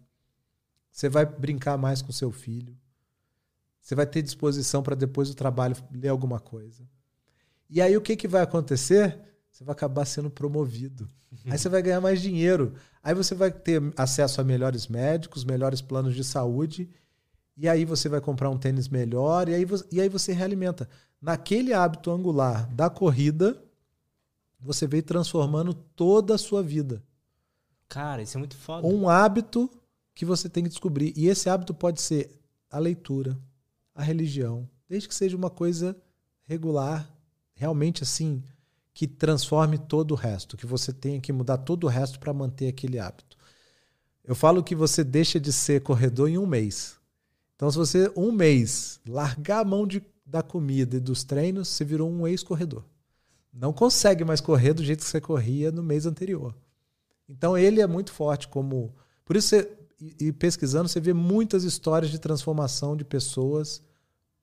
Você 0.92 1.10
vai 1.10 1.26
brincar 1.26 1.78
mais 1.78 2.02
com 2.02 2.12
seu 2.12 2.32
filho. 2.32 2.78
Você 3.82 3.96
vai 3.96 4.06
ter 4.06 4.22
disposição 4.22 4.84
para 4.84 4.96
depois 4.96 5.30
do 5.30 5.36
trabalho 5.36 5.76
ler 5.92 6.10
alguma 6.10 6.40
coisa. 6.40 6.84
E 7.70 7.82
aí 7.82 7.96
o 7.96 8.02
que, 8.02 8.16
que 8.16 8.28
vai 8.28 8.42
acontecer? 8.42 9.20
Você 9.58 9.64
vai 9.64 9.74
acabar 9.74 10.05
sendo 10.05 10.30
promovido. 10.30 11.10
Aí 11.45 11.58
você 11.58 11.68
vai 11.68 11.82
ganhar 11.82 11.99
mais 11.99 12.22
dinheiro. 12.22 12.76
Aí 13.01 13.16
você 13.16 13.34
vai 13.34 13.51
ter 13.51 13.82
acesso 13.97 14.39
a 14.39 14.43
melhores 14.43 14.88
médicos, 14.88 15.43
melhores 15.43 15.82
planos 15.82 16.16
de 16.16 16.24
saúde 16.24 16.89
e 17.58 17.68
aí 17.68 17.84
você 17.84 18.08
vai 18.08 18.22
comprar 18.22 18.51
um 18.51 18.58
tênis 18.58 18.88
melhor, 18.88 19.49
e 19.49 19.55
aí, 19.55 19.66
você, 19.66 19.84
e 19.91 19.99
aí 19.99 20.08
você 20.08 20.32
realimenta. 20.32 20.88
Naquele 21.20 21.74
hábito 21.74 22.12
angular 22.12 22.72
da 22.72 22.88
corrida, 22.88 23.60
você 24.60 24.86
veio 24.86 25.01
transformando 25.01 25.74
toda 25.74 26.36
a 26.36 26.38
sua 26.38 26.62
vida. 26.62 27.03
Cara, 27.89 28.22
isso 28.22 28.38
é 28.38 28.39
muito 28.39 28.55
foda. 28.55 28.86
Um 28.86 29.10
hábito 29.10 29.72
que 30.14 30.24
você 30.24 30.47
tem 30.47 30.64
que 30.64 30.70
descobrir. 30.70 31.14
E 31.18 31.28
esse 31.28 31.49
hábito 31.49 31.74
pode 31.74 31.99
ser 31.99 32.39
a 32.70 32.78
leitura, 32.78 33.36
a 33.95 34.03
religião, 34.03 34.70
desde 34.88 35.08
que 35.08 35.16
seja 35.16 35.36
uma 35.36 35.49
coisa 35.49 35.97
regular, 36.43 37.10
realmente 37.55 38.03
assim, 38.03 38.43
que 38.98 39.06
transforme 39.06 39.78
todo 39.78 40.14
o 40.14 40.16
resto, 40.16 40.58
que 40.58 40.66
você 40.66 40.91
tenha 40.91 41.22
que 41.22 41.32
mudar 41.32 41.60
todo 41.60 41.84
o 41.84 41.88
resto 41.88 42.20
para 42.20 42.34
manter 42.34 42.68
aquele 42.68 42.98
hábito. 42.98 43.38
Eu 44.24 44.34
falo 44.34 44.64
que 44.64 44.74
você 44.74 45.04
deixa 45.04 45.39
de 45.39 45.54
ser 45.54 45.84
corredor 45.84 46.28
em 46.28 46.39
um 46.39 46.48
mês. 46.48 46.95
Então, 47.56 47.70
se 47.70 47.78
você, 47.78 48.12
um 48.18 48.32
mês, 48.32 49.00
largar 49.08 49.60
a 49.60 49.64
mão 49.64 49.86
de, 49.86 50.04
da 50.26 50.41
comida 50.41 50.98
e 50.98 51.00
dos 51.00 51.24
treinos, 51.24 51.68
você 51.68 51.86
virou 51.86 52.10
um 52.10 52.28
ex-corredor. 52.28 52.84
Não 53.54 53.72
consegue 53.72 54.26
mais 54.26 54.41
correr 54.41 54.74
do 54.74 54.84
jeito 54.84 55.04
que 55.04 55.10
você 55.12 55.22
corria 55.22 55.72
no 55.72 55.84
mês 55.84 56.08
anterior. 56.08 56.56
Então, 57.30 57.56
ele 57.56 57.80
é 57.82 57.86
muito 57.86 58.12
forte 58.12 58.48
como. 58.48 58.95
Por 59.24 59.36
isso, 59.36 59.50
você, 59.50 59.78
e, 60.20 60.32
pesquisando, 60.32 60.89
você 60.89 61.00
vê 61.00 61.14
muitas 61.14 61.64
histórias 61.64 62.10
de 62.10 62.18
transformação 62.18 62.98
de 62.98 63.06
pessoas 63.06 63.80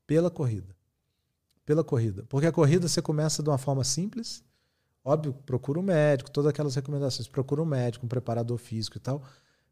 pela 0.07 0.31
corrida. 0.31 0.74
Pela 1.65 1.83
corrida. 1.83 2.25
Porque 2.29 2.47
a 2.47 2.53
corrida 2.53 2.89
você 2.89 3.01
começa 3.01 3.43
de 3.43 3.49
uma 3.49 3.59
forma 3.59 3.85
simples. 3.85 4.43
Óbvio, 5.05 5.35
procura 5.47 5.79
um 5.79 5.83
médico, 5.83 6.31
todas 6.31 6.51
aquelas 6.51 6.75
recomendações. 6.75 7.29
Procura 7.29 7.63
um 7.63 7.67
médico, 7.67 8.05
um 8.07 8.09
preparador 8.09 8.59
físico 8.59 8.97
e 8.97 9.01
tal. 9.01 9.23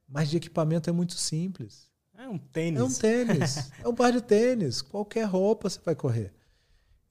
Mas 0.09 0.29
de 0.29 0.37
equipamento 0.37 0.91
é 0.91 0.93
muito 0.93 1.15
simples. 1.15 1.91
É 2.17 2.29
um 2.29 2.39
tênis. 2.39 2.81
É 2.81 2.85
um 2.85 2.93
tênis. 2.93 3.73
é 3.85 3.89
um 3.89 3.95
par 3.95 4.13
de 4.13 4.21
tênis. 4.21 4.83
Qualquer 4.83 5.25
roupa 5.25 5.69
você 5.69 5.81
vai 5.85 5.95
correr. 5.95 6.33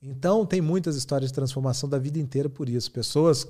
Então, 0.02 0.46
tem 0.46 0.62
muitas 0.62 0.96
histórias 0.96 1.30
de 1.30 1.36
transformação 1.36 1.88
da 1.88 2.00
vida 2.00 2.18
inteira 2.18 2.50
por 2.50 2.68
isso. 2.68 2.92
Pessoas 2.92 3.48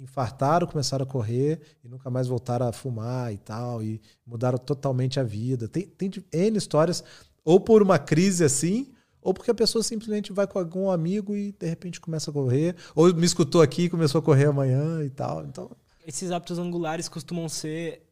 infartaram, 0.00 0.66
começaram 0.66 1.04
a 1.04 1.06
correr 1.06 1.60
e 1.84 1.88
nunca 1.88 2.10
mais 2.10 2.26
voltaram 2.26 2.66
a 2.66 2.72
fumar 2.72 3.32
e 3.32 3.38
tal, 3.38 3.82
e 3.82 4.00
mudaram 4.26 4.58
totalmente 4.58 5.20
a 5.20 5.22
vida. 5.22 5.68
Tem, 5.68 5.86
tem 5.86 6.10
N 6.32 6.58
histórias, 6.58 7.04
ou 7.44 7.60
por 7.60 7.82
uma 7.82 8.00
crise 8.00 8.42
assim, 8.42 8.92
ou 9.26 9.34
porque 9.34 9.50
a 9.50 9.54
pessoa 9.54 9.82
simplesmente 9.82 10.32
vai 10.32 10.46
com 10.46 10.56
algum 10.56 10.88
amigo 10.88 11.34
e 11.34 11.50
de 11.50 11.66
repente 11.66 12.00
começa 12.00 12.30
a 12.30 12.32
correr, 12.32 12.76
ou 12.94 13.12
me 13.12 13.26
escutou 13.26 13.60
aqui 13.60 13.82
e 13.82 13.90
começou 13.90 14.20
a 14.20 14.22
correr 14.22 14.44
amanhã 14.44 15.02
e 15.02 15.10
tal. 15.10 15.44
Então, 15.44 15.68
esses 16.06 16.30
hábitos 16.30 16.60
angulares 16.60 17.08
costumam 17.08 17.48
ser 17.48 18.06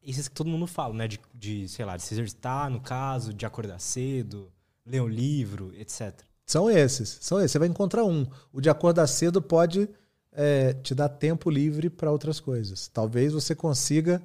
esses 0.00 0.28
que 0.28 0.36
todo 0.36 0.48
mundo 0.48 0.68
fala, 0.68 0.94
né? 0.94 1.08
De, 1.08 1.18
de, 1.34 1.68
sei 1.68 1.84
lá, 1.84 1.96
de 1.96 2.04
se 2.04 2.14
exercitar, 2.14 2.70
no 2.70 2.80
caso, 2.80 3.34
de 3.34 3.44
acordar 3.44 3.80
cedo, 3.80 4.48
ler 4.86 5.02
um 5.02 5.08
livro, 5.08 5.72
etc. 5.76 6.14
São 6.46 6.70
esses, 6.70 7.18
são 7.20 7.40
esses. 7.40 7.50
Você 7.50 7.58
vai 7.58 7.66
encontrar 7.66 8.04
um. 8.04 8.24
O 8.52 8.60
de 8.60 8.70
acordar 8.70 9.08
cedo 9.08 9.42
pode 9.42 9.90
é, 10.30 10.74
te 10.74 10.94
dar 10.94 11.08
tempo 11.08 11.50
livre 11.50 11.90
para 11.90 12.12
outras 12.12 12.38
coisas. 12.38 12.86
Talvez 12.86 13.32
você 13.32 13.52
consiga 13.52 14.22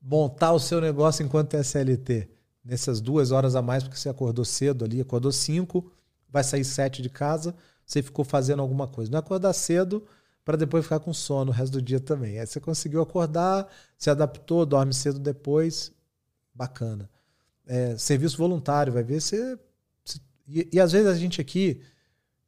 montar 0.00 0.52
o 0.52 0.60
seu 0.60 0.80
negócio 0.80 1.24
enquanto 1.24 1.54
é 1.54 1.60
SLT. 1.60 2.35
Nessas 2.66 3.00
duas 3.00 3.30
horas 3.30 3.54
a 3.54 3.62
mais, 3.62 3.84
porque 3.84 3.96
você 3.96 4.08
acordou 4.08 4.44
cedo 4.44 4.84
ali, 4.84 5.00
acordou 5.00 5.30
cinco, 5.30 5.92
vai 6.28 6.42
sair 6.42 6.64
sete 6.64 7.00
de 7.00 7.08
casa, 7.08 7.54
você 7.86 8.02
ficou 8.02 8.24
fazendo 8.24 8.60
alguma 8.60 8.88
coisa. 8.88 9.10
Não 9.10 9.18
é 9.18 9.20
acordar 9.20 9.52
cedo 9.52 10.04
para 10.44 10.56
depois 10.56 10.84
ficar 10.84 10.98
com 10.98 11.14
sono 11.14 11.52
o 11.52 11.54
resto 11.54 11.74
do 11.74 11.82
dia 11.82 12.00
também. 12.00 12.40
Aí 12.40 12.46
você 12.46 12.58
conseguiu 12.58 13.00
acordar, 13.00 13.68
se 13.96 14.10
adaptou, 14.10 14.66
dorme 14.66 14.92
cedo 14.92 15.20
depois, 15.20 15.92
bacana. 16.52 17.08
É, 17.66 17.96
serviço 17.96 18.36
voluntário, 18.36 18.92
vai 18.92 19.04
ver 19.04 19.20
se. 19.20 19.58
E, 20.48 20.68
e, 20.72 20.80
às 20.80 20.92
vezes 20.92 21.08
a 21.08 21.14
gente 21.14 21.40
aqui, 21.40 21.80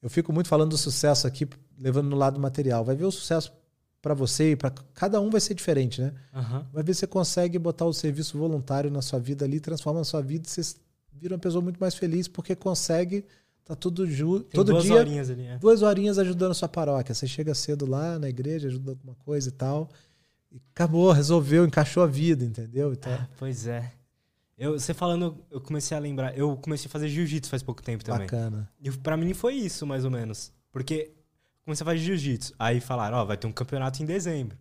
eu 0.02 0.10
fico 0.10 0.32
muito 0.32 0.48
falando 0.48 0.70
do 0.70 0.78
sucesso 0.78 1.26
aqui, 1.26 1.48
levando 1.78 2.08
no 2.08 2.16
lado 2.16 2.40
material. 2.40 2.84
Vai 2.84 2.96
ver 2.96 3.04
o 3.04 3.10
sucesso 3.12 3.52
para 4.01 4.14
você 4.14 4.53
e 4.53 4.57
para 4.57 4.70
cada 4.94 5.20
um 5.20 5.30
vai 5.30 5.40
ser 5.40 5.55
diferente, 5.55 6.01
né? 6.01 6.12
Uhum. 6.34 6.64
Vai 6.72 6.82
ver 6.82 6.94
se 6.94 7.01
você 7.01 7.07
consegue 7.07 7.59
botar 7.59 7.84
o 7.84 7.92
serviço 7.92 8.38
voluntário 8.38 8.90
na 8.90 9.03
sua 9.03 9.18
vida 9.18 9.44
ali, 9.44 9.61
transforma 9.61 10.01
a 10.01 10.05
sua 10.05 10.22
vida 10.22 10.46
e 10.46 10.51
você 10.51 10.76
vira 11.12 11.34
uma 11.34 11.40
pessoa 11.40 11.62
muito 11.62 11.78
mais 11.78 11.94
feliz 11.94 12.28
porque 12.28 12.55
consegue 12.55 13.24
Tá 13.68 13.76
tudo 13.76 14.11
junto. 14.11 14.44
Todo 14.46 14.72
duas 14.72 14.84
dia. 14.84 14.94
Horinhas 14.94 15.28
ali, 15.28 15.44
é. 15.44 15.59
Duas 15.59 15.82
horinhas 15.82 16.18
ajudando 16.18 16.53
a 16.53 16.55
sua 16.55 16.70
paróquia. 16.70 17.14
Você 17.14 17.26
chega 17.26 17.55
cedo 17.55 17.84
lá 17.84 18.18
na 18.18 18.26
igreja, 18.26 18.66
ajuda 18.66 18.92
alguma 18.92 19.14
coisa 19.16 19.50
e 19.50 19.53
tal. 19.53 19.91
E 20.50 20.58
acabou, 20.72 21.12
resolveu, 21.12 21.66
encaixou 21.66 22.03
a 22.03 22.07
vida, 22.07 22.42
entendeu? 22.42 22.95
Então... 22.95 23.12
Ah, 23.12 23.29
pois 23.37 23.66
é. 23.66 23.92
Eu, 24.57 24.80
você 24.80 24.95
falando, 24.95 25.37
eu 25.50 25.61
comecei 25.61 25.95
a 25.95 26.00
lembrar. 26.00 26.37
Eu 26.37 26.57
comecei 26.57 26.88
a 26.88 26.91
fazer 26.91 27.11
jiu-jitsu 27.11 27.50
faz 27.50 27.62
pouco 27.62 27.83
tempo 27.83 28.03
também. 28.03 28.22
Bacana. 28.22 28.70
E 28.80 28.91
pra 28.91 29.18
mim 29.18 29.34
foi 29.34 29.53
isso, 29.53 29.87
mais 29.87 30.03
ou 30.03 30.11
menos. 30.11 30.50
Porque 30.72 31.12
comecei 31.68 31.84
a 31.84 31.86
fazer 31.86 31.99
jiu-jitsu. 31.99 32.54
Aí 32.58 32.80
falaram, 32.80 33.18
ó, 33.18 33.22
oh, 33.22 33.26
vai 33.26 33.36
ter 33.36 33.46
um 33.46 33.53
campeonato 33.53 34.03
em 34.03 34.07
dezembro. 34.07 34.57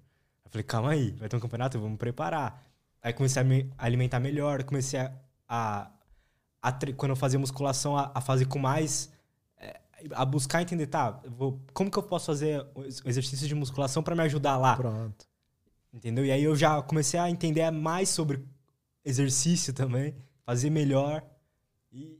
Eu 0.45 0.51
falei, 0.51 0.63
calma 0.63 0.91
aí, 0.91 1.11
vai 1.11 1.27
ter 1.29 1.35
um 1.35 1.39
campeonato, 1.39 1.79
vamos 1.79 1.97
preparar. 1.97 2.63
Aí 3.01 3.13
comecei 3.13 3.41
a 3.41 3.45
me 3.45 3.71
alimentar 3.77 4.19
melhor, 4.19 4.63
comecei 4.63 4.99
a. 4.99 5.11
a, 5.47 5.91
a 6.61 6.71
quando 6.95 7.11
eu 7.11 7.15
fazia 7.15 7.39
musculação, 7.39 7.97
a, 7.97 8.11
a 8.13 8.21
fazer 8.21 8.45
com 8.45 8.59
mais 8.59 9.09
a 10.11 10.25
buscar 10.25 10.61
entender, 10.61 10.87
tá, 10.87 11.19
vou, 11.27 11.59
como 11.73 11.89
que 11.89 11.97
eu 11.97 12.03
posso 12.03 12.27
fazer 12.27 12.65
o 12.75 12.83
exercício 12.85 13.47
de 13.47 13.55
musculação 13.55 14.03
para 14.03 14.15
me 14.15 14.21
ajudar 14.23 14.57
lá? 14.57 14.75
Pronto. 14.75 15.25
Entendeu? 15.93 16.25
E 16.25 16.31
aí 16.31 16.43
eu 16.43 16.55
já 16.55 16.81
comecei 16.81 17.19
a 17.19 17.29
entender 17.29 17.69
mais 17.71 18.09
sobre 18.09 18.43
exercício 19.03 19.73
também, 19.73 20.15
fazer 20.45 20.69
melhor. 20.69 21.23
E 21.91 22.19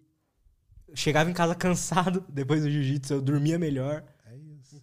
chegava 0.96 1.30
em 1.30 1.34
casa 1.34 1.54
cansado 1.56 2.26
depois 2.28 2.64
do 2.64 2.72
jiu-jitsu, 2.72 3.14
eu 3.16 3.22
dormia 3.22 3.60
melhor. 3.60 4.04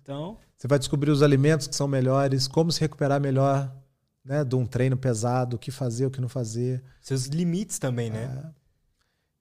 Então. 0.00 0.38
Você 0.56 0.66
vai 0.66 0.78
descobrir 0.78 1.10
os 1.10 1.22
alimentos 1.22 1.66
que 1.66 1.74
são 1.74 1.86
melhores, 1.86 2.46
como 2.48 2.72
se 2.72 2.80
recuperar 2.80 3.20
melhor 3.20 3.74
né, 4.24 4.42
de 4.44 4.54
um 4.56 4.66
treino 4.66 4.96
pesado, 4.96 5.56
o 5.56 5.58
que 5.58 5.70
fazer, 5.70 6.06
o 6.06 6.10
que 6.10 6.20
não 6.20 6.28
fazer. 6.28 6.82
Seus 7.00 7.26
limites 7.26 7.78
também, 7.78 8.10
né? 8.10 8.24
É. 8.44 8.64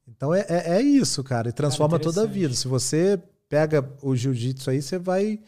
Então 0.07 0.33
é, 0.33 0.45
é, 0.49 0.77
é, 0.77 0.81
isso, 0.81 1.23
cara. 1.23 1.49
E 1.49 1.53
transforma 1.53 1.97
cara, 1.97 2.03
toda 2.03 2.23
a 2.23 2.25
vida. 2.25 2.53
Se 2.53 2.67
você 2.67 3.21
pega 3.47 3.89
o 4.01 4.15
jiu-jitsu 4.15 4.69
aí, 4.69 4.81
você 4.81 4.99
vai, 4.99 5.39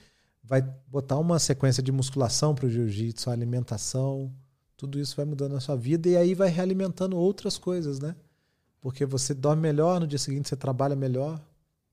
vai 0.43 0.61
botar 0.87 1.17
uma 1.17 1.39
sequência 1.39 1.83
de 1.83 1.91
musculação 1.91 2.55
para 2.55 2.65
o 2.65 2.69
jiu-jitsu, 2.69 3.29
alimentação, 3.29 4.31
tudo 4.77 4.99
isso 4.99 5.15
vai 5.15 5.25
mudando 5.25 5.55
a 5.55 5.59
sua 5.59 5.75
vida 5.75 6.07
e 6.07 6.15
aí 6.15 6.33
vai 6.33 6.49
realimentando 6.49 7.17
outras 7.17 7.57
coisas, 7.57 7.99
né? 7.99 8.15
Porque 8.79 9.05
você 9.05 9.33
dorme 9.33 9.61
melhor, 9.61 9.99
no 9.99 10.07
dia 10.07 10.19
seguinte 10.19 10.47
você 10.47 10.55
trabalha 10.55 10.95
melhor, 10.95 11.41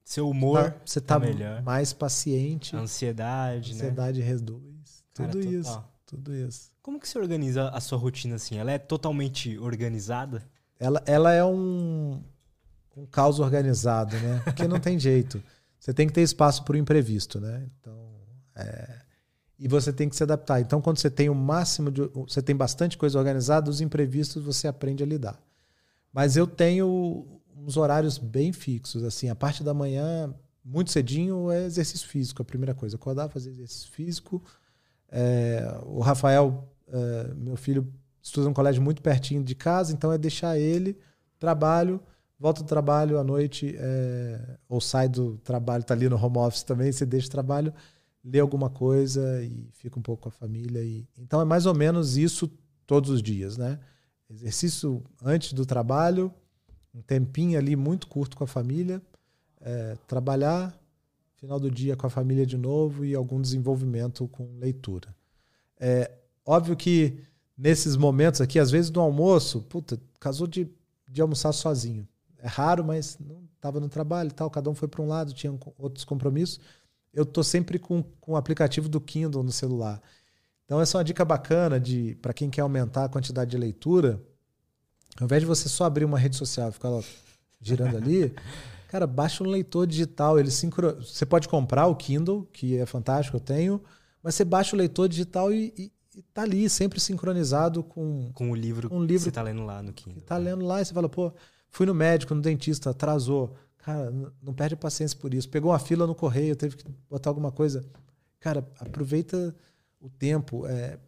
Seu 0.05 0.29
humor 0.29 0.73
tá, 0.73 0.81
você 0.85 1.01
tá, 1.01 1.19
tá 1.19 1.27
melhor. 1.27 1.63
mais 1.63 1.93
paciente. 1.93 2.75
A 2.75 2.81
ansiedade, 2.81 3.73
ansiedade 3.73 4.21
né? 4.21 4.27
reduz. 4.27 5.05
Tudo 5.15 5.39
Cara, 5.39 5.51
isso. 5.51 5.71
total. 5.71 5.93
Tudo 6.07 6.35
isso. 6.35 6.71
Como 6.83 7.01
que 7.01 7.09
você 7.09 7.19
organiza 7.19 7.69
a 7.69 7.81
sua 7.81 7.97
rotina 7.97 8.35
assim? 8.35 8.59
Ela 8.59 8.73
é 8.73 8.79
totalmente 8.79 9.59
organizada? 9.59 10.47
Ela, 10.79 11.03
ela 11.07 11.33
é 11.33 11.45
um, 11.45 12.23
um 12.97 13.07
caos 13.07 13.39
organizado, 13.39 14.17
né? 14.19 14.43
Porque 14.45 14.69
não 14.69 14.81
tem 14.81 14.99
jeito. 14.99 15.43
Você 15.79 15.93
tem 15.93 16.07
que 16.07 16.13
ter 16.13 16.23
espaço 16.23 16.63
para 16.63 16.75
o 16.75 16.77
imprevisto, 16.77 17.41
né? 17.41 17.69
Então, 17.81 18.13
é, 18.55 19.01
e 19.59 19.67
você 19.67 19.93
tem 19.93 20.09
que 20.09 20.15
se 20.15 20.23
adaptar. 20.23 20.61
Então, 20.61 20.81
quando 20.81 20.99
você 20.99 21.11
tem 21.11 21.29
o 21.29 21.35
máximo 21.35 21.91
de. 21.91 22.03
Você 22.15 22.41
tem 22.41 22.55
bastante 22.55 22.97
coisa 22.97 23.19
organizada, 23.19 23.69
os 23.69 23.81
imprevistos 23.81 24.45
você 24.45 24.69
aprende 24.69 25.03
a 25.03 25.07
lidar. 25.07 25.41
Mas 26.13 26.37
eu 26.37 26.47
tenho 26.47 27.41
uns 27.65 27.77
horários 27.77 28.19
bem 28.19 28.53
fixos. 28.53 29.05
Assim, 29.05 29.29
a 29.29 29.35
parte 29.35 29.63
da 29.63 29.73
manhã, 29.73 30.35
muito 30.65 30.91
cedinho, 30.91 31.51
é 31.51 31.65
exercício 31.65 32.09
físico, 32.09 32.43
a 32.43 32.45
primeira 32.45 32.75
coisa. 32.75 32.97
Acordar, 32.97 33.29
fazer 33.29 33.51
exercício 33.51 33.91
físico. 33.91 34.43
É, 35.11 35.81
o 35.85 36.01
Rafael, 36.01 36.69
é, 36.89 37.35
meu 37.35 37.57
filho, 37.57 37.93
estuda 38.23 38.47
num 38.47 38.55
colégio 38.55 38.83
muito 38.83 39.03
pertinho 39.03 39.43
de 39.43 39.55
casa, 39.55 39.93
então 39.93 40.13
é 40.13 40.19
deixar 40.19 40.59
ele, 40.59 40.97
trabalho, 41.39 42.01
volta 42.39 42.63
do 42.63 42.67
trabalho 42.67 43.19
à 43.19 43.25
noite, 43.25 43.75
é, 43.77 44.59
ou 44.69 44.81
sai 44.81 45.09
do 45.09 45.37
trabalho, 45.39 45.85
tá 45.85 45.93
ali 45.93 46.09
no 46.09 46.17
home 46.17 46.39
office 46.39 46.63
também, 46.63 46.91
você 46.91 47.05
deixa 47.05 47.27
o 47.27 47.31
trabalho, 47.31 47.75
lê 48.25 48.39
alguma 48.39 48.71
coisa 48.71 49.43
e 49.43 49.69
fica 49.73 49.99
um 49.99 50.03
pouco 50.03 50.23
com 50.23 50.29
a 50.29 50.33
família. 50.33 50.83
E, 50.83 51.07
então 51.19 51.41
é 51.41 51.45
mais 51.45 51.67
ou 51.67 51.75
menos 51.75 52.17
isso 52.17 52.51
todos 52.87 53.11
os 53.11 53.23
dias, 53.23 53.57
né? 53.59 53.79
Exercício 54.31 55.03
antes 55.23 55.53
do 55.53 55.67
trabalho, 55.67 56.33
um 56.95 57.01
tempinho 57.01 57.59
ali 57.59 57.75
muito 57.77 58.07
curto 58.07 58.37
com 58.37 58.45
a 58.45 58.47
família, 58.47 59.01
é, 59.61 59.97
trabalhar, 60.07 60.77
final 61.37 61.59
do 61.59 61.71
dia 61.71 61.97
com 61.97 62.07
a 62.07 62.11
família 62.11 62.47
de 62.47 62.57
novo 62.57 63.05
e 63.05 63.15
algum 63.15 63.41
desenvolvimento 63.41 64.29
com 64.29 64.59
leitura. 64.59 65.15
É 65.79 66.11
óbvio 66.45 66.77
que 66.77 67.19
nesses 67.57 67.97
momentos 67.97 68.41
aqui, 68.41 68.59
às 68.59 68.71
vezes 68.71 68.91
no 68.91 69.01
almoço, 69.01 69.61
puta, 69.63 70.01
casou 70.21 70.47
de, 70.47 70.71
de 71.09 71.21
almoçar 71.21 71.53
sozinho. 71.53 72.07
É 72.39 72.47
raro, 72.47 72.85
mas 72.85 73.19
não 73.19 73.43
estava 73.55 73.81
no 73.81 73.89
trabalho 73.89 74.29
e 74.29 74.33
tal, 74.33 74.51
cada 74.51 74.69
um 74.71 74.75
foi 74.75 74.89
para 74.89 75.03
um 75.03 75.07
lado, 75.07 75.33
tinha 75.33 75.53
outros 75.79 76.05
compromissos. 76.05 76.61
Eu 77.13 77.27
tô 77.27 77.43
sempre 77.43 77.79
com, 77.79 78.03
com 78.21 78.33
o 78.33 78.37
aplicativo 78.37 78.89
do 78.89 79.01
Kindle 79.01 79.43
no 79.43 79.53
celular. 79.53 80.01
Então 80.65 80.81
essa 80.81 80.97
é 80.97 80.99
uma 80.99 81.05
dica 81.05 81.25
bacana 81.25 81.79
de 81.79 82.17
para 82.23 82.33
quem 82.33 82.51
quer 82.51 82.63
aumentar 82.63 83.05
a 83.05 83.09
quantidade 83.09 83.51
de 83.51 83.59
leitura, 83.59 84.21
ao 85.21 85.25
invés 85.25 85.43
de 85.43 85.47
você 85.47 85.69
só 85.69 85.85
abrir 85.85 86.05
uma 86.05 86.19
rede 86.19 86.37
social 86.37 86.69
e 86.69 86.73
ficar 86.73 86.91
girando 87.61 87.97
ali, 87.97 88.35
cara, 88.89 89.07
baixa 89.07 89.43
um 89.45 89.47
leitor 89.47 89.87
digital, 89.87 90.39
ele 90.39 90.51
sincro... 90.51 90.97
você 90.97 91.27
pode 91.27 91.49
comprar 91.49 91.87
o 91.87 91.97
Kindle, 91.97 92.49
que 92.53 92.77
é 92.77 92.87
fantástico, 92.87 93.37
eu 93.37 93.41
tenho, 93.41 93.83
mas 94.23 94.35
você 94.35 94.45
baixa 94.45 94.75
o 94.75 94.79
leitor 94.79 95.09
digital 95.09 95.53
e, 95.53 95.73
e, 95.77 95.93
e 96.17 96.23
tá 96.35 96.43
ali 96.43 96.69
sempre 96.69 97.01
sincronizado 97.01 97.83
com 97.83 98.31
com 98.33 98.51
o 98.51 98.55
livro, 98.55 98.89
um 98.93 99.03
livro 99.03 99.25
que 99.25 99.25
você 99.25 99.31
tá 99.31 99.43
lendo 99.43 99.65
lá 99.65 99.83
no 99.83 99.93
Kindle. 99.93 100.23
tá 100.23 100.37
lendo 100.37 100.65
lá 100.65 100.81
e 100.81 100.85
você 100.85 100.95
fala, 100.95 101.09
pô, 101.09 101.33
fui 101.73 101.87
no 101.87 101.95
médico, 101.95 102.35
no 102.35 102.41
dentista, 102.41 102.91
atrasou. 102.91 103.57
Cara, 103.79 104.13
não 104.41 104.55
perde 104.55 104.77
paciência 104.77 105.19
por 105.19 105.35
isso. 105.35 105.49
Pegou 105.49 105.73
uma 105.73 105.79
fila 105.79 106.07
no 106.07 106.15
correio, 106.15 106.55
teve 106.55 106.77
que 106.77 106.85
botar 107.11 107.31
alguma 107.31 107.51
coisa. 107.51 107.85
Cara, 108.39 108.65
aproveita 108.79 109.55
o 110.01 110.09
tempo. 110.09 110.67
É, 110.67 110.99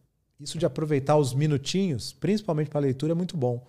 isso 0.40 0.58
de 0.58 0.66
aproveitar 0.66 1.16
os 1.16 1.32
minutinhos, 1.32 2.12
principalmente 2.12 2.70
para 2.70 2.80
leitura, 2.80 3.12
é 3.12 3.14
muito 3.14 3.36
bom. 3.36 3.64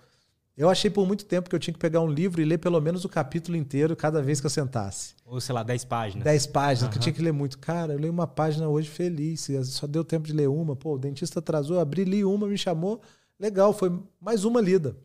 Eu 0.56 0.70
achei 0.70 0.90
por 0.90 1.06
muito 1.06 1.26
tempo 1.26 1.50
que 1.50 1.54
eu 1.54 1.58
tinha 1.58 1.74
que 1.74 1.78
pegar 1.78 2.00
um 2.00 2.08
livro 2.08 2.40
e 2.40 2.44
ler 2.44 2.56
pelo 2.56 2.80
menos 2.80 3.04
o 3.04 3.08
capítulo 3.10 3.56
inteiro 3.58 3.94
cada 3.94 4.22
vez 4.22 4.40
que 4.40 4.46
eu 4.46 4.50
sentasse. 4.50 5.14
Ou, 5.26 5.38
sei 5.38 5.54
lá, 5.54 5.62
10 5.62 5.84
páginas. 5.84 6.24
10 6.24 6.46
páginas, 6.46 6.90
que 6.90 6.96
eu 6.96 7.02
tinha 7.02 7.12
que 7.12 7.20
ler 7.20 7.32
muito. 7.32 7.58
Cara, 7.58 7.92
eu 7.92 7.98
leio 7.98 8.12
uma 8.12 8.26
página 8.26 8.66
hoje 8.66 8.88
feliz. 8.88 9.46
Só 9.64 9.86
deu 9.86 10.02
tempo 10.02 10.26
de 10.26 10.32
ler 10.32 10.48
uma. 10.48 10.74
Pô, 10.74 10.94
o 10.94 10.98
dentista 10.98 11.40
atrasou, 11.40 11.78
abri, 11.78 12.04
li 12.04 12.24
uma, 12.24 12.46
me 12.46 12.56
chamou. 12.56 13.02
Legal, 13.38 13.74
foi 13.74 13.92
mais 14.18 14.44
uma 14.44 14.60
lida. 14.62 14.96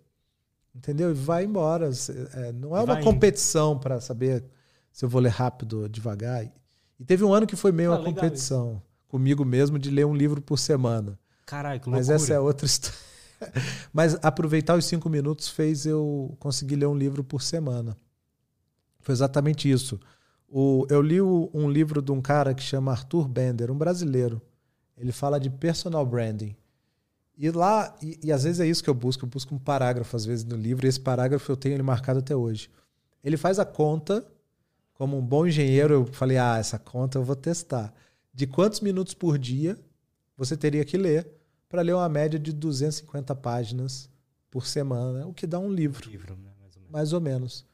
Entendeu? 0.73 1.11
E 1.11 1.13
vai 1.13 1.43
embora. 1.43 1.89
É, 2.33 2.53
não 2.53 2.69
é 2.77 2.79
uma 2.79 2.93
vai 2.93 3.03
competição 3.03 3.77
para 3.77 3.99
saber 3.99 4.45
se 4.89 5.03
eu 5.03 5.09
vou 5.09 5.19
ler 5.19 5.31
rápido 5.31 5.81
ou 5.81 5.87
devagar. 5.89 6.45
E 6.97 7.03
teve 7.03 7.25
um 7.25 7.33
ano 7.33 7.45
que 7.45 7.57
foi 7.57 7.73
meio 7.73 7.91
Ah, 7.91 7.97
uma 7.97 8.05
competição 8.05 8.81
comigo 9.05 9.43
mesmo 9.43 9.77
de 9.77 9.89
ler 9.91 10.05
um 10.05 10.15
livro 10.15 10.41
por 10.41 10.57
semana. 10.57 11.19
Caralho, 11.45 11.81
que 11.81 11.89
Mas 11.89 12.07
loucura. 12.07 12.15
essa 12.23 12.33
é 12.35 12.39
outra 12.39 12.65
história. 12.67 12.97
Mas 13.93 14.17
aproveitar 14.23 14.77
os 14.77 14.85
cinco 14.85 15.09
minutos 15.09 15.47
fez 15.49 15.85
eu 15.85 16.35
conseguir 16.39 16.75
ler 16.75 16.87
um 16.87 16.95
livro 16.97 17.23
por 17.23 17.41
semana. 17.41 17.95
Foi 18.99 19.13
exatamente 19.13 19.69
isso. 19.69 19.99
O, 20.47 20.85
eu 20.89 21.01
li 21.01 21.21
o- 21.21 21.49
um 21.53 21.69
livro 21.69 22.01
de 22.01 22.11
um 22.11 22.21
cara 22.21 22.53
que 22.53 22.61
chama 22.63 22.91
Arthur 22.91 23.27
Bender, 23.27 23.71
um 23.71 23.77
brasileiro. 23.77 24.41
Ele 24.97 25.11
fala 25.11 25.39
de 25.39 25.49
personal 25.49 26.05
branding. 26.05 26.55
E 27.37 27.49
lá, 27.49 27.95
e, 28.01 28.19
e 28.23 28.31
às 28.31 28.43
vezes 28.43 28.59
é 28.59 28.67
isso 28.67 28.83
que 28.83 28.89
eu 28.89 28.93
busco, 28.93 29.25
eu 29.25 29.29
busco 29.29 29.55
um 29.55 29.59
parágrafo 29.59 30.15
às 30.15 30.25
vezes 30.25 30.45
no 30.45 30.55
livro, 30.55 30.85
e 30.85 30.89
esse 30.89 30.99
parágrafo 30.99 31.51
eu 31.51 31.57
tenho 31.57 31.73
ele 31.75 31.83
marcado 31.83 32.19
até 32.19 32.35
hoje. 32.35 32.69
Ele 33.23 33.37
faz 33.37 33.57
a 33.57 33.65
conta, 33.65 34.25
como 34.93 35.17
um 35.17 35.25
bom 35.25 35.47
engenheiro, 35.47 35.93
eu 35.93 36.05
falei, 36.05 36.37
ah, 36.37 36.57
essa 36.57 36.77
conta 36.77 37.17
eu 37.17 37.23
vou 37.23 37.35
testar. 37.35 37.93
De 38.33 38.45
quantos 38.45 38.81
minutos 38.81 39.13
por 39.13 39.37
dia 39.39 39.79
você 40.37 40.55
teria 40.55 40.85
que 40.85 40.97
ler 40.97 41.27
para 41.71 41.81
ler 41.81 41.95
uma 41.95 42.09
média 42.09 42.37
de 42.37 42.51
250 42.51 43.33
páginas 43.35 44.09
por 44.51 44.67
semana, 44.67 45.25
o 45.25 45.33
que 45.33 45.47
dá 45.47 45.57
um 45.57 45.71
livro, 45.71 46.09
livro, 46.09 46.35
né? 46.35 46.51
Mais 46.59 46.75
ou 46.75 46.81
menos. 46.81 46.91
mais 46.91 47.13
ou 47.13 47.21
menos. 47.21 47.65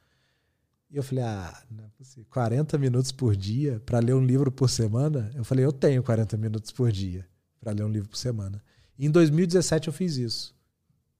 E 0.91 0.95
eu 0.95 1.03
falei, 1.03 1.23
ah, 1.23 1.63
não 1.69 1.83
é 1.83 1.87
possível. 1.97 2.25
40 2.29 2.77
minutos 2.77 3.11
por 3.11 3.35
dia 3.35 3.81
para 3.83 3.97
ler 3.99 4.13
um 4.13 4.23
livro 4.23 4.51
por 4.51 4.69
semana? 4.69 5.31
Eu 5.35 5.43
falei, 5.43 5.65
eu 5.65 5.73
tenho 5.73 6.03
40 6.03 6.37
minutos 6.37 6.71
por 6.71 6.91
dia 6.91 7.27
para 7.59 7.71
ler 7.71 7.83
um 7.83 7.89
livro 7.89 8.07
por 8.07 8.17
semana. 8.17 8.63
E 8.97 9.07
em 9.07 9.11
2017 9.11 9.87
eu 9.87 9.93
fiz 9.93 10.15
isso. 10.15 10.55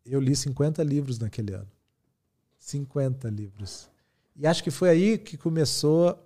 Eu 0.05 0.21
li 0.21 0.35
50 0.35 0.81
livros 0.83 1.17
naquele 1.17 1.53
ano. 1.53 1.67
50 2.59 3.27
livros. 3.29 3.89
E 4.35 4.45
acho 4.45 4.63
que 4.63 4.71
foi 4.71 4.89
aí 4.89 5.17
que 5.17 5.35
começou 5.35 6.17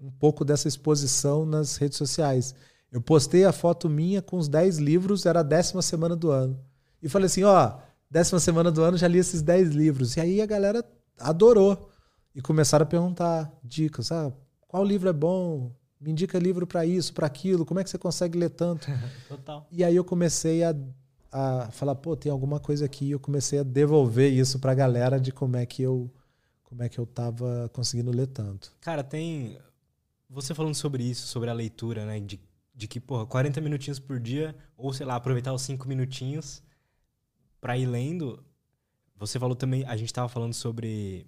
um 0.00 0.10
pouco 0.10 0.44
dessa 0.44 0.68
exposição 0.68 1.44
nas 1.44 1.76
redes 1.76 1.98
sociais. 1.98 2.54
Eu 2.96 3.02
postei 3.02 3.44
a 3.44 3.52
foto 3.52 3.90
minha 3.90 4.22
com 4.22 4.38
os 4.38 4.48
10 4.48 4.78
livros, 4.78 5.26
era 5.26 5.40
a 5.40 5.42
décima 5.42 5.82
semana 5.82 6.16
do 6.16 6.30
ano. 6.30 6.58
E 7.02 7.10
falei 7.10 7.26
assim, 7.26 7.42
ó, 7.42 7.76
décima 8.10 8.40
semana 8.40 8.72
do 8.72 8.82
ano 8.82 8.96
já 8.96 9.06
li 9.06 9.18
esses 9.18 9.42
10 9.42 9.68
livros. 9.74 10.16
E 10.16 10.20
aí 10.22 10.40
a 10.40 10.46
galera 10.46 10.82
adorou. 11.20 11.90
E 12.34 12.40
começaram 12.40 12.84
a 12.84 12.86
perguntar 12.86 13.52
dicas. 13.62 14.10
Ah, 14.10 14.32
qual 14.66 14.82
livro 14.82 15.10
é 15.10 15.12
bom? 15.12 15.70
Me 16.00 16.10
indica 16.10 16.38
livro 16.38 16.66
para 16.66 16.86
isso, 16.86 17.12
para 17.12 17.26
aquilo. 17.26 17.66
Como 17.66 17.78
é 17.78 17.84
que 17.84 17.90
você 17.90 17.98
consegue 17.98 18.38
ler 18.38 18.48
tanto? 18.48 18.88
Total. 19.28 19.66
E 19.70 19.84
aí 19.84 19.94
eu 19.94 20.02
comecei 20.02 20.64
a, 20.64 20.74
a 21.30 21.70
falar, 21.72 21.96
pô, 21.96 22.16
tem 22.16 22.32
alguma 22.32 22.58
coisa 22.58 22.86
aqui. 22.86 23.08
E 23.08 23.10
eu 23.10 23.20
comecei 23.20 23.58
a 23.58 23.62
devolver 23.62 24.32
isso 24.32 24.58
pra 24.58 24.72
galera 24.72 25.20
de 25.20 25.32
como 25.32 25.58
é 25.58 25.66
que 25.66 25.82
eu 25.82 26.10
como 26.64 26.82
é 26.82 26.88
que 26.88 26.98
eu 26.98 27.04
tava 27.04 27.70
conseguindo 27.74 28.10
ler 28.10 28.28
tanto. 28.28 28.72
Cara, 28.80 29.04
tem. 29.04 29.58
Você 30.30 30.54
falando 30.54 30.74
sobre 30.74 31.04
isso, 31.04 31.26
sobre 31.26 31.50
a 31.50 31.52
leitura, 31.52 32.06
né? 32.06 32.20
De, 32.20 32.40
de 32.76 32.86
que, 32.86 33.00
porra, 33.00 33.24
40 33.26 33.60
minutinhos 33.62 33.98
por 33.98 34.20
dia, 34.20 34.54
ou 34.76 34.92
sei 34.92 35.06
lá, 35.06 35.16
aproveitar 35.16 35.54
os 35.54 35.62
5 35.62 35.88
minutinhos 35.88 36.62
pra 37.60 37.76
ir 37.76 37.86
lendo. 37.86 38.44
Você 39.16 39.38
falou 39.38 39.56
também, 39.56 39.82
a 39.86 39.96
gente 39.96 40.12
tava 40.12 40.28
falando 40.28 40.52
sobre. 40.52 41.26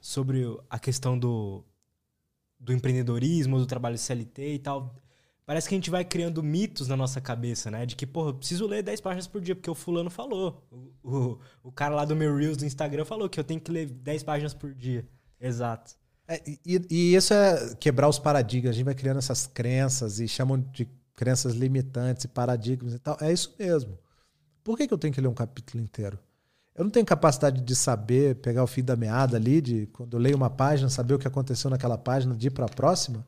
Sobre 0.00 0.42
a 0.68 0.78
questão 0.78 1.18
do, 1.18 1.64
do 2.58 2.72
empreendedorismo, 2.72 3.58
do 3.58 3.66
trabalho 3.66 3.98
CLT 3.98 4.54
e 4.54 4.58
tal. 4.58 4.94
Parece 5.44 5.68
que 5.68 5.74
a 5.74 5.78
gente 5.78 5.90
vai 5.90 6.04
criando 6.04 6.42
mitos 6.42 6.86
na 6.86 6.96
nossa 6.96 7.20
cabeça, 7.20 7.70
né? 7.70 7.84
De 7.84 7.96
que, 7.96 8.06
porra, 8.06 8.30
eu 8.30 8.34
preciso 8.34 8.66
ler 8.66 8.82
10 8.82 9.00
páginas 9.00 9.26
por 9.26 9.40
dia, 9.40 9.56
porque 9.56 9.70
o 9.70 9.74
fulano 9.74 10.08
falou. 10.08 10.64
O, 10.70 10.92
o, 11.02 11.40
o 11.64 11.72
cara 11.72 11.94
lá 11.94 12.04
do 12.04 12.14
meu 12.14 12.36
Reels 12.36 12.56
do 12.56 12.64
Instagram 12.64 13.04
falou 13.04 13.28
que 13.28 13.40
eu 13.40 13.44
tenho 13.44 13.60
que 13.60 13.70
ler 13.70 13.90
10 13.90 14.22
páginas 14.22 14.54
por 14.54 14.72
dia. 14.72 15.08
Exato. 15.40 15.99
É, 16.30 16.40
e, 16.64 16.80
e 16.88 17.14
isso 17.16 17.34
é 17.34 17.74
quebrar 17.74 18.08
os 18.08 18.20
paradigmas. 18.20 18.70
A 18.70 18.76
gente 18.76 18.84
vai 18.84 18.94
criando 18.94 19.18
essas 19.18 19.48
crenças 19.48 20.20
e 20.20 20.28
chamam 20.28 20.60
de 20.60 20.88
crenças 21.16 21.54
limitantes 21.54 22.24
e 22.24 22.28
paradigmas 22.28 22.94
e 22.94 23.00
tal. 23.00 23.16
É 23.20 23.32
isso 23.32 23.52
mesmo. 23.58 23.98
Por 24.62 24.76
que, 24.76 24.86
que 24.86 24.94
eu 24.94 24.98
tenho 24.98 25.12
que 25.12 25.20
ler 25.20 25.26
um 25.26 25.34
capítulo 25.34 25.82
inteiro? 25.82 26.16
Eu 26.72 26.84
não 26.84 26.90
tenho 26.90 27.04
capacidade 27.04 27.60
de 27.60 27.74
saber, 27.74 28.36
pegar 28.36 28.62
o 28.62 28.66
fio 28.68 28.84
da 28.84 28.94
meada 28.94 29.36
ali, 29.36 29.60
de 29.60 29.86
quando 29.88 30.16
eu 30.16 30.20
leio 30.20 30.36
uma 30.36 30.48
página, 30.48 30.88
saber 30.88 31.14
o 31.14 31.18
que 31.18 31.26
aconteceu 31.26 31.68
naquela 31.68 31.98
página, 31.98 32.34
de 32.34 32.46
ir 32.46 32.50
para 32.50 32.66
a 32.66 32.68
próxima. 32.68 33.26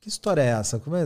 Que 0.00 0.08
história 0.08 0.40
é 0.40 0.46
essa? 0.46 0.78
Como 0.78 0.94
é? 0.94 1.04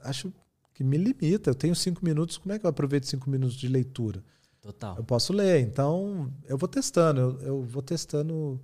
Acho 0.00 0.30
que 0.74 0.84
me 0.84 0.98
limita. 0.98 1.50
Eu 1.50 1.54
tenho 1.54 1.74
cinco 1.74 2.04
minutos, 2.04 2.36
como 2.36 2.52
é 2.52 2.58
que 2.58 2.66
eu 2.66 2.70
aproveito 2.70 3.06
cinco 3.06 3.30
minutos 3.30 3.56
de 3.56 3.66
leitura? 3.66 4.22
Total. 4.60 4.96
Eu 4.98 5.04
posso 5.04 5.32
ler, 5.32 5.60
então 5.60 6.30
eu 6.46 6.58
vou 6.58 6.68
testando, 6.68 7.20
eu, 7.20 7.40
eu 7.40 7.62
vou 7.62 7.82
testando. 7.82 8.60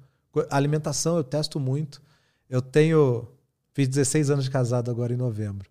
Alimentação 0.50 1.16
eu 1.16 1.24
testo 1.24 1.58
muito. 1.58 2.02
Eu 2.48 2.62
tenho. 2.62 3.28
Fiz 3.72 3.88
16 3.88 4.30
anos 4.30 4.44
de 4.44 4.50
casado 4.50 4.90
agora 4.90 5.12
em 5.12 5.16
novembro. 5.16 5.70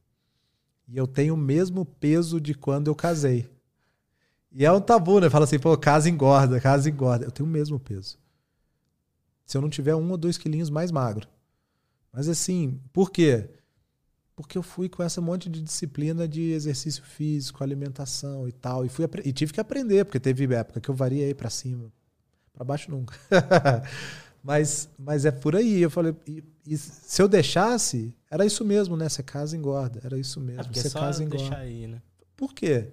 E 0.87 0.97
eu 0.97 1.07
tenho 1.07 1.33
o 1.33 1.37
mesmo 1.37 1.85
peso 1.85 2.39
de 2.39 2.53
quando 2.53 2.87
eu 2.87 2.95
casei. 2.95 3.49
E 4.51 4.63
é 4.63 4.71
um 4.71 4.79
tabu, 4.79 5.19
né? 5.19 5.29
Fala 5.29 5.45
assim, 5.45 5.59
pô, 5.59 5.75
casa 5.77 6.09
engorda, 6.09 6.61
casa 6.61 6.89
engorda. 6.89 7.25
Eu 7.25 7.31
tenho 7.31 7.49
o 7.49 7.51
mesmo 7.51 7.79
peso. 7.79 8.17
se 9.45 9.57
eu 9.57 9.61
não 9.61 9.69
tiver 9.69 9.95
um 9.95 10.09
ou 10.09 10.17
dois 10.17 10.37
quilinhos 10.37 10.69
mais 10.69 10.91
magro. 10.91 11.27
Mas 12.11 12.29
assim, 12.29 12.79
por 12.93 13.11
quê? 13.11 13.49
Porque 14.35 14.57
eu 14.57 14.63
fui 14.63 14.87
com 14.87 15.03
essa 15.03 15.19
monte 15.19 15.49
de 15.49 15.61
disciplina 15.61 16.27
de 16.27 16.51
exercício 16.51 17.03
físico, 17.03 17.63
alimentação 17.63 18.47
e 18.47 18.51
tal. 18.51 18.85
E, 18.85 18.89
fui, 18.89 19.05
e 19.23 19.33
tive 19.33 19.51
que 19.51 19.59
aprender, 19.59 20.05
porque 20.05 20.19
teve 20.19 20.53
época 20.53 20.79
que 20.79 20.89
eu 20.89 20.95
variei 20.95 21.33
para 21.33 21.49
cima. 21.49 21.91
para 22.53 22.63
baixo 22.63 22.89
nunca. 22.89 23.13
mas, 24.45 24.87
mas 24.95 25.25
é 25.25 25.31
por 25.31 25.55
aí. 25.55 25.81
Eu 25.81 25.89
falei, 25.89 26.15
e, 26.27 26.43
e, 26.67 26.77
se 26.77 27.19
eu 27.19 27.27
deixasse, 27.27 28.13
era 28.29 28.45
isso 28.45 28.63
mesmo, 28.63 28.95
né? 28.95 29.09
Você 29.09 29.23
casa 29.23 29.57
engorda. 29.57 29.99
Era 30.03 30.19
isso 30.19 30.39
mesmo. 30.39 30.61
É 30.61 30.63
você 30.71 30.87
só 30.87 30.99
casa 30.99 31.23
engorda. 31.23 31.43
Deixar 31.43 31.57
aí, 31.61 31.87
né? 31.87 31.99
Por 32.37 32.53
quê? 32.53 32.91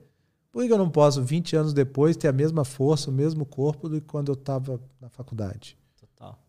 Por 0.51 0.65
que 0.65 0.73
eu 0.73 0.79
não 0.79 0.89
posso, 0.89 1.23
20 1.23 1.55
anos 1.55 1.75
depois, 1.75 2.17
ter 2.17 2.29
a 2.29 2.33
mesma 2.33 2.65
força, 2.65 3.11
o 3.11 3.13
mesmo 3.13 3.45
corpo 3.45 3.87
do 3.87 4.01
que 4.01 4.07
quando 4.07 4.31
eu 4.31 4.35
estava 4.35 4.81
na 4.99 5.11
faculdade? 5.11 5.77
Total. 6.01 6.43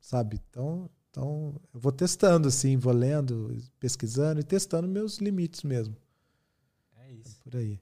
Sabe? 0.00 0.40
Então, 0.48 0.88
então, 1.10 1.60
eu 1.74 1.80
vou 1.80 1.92
testando, 1.92 2.48
assim, 2.48 2.78
vou 2.78 2.94
lendo, 2.94 3.54
pesquisando 3.78 4.40
e 4.40 4.42
testando 4.42 4.88
meus 4.88 5.18
limites 5.18 5.62
mesmo. 5.62 5.94
É 6.98 7.12
isso. 7.12 7.36
É 7.40 7.50
por 7.50 7.56
aí. 7.58 7.78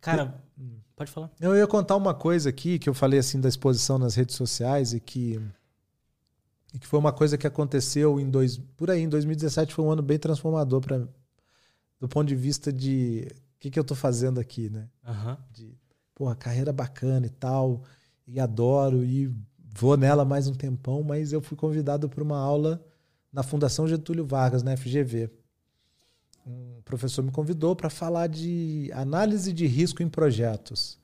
Cara, 0.00 0.40
eu, 0.56 0.64
hum. 0.64 0.78
pode 0.94 1.10
falar. 1.10 1.32
Eu 1.40 1.56
ia 1.56 1.66
contar 1.66 1.96
uma 1.96 2.14
coisa 2.14 2.48
aqui 2.48 2.78
que 2.78 2.88
eu 2.88 2.94
falei 2.94 3.18
assim 3.18 3.40
da 3.40 3.48
exposição 3.48 3.98
nas 3.98 4.14
redes 4.14 4.36
sociais 4.36 4.92
e 4.92 5.00
que 5.00 5.40
e 6.74 6.78
que 6.78 6.86
foi 6.86 6.98
uma 6.98 7.12
coisa 7.12 7.36
que 7.36 7.46
aconteceu 7.46 8.20
em 8.20 8.30
dois, 8.30 8.58
por 8.76 8.90
aí 8.90 9.00
em 9.00 9.08
2017 9.08 9.74
foi 9.74 9.84
um 9.84 9.90
ano 9.90 10.02
bem 10.02 10.18
transformador 10.18 10.80
para 10.80 11.08
do 11.98 12.08
ponto 12.08 12.28
de 12.28 12.34
vista 12.34 12.72
de 12.72 13.28
o 13.56 13.60
que, 13.60 13.70
que 13.70 13.78
eu 13.78 13.82
estou 13.82 13.96
fazendo 13.96 14.40
aqui, 14.40 14.70
né? 14.70 14.88
Uhum. 15.06 15.36
De, 15.52 15.76
porra, 16.14 16.34
carreira 16.34 16.72
bacana 16.72 17.26
e 17.26 17.30
tal, 17.30 17.82
e 18.26 18.40
adoro, 18.40 19.04
e 19.04 19.30
vou 19.74 19.96
nela 19.96 20.24
mais 20.24 20.46
um 20.46 20.54
tempão, 20.54 21.02
mas 21.02 21.32
eu 21.32 21.42
fui 21.42 21.56
convidado 21.56 22.08
para 22.08 22.22
uma 22.22 22.38
aula 22.38 22.82
na 23.32 23.42
Fundação 23.42 23.86
Getúlio 23.86 24.24
Vargas, 24.24 24.62
na 24.62 24.76
FGV. 24.76 25.30
Um 26.46 26.80
professor 26.84 27.22
me 27.22 27.30
convidou 27.30 27.76
para 27.76 27.90
falar 27.90 28.26
de 28.28 28.90
análise 28.94 29.52
de 29.52 29.66
risco 29.66 30.02
em 30.02 30.08
projetos. 30.08 30.98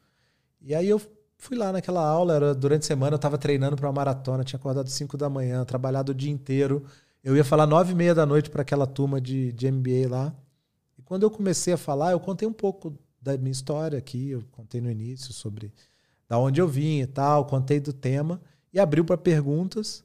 E 0.60 0.74
aí 0.74 0.88
eu 0.88 1.01
fui 1.39 1.57
lá 1.57 1.73
naquela 1.73 2.07
aula, 2.07 2.35
era 2.35 2.55
durante 2.55 2.83
a 2.83 2.87
semana 2.87 3.15
eu 3.15 3.17
estava 3.17 3.39
treinando 3.39 3.77
para 3.77 3.87
uma 3.87 3.93
maratona, 3.93 4.45
tinha 4.45 4.59
acordado 4.59 4.89
5 4.89 5.17
da 5.17 5.29
manhã, 5.29 5.65
trabalhado 5.65 6.13
o 6.13 6.15
dia 6.15 6.31
inteiro. 6.31 6.85
Eu 7.23 7.37
ia 7.37 7.45
falar 7.45 7.67
nove 7.67 7.93
e 7.93 7.95
meia 7.95 8.15
da 8.15 8.25
noite 8.25 8.51
para 8.51 8.63
aquela 8.63 8.87
turma 8.87 9.21
de, 9.21 9.53
de 9.53 9.71
MBA 9.71 10.09
lá 10.09 10.35
quando 11.07 11.23
eu 11.23 11.31
comecei 11.31 11.73
a 11.73 11.79
falar, 11.79 12.11
eu 12.11 12.21
contei 12.21 12.47
um 12.47 12.53
pouco 12.53 12.99
da 13.23 13.39
minha 13.39 13.53
história 13.53 13.97
aqui, 13.97 14.31
eu 14.31 14.43
contei 14.51 14.81
no 14.81 14.91
início 14.91 15.33
sobre 15.33 15.73
da 16.29 16.37
onde 16.37 16.61
eu 16.61 16.69
vim 16.69 17.01
e 17.01 17.07
tal, 17.07 17.47
contei 17.47 17.79
do 17.79 17.93
tema 17.93 18.43
e 18.73 18.81
abriu 18.81 19.05
para 19.05 19.17
perguntas. 19.17 20.05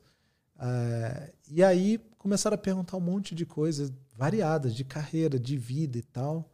Uh, 0.56 1.32
e 1.50 1.64
aí 1.64 1.98
começaram 2.20 2.54
a 2.54 2.58
perguntar 2.58 2.98
um 2.98 3.02
monte 3.02 3.34
de 3.34 3.48
coisas 3.48 3.92
variadas, 4.16 4.76
de 4.76 4.84
carreira, 4.84 5.40
de 5.40 5.58
vida 5.58 5.98
e 5.98 6.04
tal. 6.04 6.48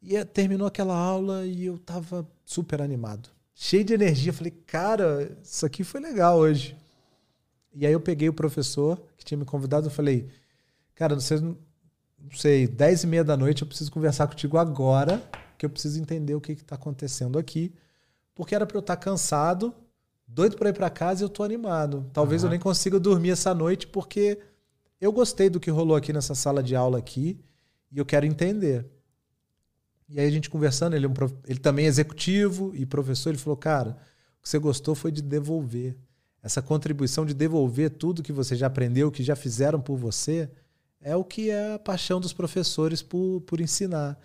E 0.00 0.24
terminou 0.24 0.68
aquela 0.68 0.96
aula 0.96 1.44
e 1.44 1.64
eu 1.66 1.76
tava 1.76 2.26
super 2.44 2.80
animado, 2.80 3.28
cheio 3.56 3.82
de 3.82 3.94
energia. 3.94 4.32
Falei, 4.32 4.52
cara, 4.66 5.36
isso 5.42 5.64
aqui 5.64 5.82
foi 5.82 6.00
legal 6.00 6.38
hoje. 6.38 6.76
E 7.74 7.86
aí 7.86 7.92
eu 7.92 8.00
peguei 8.00 8.28
o 8.28 8.32
professor 8.32 9.02
que 9.16 9.24
tinha 9.24 9.36
me 9.36 9.44
convidado 9.44 9.88
e 9.88 9.90
falei, 9.90 10.28
cara, 10.94 11.14
vocês 11.14 11.40
não 11.40 11.56
sei, 12.32 12.66
10 12.66 13.04
e 13.04 13.06
meia 13.06 13.24
da 13.24 13.36
noite, 13.36 13.62
eu 13.62 13.68
preciso 13.68 13.90
conversar 13.90 14.26
contigo 14.26 14.58
agora, 14.58 15.22
que 15.56 15.64
eu 15.64 15.70
preciso 15.70 16.00
entender 16.00 16.34
o 16.34 16.40
que 16.40 16.52
está 16.52 16.74
acontecendo 16.74 17.38
aqui. 17.38 17.72
Porque 18.34 18.54
era 18.54 18.66
para 18.66 18.76
eu 18.76 18.80
estar 18.80 18.96
tá 18.96 19.02
cansado, 19.02 19.74
doido 20.26 20.56
para 20.56 20.68
ir 20.68 20.74
para 20.74 20.90
casa 20.90 21.22
e 21.22 21.24
eu 21.24 21.28
tô 21.28 21.42
animado. 21.42 22.10
Talvez 22.12 22.42
uhum. 22.42 22.48
eu 22.48 22.50
nem 22.50 22.60
consiga 22.60 23.00
dormir 23.00 23.30
essa 23.30 23.54
noite, 23.54 23.86
porque 23.86 24.38
eu 25.00 25.12
gostei 25.12 25.48
do 25.48 25.60
que 25.60 25.70
rolou 25.70 25.96
aqui 25.96 26.12
nessa 26.12 26.34
sala 26.34 26.62
de 26.62 26.76
aula 26.76 26.98
aqui 26.98 27.40
e 27.90 27.98
eu 27.98 28.04
quero 28.04 28.26
entender. 28.26 28.86
E 30.08 30.20
aí 30.20 30.26
a 30.26 30.30
gente 30.30 30.48
conversando, 30.48 30.94
ele, 30.94 31.06
é 31.06 31.08
um, 31.08 31.14
ele 31.46 31.58
também 31.58 31.86
é 31.86 31.88
executivo 31.88 32.72
e 32.74 32.86
professor, 32.86 33.30
ele 33.30 33.38
falou, 33.38 33.56
cara, 33.56 33.96
o 34.38 34.42
que 34.42 34.48
você 34.48 34.58
gostou 34.58 34.94
foi 34.94 35.10
de 35.10 35.20
devolver. 35.20 35.96
Essa 36.42 36.62
contribuição 36.62 37.26
de 37.26 37.34
devolver 37.34 37.90
tudo 37.90 38.22
que 38.22 38.32
você 38.32 38.54
já 38.54 38.68
aprendeu, 38.68 39.10
que 39.10 39.22
já 39.22 39.34
fizeram 39.34 39.80
por 39.80 39.96
você, 39.96 40.48
é 41.00 41.16
o 41.16 41.24
que 41.24 41.50
é 41.50 41.74
a 41.74 41.78
paixão 41.78 42.20
dos 42.20 42.32
professores 42.32 43.02
por, 43.02 43.40
por 43.40 43.60
ensinar. 43.60 44.18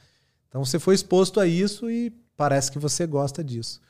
Então 0.48 0.64
você 0.64 0.78
foi 0.78 0.94
exposto 0.94 1.40
a 1.40 1.48
isso 1.48 1.90
e 1.90 2.12
parece 2.38 2.72
que 2.72 2.78
você 2.78 3.08
gosta 3.08 3.44
disso. 3.44 3.82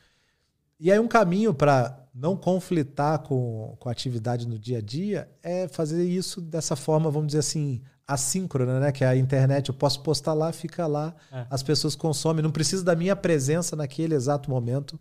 E 0.80 0.90
aí 0.90 0.98
um 0.98 1.08
caminho 1.08 1.52
para 1.52 2.02
não 2.14 2.36
conflitar 2.36 3.20
com, 3.20 3.76
com 3.78 3.88
a 3.88 3.92
atividade 3.92 4.48
no 4.48 4.58
dia 4.58 4.78
a 4.78 4.80
dia 4.80 5.30
é 5.42 5.68
fazer 5.68 6.04
isso 6.04 6.40
dessa 6.40 6.74
forma, 6.74 7.10
vamos 7.10 7.28
dizer 7.28 7.38
assim, 7.38 7.82
assíncrona, 8.06 8.80
né? 8.80 8.92
Que 8.92 9.04
é 9.04 9.08
a 9.08 9.16
internet, 9.16 9.68
eu 9.68 9.74
posso 9.74 10.00
postar 10.02 10.34
lá, 10.34 10.52
fica 10.52 10.86
lá, 10.86 11.14
é. 11.32 11.46
as 11.50 11.62
pessoas 11.62 11.94
consomem, 11.94 12.42
não 12.42 12.50
precisa 12.50 12.84
da 12.84 12.96
minha 12.96 13.16
presença 13.16 13.76
naquele 13.76 14.14
exato 14.14 14.50
momento 14.50 14.98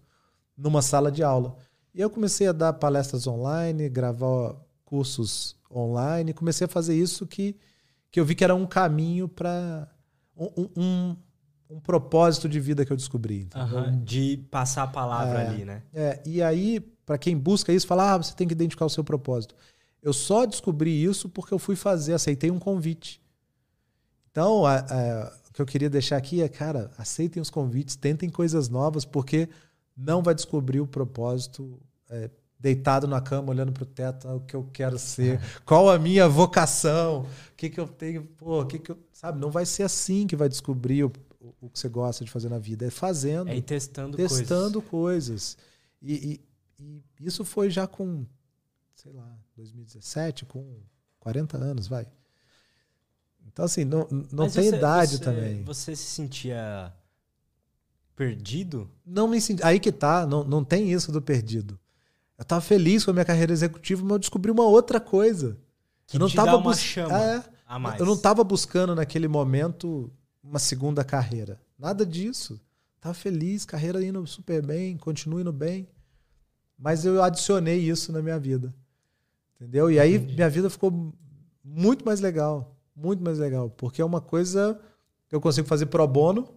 numa 0.57 0.81
sala 0.81 1.11
de 1.11 1.23
aula. 1.23 1.55
E 1.93 1.99
eu 2.01 2.09
comecei 2.09 2.47
a 2.47 2.51
dar 2.51 2.73
palestras 2.73 3.27
online, 3.27 3.89
gravar 3.89 4.55
cursos 4.85 5.55
online, 5.71 6.33
comecei 6.33 6.65
a 6.65 6.69
fazer 6.69 6.95
isso 6.95 7.25
que 7.25 7.55
que 8.11 8.19
eu 8.19 8.25
vi 8.25 8.35
que 8.35 8.43
era 8.43 8.53
um 8.53 8.67
caminho 8.67 9.27
para 9.27 9.87
um, 10.35 10.67
um, 10.75 11.15
um, 11.69 11.79
propósito 11.79 12.49
de 12.49 12.59
vida 12.59 12.85
que 12.85 12.91
eu 12.91 12.97
descobri. 12.97 13.47
Uhum, 13.55 14.03
de 14.03 14.45
passar 14.51 14.83
a 14.83 14.87
palavra 14.87 15.41
é, 15.41 15.47
ali, 15.47 15.65
né? 15.65 15.81
É, 15.93 16.21
e 16.25 16.41
aí, 16.43 16.81
para 17.05 17.17
quem 17.17 17.37
busca 17.37 17.71
isso, 17.71 17.87
fala, 17.87 18.13
ah, 18.13 18.17
você 18.17 18.35
tem 18.35 18.45
que 18.45 18.53
identificar 18.53 18.85
o 18.85 18.89
seu 18.89 19.03
propósito. 19.03 19.55
Eu 20.01 20.13
só 20.13 20.45
descobri 20.45 21.03
isso 21.03 21.29
porque 21.29 21.53
eu 21.53 21.59
fui 21.59 21.75
fazer, 21.75 22.13
aceitei 22.13 22.49
um 22.49 22.59
convite. 22.59 23.21
Então, 24.31 24.65
a, 24.65 24.79
a, 24.79 25.33
o 25.49 25.53
que 25.53 25.61
eu 25.61 25.65
queria 25.65 25.89
deixar 25.89 26.17
aqui 26.17 26.41
é, 26.41 26.49
cara, 26.49 26.91
aceitem 26.97 27.41
os 27.41 27.49
convites, 27.49 27.95
tentem 27.95 28.29
coisas 28.29 28.69
novas, 28.69 29.05
porque 29.05 29.49
não 29.95 30.23
vai 30.23 30.33
descobrir 30.33 30.79
o 30.79 30.87
propósito 30.87 31.79
é, 32.09 32.29
deitado 32.61 33.07
na 33.07 33.19
cama, 33.19 33.49
olhando 33.49 33.71
para 33.71 33.83
o 33.83 33.85
teto, 33.85 34.27
ah, 34.27 34.35
o 34.35 34.41
que 34.41 34.55
eu 34.55 34.69
quero 34.71 34.97
ser, 34.97 35.39
qual 35.65 35.89
a 35.89 35.99
minha 35.99 36.27
vocação, 36.29 37.23
o 37.23 37.55
que, 37.57 37.69
que 37.69 37.79
eu 37.79 37.87
tenho, 37.87 38.23
pô, 38.23 38.61
o 38.61 38.65
que, 38.65 38.79
que 38.79 38.91
eu. 38.91 38.97
Sabe, 39.11 39.39
não 39.39 39.51
vai 39.51 39.65
ser 39.65 39.83
assim 39.83 40.25
que 40.25 40.35
vai 40.35 40.47
descobrir 40.47 41.03
o, 41.03 41.11
o 41.59 41.69
que 41.69 41.79
você 41.79 41.89
gosta 41.89 42.23
de 42.23 42.31
fazer 42.31 42.49
na 42.49 42.59
vida, 42.59 42.85
é 42.85 42.89
fazendo. 42.89 43.49
É 43.49 43.57
ir 43.57 43.61
testando, 43.61 44.15
testando 44.15 44.81
coisas. 44.81 45.55
coisas. 45.55 45.57
E, 46.01 46.41
e, 46.79 46.83
e, 46.83 47.03
isso 47.27 47.43
foi 47.43 47.69
já 47.69 47.85
com, 47.87 48.25
sei 48.95 49.11
lá, 49.11 49.37
2017, 49.61 50.45
com 50.45 50.79
40 51.19 51.57
anos, 51.57 51.87
vai. 51.87 52.07
Então, 53.47 53.65
assim, 53.65 53.83
não, 53.83 54.07
não 54.31 54.49
tem 54.49 54.69
você, 54.69 54.75
idade 54.75 55.17
você, 55.17 55.23
também. 55.23 55.63
Você 55.63 55.95
se 55.95 56.05
sentia 56.05 56.93
perdido? 58.15 58.89
Não 59.05 59.27
me 59.27 59.39
senti. 59.39 59.63
Aí 59.63 59.79
que 59.79 59.91
tá, 59.91 60.25
não, 60.25 60.43
não 60.43 60.63
tem 60.63 60.91
isso 60.91 61.11
do 61.11 61.21
perdido. 61.21 61.79
Eu 62.37 62.43
estava 62.43 62.61
feliz 62.61 63.05
com 63.05 63.11
a 63.11 63.13
minha 63.13 63.25
carreira 63.25 63.51
executiva, 63.51 64.01
mas 64.03 64.11
eu 64.11 64.19
descobri 64.19 64.51
uma 64.51 64.65
outra 64.65 64.99
coisa. 64.99 65.57
Que 66.07 66.17
eu 66.17 66.19
não 66.19 66.27
estava 66.27 66.57
uma 66.57 66.73
chama 66.73 67.19
é, 67.19 67.43
a 67.67 67.77
mais. 67.77 67.99
Eu 67.99 68.05
não 68.05 68.15
estava 68.15 68.43
buscando 68.43 68.95
naquele 68.95 69.27
momento 69.27 70.11
uma 70.43 70.59
segunda 70.59 71.03
carreira. 71.03 71.61
Nada 71.77 72.05
disso. 72.05 72.59
Estava 72.95 73.13
feliz, 73.13 73.65
carreira 73.65 74.03
indo 74.03 74.25
super 74.27 74.65
bem, 74.65 74.97
continuo 74.97 75.39
indo 75.39 75.51
bem. 75.51 75.87
Mas 76.77 77.05
eu 77.05 77.21
adicionei 77.21 77.77
isso 77.77 78.11
na 78.11 78.21
minha 78.21 78.39
vida. 78.39 78.73
Entendeu? 79.61 79.91
E 79.91 79.99
aí 79.99 80.15
Entendi. 80.15 80.33
minha 80.33 80.49
vida 80.49 80.71
ficou 80.71 81.13
muito 81.63 82.03
mais 82.03 82.19
legal. 82.19 82.75
Muito 82.95 83.23
mais 83.23 83.37
legal. 83.37 83.69
Porque 83.69 84.01
é 84.01 84.05
uma 84.05 84.19
coisa 84.19 84.79
que 85.29 85.35
eu 85.35 85.39
consigo 85.39 85.67
fazer 85.67 85.85
pro 85.85 86.07
bono, 86.07 86.49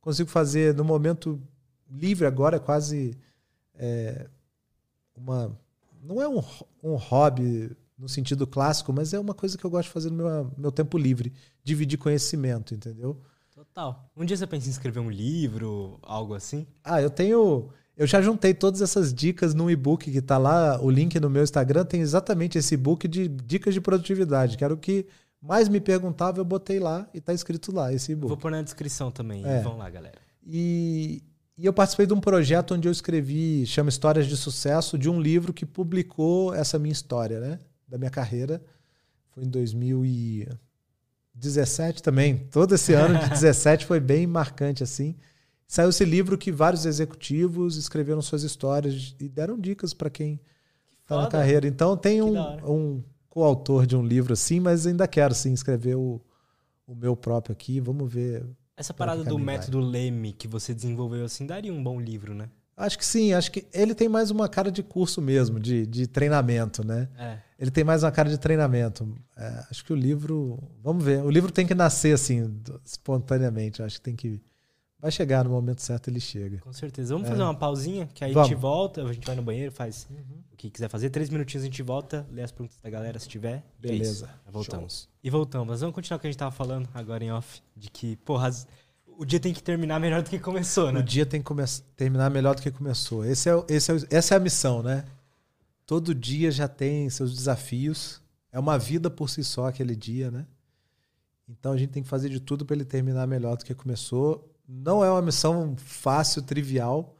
consigo 0.00 0.28
fazer 0.28 0.74
no 0.74 0.82
momento 0.84 1.40
livre 1.88 2.26
agora, 2.26 2.56
é 2.56 2.58
quase. 2.58 3.16
É, 3.76 4.28
uma. 5.16 5.56
Não 6.02 6.20
é 6.20 6.28
um, 6.28 6.42
um 6.82 6.96
hobby 6.96 7.70
no 7.96 8.08
sentido 8.08 8.44
clássico, 8.44 8.92
mas 8.92 9.14
é 9.14 9.20
uma 9.20 9.34
coisa 9.34 9.56
que 9.56 9.64
eu 9.64 9.70
gosto 9.70 9.86
de 9.86 9.92
fazer 9.92 10.10
no 10.10 10.16
meu, 10.16 10.52
meu 10.58 10.72
tempo 10.72 10.98
livre. 10.98 11.32
Dividir 11.62 11.96
conhecimento, 11.96 12.74
entendeu? 12.74 13.20
Total. 13.54 14.10
Um 14.16 14.24
dia 14.24 14.36
você 14.36 14.48
pensa 14.48 14.66
em 14.66 14.70
escrever 14.70 14.98
um 14.98 15.10
livro, 15.10 16.00
algo 16.02 16.34
assim? 16.34 16.66
Ah, 16.82 17.00
eu 17.00 17.10
tenho. 17.10 17.70
Eu 17.98 18.06
já 18.06 18.22
juntei 18.22 18.54
todas 18.54 18.80
essas 18.80 19.12
dicas 19.12 19.52
num 19.54 19.68
e-book 19.68 20.08
que 20.08 20.18
está 20.18 20.38
lá, 20.38 20.80
o 20.80 20.88
link 20.88 21.18
no 21.18 21.28
meu 21.28 21.42
Instagram 21.42 21.84
tem 21.84 22.00
exatamente 22.00 22.56
esse 22.56 22.74
e-book 22.74 23.08
de 23.08 23.26
dicas 23.26 23.74
de 23.74 23.80
produtividade, 23.80 24.56
que 24.56 24.62
era 24.62 24.72
o 24.72 24.76
que 24.76 25.04
mais 25.42 25.68
me 25.68 25.80
perguntava, 25.80 26.38
eu 26.38 26.44
botei 26.44 26.78
lá 26.78 27.08
e 27.12 27.18
está 27.18 27.34
escrito 27.34 27.74
lá 27.74 27.92
esse 27.92 28.12
e-book. 28.12 28.28
Vou 28.28 28.36
pôr 28.36 28.52
na 28.52 28.62
descrição 28.62 29.10
também, 29.10 29.44
é. 29.44 29.62
vão 29.62 29.76
lá, 29.76 29.90
galera. 29.90 30.14
E, 30.46 31.24
e 31.56 31.66
eu 31.66 31.72
participei 31.72 32.06
de 32.06 32.14
um 32.14 32.20
projeto 32.20 32.72
onde 32.72 32.86
eu 32.86 32.92
escrevi, 32.92 33.66
chama 33.66 33.88
Histórias 33.88 34.28
de 34.28 34.36
Sucesso, 34.36 34.96
de 34.96 35.10
um 35.10 35.20
livro 35.20 35.52
que 35.52 35.66
publicou 35.66 36.54
essa 36.54 36.78
minha 36.78 36.92
história, 36.92 37.40
né? 37.40 37.58
Da 37.88 37.98
minha 37.98 38.12
carreira. 38.12 38.62
Foi 39.30 39.42
em 39.42 39.48
2017 39.48 42.00
também. 42.00 42.46
Todo 42.48 42.76
esse 42.76 42.92
ano 42.92 43.18
de 43.18 43.28
17 43.30 43.86
foi 43.86 43.98
bem 43.98 44.24
marcante, 44.24 44.84
assim. 44.84 45.16
Saiu 45.68 45.90
esse 45.90 46.04
livro 46.04 46.38
que 46.38 46.50
vários 46.50 46.86
executivos 46.86 47.76
escreveram 47.76 48.22
suas 48.22 48.42
histórias 48.42 49.14
e 49.20 49.28
deram 49.28 49.60
dicas 49.60 49.92
para 49.92 50.08
quem 50.08 50.40
tá 51.06 51.20
na 51.20 51.26
carreira. 51.28 51.68
Então 51.68 51.94
tem 51.94 52.22
um, 52.22 52.38
um 52.66 53.04
coautor 53.28 53.86
de 53.86 53.94
um 53.94 54.02
livro 54.02 54.32
assim, 54.32 54.60
mas 54.60 54.86
ainda 54.86 55.06
quero 55.06 55.34
sim 55.34 55.52
escrever 55.52 55.94
o, 55.94 56.20
o 56.86 56.94
meu 56.94 57.14
próprio 57.14 57.52
aqui. 57.52 57.80
Vamos 57.80 58.10
ver. 58.10 58.46
Essa 58.74 58.94
parada 58.94 59.22
do 59.22 59.38
método 59.38 59.78
Leme 59.78 60.32
que 60.32 60.48
você 60.48 60.72
desenvolveu 60.72 61.26
assim 61.26 61.46
daria 61.46 61.72
um 61.72 61.82
bom 61.82 62.00
livro, 62.00 62.34
né? 62.34 62.48
Acho 62.74 62.96
que 62.96 63.04
sim, 63.04 63.32
acho 63.32 63.50
que 63.50 63.66
ele 63.74 63.92
tem 63.92 64.08
mais 64.08 64.30
uma 64.30 64.48
cara 64.48 64.70
de 64.70 64.84
curso 64.84 65.20
mesmo, 65.20 65.58
de, 65.58 65.84
de 65.84 66.06
treinamento, 66.06 66.86
né? 66.86 67.08
É. 67.18 67.38
Ele 67.58 67.72
tem 67.72 67.82
mais 67.82 68.04
uma 68.04 68.12
cara 68.12 68.30
de 68.30 68.38
treinamento. 68.38 69.12
É, 69.36 69.64
acho 69.68 69.84
que 69.84 69.92
o 69.92 69.96
livro. 69.96 70.62
Vamos 70.80 71.04
ver. 71.04 71.24
O 71.24 71.28
livro 71.30 71.50
tem 71.50 71.66
que 71.66 71.74
nascer 71.74 72.14
assim, 72.14 72.56
espontaneamente. 72.84 73.82
Acho 73.82 73.96
que 73.96 74.02
tem 74.02 74.14
que. 74.14 74.40
Vai 75.00 75.12
chegar 75.12 75.44
no 75.44 75.50
momento 75.50 75.80
certo, 75.80 76.08
ele 76.08 76.18
chega. 76.18 76.58
Com 76.58 76.72
certeza. 76.72 77.14
Vamos 77.14 77.28
É. 77.28 77.30
fazer 77.30 77.42
uma 77.44 77.54
pausinha, 77.54 78.08
que 78.12 78.24
aí 78.24 78.32
a 78.32 78.34
Vamos. 78.34 78.48
gente 78.48 78.58
volta, 78.58 79.04
a 79.04 79.12
gente 79.12 79.24
vai 79.24 79.36
no 79.36 79.42
banheiro, 79.42 79.70
faz 79.70 80.08
o 80.52 80.56
que 80.56 80.68
quiser 80.70 80.88
fazer. 80.88 81.08
Três 81.10 81.30
minutinhos 81.30 81.62
a 81.62 81.66
gente 81.66 81.82
volta, 81.84 82.26
lê 82.32 82.42
as 82.42 82.50
perguntas 82.50 82.76
da 82.82 82.90
galera 82.90 83.16
se 83.18 83.28
tiver. 83.28 83.58
é 83.58 83.62
Beleza. 83.78 84.26
Já 84.44 84.50
voltamos. 84.50 85.08
E 85.22 85.30
voltamos. 85.30 85.68
Mas 85.68 85.80
vamos 85.80 85.94
continuar 85.94 86.16
o 86.16 86.20
que 86.20 86.26
a 86.26 86.30
gente 86.30 86.38
tava 86.38 86.50
falando 86.50 86.88
agora 86.92 87.22
em 87.22 87.30
off. 87.30 87.62
De 87.76 87.88
que, 87.90 88.16
porra, 88.16 88.48
as- 88.48 88.66
o 89.06 89.24
dia 89.24 89.38
tem 89.38 89.54
que 89.54 89.62
terminar 89.62 90.00
melhor 90.00 90.20
do 90.22 90.28
que 90.30 90.38
começou, 90.40 90.90
né? 90.90 90.98
O 90.98 91.02
dia 91.02 91.24
tem 91.24 91.40
que 91.40 91.52
terminar 91.96 92.28
melhor 92.28 92.56
do 92.56 92.62
que 92.62 92.70
começou. 92.72 93.24
Esse 93.24 93.48
é, 93.48 93.52
esse 93.68 93.92
é 93.92 93.96
essa 94.10 94.34
é 94.34 94.36
a 94.36 94.40
missão, 94.40 94.82
né? 94.82 95.04
Todo 95.86 96.12
dia 96.12 96.50
já 96.50 96.66
tem 96.66 97.08
seus 97.08 97.32
desafios. 97.34 98.20
É 98.50 98.58
uma 98.58 98.76
vida 98.78 99.08
por 99.08 99.30
si 99.30 99.44
só 99.44 99.66
aquele 99.68 99.94
dia, 99.94 100.28
né? 100.30 100.44
Então 101.48 101.70
a 101.72 101.76
gente 101.76 101.90
tem 101.90 102.02
que 102.02 102.08
fazer 102.08 102.28
de 102.28 102.40
tudo 102.40 102.66
para 102.66 102.74
ele 102.74 102.84
terminar 102.84 103.26
melhor 103.28 103.56
do 103.56 103.64
que 103.64 103.74
começou. 103.74 104.52
Não 104.68 105.02
é 105.02 105.10
uma 105.10 105.22
missão 105.22 105.74
fácil, 105.78 106.42
trivial, 106.42 107.16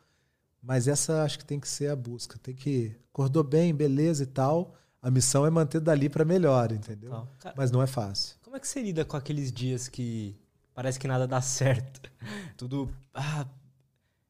mas 0.62 0.86
essa 0.86 1.22
acho 1.22 1.38
que 1.38 1.44
tem 1.44 1.58
que 1.58 1.68
ser 1.68 1.90
a 1.90 1.96
busca. 1.96 2.38
Tem 2.38 2.54
que 2.54 2.94
acordou 3.12 3.42
bem, 3.42 3.74
beleza 3.74 4.22
e 4.24 4.26
tal. 4.26 4.74
A 5.00 5.10
missão 5.10 5.46
é 5.46 5.50
manter 5.50 5.80
dali 5.80 6.08
para 6.08 6.24
melhor, 6.24 6.70
entendeu? 6.72 7.10
Tal. 7.10 7.28
Cara, 7.38 7.54
Mas 7.56 7.70
não 7.70 7.80
é 7.82 7.86
fácil. 7.86 8.36
como 8.42 8.56
é 8.56 8.60
que 8.60 8.68
você 8.68 8.82
lida 8.82 9.04
com 9.04 9.16
aqueles 9.16 9.50
dias 9.50 9.88
que 9.88 10.36
parece 10.74 10.98
que 10.98 11.08
nada 11.08 11.26
dá 11.26 11.40
certo? 11.40 12.00
Tudo. 12.56 12.90
Ah, 13.14 13.46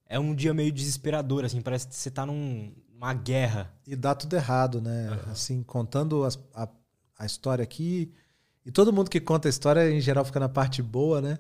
é 0.07 0.19
um 0.19 0.35
dia 0.35 0.55
meio 0.55 0.71
desesperador, 0.71 1.45
assim. 1.45 1.61
Parece 1.61 1.89
que 1.89 1.95
você 1.97 2.11
tá 2.11 2.25
num- 2.25 2.73
numa 2.93 3.13
guerra. 3.15 3.73
E 3.87 3.97
dá 3.97 4.15
tudo 4.15 4.37
errado, 4.37 4.81
né? 4.81 5.09
Aham. 5.09 5.33
Assim, 5.33 5.63
contando 5.63 6.23
as- 6.25 6.39
a, 6.55 6.69
a 7.19 7.27
história 7.27 7.63
aqui. 7.63 8.13
E 8.65 8.71
todo 8.71 8.93
mundo 8.93 9.11
que 9.11 9.21
conta 9.21 9.49
a 9.49 9.51
história, 9.51 9.91
em 9.91 10.01
geral, 10.01 10.25
fica 10.25 10.39
na 10.41 10.49
parte 10.49 10.83
boa, 10.83 11.21
né? 11.23 11.39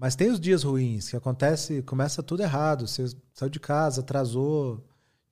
Mas 0.00 0.16
tem 0.16 0.30
os 0.30 0.40
dias 0.40 0.62
ruins, 0.62 1.10
que 1.10 1.16
acontece, 1.16 1.82
começa 1.82 2.22
tudo 2.22 2.42
errado. 2.42 2.88
Você 2.88 3.04
saiu 3.34 3.50
de 3.50 3.60
casa, 3.60 4.00
atrasou, 4.00 4.82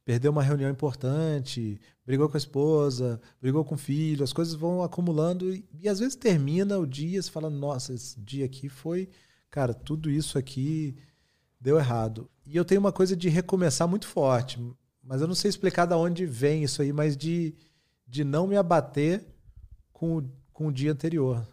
perdeu 0.05 0.31
uma 0.31 0.43
reunião 0.43 0.71
importante, 0.71 1.81
brigou 2.05 2.29
com 2.29 2.37
a 2.37 2.39
esposa, 2.39 3.19
brigou 3.41 3.65
com 3.65 3.77
o 3.77 3.79
filho, 3.79 4.23
as 4.23 4.33
coisas 4.35 4.53
vão 4.53 4.83
acumulando 4.83 5.55
e, 5.55 5.67
e 5.81 5.89
às 5.89 6.01
vezes 6.01 6.15
termina 6.15 6.79
o 6.79 6.87
dia, 6.87 7.23
você 7.23 7.31
fala, 7.31 7.49
nossa, 7.49 7.95
esse 7.95 8.21
dia 8.21 8.45
aqui 8.45 8.69
foi, 8.69 9.09
cara, 9.51 9.73
tudo 9.73 10.11
isso 10.11 10.37
aqui 10.37 10.95
deu 11.59 11.79
errado. 11.79 12.29
E 12.45 12.55
eu 12.55 12.65
tenho 12.65 12.83
uma 12.83 12.93
coisa 12.93 13.17
de 13.17 13.31
recomeçar 13.31 13.89
muito 13.89 14.07
forte, 14.07 14.61
mas 15.03 15.23
eu 15.23 15.27
não 15.27 15.35
sei 15.35 15.49
explicar 15.49 15.87
de 15.87 15.95
onde 15.95 16.27
vem 16.27 16.63
isso 16.63 16.83
aí, 16.83 16.93
mas 16.93 17.17
de, 17.17 17.55
de 18.07 18.23
não 18.23 18.47
me 18.47 18.59
abater 18.59 19.25
com, 19.95 20.29
com 20.53 20.67
o 20.67 20.73
dia 20.73 20.93
anterior. 20.93 21.49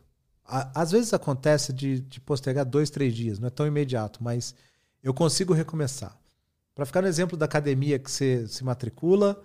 Às 0.46 0.92
vezes 0.92 1.14
acontece 1.14 1.74
de, 1.74 2.02
de 2.02 2.20
postergar 2.22 2.66
dois, 2.66 2.92
três 2.92 3.16
dias, 3.16 3.40
não 3.40 3.48
é 3.48 3.52
tão 3.52 3.66
imediato, 3.66 4.24
mas 4.24 4.54
eu 5.02 5.14
consigo 5.14 5.54
recomeçar. 5.54 6.16
Para 6.76 6.86
ficar 6.86 7.02
no 7.02 7.08
exemplo 7.08 7.36
da 7.36 7.46
academia 7.46 7.98
que 7.98 8.12
você 8.12 8.48
se 8.48 8.64
matricula, 8.64 9.42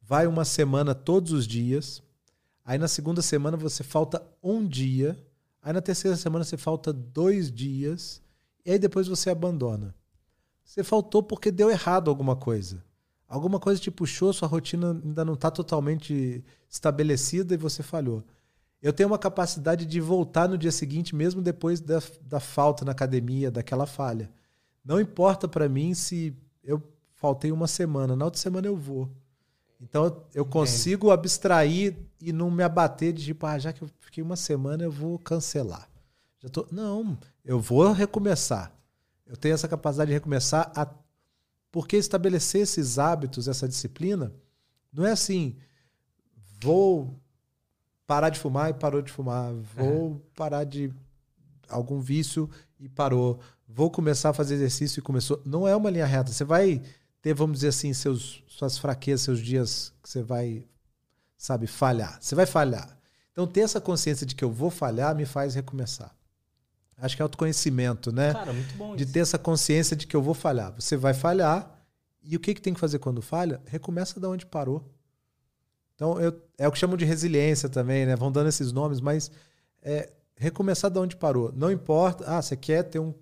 vai 0.00 0.26
uma 0.26 0.44
semana 0.44 0.94
todos 0.94 1.32
os 1.32 1.46
dias, 1.46 2.00
aí 2.64 2.78
na 2.78 2.86
segunda 2.86 3.22
semana 3.22 3.56
você 3.56 3.82
falta 3.82 4.22
um 4.40 4.64
dia, 4.64 5.18
aí 5.60 5.72
na 5.72 5.80
terceira 5.80 6.16
semana 6.16 6.44
você 6.44 6.56
falta 6.56 6.92
dois 6.92 7.50
dias, 7.50 8.22
e 8.64 8.70
aí 8.70 8.78
depois 8.78 9.08
você 9.08 9.30
abandona. 9.30 9.94
Você 10.62 10.84
faltou 10.84 11.22
porque 11.22 11.50
deu 11.50 11.70
errado 11.70 12.08
alguma 12.08 12.36
coisa. 12.36 12.84
Alguma 13.28 13.58
coisa 13.58 13.80
te 13.80 13.90
puxou, 13.90 14.32
sua 14.32 14.46
rotina 14.46 14.90
ainda 14.90 15.24
não 15.24 15.34
está 15.34 15.50
totalmente 15.50 16.44
estabelecida 16.68 17.54
e 17.54 17.56
você 17.56 17.82
falhou. 17.82 18.22
Eu 18.82 18.92
tenho 18.92 19.08
uma 19.08 19.18
capacidade 19.18 19.84
de 19.86 20.00
voltar 20.00 20.48
no 20.48 20.58
dia 20.58 20.70
seguinte, 20.70 21.14
mesmo 21.14 21.42
depois 21.42 21.80
da, 21.80 22.00
da 22.22 22.38
falta 22.40 22.84
na 22.84 22.92
academia, 22.92 23.50
daquela 23.50 23.86
falha. 23.86 24.30
Não 24.84 25.00
importa 25.00 25.48
para 25.48 25.68
mim 25.68 25.94
se 25.94 26.36
eu 26.62 26.82
faltei 27.14 27.50
uma 27.50 27.66
semana, 27.66 28.14
na 28.14 28.24
outra 28.24 28.40
semana 28.40 28.66
eu 28.66 28.76
vou. 28.76 29.10
Então 29.80 30.24
eu- 30.34 30.44
consigo 30.44 31.10
abstrair 31.10 31.96
e 32.20 32.32
não 32.32 32.50
me 32.50 32.62
abater 32.62 33.12
de 33.12 33.24
tipo, 33.24 33.44
ah, 33.46 33.58
já 33.58 33.72
que 33.72 33.82
eu 33.82 33.90
fiquei 34.00 34.22
uma 34.22 34.36
semana, 34.36 34.84
eu 34.84 34.90
vou 34.90 35.18
cancelar. 35.18 35.88
Já 36.38 36.48
tô... 36.48 36.66
Não, 36.70 37.18
eu 37.44 37.58
vou 37.60 37.92
recomeçar. 37.92 38.72
Eu 39.26 39.36
tenho 39.36 39.54
essa 39.54 39.66
capacidade 39.68 40.08
de 40.08 40.14
recomeçar, 40.14 40.70
a... 40.74 40.88
porque 41.70 41.96
estabelecer 41.96 42.62
esses 42.62 42.98
hábitos, 42.98 43.48
essa 43.48 43.68
disciplina, 43.68 44.32
não 44.92 45.04
é 45.04 45.12
assim, 45.12 45.56
vou 46.62 47.18
parar 48.06 48.30
de 48.30 48.38
fumar 48.38 48.70
e 48.70 48.74
parou 48.74 49.02
de 49.02 49.10
fumar, 49.10 49.52
vou 49.52 50.20
parar 50.34 50.64
de 50.64 50.92
algum 51.68 52.00
vício 52.00 52.48
e 52.78 52.88
parou, 52.88 53.40
vou 53.66 53.90
começar 53.90 54.30
a 54.30 54.32
fazer 54.32 54.54
exercício 54.54 55.00
e 55.00 55.02
começou. 55.02 55.40
Não 55.44 55.66
é 55.66 55.74
uma 55.74 55.90
linha 55.90 56.06
reta. 56.06 56.32
Você 56.32 56.44
vai 56.44 56.80
ter, 57.20 57.34
vamos 57.34 57.56
dizer 57.56 57.68
assim, 57.68 57.92
seus, 57.92 58.42
suas 58.46 58.78
fraquezas, 58.78 59.22
seus 59.22 59.40
dias 59.40 59.92
que 60.02 60.08
você 60.08 60.22
vai, 60.22 60.64
sabe, 61.36 61.66
falhar. 61.66 62.18
Você 62.20 62.34
vai 62.34 62.46
falhar. 62.46 62.96
Então, 63.32 63.46
ter 63.46 63.60
essa 63.60 63.80
consciência 63.80 64.24
de 64.24 64.34
que 64.34 64.44
eu 64.44 64.50
vou 64.50 64.70
falhar 64.70 65.14
me 65.14 65.26
faz 65.26 65.54
recomeçar. 65.54 66.14
Acho 66.98 67.14
que 67.14 67.20
é 67.20 67.24
autoconhecimento, 67.24 68.10
né? 68.10 68.32
Cara, 68.32 68.52
muito 68.52 68.74
bom 68.74 68.96
de 68.96 69.04
isso. 69.04 69.12
ter 69.12 69.20
essa 69.20 69.38
consciência 69.38 69.94
de 69.94 70.06
que 70.06 70.16
eu 70.16 70.22
vou 70.22 70.32
falhar. 70.32 70.72
Você 70.72 70.96
vai 70.96 71.12
falhar 71.12 71.76
e 72.22 72.34
o 72.34 72.40
que, 72.40 72.54
que 72.54 72.60
tem 72.60 72.72
que 72.72 72.80
fazer 72.80 72.98
quando 72.98 73.20
falha? 73.20 73.60
Recomeça 73.66 74.18
da 74.18 74.28
onde 74.28 74.46
parou. 74.46 74.90
Então, 75.96 76.20
eu, 76.20 76.40
é 76.56 76.68
o 76.68 76.72
que 76.72 76.78
chamam 76.78 76.96
de 76.96 77.04
resiliência 77.04 77.68
também, 77.68 78.06
né? 78.06 78.14
Vão 78.14 78.30
dando 78.30 78.48
esses 78.48 78.70
nomes, 78.70 79.00
mas 79.00 79.30
é 79.82 80.10
recomeçar 80.36 80.90
da 80.90 81.00
onde 81.00 81.16
parou. 81.16 81.52
Não 81.56 81.72
importa, 81.72 82.24
ah, 82.26 82.40
você 82.40 82.54
quer 82.56 82.84
ter 82.84 83.00
um 83.00 83.12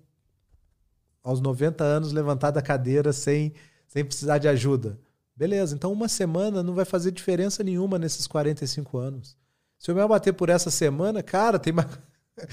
aos 1.23 1.41
90 1.41 1.83
anos 1.83 2.11
levantar 2.11 2.51
da 2.51 2.61
cadeira 2.61 3.11
sem, 3.11 3.53
sem 3.87 4.05
precisar 4.05 4.37
de 4.37 4.47
ajuda. 4.47 4.99
Beleza, 5.35 5.73
então 5.73 5.91
uma 5.91 6.07
semana 6.07 6.61
não 6.61 6.75
vai 6.75 6.85
fazer 6.85 7.11
diferença 7.11 7.63
nenhuma 7.63 7.97
nesses 7.97 8.27
45 8.27 8.97
anos. 8.97 9.37
Se 9.79 9.89
eu 9.89 9.95
me 9.95 10.01
abater 10.01 10.33
por 10.33 10.49
essa 10.49 10.69
semana, 10.69 11.23
cara, 11.23 11.57
tem 11.57 11.73
mais, 11.73 11.87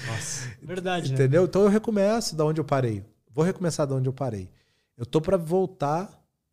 Nossa, 0.07 0.49
verdade, 0.63 1.09
né? 1.09 1.15
Entendeu? 1.15 1.45
Então 1.45 1.61
eu 1.61 1.69
recomeço 1.69 2.35
da 2.35 2.45
onde 2.45 2.59
eu 2.59 2.65
parei. 2.65 3.05
Vou 3.29 3.43
recomeçar 3.45 3.85
da 3.85 3.95
onde 3.95 4.09
eu 4.09 4.13
parei. 4.13 4.49
Eu 4.97 5.05
tô 5.05 5.21
para 5.21 5.37
voltar 5.37 6.09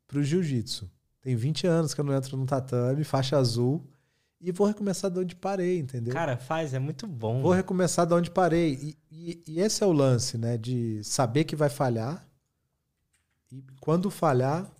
pro 0.06 0.22
jiu-jitsu. 0.22 0.90
Tem 1.22 1.36
20 1.36 1.66
anos 1.66 1.92
que 1.94 2.00
eu 2.00 2.04
não 2.04 2.14
entro 2.14 2.36
no 2.36 2.46
tatame, 2.46 3.04
faixa 3.04 3.36
azul, 3.36 3.86
e 4.40 4.50
vou 4.50 4.66
recomeçar 4.66 5.10
da 5.10 5.20
onde 5.20 5.36
parei, 5.36 5.78
entendeu? 5.78 6.14
Cara, 6.14 6.36
faz, 6.38 6.72
é 6.72 6.78
muito 6.78 7.06
bom. 7.06 7.42
vou 7.42 7.52
recomeçar 7.52 8.06
da 8.06 8.16
onde 8.16 8.30
parei. 8.30 8.72
E, 8.80 8.98
e- 9.10 9.42
e 9.46 9.60
esse 9.60 9.82
é 9.82 9.86
o 9.86 9.92
lance, 9.92 10.38
né? 10.38 10.56
De 10.56 11.02
saber 11.04 11.44
que 11.44 11.54
vai 11.54 11.68
falhar. 11.68 12.26
E 13.52 13.62
quando 13.80 14.10
falhar, 14.10 14.70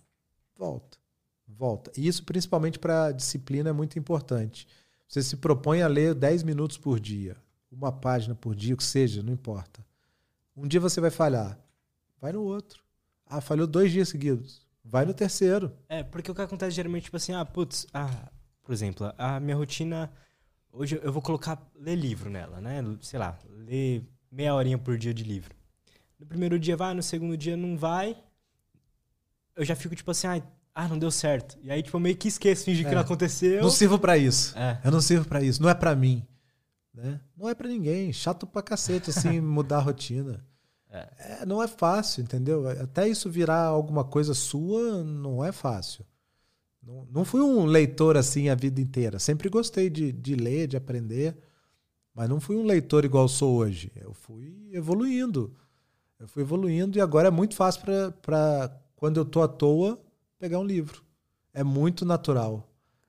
volta. 0.57 0.97
Volta. 1.47 1.91
E 1.95 2.07
isso, 2.07 2.23
principalmente 2.23 2.79
para 2.79 3.11
disciplina, 3.11 3.69
é 3.69 3.73
muito 3.73 3.99
importante. 3.99 4.67
Você 5.07 5.21
se 5.21 5.35
propõe 5.37 5.81
a 5.83 5.87
ler 5.87 6.15
10 6.15 6.41
minutos 6.41 6.77
por 6.77 6.99
dia, 6.99 7.35
uma 7.71 7.91
página 7.91 8.33
por 8.33 8.55
dia, 8.55 8.73
o 8.73 8.77
que 8.77 8.83
seja, 8.83 9.21
não 9.21 9.33
importa. 9.33 9.85
Um 10.55 10.67
dia 10.67 10.79
você 10.79 10.99
vai 11.01 11.11
falhar. 11.11 11.59
Vai 12.19 12.31
no 12.31 12.41
outro. 12.41 12.81
Ah, 13.27 13.41
falhou 13.41 13.67
dois 13.67 13.91
dias 13.91 14.09
seguidos. 14.09 14.65
Vai 14.91 15.05
no 15.05 15.13
terceiro. 15.13 15.71
É, 15.87 16.03
porque 16.03 16.29
o 16.29 16.35
que 16.35 16.41
acontece 16.41 16.75
geralmente, 16.75 17.03
tipo 17.05 17.15
assim, 17.15 17.31
ah, 17.31 17.45
putz, 17.45 17.87
ah, 17.93 18.29
por 18.61 18.73
exemplo, 18.73 19.09
a 19.17 19.39
minha 19.39 19.55
rotina. 19.55 20.11
Hoje 20.69 20.99
eu 21.01 21.13
vou 21.13 21.21
colocar 21.21 21.65
ler 21.79 21.95
livro 21.95 22.29
nela, 22.29 22.59
né? 22.59 22.83
Sei 22.99 23.17
lá, 23.17 23.39
ler 23.49 24.03
meia 24.29 24.53
horinha 24.53 24.77
por 24.77 24.97
dia 24.97 25.13
de 25.13 25.23
livro. 25.23 25.55
No 26.19 26.25
primeiro 26.25 26.59
dia 26.59 26.75
vai, 26.75 26.93
no 26.93 27.01
segundo 27.01 27.37
dia 27.37 27.55
não 27.55 27.77
vai. 27.77 28.17
Eu 29.55 29.63
já 29.63 29.77
fico 29.77 29.95
tipo 29.95 30.11
assim, 30.11 30.27
ah, 30.27 30.41
ah 30.75 30.89
não 30.89 30.99
deu 30.99 31.09
certo. 31.09 31.57
E 31.63 31.71
aí, 31.71 31.81
tipo, 31.81 31.95
eu 31.95 32.01
meio 32.01 32.17
que 32.17 32.27
esqueço, 32.27 32.65
finge 32.65 32.83
que 32.83 32.89
É. 32.89 32.93
não 32.93 33.01
aconteceu. 33.01 33.61
Não 33.61 33.69
sirvo 33.69 33.97
para 33.97 34.17
isso. 34.17 34.57
É. 34.57 34.77
Eu 34.83 34.91
não 34.91 34.99
sirvo 34.99 35.25
para 35.25 35.41
isso. 35.41 35.61
Não 35.61 35.69
é 35.69 35.73
para 35.73 35.95
mim. 35.95 36.27
Né? 36.93 37.17
Não 37.37 37.47
é 37.47 37.55
para 37.55 37.69
ninguém. 37.69 38.11
Chato 38.11 38.45
pra 38.45 38.61
cacete, 38.61 39.09
assim, 39.09 39.39
mudar 39.41 39.77
a 39.77 39.81
rotina. 39.81 40.45
É, 40.91 41.45
não 41.45 41.63
é 41.63 41.67
fácil, 41.67 42.21
entendeu? 42.21 42.67
Até 42.67 43.07
isso 43.07 43.29
virar 43.29 43.63
alguma 43.63 44.03
coisa 44.03 44.33
sua, 44.33 45.03
não 45.03 45.43
é 45.43 45.51
fácil. 45.51 46.05
Não, 46.83 47.07
não 47.11 47.25
fui 47.25 47.41
um 47.41 47.65
leitor 47.65 48.17
assim 48.17 48.49
a 48.49 48.55
vida 48.55 48.81
inteira. 48.81 49.17
Sempre 49.17 49.49
gostei 49.49 49.89
de, 49.89 50.11
de 50.11 50.35
ler, 50.35 50.67
de 50.67 50.75
aprender. 50.75 51.37
Mas 52.13 52.27
não 52.27 52.41
fui 52.41 52.57
um 52.57 52.65
leitor 52.65 53.05
igual 53.05 53.27
sou 53.27 53.55
hoje. 53.55 53.91
Eu 53.95 54.13
fui 54.13 54.69
evoluindo. 54.73 55.55
Eu 56.19 56.27
fui 56.27 56.43
evoluindo 56.43 56.97
e 56.97 57.01
agora 57.01 57.29
é 57.29 57.31
muito 57.31 57.55
fácil 57.55 57.81
para 58.21 58.77
quando 58.95 59.17
eu 59.17 59.25
tô 59.25 59.41
à 59.41 59.47
toa 59.47 59.99
pegar 60.37 60.59
um 60.59 60.65
livro. 60.65 61.03
É 61.53 61.63
muito 61.63 62.05
natural. 62.05 62.67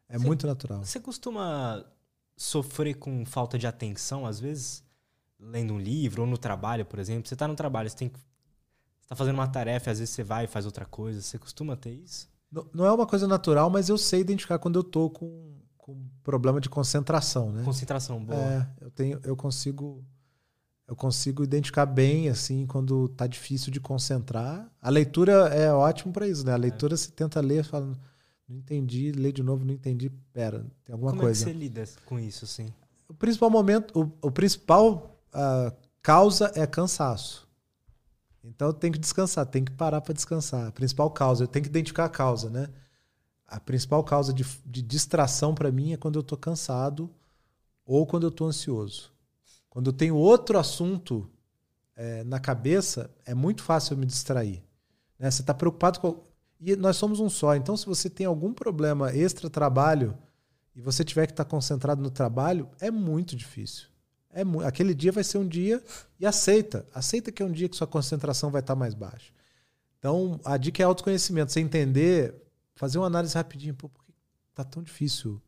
É 0.09 0.18
muito 0.18 0.46
natural. 0.46 0.84
Você 0.84 1.00
costuma 1.00 1.84
sofrer 2.36 2.94
com 2.94 3.24
falta 3.24 3.59
de 3.59 3.66
atenção, 3.66 4.26
às 4.26 4.38
vezes? 4.38 4.84
Lendo 5.43 5.74
um 5.74 5.78
livro 5.78 6.23
ou 6.23 6.28
no 6.28 6.39
trabalho, 6.39 6.86
por 6.86 6.98
exemplo. 6.98 7.28
Você 7.28 7.36
tá 7.36 7.48
no 7.48 7.55
trabalho, 7.55 7.90
você 7.90 7.97
tem 7.97 8.09
que. 8.09 8.19
Você 8.19 9.09
tá 9.09 9.16
fazendo 9.16 9.35
uma 9.35 9.48
tarefa, 9.48 9.90
às 9.90 9.98
vezes 9.98 10.14
você 10.14 10.23
vai 10.23 10.44
e 10.44 10.48
faz 10.48 10.64
outra 10.64 10.86
coisa. 10.86 11.20
Você 11.20 11.39
costuma 11.39 11.77
ter 11.77 11.90
isso? 11.90 12.28
Não, 12.51 12.66
não 12.73 12.86
é 12.86 12.93
uma 12.93 13.06
coisa 13.06 13.27
natural, 13.27 13.69
mas 13.69 13.89
eu 13.89 13.98
sei 13.98 14.20
identificar 14.20 14.59
quando 14.59 14.78
eu 14.78 14.85
tô 14.85 15.10
com, 15.10 15.55
com 15.77 16.06
problema 16.23 16.60
de 16.60 16.69
concentração, 16.69 17.51
né? 17.51 17.62
Concentração 17.64 18.23
boa. 18.23 18.39
É, 18.39 18.66
eu 18.81 18.90
tenho, 18.90 19.20
eu 19.24 19.36
consigo 19.36 20.05
eu 20.86 20.97
consigo 20.97 21.43
identificar 21.43 21.86
bem 21.86 22.28
assim 22.28 22.66
quando 22.66 23.09
tá 23.09 23.27
difícil 23.27 23.73
de 23.73 23.81
concentrar. 23.81 24.70
A 24.81 24.90
leitura 24.90 25.32
é 25.48 25.73
ótimo 25.73 26.12
para 26.12 26.28
isso, 26.28 26.44
né? 26.44 26.52
A 26.52 26.56
leitura 26.56 26.93
é. 26.93 26.97
você 26.97 27.10
tenta 27.10 27.40
ler, 27.40 27.64
fala, 27.64 27.98
não 28.47 28.59
entendi, 28.59 29.10
lê 29.12 29.32
de 29.32 29.43
novo, 29.43 29.64
não 29.64 29.73
entendi. 29.73 30.10
Pera, 30.32 30.66
tem 30.85 30.93
alguma 30.93 31.12
Como 31.12 31.23
coisa. 31.23 31.44
Como 31.44 31.51
é 31.51 31.55
que 31.55 31.59
você 31.59 31.81
lida 31.81 31.85
com 32.05 32.19
isso, 32.19 32.44
assim? 32.44 32.66
O 33.09 33.14
principal 33.14 33.48
momento, 33.48 33.98
o, 33.98 34.28
o 34.28 34.31
principal 34.31 35.11
uh, 35.34 35.74
causa 36.02 36.50
é 36.54 36.66
cansaço. 36.66 37.48
Então 38.44 38.68
eu 38.68 38.74
tenho 38.74 38.92
que 38.92 38.98
descansar, 38.98 39.46
tenho 39.46 39.64
que 39.64 39.72
parar 39.72 40.00
para 40.00 40.14
descansar. 40.14 40.66
A 40.66 40.72
principal 40.72 41.10
causa, 41.10 41.44
eu 41.44 41.48
tenho 41.48 41.62
que 41.62 41.68
identificar 41.68 42.06
a 42.06 42.09
causa, 42.09 42.50
né? 42.50 42.68
A 43.46 43.60
principal 43.60 44.02
causa 44.02 44.32
de, 44.32 44.44
de 44.64 44.82
distração 44.82 45.54
para 45.54 45.70
mim 45.70 45.92
é 45.92 45.96
quando 45.96 46.18
eu 46.18 46.22
tô 46.22 46.36
cansado 46.36 47.10
ou 47.84 48.06
quando 48.06 48.24
eu 48.24 48.30
tô 48.30 48.46
ansioso. 48.46 49.12
Quando 49.68 49.88
eu 49.88 49.92
tenho 49.92 50.16
outro 50.16 50.59
assunto 50.59 51.30
é, 51.94 52.24
na 52.24 52.40
cabeça, 52.40 53.10
é 53.24 53.34
muito 53.34 53.62
fácil 53.62 53.94
eu 53.94 53.98
me 53.98 54.06
distrair. 54.06 54.62
Né? 55.18 55.30
Você 55.30 55.42
está 55.42 55.54
preocupado 55.54 56.00
com. 56.00 56.20
E 56.60 56.76
nós 56.76 56.96
somos 56.96 57.20
um 57.20 57.28
só. 57.28 57.54
Então, 57.54 57.76
se 57.76 57.86
você 57.86 58.09
tem 58.09 58.26
algum 58.26 58.52
problema 58.52 59.14
extra-trabalho 59.14 60.16
e 60.74 60.80
você 60.80 61.04
tiver 61.04 61.26
que 61.26 61.32
estar 61.32 61.44
tá 61.44 61.50
concentrado 61.50 62.02
no 62.02 62.10
trabalho, 62.10 62.68
é 62.80 62.90
muito 62.90 63.36
difícil. 63.36 63.91
É. 64.32 64.42
Aquele 64.66 64.94
dia 64.94 65.12
vai 65.12 65.24
ser 65.24 65.38
um 65.38 65.46
dia 65.46 65.82
e 66.18 66.26
aceita. 66.26 66.86
Aceita 66.94 67.30
que 67.30 67.42
é 67.42 67.46
um 67.46 67.52
dia 67.52 67.68
que 67.68 67.76
sua 67.76 67.86
concentração 67.86 68.50
vai 68.50 68.60
estar 68.60 68.74
tá 68.74 68.78
mais 68.78 68.94
baixa. 68.94 69.32
Então, 69.98 70.40
a 70.44 70.56
dica 70.56 70.82
é 70.82 70.86
autoconhecimento. 70.86 71.52
Você 71.52 71.60
entender, 71.60 72.34
fazer 72.74 72.98
uma 72.98 73.06
análise 73.06 73.34
rapidinho. 73.34 73.74
Pô, 73.74 73.88
por 73.88 74.04
que 74.04 74.12
está 74.50 74.64
tão 74.64 74.82
difícil 74.82 75.40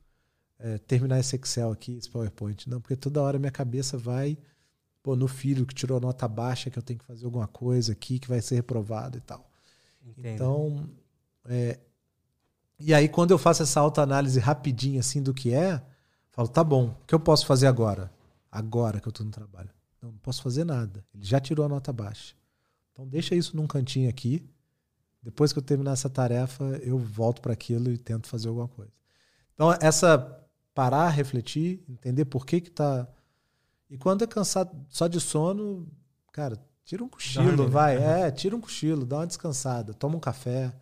é, 0.58 0.78
terminar 0.78 1.18
esse 1.18 1.36
Excel 1.36 1.70
aqui, 1.72 1.96
esse 1.96 2.08
PowerPoint. 2.08 2.68
Não, 2.68 2.80
porque 2.80 2.96
toda 2.96 3.20
hora 3.20 3.38
minha 3.38 3.50
cabeça 3.50 3.98
vai 3.98 4.38
pô, 5.02 5.14
no 5.14 5.28
filho 5.28 5.66
que 5.66 5.74
tirou 5.74 6.00
nota 6.00 6.26
baixa, 6.26 6.70
que 6.70 6.78
eu 6.78 6.82
tenho 6.82 6.98
que 6.98 7.04
fazer 7.04 7.26
alguma 7.26 7.46
coisa 7.46 7.92
aqui, 7.92 8.18
que 8.18 8.26
vai 8.26 8.40
ser 8.40 8.56
reprovado 8.56 9.18
e 9.18 9.20
tal. 9.20 9.48
Entendo. 10.02 10.34
Então, 10.34 10.90
é, 11.46 11.78
e 12.80 12.94
aí 12.94 13.08
quando 13.08 13.30
eu 13.30 13.38
faço 13.38 13.62
essa 13.62 13.80
autoanálise 13.80 14.40
rapidinho 14.40 14.98
assim 14.98 15.22
do 15.22 15.34
que 15.34 15.52
é, 15.52 15.82
falo, 16.30 16.48
tá 16.48 16.64
bom, 16.64 16.96
o 17.02 17.06
que 17.06 17.14
eu 17.14 17.20
posso 17.20 17.46
fazer 17.46 17.66
agora? 17.66 18.10
Agora 18.54 19.00
que 19.00 19.08
eu 19.08 19.10
estou 19.10 19.26
no 19.26 19.32
trabalho. 19.32 19.70
Não, 20.00 20.12
não 20.12 20.18
posso 20.18 20.40
fazer 20.40 20.64
nada. 20.64 21.04
Ele 21.12 21.24
já 21.24 21.40
tirou 21.40 21.66
a 21.66 21.68
nota 21.68 21.92
baixa. 21.92 22.36
Então 22.92 23.04
deixa 23.04 23.34
isso 23.34 23.56
num 23.56 23.66
cantinho 23.66 24.08
aqui. 24.08 24.48
Depois 25.20 25.52
que 25.52 25.58
eu 25.58 25.62
terminar 25.62 25.92
essa 25.92 26.08
tarefa, 26.08 26.62
eu 26.80 26.96
volto 26.96 27.42
para 27.42 27.52
aquilo 27.52 27.90
e 27.90 27.98
tento 27.98 28.28
fazer 28.28 28.46
alguma 28.46 28.68
coisa. 28.68 28.92
Então, 29.54 29.76
essa 29.80 30.40
parar, 30.72 31.08
refletir, 31.08 31.82
entender 31.88 32.26
por 32.26 32.46
que 32.46 32.60
que 32.60 32.70
tá. 32.70 33.08
E 33.90 33.98
quando 33.98 34.22
é 34.22 34.26
cansado 34.26 34.70
só 34.88 35.08
de 35.08 35.20
sono, 35.20 35.88
cara, 36.30 36.56
tira 36.84 37.02
um 37.02 37.08
cochilo, 37.08 37.56
Dorme, 37.56 37.64
né? 37.64 37.70
vai. 37.70 37.98
Né? 37.98 38.28
É, 38.28 38.30
tira 38.30 38.54
um 38.54 38.60
cochilo, 38.60 39.04
dá 39.04 39.16
uma 39.16 39.26
descansada, 39.26 39.92
toma 39.92 40.16
um 40.16 40.20
café. 40.20 40.72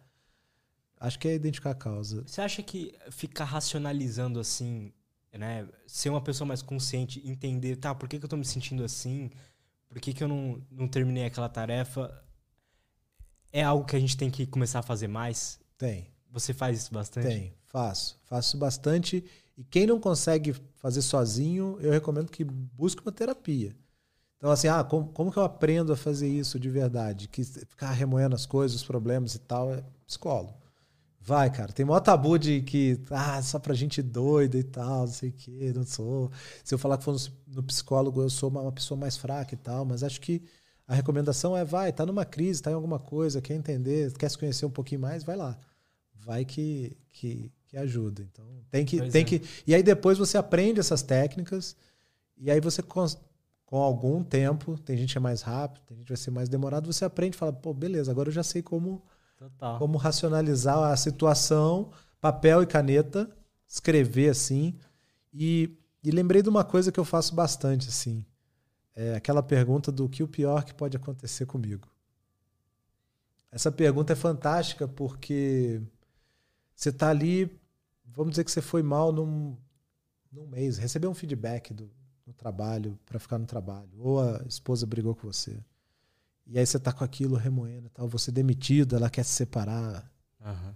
Acho 1.01 1.19
que 1.19 1.27
é 1.27 1.35
identificar 1.35 1.71
a 1.71 1.75
causa. 1.75 2.23
Você 2.27 2.43
acha 2.43 2.63
que 2.63 2.95
ficar 3.11 3.45
racionalizando 3.45 4.39
assim, 4.39 4.93
né? 5.39 5.69
Ser 5.87 6.11
uma 6.11 6.21
pessoa 6.21 6.47
mais 6.47 6.63
consciente, 6.63 7.23
entender, 7.25 7.77
tá, 7.77 7.95
por 7.95 8.09
que, 8.09 8.19
que 8.19 8.25
eu 8.25 8.29
tô 8.29 8.37
me 8.37 8.45
sentindo 8.45 8.85
assim? 8.85 9.31
Por 9.89 10.01
que, 10.01 10.13
que 10.13 10.23
eu 10.23 10.29
não, 10.29 10.63
não 10.71 10.89
terminei 10.89 11.25
aquela 11.25 11.49
tarefa? 11.49 12.13
É 13.53 13.63
algo 13.63 13.85
que 13.85 13.97
a 13.97 14.01
gente 14.01 14.17
tem 14.17 14.31
que 14.31 14.47
começar 14.47 14.79
a 14.79 14.83
fazer 14.83 15.09
mais? 15.09 15.59
Tem. 15.77 16.09
Você 16.31 16.55
faz 16.55 16.79
isso 16.79 16.93
bastante? 16.93 17.27
Tem, 17.27 17.55
faço. 17.67 18.19
Faço 18.25 18.57
bastante. 18.57 19.25
E 19.57 19.63
quem 19.65 19.87
não 19.87 20.01
consegue 20.01 20.55
fazer 20.77 21.03
sozinho, 21.03 21.77
eu 21.81 21.91
recomendo 21.91 22.31
que 22.31 22.43
busque 22.45 23.03
uma 23.03 23.13
terapia. 23.13 23.77
Então, 24.39 24.51
assim, 24.51 24.67
ah, 24.67 24.83
como, 24.83 25.09
como 25.09 25.31
que 25.31 25.39
eu 25.39 25.45
aprendo 25.45 25.93
a 25.93 25.97
fazer 25.97 26.29
isso 26.29 26.59
de 26.59 26.69
verdade? 26.69 27.29
Que 27.29 27.45
ficar 27.45 27.93
remoendo 27.93 28.35
as 28.35 28.47
coisas, 28.47 28.79
os 28.79 28.83
problemas 28.83 29.35
e 29.35 29.39
tal, 29.39 29.73
é 29.73 29.85
psicólogo. 30.07 30.62
Vai, 31.25 31.51
cara. 31.51 31.73
Tem 31.73 31.87
maior 31.87 32.01
tabu 32.01 32.37
de 32.37 32.63
que, 32.63 32.99
ah, 33.11 33.41
só 33.43 33.59
pra 33.59 33.75
gente 33.75 34.03
doida 34.03 34.59
e 34.59 34.65
tal, 34.65 35.01
não 35.01 35.07
sei 35.07 35.29
o 35.29 35.33
quê, 35.33 35.73
não 35.75 35.85
sou. 35.85 36.31
Se 36.65 36.75
eu 36.75 36.79
falar 36.79 36.99
que 36.99 37.05
for 37.05 37.17
no 37.47 37.63
psicólogo, 37.63 38.23
eu 38.23 38.29
sou 38.29 38.51
uma, 38.51 38.73
pessoa 38.73 38.99
mais 38.99 39.17
fraca 39.17 39.55
e 39.55 39.57
tal, 39.57 39.85
mas 39.85 40.03
acho 40.03 40.21
que 40.21 40.43
a 40.87 40.95
recomendação 40.95 41.57
é, 41.57 41.65
vai, 41.65 41.93
tá 41.93 42.05
numa 42.05 42.25
crise, 42.25 42.61
tá 42.61 42.73
em 42.73 42.75
alguma 42.75 42.99
coisa, 42.99 43.41
quer 43.41 43.55
entender, 43.55 44.13
quer 44.15 44.29
se 44.29 44.37
conhecer 44.37 44.67
um 44.67 44.71
pouquinho 44.71 45.01
mais, 45.01 45.23
vai 45.23 45.37
lá. 45.37 45.57
Vai 46.13 46.45
que, 46.45 46.97
que, 47.13 47.53
que 47.69 47.77
ajuda. 47.77 48.23
Então, 48.23 48.45
tem 48.69 48.85
que, 48.85 49.09
tem 49.09 49.23
é. 49.23 49.25
que. 49.25 49.43
E 49.65 49.75
aí 49.77 49.83
depois 49.83 50.19
você 50.19 50.37
aprende 50.37 50.81
essas 50.81 51.03
técnicas, 51.03 51.77
e 52.37 52.51
aí 52.51 52.61
você, 52.61 52.83
com, 52.83 53.07
com 53.65 53.77
algum 53.77 54.25
tempo, 54.25 54.77
tem 54.77 54.97
gente 54.99 55.13
que 55.13 55.19
é 55.19 55.21
mais 55.21 55.43
rápido, 55.43 55.85
tem 55.87 55.99
gente 55.99 56.07
que 56.07 56.13
vai 56.13 56.17
ser 56.17 56.31
mais 56.33 56.49
demorado, 56.49 56.93
você 56.93 57.05
aprende 57.05 57.37
e 57.37 57.39
fala, 57.39 57.53
pô, 57.53 57.73
beleza, 57.73 58.11
agora 58.11 58.29
eu 58.29 58.33
já 58.33 58.43
sei 58.43 58.61
como, 58.61 59.03
Total. 59.43 59.79
como 59.79 59.99
racionalizar 59.99 60.79
a 60.79 60.97
situação, 60.97 61.91
papel 62.21 62.63
e 62.63 62.67
caneta, 62.67 63.31
escrever 63.67 64.31
assim. 64.31 64.79
E, 65.33 65.79
e 66.03 66.11
lembrei 66.11 66.43
de 66.43 66.49
uma 66.49 66.65
coisa 66.65 66.93
que 66.93 67.01
eu 67.01 67.05
faço 67.05 67.35
bastante, 67.35 67.89
assim. 67.89 68.25
É 68.95 69.15
aquela 69.15 69.43
pergunta 69.43 69.91
do 69.91 70.09
que 70.09 70.23
o 70.23 70.29
pior 70.29 70.65
que 70.65 70.75
pode 70.75 70.97
acontecer 70.97 71.47
comigo. 71.47 71.89
Essa 73.51 73.73
pergunta 73.73 74.13
é 74.13 74.17
fantástica 74.17 74.87
porque 74.87 75.81
você 76.75 76.91
está 76.91 77.09
ali 77.09 77.61
vamos 78.15 78.33
dizer 78.33 78.45
que 78.45 78.51
você 78.51 78.61
foi 78.61 78.83
mal 78.83 79.13
num, 79.13 79.57
num 80.31 80.47
mês, 80.47 80.79
recebeu 80.79 81.11
um 81.11 81.15
feedback 81.15 81.73
do, 81.73 81.91
no 82.27 82.33
trabalho, 82.33 82.99
para 83.05 83.19
ficar 83.19 83.39
no 83.39 83.47
trabalho, 83.47 83.91
ou 83.99 84.21
a 84.21 84.43
esposa 84.47 84.87
brigou 84.87 85.15
com 85.15 85.27
você. 85.27 85.59
E 86.47 86.59
aí 86.59 86.67
você 86.67 86.79
tá 86.79 86.93
com 86.93 87.05
aquilo 87.05 87.37
remoendo 87.37 87.87
e 87.87 87.91
tal, 87.91 88.09
você 88.09 88.31
é 88.31 88.35
demitido, 88.35 88.97
ela 88.97 89.09
quer 89.09 89.25
se 89.25 89.33
separar. 89.33 90.11
Uhum. 90.41 90.75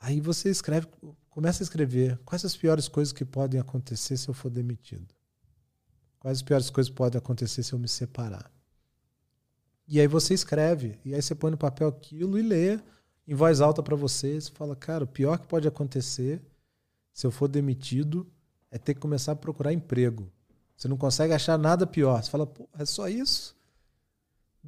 Aí 0.00 0.20
você 0.20 0.50
escreve, 0.50 0.86
começa 1.30 1.62
a 1.62 1.64
escrever 1.64 2.18
quais 2.24 2.44
as 2.44 2.56
piores 2.56 2.86
coisas 2.88 3.12
que 3.12 3.24
podem 3.24 3.60
acontecer 3.60 4.16
se 4.16 4.28
eu 4.28 4.34
for 4.34 4.50
demitido. 4.50 5.14
Quais 6.20 6.38
as 6.38 6.42
piores 6.42 6.70
coisas 6.70 6.90
podem 6.90 7.18
acontecer 7.18 7.62
se 7.62 7.72
eu 7.72 7.78
me 7.78 7.88
separar. 7.88 8.50
E 9.86 9.98
aí 10.00 10.06
você 10.06 10.34
escreve, 10.34 10.98
e 11.04 11.14
aí 11.14 11.22
você 11.22 11.34
põe 11.34 11.50
no 11.50 11.56
papel 11.56 11.88
aquilo 11.88 12.38
e 12.38 12.42
lê 12.42 12.78
em 13.26 13.34
voz 13.34 13.60
alta 13.60 13.82
para 13.82 13.96
você, 13.96 14.40
você 14.40 14.50
fala, 14.50 14.76
cara, 14.76 15.04
o 15.04 15.06
pior 15.06 15.38
que 15.38 15.46
pode 15.46 15.66
acontecer 15.66 16.42
se 17.12 17.26
eu 17.26 17.30
for 17.30 17.48
demitido 17.48 18.30
é 18.70 18.78
ter 18.78 18.94
que 18.94 19.00
começar 19.00 19.32
a 19.32 19.36
procurar 19.36 19.72
emprego. 19.72 20.30
Você 20.76 20.86
não 20.86 20.96
consegue 20.96 21.32
achar 21.32 21.58
nada 21.58 21.86
pior. 21.86 22.22
Você 22.22 22.30
fala, 22.30 22.46
pô, 22.46 22.68
é 22.78 22.84
só 22.84 23.08
isso? 23.08 23.57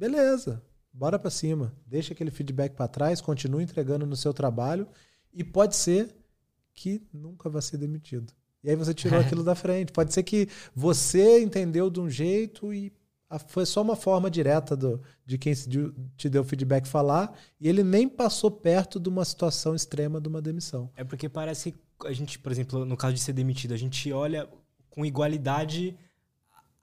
Beleza, 0.01 0.63
bora 0.91 1.19
para 1.19 1.29
cima. 1.29 1.71
Deixa 1.85 2.11
aquele 2.11 2.31
feedback 2.31 2.73
para 2.73 2.87
trás, 2.87 3.21
continue 3.21 3.63
entregando 3.63 4.03
no 4.03 4.15
seu 4.15 4.33
trabalho 4.33 4.87
e 5.31 5.43
pode 5.43 5.75
ser 5.75 6.15
que 6.73 7.07
nunca 7.13 7.47
vai 7.51 7.61
ser 7.61 7.77
demitido. 7.77 8.33
E 8.63 8.71
aí 8.71 8.75
você 8.75 8.95
tirou 8.95 9.19
aquilo 9.21 9.43
da 9.43 9.53
frente. 9.53 9.91
Pode 9.91 10.11
ser 10.11 10.23
que 10.23 10.49
você 10.73 11.43
entendeu 11.43 11.87
de 11.87 11.99
um 11.99 12.09
jeito 12.09 12.73
e 12.73 12.91
foi 13.45 13.63
só 13.63 13.83
uma 13.83 13.95
forma 13.95 14.31
direta 14.31 14.75
do, 14.75 14.99
de 15.23 15.37
quem 15.37 15.53
te 16.17 16.27
deu 16.27 16.43
feedback 16.43 16.87
falar 16.87 17.37
e 17.59 17.69
ele 17.69 17.83
nem 17.83 18.09
passou 18.09 18.49
perto 18.49 18.99
de 18.99 19.07
uma 19.07 19.23
situação 19.23 19.75
extrema 19.75 20.19
de 20.19 20.27
uma 20.27 20.41
demissão. 20.41 20.89
É 20.95 21.03
porque 21.03 21.29
parece 21.29 21.73
que 21.73 22.07
a 22.07 22.11
gente, 22.11 22.39
por 22.39 22.51
exemplo, 22.51 22.83
no 22.85 22.97
caso 22.97 23.13
de 23.13 23.19
ser 23.21 23.33
demitido, 23.33 23.75
a 23.75 23.77
gente 23.77 24.11
olha 24.11 24.49
com 24.89 25.05
igualdade 25.05 25.95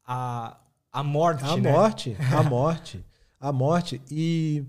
a, 0.07 0.57
a 0.93 1.03
morte, 1.03 1.45
a 1.45 1.57
né? 1.57 1.73
morte, 1.73 2.17
a 2.33 2.43
morte, 2.49 3.05
a 3.41 3.53
morte 3.53 4.01
e 4.11 4.65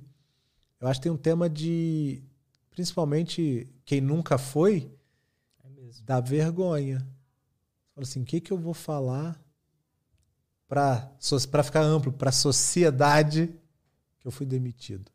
eu 0.80 0.88
acho 0.88 1.00
que 1.00 1.04
tem 1.04 1.12
um 1.12 1.18
tema 1.18 1.50
de 1.50 2.22
principalmente 2.72 3.68
quem 3.84 4.00
nunca 4.00 4.38
foi 4.38 4.91
é 5.64 5.70
da 6.04 6.20
vergonha. 6.20 7.00
Fala 7.94 8.08
assim, 8.08 8.22
o 8.22 8.26
que 8.26 8.40
que 8.40 8.52
eu 8.52 8.58
vou 8.58 8.74
falar 8.74 9.40
para 10.68 11.64
ficar 11.64 11.82
amplo, 11.82 12.14
para 12.14 12.30
a 12.30 12.34
sociedade 12.34 13.54
que 14.20 14.28
eu 14.28 14.32
fui 14.32 14.46
demitido. 14.46 15.12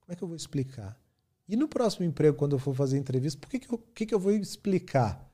Como 0.00 0.12
é 0.12 0.16
que 0.16 0.22
eu 0.22 0.28
vou 0.28 0.36
explicar? 0.36 0.98
E 1.48 1.56
no 1.56 1.68
próximo 1.68 2.04
emprego, 2.04 2.36
quando 2.36 2.56
eu 2.56 2.58
for 2.58 2.74
fazer 2.74 2.98
entrevista, 2.98 3.38
por 3.40 3.48
que, 3.48 3.60
que, 3.60 3.72
eu, 3.72 3.78
que, 3.94 4.06
que 4.06 4.14
eu 4.14 4.18
vou 4.18 4.32
explicar? 4.32 5.26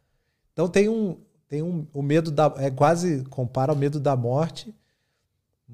Então 0.52 0.68
tem 0.68 0.88
um, 0.88 1.18
tem 1.48 1.62
um 1.62 1.86
o 1.92 2.02
medo 2.02 2.30
da. 2.30 2.52
É 2.58 2.70
quase 2.70 3.24
compara 3.24 3.72
ao 3.72 3.78
medo 3.78 3.98
da 3.98 4.14
morte, 4.14 4.74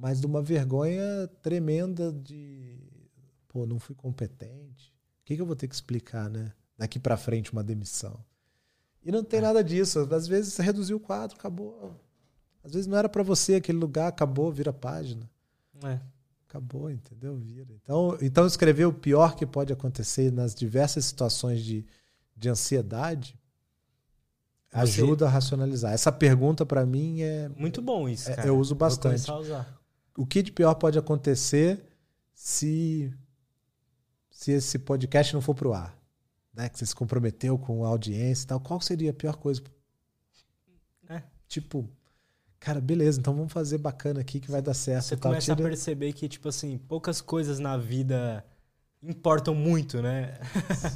mas 0.01 0.18
de 0.18 0.27
uma 0.27 0.40
vergonha 0.40 1.28
tremenda 1.43 2.10
de. 2.10 2.78
Pô, 3.47 3.66
não 3.66 3.78
fui 3.78 3.94
competente. 3.94 4.94
O 5.20 5.24
que, 5.27 5.36
que 5.36 5.43
eu 5.43 5.47
vou 5.47 5.55
ter 5.55 5.68
que 5.68 5.74
explicar, 5.74 6.31
né? 6.31 6.52
Daqui 6.78 6.98
para 6.98 7.16
frente, 7.18 7.52
uma 7.52 7.62
demissão. 7.62 8.18
E 9.05 9.12
não 9.12 9.22
tem 9.22 9.40
nada 9.43 9.62
disso. 9.62 9.98
Às 10.10 10.27
vezes 10.27 10.55
você 10.55 10.62
reduziu 10.62 10.97
o 10.97 11.01
quadro, 11.01 11.36
acabou. 11.36 11.94
Às 12.64 12.72
vezes 12.72 12.86
não 12.86 12.97
era 12.97 13.09
para 13.09 13.22
você 13.22 13.56
aquele 13.56 13.78
lugar, 13.78 14.09
acabou, 14.09 14.51
vira 14.51 14.72
página. 14.72 15.31
É. 15.85 16.01
Acabou, 16.48 16.90
entendeu? 16.90 17.36
Vira. 17.36 17.74
Então, 17.82 18.16
então 18.22 18.47
escrever 18.47 18.86
o 18.86 18.93
pior 18.93 19.36
que 19.36 19.44
pode 19.47 19.72
acontecer 19.72 20.32
nas 20.32 20.55
diversas 20.55 21.05
situações 21.05 21.62
de, 21.62 21.85
de 22.36 22.48
ansiedade 22.48 23.39
ajuda 24.72 25.27
a 25.27 25.28
racionalizar. 25.28 25.93
Essa 25.93 26.12
pergunta 26.12 26.64
para 26.64 26.86
mim 26.86 27.20
é 27.22 27.48
Muito 27.56 27.82
bom 27.82 28.09
isso, 28.09 28.31
É, 28.31 28.48
eu 28.48 28.59
uso 28.59 28.70
Vou 28.70 28.78
bastante. 28.78 29.27
começar 29.27 29.32
a 29.32 29.39
usar. 29.39 29.80
O 30.21 30.27
que 30.27 30.43
de 30.43 30.53
pior 30.53 30.75
pode 30.75 30.99
acontecer 30.99 31.83
se 32.35 33.13
se 34.31 34.53
esse 34.53 34.79
podcast 34.79 35.33
não 35.35 35.41
for 35.43 35.55
pro 35.55 35.73
ar, 35.75 35.97
né? 36.55 36.69
Que 36.69 36.79
você 36.79 36.87
se 36.87 36.95
comprometeu 36.95 37.59
com 37.59 37.85
a 37.85 37.89
audiência 37.89 38.45
e 38.45 38.47
tal. 38.47 38.61
Qual 38.61 38.81
seria 38.81 39.11
a 39.11 39.15
pior 39.15 39.37
coisa? 39.37 39.63
É. 41.09 41.23
Tipo, 41.49 41.89
cara, 42.59 42.81
beleza, 42.81 43.19
então 43.21 43.35
vamos 43.35 43.53
fazer 43.53 43.79
bacana 43.79 44.21
aqui 44.21 44.41
que 44.41 44.51
vai 44.51 44.63
dar 44.63 44.75
certo. 44.75 45.05
Você 45.05 45.15
e 45.15 45.17
tal. 45.19 45.31
começa 45.33 45.53
a 45.53 45.57
Tira- 45.57 45.69
perceber 45.69 46.13
que, 46.13 46.29
tipo 46.29 46.49
assim, 46.49 46.79
poucas 46.79 47.21
coisas 47.21 47.59
na 47.59 47.77
vida 47.77 48.45
importam 49.03 49.55
muito, 49.55 50.01
né? 50.01 50.39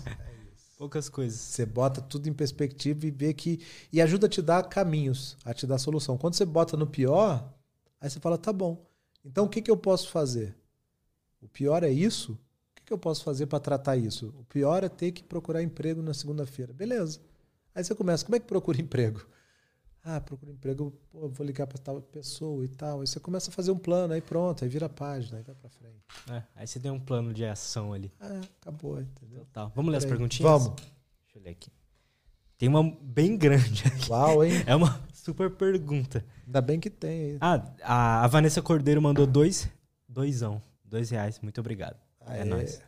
poucas 0.78 1.08
coisas. 1.08 1.38
Você 1.38 1.64
bota 1.66 2.00
tudo 2.00 2.28
em 2.28 2.32
perspectiva 2.32 3.06
e 3.06 3.10
vê 3.10 3.32
que. 3.34 3.60
E 3.92 4.00
ajuda 4.00 4.26
a 4.26 4.30
te 4.30 4.40
dar 4.42 4.62
caminhos, 4.64 5.36
a 5.44 5.52
te 5.54 5.66
dar 5.66 5.78
solução. 5.78 6.16
Quando 6.18 6.34
você 6.34 6.44
bota 6.44 6.76
no 6.76 6.86
pior, 6.86 7.52
aí 8.00 8.08
você 8.10 8.20
fala, 8.20 8.36
tá 8.38 8.52
bom. 8.52 8.84
Então 9.24 9.46
o 9.46 9.48
que, 9.48 9.62
que 9.62 9.70
eu 9.70 9.76
posso 9.76 10.08
fazer? 10.10 10.54
O 11.40 11.48
pior 11.48 11.82
é 11.82 11.90
isso? 11.90 12.32
O 12.32 12.74
que, 12.74 12.84
que 12.84 12.92
eu 12.92 12.98
posso 12.98 13.24
fazer 13.24 13.46
para 13.46 13.60
tratar 13.60 13.96
isso? 13.96 14.34
O 14.38 14.44
pior 14.44 14.84
é 14.84 14.88
ter 14.88 15.12
que 15.12 15.22
procurar 15.22 15.62
emprego 15.62 16.02
na 16.02 16.12
segunda-feira. 16.12 16.72
Beleza. 16.72 17.20
Aí 17.74 17.82
você 17.82 17.94
começa, 17.94 18.24
como 18.24 18.36
é 18.36 18.40
que 18.40 18.46
procura 18.46 18.80
emprego? 18.80 19.26
Ah, 20.06 20.20
procura 20.20 20.52
emprego, 20.52 20.92
pô, 21.10 21.28
vou 21.28 21.46
ligar 21.46 21.66
para 21.66 21.78
tal 21.78 22.00
pessoa 22.02 22.62
e 22.62 22.68
tal. 22.68 23.00
Aí 23.00 23.06
você 23.06 23.18
começa 23.18 23.50
a 23.50 23.52
fazer 23.52 23.70
um 23.70 23.78
plano, 23.78 24.12
aí 24.12 24.20
pronto, 24.20 24.62
aí 24.62 24.68
vira 24.68 24.84
a 24.84 24.90
página, 24.90 25.38
aí 25.38 25.42
vai 25.42 25.54
para 25.54 25.70
frente. 25.70 26.04
É, 26.30 26.42
aí 26.54 26.66
você 26.66 26.78
tem 26.78 26.90
um 26.90 27.00
plano 27.00 27.32
de 27.32 27.42
ação 27.44 27.94
ali. 27.94 28.12
Ah, 28.20 28.42
acabou, 28.60 29.00
entendeu? 29.00 29.40
Total. 29.46 29.72
Vamos 29.74 29.90
ler 29.90 29.96
as 29.96 30.04
perguntinhas? 30.04 30.50
Vamos. 30.50 30.74
Deixa 30.82 31.38
eu 31.38 31.42
ler 31.42 31.50
aqui. 31.50 31.70
Tem 32.58 32.68
uma 32.68 32.82
bem 33.00 33.36
grande 33.36 33.84
aqui. 33.86 34.10
Uau, 34.10 34.44
hein? 34.44 34.62
É 34.66 34.74
uma 34.74 35.00
super 35.12 35.50
pergunta. 35.50 36.24
Ainda 36.46 36.60
bem 36.60 36.78
que 36.78 36.90
tem. 36.90 37.36
Ah, 37.40 37.62
a, 37.82 38.24
a 38.24 38.26
Vanessa 38.26 38.62
Cordeiro 38.62 39.02
mandou 39.02 39.26
dois, 39.26 39.68
doisão, 40.08 40.62
dois 40.84 41.10
reais. 41.10 41.40
Muito 41.40 41.60
obrigado. 41.60 41.96
É 42.26 42.42
Aê. 42.42 42.44
nóis. 42.44 42.82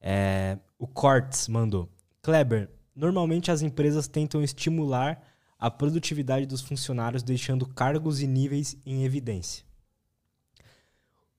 É, 0.00 0.58
o 0.78 0.86
Cortes 0.86 1.48
mandou. 1.48 1.88
Kleber, 2.22 2.68
normalmente 2.94 3.50
as 3.50 3.62
empresas 3.62 4.08
tentam 4.08 4.42
estimular 4.42 5.22
a 5.58 5.70
produtividade 5.70 6.44
dos 6.44 6.60
funcionários 6.60 7.22
deixando 7.22 7.66
cargos 7.66 8.20
e 8.20 8.26
níveis 8.26 8.76
em 8.84 9.04
evidência. 9.04 9.64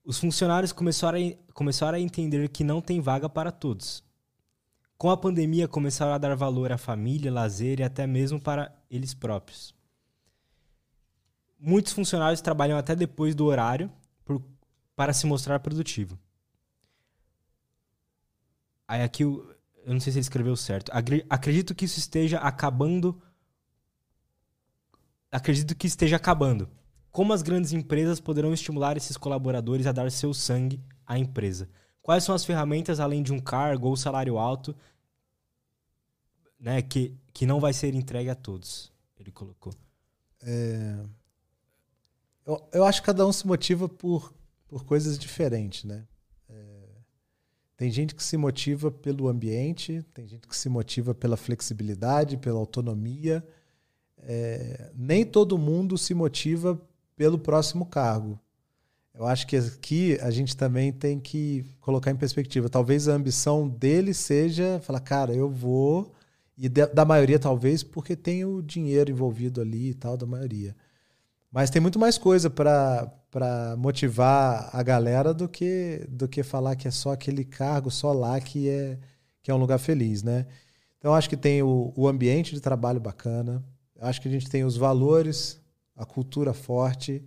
Os 0.05 0.17
funcionários 0.17 0.71
começaram 0.71 1.17
a, 1.17 1.53
começaram 1.53 1.97
a 1.97 2.01
entender 2.01 2.47
que 2.49 2.63
não 2.63 2.81
tem 2.81 3.01
vaga 3.01 3.27
para 3.29 3.51
todos. 3.51 4.03
Com 5.03 5.09
a 5.09 5.17
pandemia, 5.17 5.67
começaram 5.67 6.13
a 6.13 6.17
dar 6.17 6.33
valor 6.33 6.71
à 6.71 6.77
família, 6.77 7.29
lazer 7.29 7.81
e 7.81 7.83
até 7.83 8.07
mesmo 8.07 8.39
para 8.39 8.73
eles 8.89 9.13
próprios. 9.13 9.75
Muitos 11.59 11.91
funcionários 11.91 12.39
trabalham 12.39 12.77
até 12.77 12.95
depois 12.95 13.35
do 13.35 13.43
horário 13.45 13.91
por- 14.23 14.41
para 14.95 15.11
se 15.11 15.25
mostrar 15.25 15.59
produtivo. 15.59 16.17
Aí 18.87 19.01
aqui, 19.01 19.23
eu 19.23 19.45
não 19.85 19.99
sei 19.99 20.13
se 20.13 20.19
ele 20.19 20.23
escreveu 20.23 20.55
certo. 20.55 20.89
Acredito 21.29 21.75
que 21.75 21.83
isso 21.83 21.99
esteja 21.99 22.37
acabando. 22.37 23.21
Acredito 25.29 25.75
que 25.75 25.85
esteja 25.85 26.15
acabando. 26.15 26.69
Como 27.11 27.33
as 27.33 27.41
grandes 27.41 27.73
empresas 27.73 28.21
poderão 28.21 28.53
estimular 28.53 28.95
esses 28.95 29.17
colaboradores 29.17 29.85
a 29.85 29.91
dar 29.91 30.09
seu 30.09 30.33
sangue 30.33 30.81
à 31.05 31.19
empresa? 31.19 31.69
Quais 32.01 32.23
são 32.23 32.33
as 32.33 32.45
ferramentas, 32.45 33.01
além 33.01 33.21
de 33.21 33.33
um 33.33 33.39
cargo 33.39 33.87
ou 33.89 33.97
salário 33.97 34.37
alto, 34.37 34.73
né, 36.63 36.81
que, 36.81 37.13
que 37.33 37.45
não 37.45 37.59
vai 37.59 37.73
ser 37.73 37.93
entregue 37.93 38.29
a 38.29 38.35
todos? 38.35 38.91
Ele 39.19 39.31
colocou. 39.31 39.73
Eu, 42.45 42.67
eu 42.71 42.83
acho 42.85 43.01
que 43.01 43.05
cada 43.05 43.27
um 43.27 43.31
se 43.31 43.45
motiva 43.45 43.87
por, 43.89 44.33
por 44.67 44.85
coisas 44.85 45.19
diferentes, 45.19 45.83
né? 45.83 46.05
É, 46.49 46.63
tem 47.75 47.91
gente 47.91 48.15
que 48.15 48.23
se 48.23 48.37
motiva 48.37 48.89
pelo 48.89 49.27
ambiente, 49.27 50.03
tem 50.13 50.25
gente 50.25 50.47
que 50.47 50.55
se 50.55 50.69
motiva 50.69 51.13
pela 51.13 51.37
flexibilidade, 51.37 52.37
pela 52.37 52.59
autonomia. 52.59 53.45
É, 54.17 54.89
nem 54.95 55.25
todo 55.25 55.57
mundo 55.57 55.97
se 55.97 56.13
motiva 56.13 56.81
pelo 57.15 57.37
próximo 57.37 57.85
cargo. 57.85 58.39
Eu 59.13 59.27
acho 59.27 59.45
que 59.45 59.55
aqui 59.55 60.17
a 60.21 60.31
gente 60.31 60.57
também 60.57 60.91
tem 60.91 61.19
que 61.19 61.63
colocar 61.79 62.09
em 62.09 62.15
perspectiva. 62.15 62.67
Talvez 62.67 63.07
a 63.07 63.13
ambição 63.13 63.69
dele 63.69 64.13
seja 64.13 64.79
falar, 64.79 65.01
cara, 65.01 65.33
eu 65.35 65.49
vou. 65.49 66.13
E 66.57 66.69
da 66.69 66.85
da 66.85 67.05
maioria, 67.05 67.39
talvez, 67.39 67.83
porque 67.83 68.15
tem 68.15 68.45
o 68.45 68.61
dinheiro 68.61 69.11
envolvido 69.11 69.61
ali 69.61 69.89
e 69.89 69.93
tal, 69.93 70.15
da 70.15 70.25
maioria. 70.25 70.75
Mas 71.51 71.69
tem 71.69 71.81
muito 71.81 71.99
mais 71.99 72.17
coisa 72.17 72.49
para 72.49 73.75
motivar 73.77 74.69
a 74.73 74.81
galera 74.81 75.33
do 75.33 75.47
que, 75.47 76.05
do 76.09 76.27
que 76.27 76.41
falar 76.41 76.75
que 76.75 76.87
é 76.87 76.91
só 76.91 77.11
aquele 77.11 77.45
cargo, 77.45 77.91
só 77.91 78.11
lá 78.11 78.39
que 78.41 78.67
é, 78.67 78.97
que 79.41 79.51
é 79.51 79.53
um 79.53 79.57
lugar 79.57 79.77
feliz, 79.77 80.23
né? 80.23 80.47
Então, 80.97 81.13
acho 81.13 81.29
que 81.29 81.37
tem 81.37 81.61
o, 81.61 81.93
o 81.95 82.07
ambiente 82.07 82.55
de 82.55 82.61
trabalho 82.61 82.99
bacana, 82.99 83.63
acho 83.99 84.21
que 84.21 84.27
a 84.27 84.31
gente 84.31 84.49
tem 84.49 84.63
os 84.63 84.77
valores, 84.77 85.61
a 85.95 86.05
cultura 86.05 86.53
forte, 86.53 87.23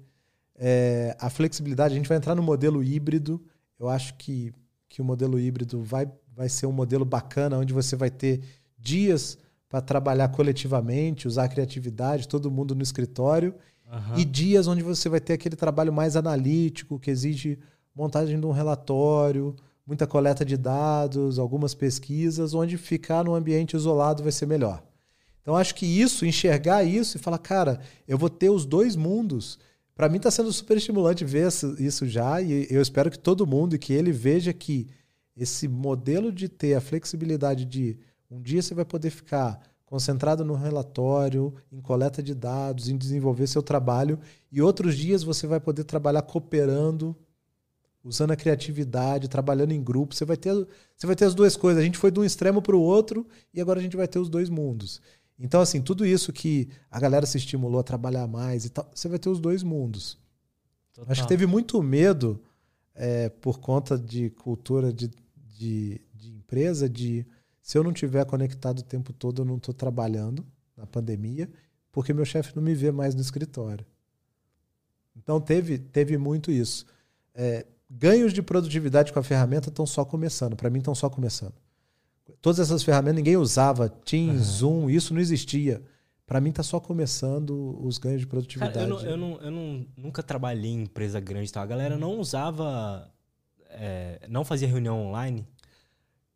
é, 0.56 1.16
a 1.20 1.30
flexibilidade. 1.30 1.94
A 1.94 1.96
gente 1.96 2.08
vai 2.08 2.16
entrar 2.16 2.34
no 2.34 2.42
modelo 2.42 2.82
híbrido. 2.82 3.40
Eu 3.78 3.88
acho 3.88 4.14
que, 4.14 4.52
que 4.88 5.00
o 5.00 5.04
modelo 5.04 5.38
híbrido 5.38 5.82
vai, 5.82 6.10
vai 6.34 6.48
ser 6.48 6.66
um 6.66 6.72
modelo 6.72 7.04
bacana, 7.04 7.58
onde 7.58 7.72
você 7.72 7.94
vai 7.96 8.10
ter 8.10 8.42
dias 8.86 9.36
para 9.68 9.80
trabalhar 9.80 10.28
coletivamente, 10.28 11.26
usar 11.26 11.44
a 11.44 11.48
criatividade, 11.48 12.28
todo 12.28 12.50
mundo 12.50 12.74
no 12.74 12.82
escritório, 12.82 13.52
Aham. 13.90 14.18
e 14.18 14.24
dias 14.24 14.66
onde 14.68 14.82
você 14.82 15.08
vai 15.08 15.20
ter 15.20 15.32
aquele 15.34 15.56
trabalho 15.56 15.92
mais 15.92 16.14
analítico, 16.16 16.98
que 16.98 17.10
exige 17.10 17.58
montagem 17.94 18.38
de 18.38 18.46
um 18.46 18.52
relatório, 18.52 19.54
muita 19.86 20.06
coleta 20.06 20.44
de 20.44 20.56
dados, 20.56 21.38
algumas 21.38 21.74
pesquisas, 21.74 22.54
onde 22.54 22.76
ficar 22.76 23.24
num 23.24 23.34
ambiente 23.34 23.74
isolado 23.76 24.22
vai 24.22 24.32
ser 24.32 24.46
melhor. 24.46 24.82
Então 25.42 25.56
acho 25.56 25.74
que 25.74 25.86
isso, 25.86 26.26
enxergar 26.26 26.82
isso 26.84 27.16
e 27.16 27.20
falar, 27.20 27.38
cara, 27.38 27.80
eu 28.06 28.18
vou 28.18 28.28
ter 28.28 28.50
os 28.50 28.64
dois 28.64 28.96
mundos. 28.96 29.58
Para 29.94 30.08
mim 30.08 30.16
está 30.18 30.30
sendo 30.30 30.52
super 30.52 30.76
estimulante 30.76 31.24
ver 31.24 31.46
isso- 31.48 31.76
isso 31.78 32.06
já 32.06 32.40
e 32.42 32.66
eu 32.70 32.82
espero 32.82 33.10
que 33.10 33.18
todo 33.18 33.46
mundo 33.46 33.74
e 33.74 33.78
que 33.78 33.92
ele 33.92 34.12
veja 34.12 34.52
que 34.52 34.86
esse 35.36 35.66
modelo 35.68 36.32
de 36.32 36.48
ter 36.48 36.74
a 36.74 36.80
flexibilidade 36.80 37.64
de 37.64 37.96
um 38.30 38.40
dia 38.40 38.62
você 38.62 38.74
vai 38.74 38.84
poder 38.84 39.10
ficar 39.10 39.60
concentrado 39.84 40.44
no 40.44 40.54
relatório, 40.54 41.54
em 41.70 41.80
coleta 41.80 42.22
de 42.22 42.34
dados, 42.34 42.88
em 42.88 42.96
desenvolver 42.96 43.46
seu 43.46 43.62
trabalho, 43.62 44.18
e 44.50 44.60
outros 44.60 44.96
dias 44.96 45.22
você 45.22 45.46
vai 45.46 45.60
poder 45.60 45.84
trabalhar 45.84 46.22
cooperando, 46.22 47.16
usando 48.02 48.32
a 48.32 48.36
criatividade, 48.36 49.28
trabalhando 49.28 49.72
em 49.72 49.82
grupo. 49.82 50.14
Você 50.14 50.24
vai 50.24 50.36
ter, 50.36 50.52
você 50.96 51.06
vai 51.06 51.14
ter 51.14 51.24
as 51.24 51.34
duas 51.34 51.56
coisas. 51.56 51.80
A 51.80 51.84
gente 51.84 51.98
foi 51.98 52.10
de 52.10 52.18
um 52.18 52.24
extremo 52.24 52.60
para 52.60 52.76
o 52.76 52.80
outro 52.80 53.26
e 53.54 53.60
agora 53.60 53.78
a 53.78 53.82
gente 53.82 53.96
vai 53.96 54.08
ter 54.08 54.18
os 54.18 54.28
dois 54.28 54.48
mundos. 54.48 55.00
Então, 55.38 55.60
assim, 55.60 55.82
tudo 55.82 56.06
isso 56.06 56.32
que 56.32 56.68
a 56.90 56.98
galera 56.98 57.26
se 57.26 57.36
estimulou 57.36 57.80
a 57.80 57.84
trabalhar 57.84 58.26
mais 58.26 58.64
e 58.64 58.70
tal, 58.70 58.90
você 58.94 59.08
vai 59.08 59.18
ter 59.18 59.28
os 59.28 59.38
dois 59.38 59.62
mundos. 59.62 60.18
Total. 60.94 61.12
Acho 61.12 61.22
que 61.22 61.28
teve 61.28 61.46
muito 61.46 61.82
medo 61.82 62.40
é, 62.94 63.28
por 63.28 63.60
conta 63.60 63.98
de 63.98 64.30
cultura 64.30 64.92
de, 64.92 65.10
de, 65.36 66.00
de 66.14 66.30
empresa, 66.30 66.88
de 66.88 67.26
se 67.66 67.76
eu 67.76 67.82
não 67.82 67.92
tiver 67.92 68.24
conectado 68.26 68.78
o 68.78 68.82
tempo 68.84 69.12
todo, 69.12 69.42
eu 69.42 69.44
não 69.44 69.56
estou 69.56 69.74
trabalhando 69.74 70.46
na 70.76 70.86
pandemia, 70.86 71.50
porque 71.90 72.12
meu 72.14 72.24
chefe 72.24 72.54
não 72.54 72.62
me 72.62 72.76
vê 72.76 72.92
mais 72.92 73.12
no 73.12 73.20
escritório. 73.20 73.84
Então 75.16 75.40
teve, 75.40 75.76
teve 75.76 76.16
muito 76.16 76.52
isso. 76.52 76.86
É, 77.34 77.66
ganhos 77.90 78.32
de 78.32 78.40
produtividade 78.40 79.12
com 79.12 79.18
a 79.18 79.22
ferramenta 79.22 79.68
estão 79.68 79.84
só 79.84 80.04
começando. 80.04 80.54
Para 80.54 80.70
mim, 80.70 80.78
estão 80.78 80.94
só 80.94 81.10
começando. 81.10 81.54
Todas 82.40 82.60
essas 82.60 82.84
ferramentas 82.84 83.16
ninguém 83.16 83.36
usava, 83.36 83.88
Teams, 83.88 84.42
Zoom, 84.58 84.88
isso 84.88 85.12
não 85.12 85.20
existia. 85.20 85.82
Para 86.24 86.40
mim, 86.40 86.50
está 86.50 86.62
só 86.62 86.78
começando 86.78 87.76
os 87.84 87.98
ganhos 87.98 88.20
de 88.20 88.28
produtividade. 88.28 88.74
Cara, 88.74 88.86
eu, 88.86 88.88
não, 88.94 89.00
eu, 89.02 89.16
não, 89.16 89.40
eu 89.40 89.50
não- 89.50 89.86
nunca 89.96 90.22
trabalhei 90.22 90.70
em 90.70 90.82
empresa 90.82 91.18
grande 91.18 91.52
tal. 91.52 91.64
A 91.64 91.66
galera 91.66 91.96
não 91.98 92.20
usava. 92.20 93.10
é, 93.70 94.20
não 94.28 94.44
fazia 94.44 94.68
reunião 94.68 95.00
online. 95.08 95.44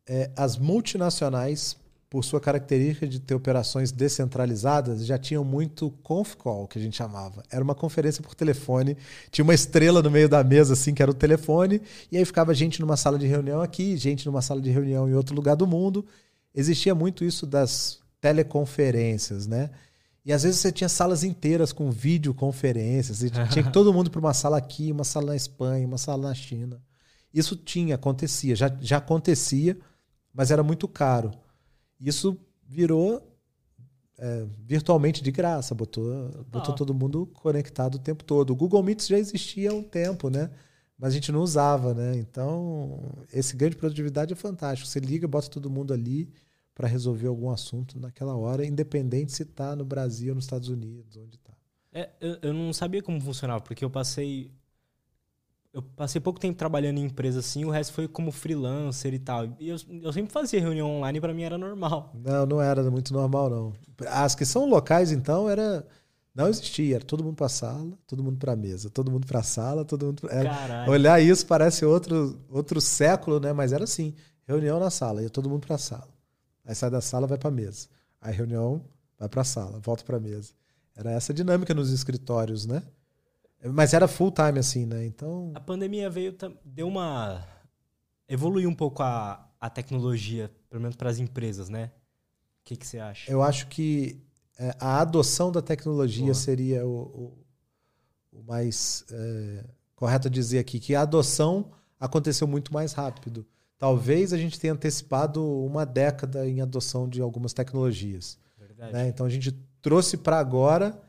É, 0.07 0.31
as 0.35 0.57
multinacionais, 0.57 1.77
por 2.09 2.25
sua 2.25 2.41
característica 2.41 3.07
de 3.07 3.19
ter 3.19 3.33
operações 3.33 3.91
descentralizadas, 3.91 5.05
já 5.05 5.17
tinham 5.17 5.45
muito 5.45 5.91
conf 6.03 6.35
call, 6.35 6.67
que 6.67 6.77
a 6.77 6.81
gente 6.81 6.97
chamava. 6.97 7.41
Era 7.49 7.63
uma 7.63 7.73
conferência 7.73 8.21
por 8.21 8.35
telefone, 8.35 8.97
tinha 9.31 9.43
uma 9.43 9.53
estrela 9.53 10.01
no 10.01 10.11
meio 10.11 10.27
da 10.27 10.43
mesa, 10.43 10.73
assim, 10.73 10.93
que 10.93 11.01
era 11.01 11.09
o 11.09 11.13
telefone, 11.13 11.81
e 12.11 12.17
aí 12.17 12.25
ficava 12.25 12.53
gente 12.53 12.81
numa 12.81 12.97
sala 12.97 13.17
de 13.17 13.27
reunião 13.27 13.61
aqui, 13.61 13.95
gente 13.95 14.25
numa 14.25 14.41
sala 14.41 14.59
de 14.59 14.69
reunião 14.69 15.07
em 15.07 15.13
outro 15.13 15.33
lugar 15.33 15.55
do 15.55 15.65
mundo. 15.65 16.05
Existia 16.53 16.93
muito 16.93 17.23
isso 17.23 17.47
das 17.47 17.99
teleconferências, 18.19 19.47
né? 19.47 19.69
E 20.23 20.31
às 20.31 20.43
vezes 20.43 20.59
você 20.59 20.71
tinha 20.71 20.89
salas 20.89 21.23
inteiras 21.23 21.73
com 21.73 21.89
videoconferências. 21.89 23.23
E 23.23 23.29
tinha 23.49 23.63
que 23.63 23.71
todo 23.71 23.93
mundo 23.93 24.11
para 24.11 24.19
uma 24.19 24.33
sala 24.33 24.57
aqui, 24.57 24.91
uma 24.91 25.03
sala 25.03 25.27
na 25.27 25.35
Espanha, 25.35 25.87
uma 25.87 25.97
sala 25.97 26.27
na 26.27 26.33
China. 26.33 26.81
Isso 27.33 27.55
tinha, 27.55 27.95
acontecia, 27.95 28.55
já, 28.55 28.75
já 28.81 28.97
acontecia, 28.97 29.77
mas 30.33 30.51
era 30.51 30.63
muito 30.63 30.87
caro. 30.87 31.31
Isso 31.99 32.37
virou 32.67 33.31
é, 34.17 34.45
virtualmente 34.59 35.23
de 35.23 35.31
graça, 35.31 35.73
botou, 35.73 36.29
botou 36.47 36.75
todo 36.75 36.93
mundo 36.93 37.25
conectado 37.33 37.95
o 37.95 37.99
tempo 37.99 38.23
todo. 38.23 38.51
O 38.51 38.55
Google 38.55 38.83
Meets 38.83 39.07
já 39.07 39.17
existia 39.17 39.71
há 39.71 39.73
um 39.73 39.83
tempo, 39.83 40.29
né? 40.29 40.51
Mas 40.97 41.09
a 41.09 41.13
gente 41.15 41.31
não 41.31 41.41
usava, 41.41 41.95
né? 41.95 42.15
Então, 42.17 43.01
esse 43.33 43.55
ganho 43.55 43.71
de 43.71 43.77
produtividade 43.77 44.31
é 44.31 44.35
fantástico. 44.35 44.87
Você 44.87 44.99
liga, 44.99 45.27
bota 45.27 45.49
todo 45.49 45.69
mundo 45.69 45.93
ali 45.93 46.31
para 46.75 46.87
resolver 46.87 47.27
algum 47.27 47.49
assunto 47.49 47.99
naquela 47.99 48.35
hora, 48.35 48.65
independente 48.65 49.31
se 49.31 49.43
está 49.43 49.75
no 49.75 49.83
Brasil 49.83 50.29
ou 50.29 50.35
nos 50.35 50.45
Estados 50.45 50.69
Unidos, 50.69 51.17
onde 51.17 51.37
está. 51.37 51.51
É, 51.91 52.09
eu, 52.21 52.37
eu 52.43 52.53
não 52.53 52.71
sabia 52.71 53.01
como 53.01 53.19
funcionava, 53.19 53.61
porque 53.61 53.83
eu 53.83 53.89
passei 53.89 54.51
eu 55.73 55.81
passei 55.81 56.19
pouco 56.19 56.39
tempo 56.39 56.57
trabalhando 56.57 56.97
em 56.97 57.05
empresa 57.05 57.39
assim, 57.39 57.63
o 57.63 57.69
resto 57.69 57.93
foi 57.93 58.07
como 58.07 58.31
freelancer 58.31 59.13
e 59.13 59.19
tal. 59.19 59.45
E 59.57 59.69
eu, 59.69 59.77
eu 60.03 60.11
sempre 60.11 60.31
fazia 60.31 60.59
reunião 60.59 60.89
online 60.89 61.17
e 61.17 61.21
para 61.21 61.33
mim 61.33 61.43
era 61.43 61.57
normal. 61.57 62.11
Não, 62.13 62.45
não 62.45 62.61
era 62.61 62.89
muito 62.91 63.13
normal, 63.13 63.49
não. 63.49 63.73
As 64.07 64.35
que 64.35 64.45
são 64.45 64.69
locais, 64.69 65.11
então, 65.11 65.49
era. 65.49 65.85
Não 66.33 66.47
existia, 66.47 66.95
era 66.95 67.03
todo 67.03 67.23
mundo 67.23 67.35
para 67.35 67.49
sala, 67.49 67.91
todo 68.07 68.23
mundo 68.23 68.37
para 68.37 68.55
mesa, 68.55 68.89
todo 68.89 69.11
mundo 69.11 69.27
para 69.27 69.43
sala, 69.43 69.83
todo 69.83 70.05
mundo 70.05 70.21
pra... 70.21 70.33
era... 70.33 70.89
Olhar 70.89 71.21
isso 71.21 71.45
parece 71.45 71.83
outro, 71.83 72.39
outro 72.49 72.79
século, 72.79 73.37
né? 73.37 73.51
Mas 73.51 73.73
era 73.73 73.83
assim, 73.83 74.13
reunião 74.47 74.79
na 74.79 74.89
sala, 74.89 75.21
ia 75.21 75.29
todo 75.29 75.49
mundo 75.49 75.67
para 75.67 75.77
sala. 75.77 76.07
Aí 76.65 76.73
sai 76.73 76.89
da 76.89 77.01
sala, 77.01 77.27
vai 77.27 77.37
para 77.37 77.51
mesa. 77.51 77.89
Aí 78.21 78.33
reunião, 78.33 78.81
vai 79.19 79.27
para 79.27 79.43
sala, 79.43 79.79
volta 79.79 80.05
para 80.05 80.21
mesa. 80.21 80.53
Era 80.95 81.11
essa 81.11 81.33
dinâmica 81.33 81.73
nos 81.73 81.91
escritórios, 81.91 82.65
né? 82.65 82.81
Mas 83.63 83.93
era 83.93 84.07
full 84.07 84.31
time, 84.31 84.59
assim, 84.59 84.85
né? 84.85 85.05
Então. 85.05 85.51
A 85.53 85.59
pandemia 85.59 86.09
veio, 86.09 86.35
deu 86.65 86.87
uma. 86.87 87.45
evoluiu 88.27 88.69
um 88.69 88.75
pouco 88.75 89.03
a, 89.03 89.47
a 89.59 89.69
tecnologia, 89.69 90.51
pelo 90.69 90.81
menos 90.81 90.95
para 90.95 91.09
as 91.09 91.19
empresas, 91.19 91.69
né? 91.69 91.91
O 92.61 92.63
que, 92.63 92.75
que 92.75 92.87
você 92.87 92.99
acha? 92.99 93.31
Eu 93.31 93.43
acho 93.43 93.67
que 93.67 94.19
é, 94.57 94.75
a 94.79 94.99
adoção 95.01 95.51
da 95.51 95.61
tecnologia 95.61 96.25
Boa. 96.25 96.35
seria 96.35 96.85
o, 96.85 97.01
o, 98.31 98.39
o 98.39 98.43
mais 98.43 99.05
é, 99.11 99.65
correto 99.95 100.29
dizer 100.29 100.59
aqui, 100.59 100.79
que 100.79 100.95
a 100.95 101.01
adoção 101.01 101.71
aconteceu 101.99 102.47
muito 102.47 102.73
mais 102.73 102.93
rápido. 102.93 103.45
Talvez 103.77 104.33
a 104.33 104.37
gente 104.37 104.59
tenha 104.59 104.73
antecipado 104.73 105.43
uma 105.43 105.85
década 105.85 106.47
em 106.47 106.61
adoção 106.61 107.07
de 107.07 107.21
algumas 107.21 107.53
tecnologias. 107.53 108.37
Verdade. 108.57 108.93
Né? 108.93 109.07
Então 109.07 109.25
a 109.25 109.29
gente 109.29 109.51
trouxe 109.81 110.17
para 110.17 110.37
agora 110.39 110.99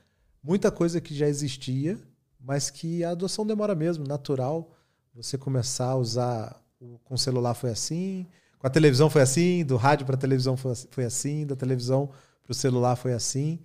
muita 0.43 0.71
coisa 0.71 1.01
que 1.01 1.15
já 1.15 1.29
existia 1.29 1.99
mas 2.43 2.71
que 2.71 3.05
a 3.05 3.11
adoção 3.11 3.47
demora 3.47 3.75
mesmo, 3.75 4.07
natural. 4.07 4.71
Você 5.15 5.39
começar 5.39 5.87
a 5.87 5.97
usar 5.97 6.63
com 7.05 7.15
o 7.15 7.19
celular 7.19 7.55
foi 7.55 7.71
assim, 7.71 8.27
com 8.59 8.67
a 8.67 8.71
televisão 8.71 9.09
foi 9.09 9.23
assim, 9.23 9.65
do 9.65 9.77
rádio 9.77 10.05
para 10.05 10.17
a 10.17 10.19
televisão 10.19 10.57
foi 10.57 11.05
assim, 11.05 11.47
da 11.47 11.55
televisão 11.55 12.11
para 12.43 12.53
o 12.53 12.55
celular 12.55 12.97
foi 12.97 13.13
assim. 13.13 13.61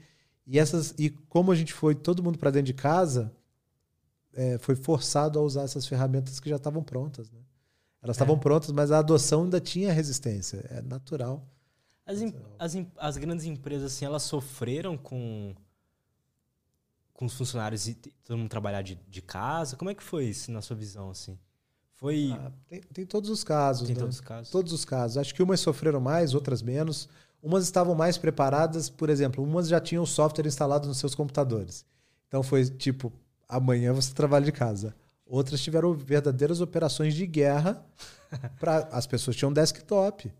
E 0.46 0.60
essas 0.60 0.94
e 0.98 1.10
como 1.10 1.52
a 1.52 1.56
gente 1.56 1.74
foi 1.74 1.96
todo 1.96 2.24
mundo 2.24 2.38
para 2.38 2.52
dentro 2.52 2.68
de 2.68 2.74
casa, 2.74 3.32
é, 4.34 4.58
foi 4.60 4.76
forçado 4.76 5.40
a 5.40 5.42
usar 5.42 5.64
essas 5.64 5.88
ferramentas 5.88 6.40
que 6.40 6.50
já 6.50 6.58
estavam 6.58 6.84
prontas, 6.84 7.32
né? 7.32 7.40
Elas 8.02 8.16
estavam 8.16 8.36
é. 8.36 8.40
prontas, 8.40 8.72
mas 8.72 8.92
a 8.92 9.00
adoção 9.00 9.44
ainda 9.44 9.60
tinha 9.60 9.92
resistência. 9.92 10.64
É 10.70 10.82
natural. 10.82 11.46
As, 12.06 12.20
as, 12.58 12.86
as 12.98 13.18
grandes 13.18 13.46
empresas, 13.46 13.92
assim, 13.92 14.06
elas 14.06 14.24
sofreram 14.24 14.96
com 14.96 15.54
com 17.18 17.26
os 17.26 17.34
funcionários 17.34 17.88
e 17.88 17.96
todo 17.96 18.38
mundo 18.38 18.48
trabalhar 18.48 18.84
de, 18.84 18.96
de 19.10 19.22
casa? 19.24 19.76
Como 19.76 19.90
é 19.90 19.96
que 19.96 20.04
foi 20.04 20.26
isso 20.26 20.52
na 20.52 20.62
sua 20.62 20.76
visão, 20.76 21.10
assim? 21.10 21.38
Foi... 21.96 22.32
Ah, 22.32 22.52
tem, 22.70 22.82
tem, 22.94 23.06
todos 23.08 23.32
os 23.32 23.44
casos. 23.44 23.88
Tem 23.88 23.96
né? 23.96 24.00
todos 24.00 24.16
os 24.16 24.22
casos. 24.22 24.52
Todos 24.52 24.72
os 24.72 24.86
casos. 24.86 25.18
Acho 25.18 25.34
que 25.34 25.42
umas 25.42 25.60
sofreram 25.60 26.00
mais, 26.00 26.36
outras 26.36 26.62
menos. 26.62 27.10
Umas 27.42 27.64
estavam 27.64 27.96
mais 27.96 28.20
preparadas, 28.20 28.88
por 28.88 29.10
exemplo, 29.10 29.44
umas 29.44 29.68
já 29.68 29.82
tinham 29.82 30.04
o 30.04 30.08
software 30.08 30.46
instalado 30.46 30.88
nos 30.88 31.00
seus 31.00 31.16
computadores. 31.16 31.84
Então 32.28 32.44
foi 32.44 32.64
tipo, 32.66 33.12
amanhã 33.50 33.94
você 33.94 34.14
trabalha 34.14 34.46
de 34.46 34.52
casa. 34.52 34.96
Outras 35.26 35.60
tiveram 35.60 35.94
verdadeiras 35.94 36.62
operações 36.62 37.16
de 37.16 37.26
guerra 37.26 37.84
para 38.60 38.88
as 38.92 39.08
pessoas 39.08 39.36
tinham 39.36 39.52
desktop. 39.52 40.32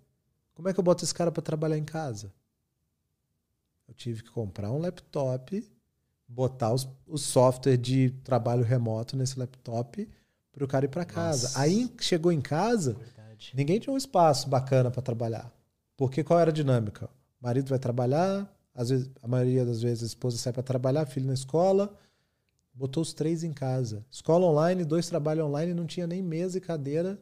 Como 0.54 0.70
é 0.70 0.74
que 0.74 0.80
eu 0.80 0.84
boto 0.84 1.04
esse 1.04 1.14
cara 1.14 1.32
para 1.32 1.42
trabalhar 1.42 1.78
em 1.78 1.84
casa? 1.84 2.32
Eu 3.88 3.96
tive 3.96 4.22
que 4.22 4.30
comprar 4.30 4.72
um 4.72 4.78
laptop 4.78 5.77
botar 6.28 6.74
os, 6.74 6.88
o 7.08 7.18
software 7.18 7.78
de 7.78 8.12
trabalho 8.24 8.64
remoto 8.64 9.16
nesse 9.16 9.40
laptop 9.40 10.08
para 10.52 10.66
o 10.66 10.68
cara 10.68 10.86
ir 10.86 10.90
para 10.90 11.06
casa. 11.06 11.48
Nossa. 11.48 11.60
Aí 11.60 11.92
chegou 12.00 12.32
em 12.32 12.42
casa, 12.42 12.94
Verdade. 12.94 13.52
ninguém 13.56 13.80
tinha 13.80 13.94
um 13.94 13.98
espaço 13.98 14.50
bacana 14.50 14.92
para 14.92 15.02
trabalhar. 15.02 15.52
Porque 15.96 16.24
qual 16.24 16.40
era 16.40 16.52
a 16.52 16.54
dinâmica? 16.54 17.06
O 17.42 17.46
marido 17.46 17.70
vai 17.70 17.80
trabalhar, 17.80 18.52
às 18.74 18.90
vezes, 18.90 19.10
a 19.22 19.28
maioria 19.28 19.66
das 19.66 19.82
vezes 19.82 20.04
a 20.04 20.08
esposa 20.08 20.38
sai 20.38 20.52
para 20.52 20.64
trabalhar, 20.64 21.06
filho 21.06 21.28
na 21.28 21.34
escola, 21.34 21.96
botou 22.74 23.02
os 23.02 23.14
três 23.14 23.44
em 23.44 23.54
casa. 23.54 24.06
Escola 24.12 24.46
online, 24.46 24.84
dois 24.84 25.08
trabalhos 25.08 25.46
online, 25.46 25.74
não 25.74 25.86
tinha 25.86 26.06
nem 26.06 26.22
mesa 26.22 26.58
e 26.58 26.62
cadeira, 26.62 27.20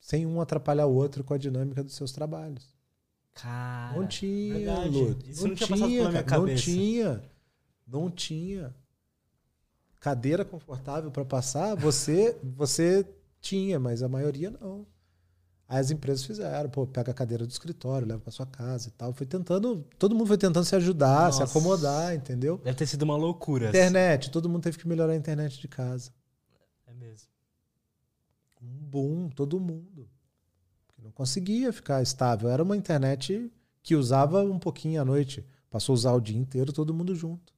sem 0.00 0.26
um 0.26 0.40
atrapalhar 0.40 0.86
o 0.86 0.94
outro 0.94 1.24
com 1.24 1.34
a 1.34 1.38
dinâmica 1.38 1.82
dos 1.82 1.94
seus 1.94 2.12
trabalhos. 2.12 2.74
Cara, 3.32 3.96
não 3.96 4.06
tinha. 4.06 4.86
Isso 5.26 5.42
não, 5.42 5.48
não 5.48 5.56
tinha, 5.56 5.76
tinha 5.76 6.22
cara, 6.22 6.42
não 6.42 6.54
tinha 6.54 7.22
não 7.86 8.10
tinha 8.10 8.74
cadeira 10.00 10.44
confortável 10.44 11.10
para 11.10 11.24
passar, 11.24 11.74
você 11.74 12.38
você 12.42 13.06
tinha, 13.40 13.78
mas 13.80 14.02
a 14.02 14.08
maioria 14.08 14.50
não. 14.50 14.86
Aí 15.66 15.78
as 15.78 15.90
empresas 15.90 16.24
fizeram, 16.24 16.68
pô, 16.68 16.86
pega 16.86 17.10
a 17.10 17.14
cadeira 17.14 17.46
do 17.46 17.50
escritório, 17.50 18.06
leva 18.06 18.20
para 18.20 18.30
sua 18.30 18.44
casa 18.44 18.88
e 18.88 18.90
tal. 18.90 19.12
Foi 19.14 19.26
tentando, 19.26 19.84
todo 19.98 20.14
mundo 20.14 20.26
foi 20.26 20.36
tentando 20.36 20.64
se 20.64 20.76
ajudar, 20.76 21.26
Nossa. 21.26 21.46
se 21.46 21.50
acomodar, 21.50 22.14
entendeu? 22.14 22.58
Deve 22.58 22.76
ter 22.76 22.86
sido 22.86 23.02
uma 23.02 23.16
loucura. 23.16 23.70
Internet, 23.70 24.30
todo 24.30 24.48
mundo 24.48 24.62
teve 24.62 24.76
que 24.76 24.86
melhorar 24.86 25.14
a 25.14 25.16
internet 25.16 25.58
de 25.58 25.66
casa. 25.66 26.10
É 26.86 26.92
mesmo. 26.92 27.28
Um 28.60 28.84
boom, 28.86 29.30
todo 29.30 29.58
mundo. 29.58 30.06
Não 31.02 31.10
conseguia 31.10 31.72
ficar 31.72 32.02
estável. 32.02 32.50
Era 32.50 32.62
uma 32.62 32.76
internet 32.76 33.50
que 33.82 33.96
usava 33.96 34.42
um 34.42 34.58
pouquinho 34.58 35.00
à 35.00 35.04
noite. 35.04 35.46
Passou 35.70 35.92
a 35.92 35.94
usar 35.94 36.12
o 36.12 36.20
dia 36.20 36.38
inteiro, 36.38 36.72
todo 36.72 36.92
mundo 36.92 37.14
junto. 37.14 37.53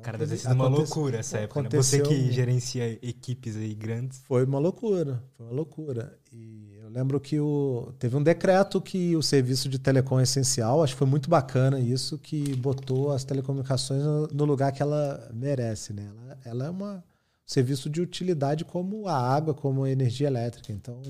Então, 0.00 0.12
Cara, 0.12 0.18
deve 0.18 0.32
ter 0.32 0.38
sido 0.38 0.54
uma 0.54 0.68
loucura 0.68 1.18
essa 1.18 1.38
época. 1.38 1.62
Né? 1.62 1.68
Você 1.72 2.00
que 2.00 2.32
gerencia 2.32 2.98
equipes 3.02 3.56
aí 3.56 3.74
grandes. 3.74 4.22
Foi 4.24 4.44
uma 4.44 4.58
loucura, 4.58 5.22
foi 5.36 5.46
uma 5.46 5.54
loucura. 5.54 6.18
E 6.32 6.74
eu 6.82 6.88
lembro 6.88 7.20
que 7.20 7.38
o, 7.38 7.92
teve 7.98 8.16
um 8.16 8.22
decreto 8.22 8.80
que 8.80 9.14
o 9.14 9.22
serviço 9.22 9.68
de 9.68 9.78
telecom 9.78 10.18
é 10.18 10.22
essencial, 10.22 10.82
acho 10.82 10.94
que 10.94 10.98
foi 10.98 11.06
muito 11.06 11.28
bacana 11.28 11.78
isso, 11.78 12.18
que 12.18 12.56
botou 12.56 13.12
as 13.12 13.24
telecomunicações 13.24 14.02
no, 14.32 14.44
lugar 14.44 14.72
que 14.72 14.82
ela 14.82 15.28
merece. 15.32 15.92
Né? 15.92 16.08
Ela, 16.08 16.38
ela 16.44 16.66
é 16.66 16.70
uma, 16.70 16.94
um 16.94 17.02
serviço 17.44 17.90
de 17.90 18.00
utilidade 18.00 18.64
como 18.64 19.06
a 19.06 19.16
água, 19.16 19.52
como 19.52 19.84
a 19.84 19.90
energia 19.90 20.26
elétrica. 20.26 20.72
Então. 20.72 21.00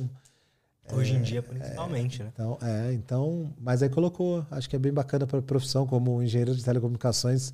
Hoje 0.93 1.15
é, 1.15 1.19
em 1.19 1.23
dia, 1.23 1.41
principalmente, 1.41 2.21
é, 2.21 2.25
né? 2.25 2.31
Então, 2.35 2.59
é, 2.61 2.93
então, 2.93 3.55
mas 3.61 3.81
aí 3.81 3.89
colocou, 3.89 4.45
acho 4.51 4.69
que 4.69 4.75
é 4.75 4.79
bem 4.79 4.93
bacana 4.93 5.25
para 5.25 5.39
a 5.39 5.43
profissão 5.43 5.87
como 5.87 6.21
engenheiro 6.21 6.53
de 6.53 6.65
telecomunicações 6.65 7.53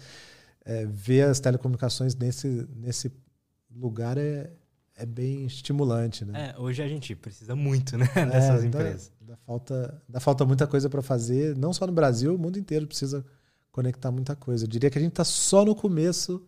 é, 0.67 0.85
ver 0.85 1.23
as 1.23 1.39
telecomunicações 1.39 2.17
nesse, 2.17 2.69
nesse 2.75 3.13
lugar 3.71 4.19
é, 4.19 4.53
é 4.97 5.07
bem 5.07 5.47
estimulante, 5.47 6.25
né? 6.25 6.53
É, 6.55 6.61
hoje 6.61 6.83
a 6.83 6.89
gente 6.89 7.15
precisa 7.15 7.55
muito, 7.55 7.97
né, 7.97 8.09
é, 8.17 8.27
dessas 8.27 8.63
dá, 8.63 8.67
empresas. 8.67 9.13
Dá 9.21 9.37
falta, 9.37 10.03
dá 10.09 10.19
falta 10.19 10.45
muita 10.45 10.67
coisa 10.67 10.91
para 10.91 11.01
fazer, 11.01 11.57
não 11.57 11.73
só 11.73 11.87
no 11.87 11.93
Brasil, 11.93 12.35
o 12.35 12.39
mundo 12.39 12.59
inteiro 12.59 12.87
precisa 12.87 13.25
conectar 13.71 14.11
muita 14.11 14.35
coisa. 14.35 14.65
Eu 14.65 14.69
diria 14.69 14.91
que 14.91 14.99
a 14.99 15.01
gente 15.01 15.13
está 15.13 15.25
só 15.25 15.65
no 15.65 15.75
começo, 15.75 16.45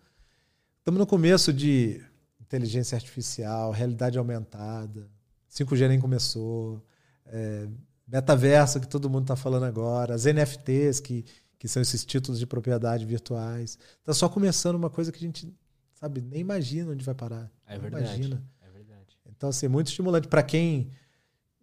estamos 0.79 0.99
no 0.99 1.07
começo 1.07 1.53
de 1.53 2.03
inteligência 2.41 2.97
artificial, 2.97 3.71
realidade 3.71 4.19
aumentada, 4.19 5.09
5G 5.49 5.89
nem 5.89 6.01
começou, 6.01 6.85
é, 7.27 7.69
metaverso 8.07 8.81
que 8.81 8.89
todo 8.89 9.09
mundo 9.09 9.23
está 9.23 9.37
falando 9.37 9.65
agora, 9.65 10.15
as 10.15 10.25
NFTs 10.25 10.99
que 10.99 11.25
que 11.59 11.67
são 11.67 11.83
esses 11.83 12.05
títulos 12.05 12.39
de 12.39 12.47
propriedade 12.47 13.05
virtuais. 13.05 13.79
Está 13.99 14.15
só 14.15 14.29
começando 14.29 14.77
uma 14.77 14.89
coisa 14.89 15.11
que 15.11 15.19
a 15.19 15.27
gente, 15.27 15.53
sabe, 15.95 16.21
nem 16.21 16.41
imagina 16.41 16.93
onde 16.93 17.05
vai 17.05 17.15
parar. 17.15 17.51
É 17.67 17.79
verdade. 17.79 18.05
Imagina. 18.05 18.43
É 18.61 18.71
verdade. 18.71 19.19
Então, 19.27 19.49
assim, 19.49 19.67
é 19.67 19.69
muito 19.69 19.89
estimulante 19.89 20.29
para 20.29 20.43
quem, 20.43 20.91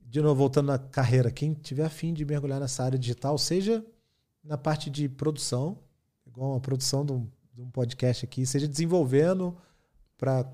de 0.01 0.21
novo, 0.21 0.35
voltando 0.35 0.67
na 0.67 0.77
carreira, 0.77 1.31
quem 1.31 1.53
tiver 1.53 1.85
afim 1.85 2.13
de 2.13 2.25
mergulhar 2.25 2.59
nessa 2.59 2.83
área 2.83 2.99
digital, 2.99 3.37
seja 3.37 3.85
na 4.43 4.57
parte 4.57 4.89
de 4.89 5.07
produção, 5.07 5.79
igual 6.25 6.55
a 6.55 6.59
produção 6.59 7.05
de 7.05 7.13
um, 7.13 7.27
de 7.53 7.61
um 7.61 7.69
podcast 7.69 8.25
aqui, 8.25 8.45
seja 8.45 8.67
desenvolvendo 8.67 9.55
para 10.17 10.45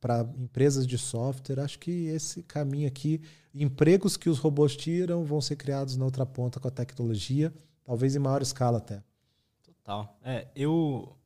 para 0.00 0.26
empresas 0.38 0.86
de 0.86 0.96
software. 0.96 1.60
Acho 1.60 1.78
que 1.78 2.06
esse 2.06 2.42
caminho 2.42 2.88
aqui, 2.88 3.20
empregos 3.54 4.16
que 4.16 4.30
os 4.30 4.38
robôs 4.38 4.74
tiram 4.74 5.24
vão 5.24 5.40
ser 5.40 5.56
criados 5.56 5.96
na 5.96 6.06
outra 6.06 6.24
ponta 6.24 6.58
com 6.58 6.66
a 6.66 6.70
tecnologia, 6.70 7.52
talvez 7.90 8.14
em 8.14 8.20
maior 8.20 8.40
escala 8.40 8.78
até. 8.78 9.02
Total. 9.64 10.16
É, 10.22 10.46
eu. 10.54 11.16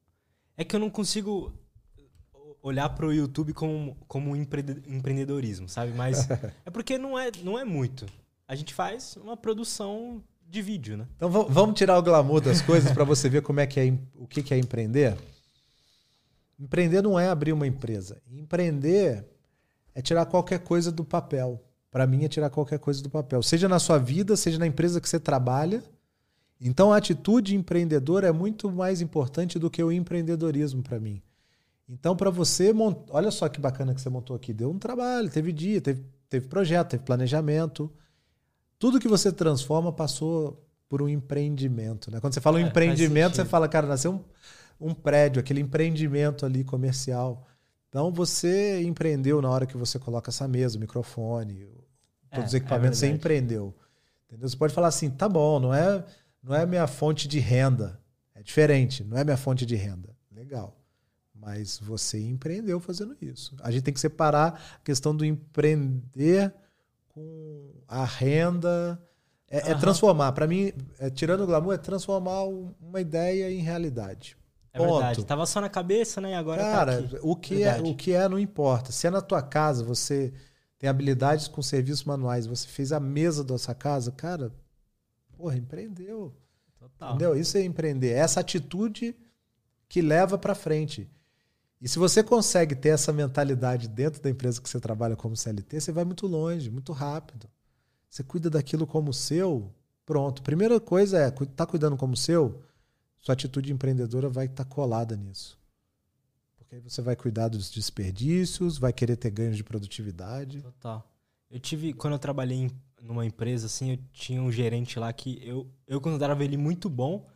É 0.57 0.65
que 0.65 0.75
eu 0.75 0.81
não 0.81 0.89
consigo 0.89 1.53
olhar 2.63 2.89
para 2.89 3.05
o 3.05 3.13
YouTube 3.13 3.53
como, 3.53 3.95
como 4.09 4.35
empreendedorismo, 4.35 5.69
sabe? 5.69 5.93
Mas 5.93 6.27
é 6.65 6.71
porque 6.73 6.97
não 6.97 7.19
é, 7.19 7.31
não 7.43 7.59
é 7.59 7.65
muito. 7.67 8.07
A 8.49 8.55
gente 8.55 8.73
faz 8.73 9.15
uma 9.17 9.37
produção 9.37 10.25
de 10.49 10.63
vídeo, 10.63 10.97
né? 10.97 11.07
Então 11.17 11.29
vamos 11.29 11.77
tirar 11.77 11.99
o 11.99 12.03
glamour 12.03 12.41
das 12.41 12.63
coisas 12.63 12.91
para 12.93 13.05
você 13.05 13.29
ver 13.29 13.43
como 13.43 13.61
é 13.61 13.67
que 13.67 13.79
é 13.79 13.93
o 14.15 14.27
que 14.27 14.55
é 14.55 14.59
empreender. 14.59 15.19
Empreender 16.59 17.03
não 17.03 17.21
é 17.21 17.29
abrir 17.29 17.53
uma 17.53 17.67
empresa. 17.67 18.23
Empreender 18.27 19.29
é 19.95 20.01
tirar 20.01 20.25
qualquer 20.25 20.61
coisa 20.61 20.91
do 20.91 21.05
papel. 21.05 21.63
Para 21.91 22.07
mim 22.07 22.25
é 22.25 22.29
tirar 22.29 22.49
qualquer 22.49 22.79
coisa 22.79 23.03
do 23.03 23.11
papel, 23.11 23.43
seja 23.43 23.69
na 23.69 23.79
sua 23.79 23.99
vida, 23.99 24.35
seja 24.35 24.59
na 24.59 24.67
empresa 24.67 24.99
que 24.99 25.09
você 25.09 25.21
trabalha. 25.21 25.85
Então 26.61 26.93
a 26.93 26.97
atitude 26.97 27.55
empreendedora 27.55 28.29
é 28.29 28.33
muito 28.33 28.71
mais 28.71 29.01
importante 29.01 29.59
do 29.59 29.71
que 29.71 29.83
o 29.83 29.93
empreendedorismo 29.93 30.83
para 30.83 30.99
mim. 30.99 31.23
Então 31.89 32.17
para 32.17 32.31
você, 32.31 32.73
mont... 32.73 32.99
olha 33.11 33.31
só 33.31 33.49
que 33.49 33.61
bacana 33.61 33.95
que 33.95 34.01
você 34.01 34.09
montou 34.09 34.35
aqui, 34.35 34.53
deu 34.53 34.71
um 34.71 34.79
trabalho, 34.79 35.29
teve 35.29 35.53
dia, 35.53 35.81
teve, 35.81 36.05
teve 36.29 36.47
projeto, 36.47 36.91
teve 36.91 37.03
planejamento. 37.03 37.93
Tudo 38.79 38.99
que 38.99 39.09
você 39.09 39.31
transforma 39.33 39.93
passou 39.93 40.65
por 40.89 41.03
um 41.03 41.09
empreendimento. 41.09 42.11
Né? 42.11 42.21
Quando 42.21 42.35
você 42.35 42.41
fala 42.41 42.61
é, 42.61 42.65
um 42.65 42.69
empreendimento, 42.69 43.37
você 43.37 43.45
fala, 43.45 43.69
cara, 43.69 43.87
nasceu 43.87 44.13
um, 44.81 44.89
um 44.89 44.95
prédio, 44.95 45.41
aquele 45.41 45.61
empreendimento 45.61 46.47
ali 46.47 46.65
comercial. 46.65 47.47
Então 47.89 48.13
você 48.13 48.83
empreendeu 48.83 49.41
na 49.41 49.49
hora 49.51 49.67
que 49.67 49.77
você 49.77 49.99
coloca 49.99 50.31
essa 50.31 50.49
mesa, 50.49 50.77
o 50.77 50.81
microfone, 50.81 51.69
todos 52.31 52.45
é, 52.45 52.49
os 52.49 52.55
é 52.55 52.57
equipamentos, 52.57 53.03
é 53.03 53.07
você 53.07 53.13
empreendeu. 53.13 53.75
Entendeu? 54.27 54.49
Você 54.49 54.57
pode 54.57 54.75
falar 54.75 54.89
assim, 54.89 55.11
tá 55.11 55.29
bom, 55.29 55.61
não 55.61 55.73
é, 55.73 56.05
não 56.45 56.55
é 56.55 56.67
minha 56.67 56.87
fonte 56.87 57.27
de 57.27 57.39
renda. 57.39 57.99
É 58.35 58.43
diferente, 58.43 59.03
não 59.03 59.17
é 59.17 59.25
minha 59.25 59.37
fonte 59.37 59.65
de 59.65 59.75
renda. 59.75 60.15
Legal. 60.31 60.77
Mas 61.35 61.79
você 61.79 62.21
empreendeu 62.21 62.79
fazendo 62.79 63.17
isso. 63.21 63.57
A 63.63 63.71
gente 63.71 63.83
tem 63.83 63.95
que 63.95 64.01
separar 64.01 64.61
a 64.77 64.85
questão 64.85 65.17
do 65.17 65.25
empreender 65.25 66.53
com 67.09 67.73
a 67.89 68.05
renda. 68.05 69.01
É, 69.51 69.71
é 69.71 69.75
transformar. 69.75 70.33
Para 70.33 70.47
mim, 70.47 70.73
é, 70.99 71.09
tirando 71.11 71.43
o 71.43 71.47
glamour, 71.47 71.75
é 71.75 71.79
transformar 71.79 72.45
uma 72.45 73.01
ideia 73.01 73.51
em 73.51 73.61
realidade. 73.61 74.37
É 74.73 74.79
Ponto. 74.79 74.99
verdade. 74.99 75.25
Tava 75.25 75.47
só 75.47 75.61
na 75.61 75.69
cabeça, 75.69 76.21
né? 76.21 76.35
Agora 76.35 76.63
tá 76.63 76.73
Cara, 76.73 77.03
tá 77.03 77.19
o 77.23 77.37
que 77.37 77.63
é 77.63 77.81
o 77.81 77.95
que 77.95 78.13
é 78.13 78.29
não 78.29 78.39
importa. 78.39 78.91
Se 78.91 79.07
é 79.07 79.11
na 79.11 79.21
tua 79.21 79.41
casa, 79.41 79.85
você 79.85 80.33
tem 80.79 80.91
habilidades 80.91 81.47
com 81.47 81.63
serviços 81.63 82.05
manuais, 82.05 82.47
você 82.47 82.67
fez 82.67 82.91
a 82.91 82.99
mesa 82.99 83.45
da 83.45 83.57
sua 83.57 83.75
casa, 83.75 84.11
cara, 84.11 84.53
porra, 85.45 85.59
empreendeu. 85.59 86.35
Total. 86.79 87.11
Entendeu? 87.11 87.37
Isso 87.37 87.59
é 87.59 87.63
empreender. 87.63 88.13
É 88.13 88.19
essa 88.19 88.41
atitude 88.41 89.15
que 89.87 90.01
leva 90.01 90.39
para 90.39 90.55
frente. 90.55 91.11
E 91.83 91.87
se 91.87 91.99
você 91.99 92.23
consegue 92.23 92.75
ter 92.75 92.89
essa 92.89 93.13
mentalidade 93.13 93.87
dentro 93.87 94.23
da 94.23 94.31
empresa 94.31 94.61
que 94.61 94.69
você 94.69 94.81
trabalha 94.81 95.15
como 95.15 95.37
CLT, 95.37 95.83
você 95.83 95.93
vai 95.93 96.03
muito 96.03 96.27
longe, 96.27 96.71
muito 96.71 96.95
rápido. 96.95 97.47
Você 98.09 98.23
cuida 98.23 98.49
daquilo 98.49 98.87
como 98.87 99.13
seu, 99.13 99.71
pronto. 100.07 100.43
Primeira 100.43 100.81
coisa 100.81 101.19
é, 101.19 101.31
tá 101.31 101.67
cuidando 101.67 101.97
como 101.99 102.17
seu, 102.17 102.63
sua 103.19 103.35
atitude 103.35 103.71
empreendedora 103.71 104.31
vai 104.31 104.47
estar 104.47 104.65
tá 104.65 104.71
colada 104.71 105.15
nisso. 105.15 105.59
Porque 106.57 106.77
aí 106.77 106.81
você 106.81 107.03
vai 107.03 107.17
cuidar 107.17 107.49
dos 107.49 107.71
desperdícios, 107.71 108.79
vai 108.79 108.95
querer 108.95 109.17
ter 109.17 109.31
ganhos 109.31 109.59
de 109.59 109.65
produtividade. 109.65 110.63
Total. 110.63 111.07
Eu 111.51 111.61
tive, 111.61 111.93
quando 111.93 112.15
eu 112.15 112.19
trabalhei 112.19 112.57
em, 112.57 112.71
numa 113.05 113.25
empresa 113.25 113.67
assim, 113.67 113.93
eu 113.93 113.99
tinha 114.13 114.43
um 114.43 114.51
gerente 114.51 114.99
lá 114.99 115.13
que 115.13 115.41
eu, 115.47 115.71
eu 115.87 116.01
considerava 116.01 116.43
ele 116.43 116.57
muito 116.57 116.89
bom, 116.89 117.27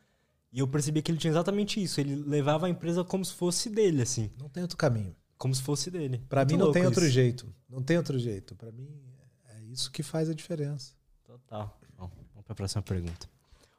e 0.50 0.60
eu 0.60 0.66
percebi 0.66 1.02
que 1.02 1.10
ele 1.10 1.18
tinha 1.18 1.30
exatamente 1.30 1.82
isso. 1.82 2.00
Ele 2.00 2.14
levava 2.14 2.66
a 2.66 2.70
empresa 2.70 3.04
como 3.04 3.24
se 3.24 3.34
fosse 3.34 3.68
dele, 3.68 4.02
assim. 4.02 4.30
Não 4.38 4.48
tem 4.48 4.62
outro 4.62 4.78
caminho. 4.78 5.14
Como 5.36 5.54
se 5.54 5.62
fosse 5.62 5.90
dele. 5.90 6.24
Para 6.28 6.44
mim 6.44 6.56
não 6.56 6.72
tem 6.72 6.86
outro 6.86 7.04
isso. 7.04 7.12
jeito. 7.12 7.54
Não 7.68 7.82
tem 7.82 7.96
outro 7.96 8.18
jeito. 8.18 8.56
Para 8.56 8.72
mim 8.72 8.88
é 9.50 9.62
isso 9.64 9.90
que 9.92 10.02
faz 10.02 10.28
a 10.28 10.34
diferença. 10.34 10.94
Total. 11.22 11.78
Bom, 11.96 12.10
vamos 12.32 12.44
para 12.44 12.52
a 12.52 12.56
próxima 12.56 12.82
pergunta. 12.82 13.28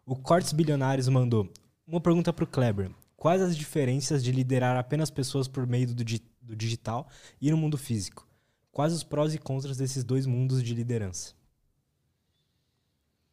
O 0.06 0.16
Cortes 0.16 0.54
Bilionários 0.54 1.08
mandou 1.08 1.52
uma 1.88 2.00
pergunta 2.00 2.32
para 2.32 2.44
o 2.44 2.48
Kleber. 2.48 2.92
Quais 3.18 3.42
as 3.42 3.58
diferenças 3.58 4.24
de 4.24 4.32
liderar 4.32 4.78
apenas 4.78 5.10
pessoas 5.10 5.48
por 5.48 5.68
meio 5.68 5.88
do, 5.88 5.96
do 5.96 6.56
digital 6.56 7.10
e 7.42 7.52
no 7.52 7.58
mundo 7.58 7.78
físico? 7.78 8.28
Quais 8.72 8.94
os 8.94 9.04
prós 9.04 9.34
e 9.34 9.38
contras 9.38 9.76
desses 9.76 10.04
dois 10.04 10.26
mundos 10.26 10.64
de 10.64 10.74
liderança? 10.74 11.34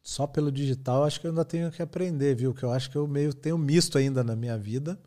Só 0.07 0.25
pelo 0.25 0.49
digital, 0.49 1.03
acho 1.03 1.19
que 1.19 1.27
eu 1.27 1.31
ainda 1.31 1.43
tenho 1.43 1.69
que 1.69 1.81
aprender, 1.81 2.33
viu? 2.33 2.53
Que 2.53 2.63
eu 2.63 2.71
acho 2.71 2.89
que 2.89 2.95
eu 2.95 3.05
meio 3.05 3.33
tenho 3.33 3.57
misto 3.57 3.97
ainda 3.97 4.23
na 4.23 4.37
minha 4.37 4.57
vida. 4.57 4.97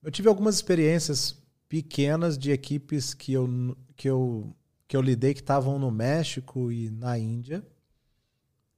Eu 0.00 0.08
tive 0.08 0.28
algumas 0.28 0.54
experiências 0.54 1.36
pequenas 1.68 2.38
de 2.38 2.52
equipes 2.52 3.12
que 3.12 3.32
eu, 3.32 3.76
que 3.96 4.08
eu, 4.08 4.54
que 4.86 4.96
eu 4.96 5.02
lidei 5.02 5.34
que 5.34 5.40
estavam 5.40 5.80
no 5.80 5.90
México 5.90 6.70
e 6.70 6.90
na 6.92 7.18
Índia. 7.18 7.66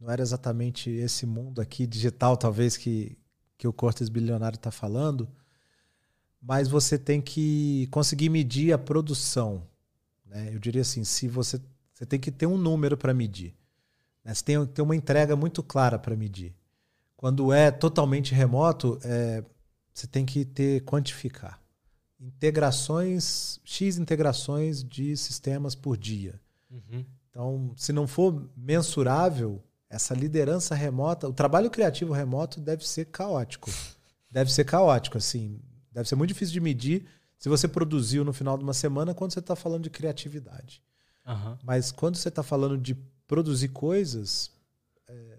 Não 0.01 0.11
era 0.11 0.23
exatamente 0.23 0.89
esse 0.89 1.27
mundo 1.27 1.61
aqui 1.61 1.87
digital, 1.87 2.35
talvez, 2.35 2.79
que, 2.79 3.19
que 3.59 3.69
o 3.69 3.73
Cortes 3.73 4.09
Bilionário 4.09 4.57
está 4.57 4.71
falando, 4.71 5.29
mas 6.41 6.67
você 6.67 6.99
tem 6.99 7.21
que 7.21 7.87
conseguir 7.91 8.31
medir 8.31 8.73
a 8.73 8.79
produção. 8.79 9.69
Né? 10.25 10.49
Eu 10.51 10.59
diria 10.59 10.81
assim, 10.81 11.05
se 11.05 11.29
você, 11.29 11.61
você 11.93 12.07
tem 12.07 12.19
que 12.19 12.31
ter 12.31 12.47
um 12.47 12.57
número 12.57 12.97
para 12.97 13.13
medir. 13.13 13.55
Né? 14.29 14.35
Você 14.35 14.45
tem, 14.45 14.67
tem 14.67 14.85
uma 14.85 14.95
entrega 14.95 15.35
muito 15.35 15.63
clara 15.63 15.99
para 15.99 16.15
medir. 16.15 16.55
Quando 17.17 17.53
é 17.53 17.71
totalmente 17.71 18.35
remoto, 18.35 18.99
é, 19.03 19.43
você 19.93 20.07
tem 20.07 20.27
que 20.27 20.45
ter 20.45 20.85
quantificar. 20.85 21.61
Integrações, 22.21 23.59
X 23.65 23.97
integrações 23.97 24.85
de 24.85 25.17
sistemas 25.17 25.75
por 25.75 25.97
dia. 25.97 26.39
Uhum. 26.71 27.05
Então, 27.31 27.73
se 27.77 27.93
não 27.93 28.07
for 28.07 28.49
mensurável, 28.57 29.63
essa 29.89 30.15
liderança 30.15 30.75
remota, 30.75 31.29
o 31.29 31.33
trabalho 31.33 31.71
criativo 31.71 32.13
remoto 32.13 32.61
deve 32.61 32.87
ser 32.87 33.07
caótico. 33.07 33.71
Deve 34.31 34.53
ser 34.53 34.65
caótico, 34.65 35.17
assim. 35.17 35.59
Deve 35.91 36.07
ser 36.07 36.15
muito 36.15 36.29
difícil 36.29 36.53
de 36.53 36.61
medir 36.61 37.07
se 37.39 37.49
você 37.49 37.67
produziu 37.67 38.27
no 38.27 38.33
final 38.35 38.59
de 38.59 38.63
uma 38.63 38.75
semana 38.75 39.15
quando 39.15 39.33
você 39.33 39.39
está 39.39 39.57
falando 39.57 39.85
de 39.85 39.89
criatividade. 39.89 40.83
Uhum. 41.27 41.57
Mas 41.63 41.91
quando 41.91 42.17
você 42.17 42.29
está 42.29 42.43
falando 42.43 42.77
de 42.77 42.95
produzir 43.29 43.69
coisas, 43.69 44.51
é, 45.07 45.37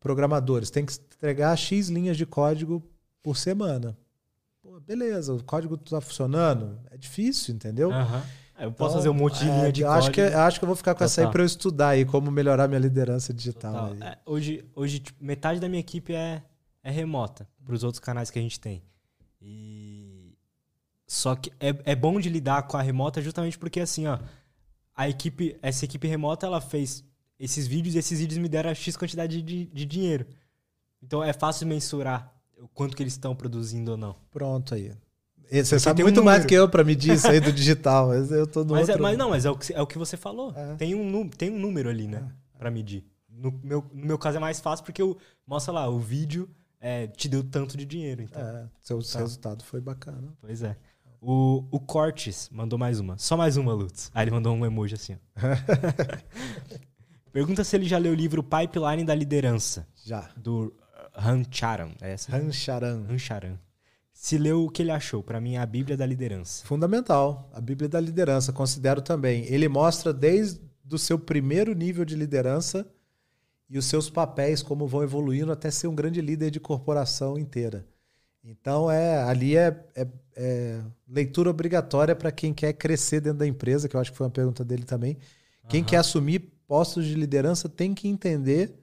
programadores 0.00 0.70
têm 0.70 0.86
que 0.86 0.94
entregar 0.94 1.54
X 1.56 1.88
linhas 1.88 2.16
de 2.16 2.24
código 2.24 2.82
por 3.22 3.36
semana. 3.36 3.98
Pô, 4.62 4.80
beleza, 4.80 5.34
o 5.34 5.42
código 5.42 5.74
está 5.74 6.00
funcionando. 6.00 6.78
É 6.90 6.96
difícil, 6.96 7.54
entendeu? 7.54 7.90
Uhum. 7.90 8.22
Eu 8.58 8.70
posso 8.70 8.92
então, 8.92 8.98
fazer 8.98 9.08
um 9.08 9.14
monte 9.14 9.40
de 9.40 9.44
linha 9.46 9.68
é, 9.68 9.72
de 9.72 9.84
acho 9.84 10.06
código. 10.06 10.12
Que, 10.12 10.34
acho 10.34 10.58
que 10.60 10.64
eu 10.64 10.66
vou 10.68 10.76
ficar 10.76 10.94
com 10.94 10.98
Total. 10.98 11.06
essa 11.06 11.20
aí 11.22 11.30
para 11.30 11.42
eu 11.42 11.46
estudar 11.46 11.88
aí 11.88 12.04
como 12.04 12.30
melhorar 12.30 12.68
minha 12.68 12.80
liderança 12.80 13.34
digital. 13.34 13.92
É, 14.00 14.16
hoje, 14.24 14.64
hoje 14.74 15.00
tipo, 15.00 15.22
metade 15.22 15.58
da 15.58 15.68
minha 15.68 15.80
equipe 15.80 16.14
é, 16.14 16.40
é 16.82 16.90
remota 16.90 17.48
para 17.64 17.74
os 17.74 17.82
outros 17.82 17.98
canais 17.98 18.30
que 18.30 18.38
a 18.38 18.42
gente 18.42 18.60
tem. 18.60 18.82
E 19.42 20.36
só 21.06 21.34
que 21.34 21.50
é, 21.58 21.74
é 21.84 21.96
bom 21.96 22.20
de 22.20 22.28
lidar 22.28 22.62
com 22.62 22.76
a 22.76 22.82
remota 22.82 23.20
justamente 23.20 23.58
porque 23.58 23.80
assim, 23.80 24.06
ó, 24.06 24.18
a 24.94 25.08
equipe, 25.08 25.56
essa 25.60 25.84
equipe 25.84 26.06
remota, 26.06 26.46
ela 26.46 26.60
fez 26.60 27.04
esses 27.38 27.66
vídeos 27.66 27.94
e 27.94 27.98
esses 27.98 28.20
vídeos 28.20 28.38
me 28.38 28.48
deram 28.48 28.70
a 28.70 28.74
X 28.74 28.96
quantidade 28.96 29.42
de, 29.42 29.66
de 29.66 29.84
dinheiro. 29.84 30.26
Então 31.02 31.22
é 31.22 31.32
fácil 31.32 31.66
mensurar 31.66 32.32
o 32.58 32.68
quanto 32.68 32.96
que 32.96 33.02
eles 33.02 33.14
estão 33.14 33.34
produzindo 33.34 33.92
ou 33.92 33.96
não. 33.96 34.16
Pronto 34.30 34.74
aí. 34.74 34.92
Você 35.50 35.78
sabe 35.78 36.02
muito 36.02 36.20
um 36.20 36.24
mais 36.24 36.44
que 36.44 36.54
eu 36.54 36.68
para 36.68 36.82
medir 36.82 37.14
isso 37.14 37.28
aí 37.28 37.38
do 37.38 37.52
digital. 37.52 38.08
Mas 38.08 38.30
eu 38.30 38.46
tô 38.46 38.64
no 38.64 38.72
mas, 38.72 38.88
é, 38.88 38.92
outro... 38.92 39.06
é, 39.06 39.10
mas 39.10 39.18
não, 39.18 39.30
mas 39.30 39.44
é 39.44 39.50
o 39.50 39.56
que, 39.56 39.72
é 39.72 39.82
o 39.82 39.86
que 39.86 39.98
você 39.98 40.16
falou. 40.16 40.52
É. 40.56 40.74
Tem, 40.76 40.94
um, 40.94 41.28
tem 41.28 41.50
um 41.50 41.58
número 41.58 41.88
ali, 41.88 42.08
né? 42.08 42.26
É. 42.54 42.58
Para 42.58 42.70
medir. 42.70 43.04
No 43.28 43.52
meu, 43.62 43.84
no 43.92 44.06
meu 44.06 44.18
caso 44.18 44.38
é 44.38 44.40
mais 44.40 44.60
fácil 44.60 44.84
porque 44.84 45.02
eu, 45.02 45.18
mostra 45.46 45.72
lá, 45.72 45.88
o 45.88 45.98
vídeo 45.98 46.48
é, 46.80 47.06
te 47.08 47.28
deu 47.28 47.44
tanto 47.44 47.76
de 47.76 47.84
dinheiro. 47.84 48.22
Então. 48.22 48.40
É, 48.40 48.66
seu 48.80 49.02
tá. 49.02 49.18
resultado 49.18 49.64
foi 49.64 49.80
bacana. 49.80 50.32
Pois 50.40 50.62
é. 50.62 50.76
O, 51.26 51.64
o 51.70 51.80
Cortes 51.80 52.50
mandou 52.52 52.78
mais 52.78 53.00
uma. 53.00 53.16
Só 53.16 53.34
mais 53.34 53.56
uma, 53.56 53.72
Lutz. 53.72 54.10
Aí 54.14 54.24
ele 54.24 54.30
mandou 54.30 54.54
um 54.54 54.66
emoji 54.66 54.94
assim. 54.94 55.16
Pergunta 57.32 57.64
se 57.64 57.74
ele 57.74 57.86
já 57.86 57.96
leu 57.96 58.12
o 58.12 58.14
livro 58.14 58.42
Pipeline 58.42 59.04
da 59.04 59.14
Liderança. 59.14 59.88
Já. 60.04 60.28
Do 60.36 60.74
Han 61.16 61.42
Charan. 61.50 61.92
É 62.02 62.12
essa? 62.12 62.36
Han 62.36 62.52
Charan. 62.52 63.58
Se 64.12 64.36
leu 64.36 64.66
o 64.66 64.70
que 64.70 64.82
ele 64.82 64.90
achou. 64.90 65.22
Para 65.22 65.40
mim 65.40 65.54
é 65.54 65.60
a 65.60 65.66
Bíblia 65.66 65.96
da 65.96 66.04
Liderança. 66.04 66.66
Fundamental. 66.66 67.50
A 67.54 67.60
Bíblia 67.60 67.88
da 67.88 67.98
Liderança, 67.98 68.52
considero 68.52 69.00
também. 69.00 69.46
Ele 69.46 69.66
mostra 69.66 70.12
desde 70.12 70.60
o 70.92 70.98
seu 70.98 71.18
primeiro 71.18 71.72
nível 71.74 72.04
de 72.04 72.16
liderança 72.16 72.86
e 73.70 73.78
os 73.78 73.86
seus 73.86 74.10
papéis, 74.10 74.62
como 74.62 74.86
vão 74.86 75.02
evoluindo 75.02 75.50
até 75.50 75.70
ser 75.70 75.88
um 75.88 75.94
grande 75.94 76.20
líder 76.20 76.50
de 76.50 76.60
corporação 76.60 77.38
inteira. 77.38 77.86
Então, 78.44 78.90
é 78.90 79.22
ali 79.22 79.56
é, 79.56 79.88
é, 79.96 80.06
é, 80.36 80.80
leitura 81.08 81.50
obrigatória 81.50 82.14
para 82.14 82.32
quem 82.32 82.52
quer 82.52 82.72
crescer 82.72 83.20
dentro 83.20 83.38
da 83.38 83.46
empresa, 83.46 83.88
que 83.88 83.96
eu 83.96 84.00
acho 84.00 84.10
que 84.10 84.16
foi 84.16 84.26
uma 84.26 84.32
pergunta 84.32 84.64
dele 84.64 84.84
também. 84.84 85.16
Quem 85.68 85.82
quer 85.82 85.96
assumir 85.96 86.40
postos 86.66 87.06
de 87.06 87.14
liderança 87.14 87.68
tem 87.68 87.94
que 87.94 88.08
entender 88.08 88.74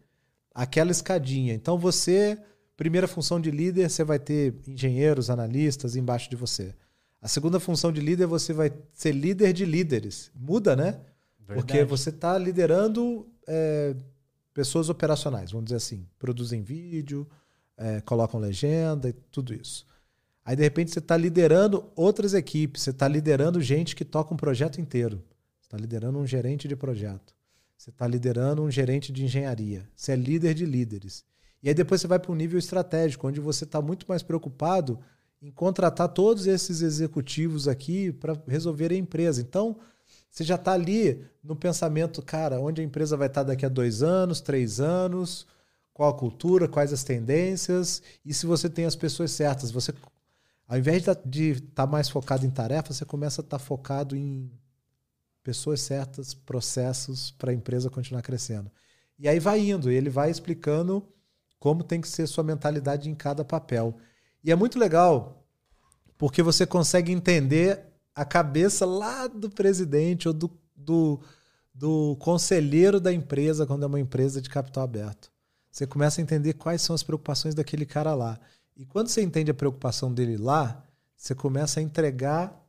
aquela 0.53 0.91
escadinha. 0.91 1.53
Então 1.53 1.77
você, 1.77 2.37
primeira 2.75 3.07
função 3.07 3.39
de 3.39 3.51
líder, 3.51 3.89
você 3.89 4.03
vai 4.03 4.19
ter 4.19 4.55
engenheiros, 4.67 5.29
analistas 5.29 5.95
embaixo 5.95 6.29
de 6.29 6.35
você. 6.35 6.73
A 7.21 7.27
segunda 7.27 7.59
função 7.59 7.91
de 7.91 8.01
líder, 8.01 8.25
você 8.25 8.51
vai 8.51 8.71
ser 8.93 9.11
líder 9.11 9.53
de 9.53 9.63
líderes. 9.63 10.31
Muda, 10.33 10.75
né? 10.75 10.99
Porque 11.45 11.73
Verdade. 11.73 11.89
você 11.89 12.09
está 12.09 12.37
liderando 12.37 13.27
é, 13.47 13.95
pessoas 14.53 14.89
operacionais, 14.89 15.51
vamos 15.51 15.65
dizer 15.65 15.77
assim. 15.77 16.07
Produzem 16.17 16.63
vídeo, 16.63 17.27
é, 17.77 18.01
colocam 18.01 18.39
legenda 18.39 19.09
e 19.09 19.13
tudo 19.13 19.53
isso. 19.53 19.85
Aí, 20.43 20.55
de 20.55 20.63
repente, 20.63 20.91
você 20.91 20.99
está 20.99 21.15
liderando 21.15 21.85
outras 21.95 22.33
equipes, 22.33 22.81
você 22.81 22.89
está 22.89 23.07
liderando 23.07 23.61
gente 23.61 23.95
que 23.95 24.03
toca 24.03 24.33
um 24.33 24.37
projeto 24.37 24.81
inteiro. 24.81 25.23
Você 25.59 25.67
está 25.67 25.77
liderando 25.77 26.17
um 26.17 26.25
gerente 26.25 26.67
de 26.67 26.75
projeto. 26.75 27.33
Você 27.77 27.89
está 27.89 28.07
liderando 28.07 28.61
um 28.61 28.69
gerente 28.69 29.11
de 29.11 29.23
engenharia. 29.23 29.87
Você 29.95 30.11
é 30.11 30.15
líder 30.15 30.53
de 30.53 30.65
líderes. 30.65 31.23
E 31.63 31.69
aí 31.69 31.75
depois 31.75 32.01
você 32.01 32.07
vai 32.07 32.19
para 32.19 32.31
um 32.31 32.35
nível 32.35 32.57
estratégico, 32.57 33.27
onde 33.27 33.39
você 33.39 33.63
está 33.63 33.81
muito 33.81 34.05
mais 34.07 34.23
preocupado 34.23 34.99
em 35.41 35.51
contratar 35.51 36.09
todos 36.09 36.45
esses 36.45 36.81
executivos 36.81 37.67
aqui 37.67 38.11
para 38.11 38.35
resolver 38.47 38.91
a 38.91 38.95
empresa. 38.95 39.41
Então, 39.41 39.77
você 40.29 40.43
já 40.43 40.55
está 40.55 40.73
ali 40.73 41.25
no 41.43 41.55
pensamento, 41.55 42.21
cara, 42.21 42.59
onde 42.59 42.81
a 42.81 42.83
empresa 42.83 43.17
vai 43.17 43.27
estar 43.27 43.43
daqui 43.43 43.65
a 43.65 43.69
dois 43.69 44.03
anos, 44.03 44.41
três 44.41 44.79
anos, 44.79 45.47
qual 45.93 46.09
a 46.09 46.17
cultura, 46.17 46.67
quais 46.67 46.93
as 46.93 47.03
tendências, 47.03 48.01
e 48.23 48.33
se 48.33 48.45
você 48.45 48.69
tem 48.69 48.85
as 48.85 48.95
pessoas 48.95 49.31
certas. 49.31 49.71
Você, 49.71 49.93
ao 50.71 50.77
invés 50.77 51.03
de 51.25 51.49
estar 51.49 51.85
mais 51.85 52.07
focado 52.07 52.45
em 52.45 52.49
tarefas, 52.49 52.95
você 52.95 53.03
começa 53.03 53.41
a 53.41 53.43
estar 53.43 53.59
focado 53.59 54.15
em 54.15 54.49
pessoas 55.43 55.81
certas, 55.81 56.33
processos 56.33 57.29
para 57.31 57.51
a 57.51 57.53
empresa 57.53 57.89
continuar 57.89 58.21
crescendo. 58.21 58.71
E 59.19 59.27
aí 59.27 59.37
vai 59.37 59.59
indo, 59.59 59.91
ele 59.91 60.09
vai 60.09 60.31
explicando 60.31 61.05
como 61.59 61.83
tem 61.83 61.99
que 61.99 62.07
ser 62.07 62.25
sua 62.25 62.41
mentalidade 62.41 63.09
em 63.09 63.13
cada 63.13 63.43
papel. 63.43 63.97
E 64.41 64.49
é 64.49 64.55
muito 64.55 64.79
legal, 64.79 65.45
porque 66.17 66.41
você 66.41 66.65
consegue 66.65 67.11
entender 67.11 67.81
a 68.15 68.23
cabeça 68.23 68.85
lá 68.85 69.27
do 69.27 69.49
presidente 69.49 70.29
ou 70.29 70.33
do, 70.33 70.49
do, 70.73 71.19
do 71.73 72.15
conselheiro 72.15 72.97
da 72.97 73.11
empresa, 73.11 73.67
quando 73.67 73.83
é 73.83 73.87
uma 73.87 73.99
empresa 73.99 74.41
de 74.41 74.49
capital 74.49 74.85
aberto. 74.85 75.33
Você 75.69 75.85
começa 75.85 76.21
a 76.21 76.23
entender 76.23 76.53
quais 76.53 76.81
são 76.81 76.93
as 76.93 77.03
preocupações 77.03 77.53
daquele 77.53 77.85
cara 77.85 78.15
lá. 78.15 78.39
E 78.75 78.85
quando 78.85 79.07
você 79.09 79.21
entende 79.21 79.51
a 79.51 79.53
preocupação 79.53 80.13
dele 80.13 80.37
lá, 80.37 80.83
você 81.15 81.35
começa 81.35 81.79
a 81.79 81.83
entregar 81.83 82.59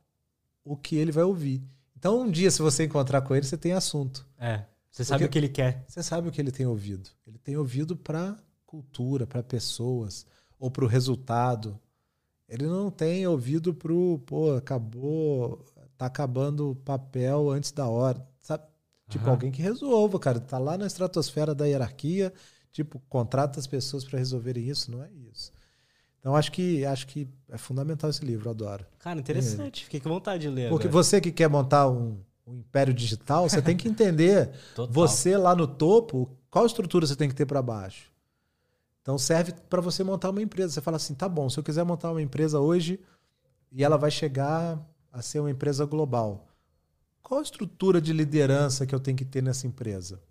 o 0.63 0.75
que 0.77 0.95
ele 0.95 1.11
vai 1.11 1.23
ouvir. 1.23 1.61
Então, 1.97 2.21
um 2.21 2.29
dia, 2.31 2.51
se 2.51 2.61
você 2.61 2.83
encontrar 2.83 3.21
com 3.21 3.35
ele, 3.35 3.45
você 3.45 3.57
tem 3.57 3.71
assunto. 3.73 4.25
É. 4.37 4.65
Você 4.91 5.03
sabe 5.03 5.19
Porque- 5.23 5.25
o 5.25 5.31
que 5.31 5.37
ele 5.39 5.49
quer. 5.49 5.83
Você 5.87 6.03
sabe 6.03 6.27
o 6.27 6.31
que 6.31 6.39
ele 6.39 6.51
tem 6.51 6.65
ouvido. 6.65 7.09
Ele 7.25 7.37
tem 7.37 7.57
ouvido 7.57 7.95
para 7.95 8.37
cultura, 8.65 9.25
para 9.25 9.41
pessoas, 9.41 10.25
ou 10.59 10.69
para 10.69 10.83
o 10.83 10.87
resultado. 10.87 11.79
Ele 12.47 12.67
não 12.67 12.91
tem 12.91 13.25
ouvido 13.25 13.73
para 13.73 13.91
o, 13.93 14.19
pô, 14.19 14.53
acabou, 14.55 15.65
tá 15.97 16.05
acabando 16.07 16.71
o 16.71 16.75
papel 16.75 17.49
antes 17.49 17.71
da 17.71 17.87
hora. 17.87 18.25
Sabe? 18.41 18.63
Tipo, 19.09 19.23
Aham. 19.25 19.31
alguém 19.31 19.51
que 19.51 19.61
resolva, 19.61 20.19
cara. 20.19 20.39
Tá 20.39 20.57
lá 20.59 20.77
na 20.77 20.85
estratosfera 20.85 21.55
da 21.55 21.65
hierarquia, 21.65 22.33
tipo, 22.71 22.99
contrata 23.09 23.59
as 23.59 23.65
pessoas 23.67 24.03
para 24.03 24.19
resolverem 24.19 24.67
isso. 24.67 24.91
Não 24.91 25.01
é 25.01 25.09
isso. 25.31 25.52
Então, 26.23 26.37
acho 26.37 26.53
que, 26.53 26.85
acho 26.85 27.05
que 27.05 27.27
é 27.49 27.57
fundamental 27.57 28.09
esse 28.09 28.23
livro, 28.23 28.47
eu 28.47 28.51
adoro. 28.51 28.85
Cara, 28.97 29.19
interessante. 29.19 29.83
Fiquei 29.83 29.99
com 29.99 30.07
vontade 30.07 30.43
de 30.43 30.49
ler 30.49 30.69
Porque 30.69 30.87
agora. 30.87 31.03
você 31.03 31.19
que 31.19 31.33
quer 31.33 31.49
montar 31.49 31.89
um, 31.89 32.17
um 32.47 32.59
império 32.59 32.93
digital, 32.93 33.49
você 33.49 33.61
tem 33.61 33.75
que 33.75 33.89
entender 33.89 34.49
você 34.89 35.35
lá 35.35 35.53
no 35.53 35.67
topo, 35.67 36.29
qual 36.49 36.65
estrutura 36.65 37.05
você 37.05 37.17
tem 37.17 37.27
que 37.27 37.35
ter 37.35 37.45
para 37.45 37.61
baixo? 37.61 38.09
Então 39.01 39.17
serve 39.17 39.51
para 39.69 39.81
você 39.81 40.01
montar 40.01 40.29
uma 40.29 40.41
empresa. 40.41 40.71
Você 40.71 40.79
fala 40.79 40.95
assim, 40.95 41.13
tá 41.13 41.27
bom, 41.27 41.49
se 41.49 41.59
eu 41.59 41.63
quiser 41.63 41.83
montar 41.83 42.09
uma 42.09 42.21
empresa 42.21 42.57
hoje 42.57 43.01
e 43.69 43.83
ela 43.83 43.97
vai 43.97 44.09
chegar 44.09 44.79
a 45.11 45.21
ser 45.21 45.41
uma 45.41 45.51
empresa 45.51 45.83
global, 45.85 46.47
qual 47.21 47.41
a 47.41 47.43
estrutura 47.43 47.99
de 47.99 48.13
liderança 48.13 48.85
que 48.85 48.95
eu 48.95 48.99
tenho 49.01 49.17
que 49.17 49.25
ter 49.25 49.43
nessa 49.43 49.67
empresa? 49.67 50.21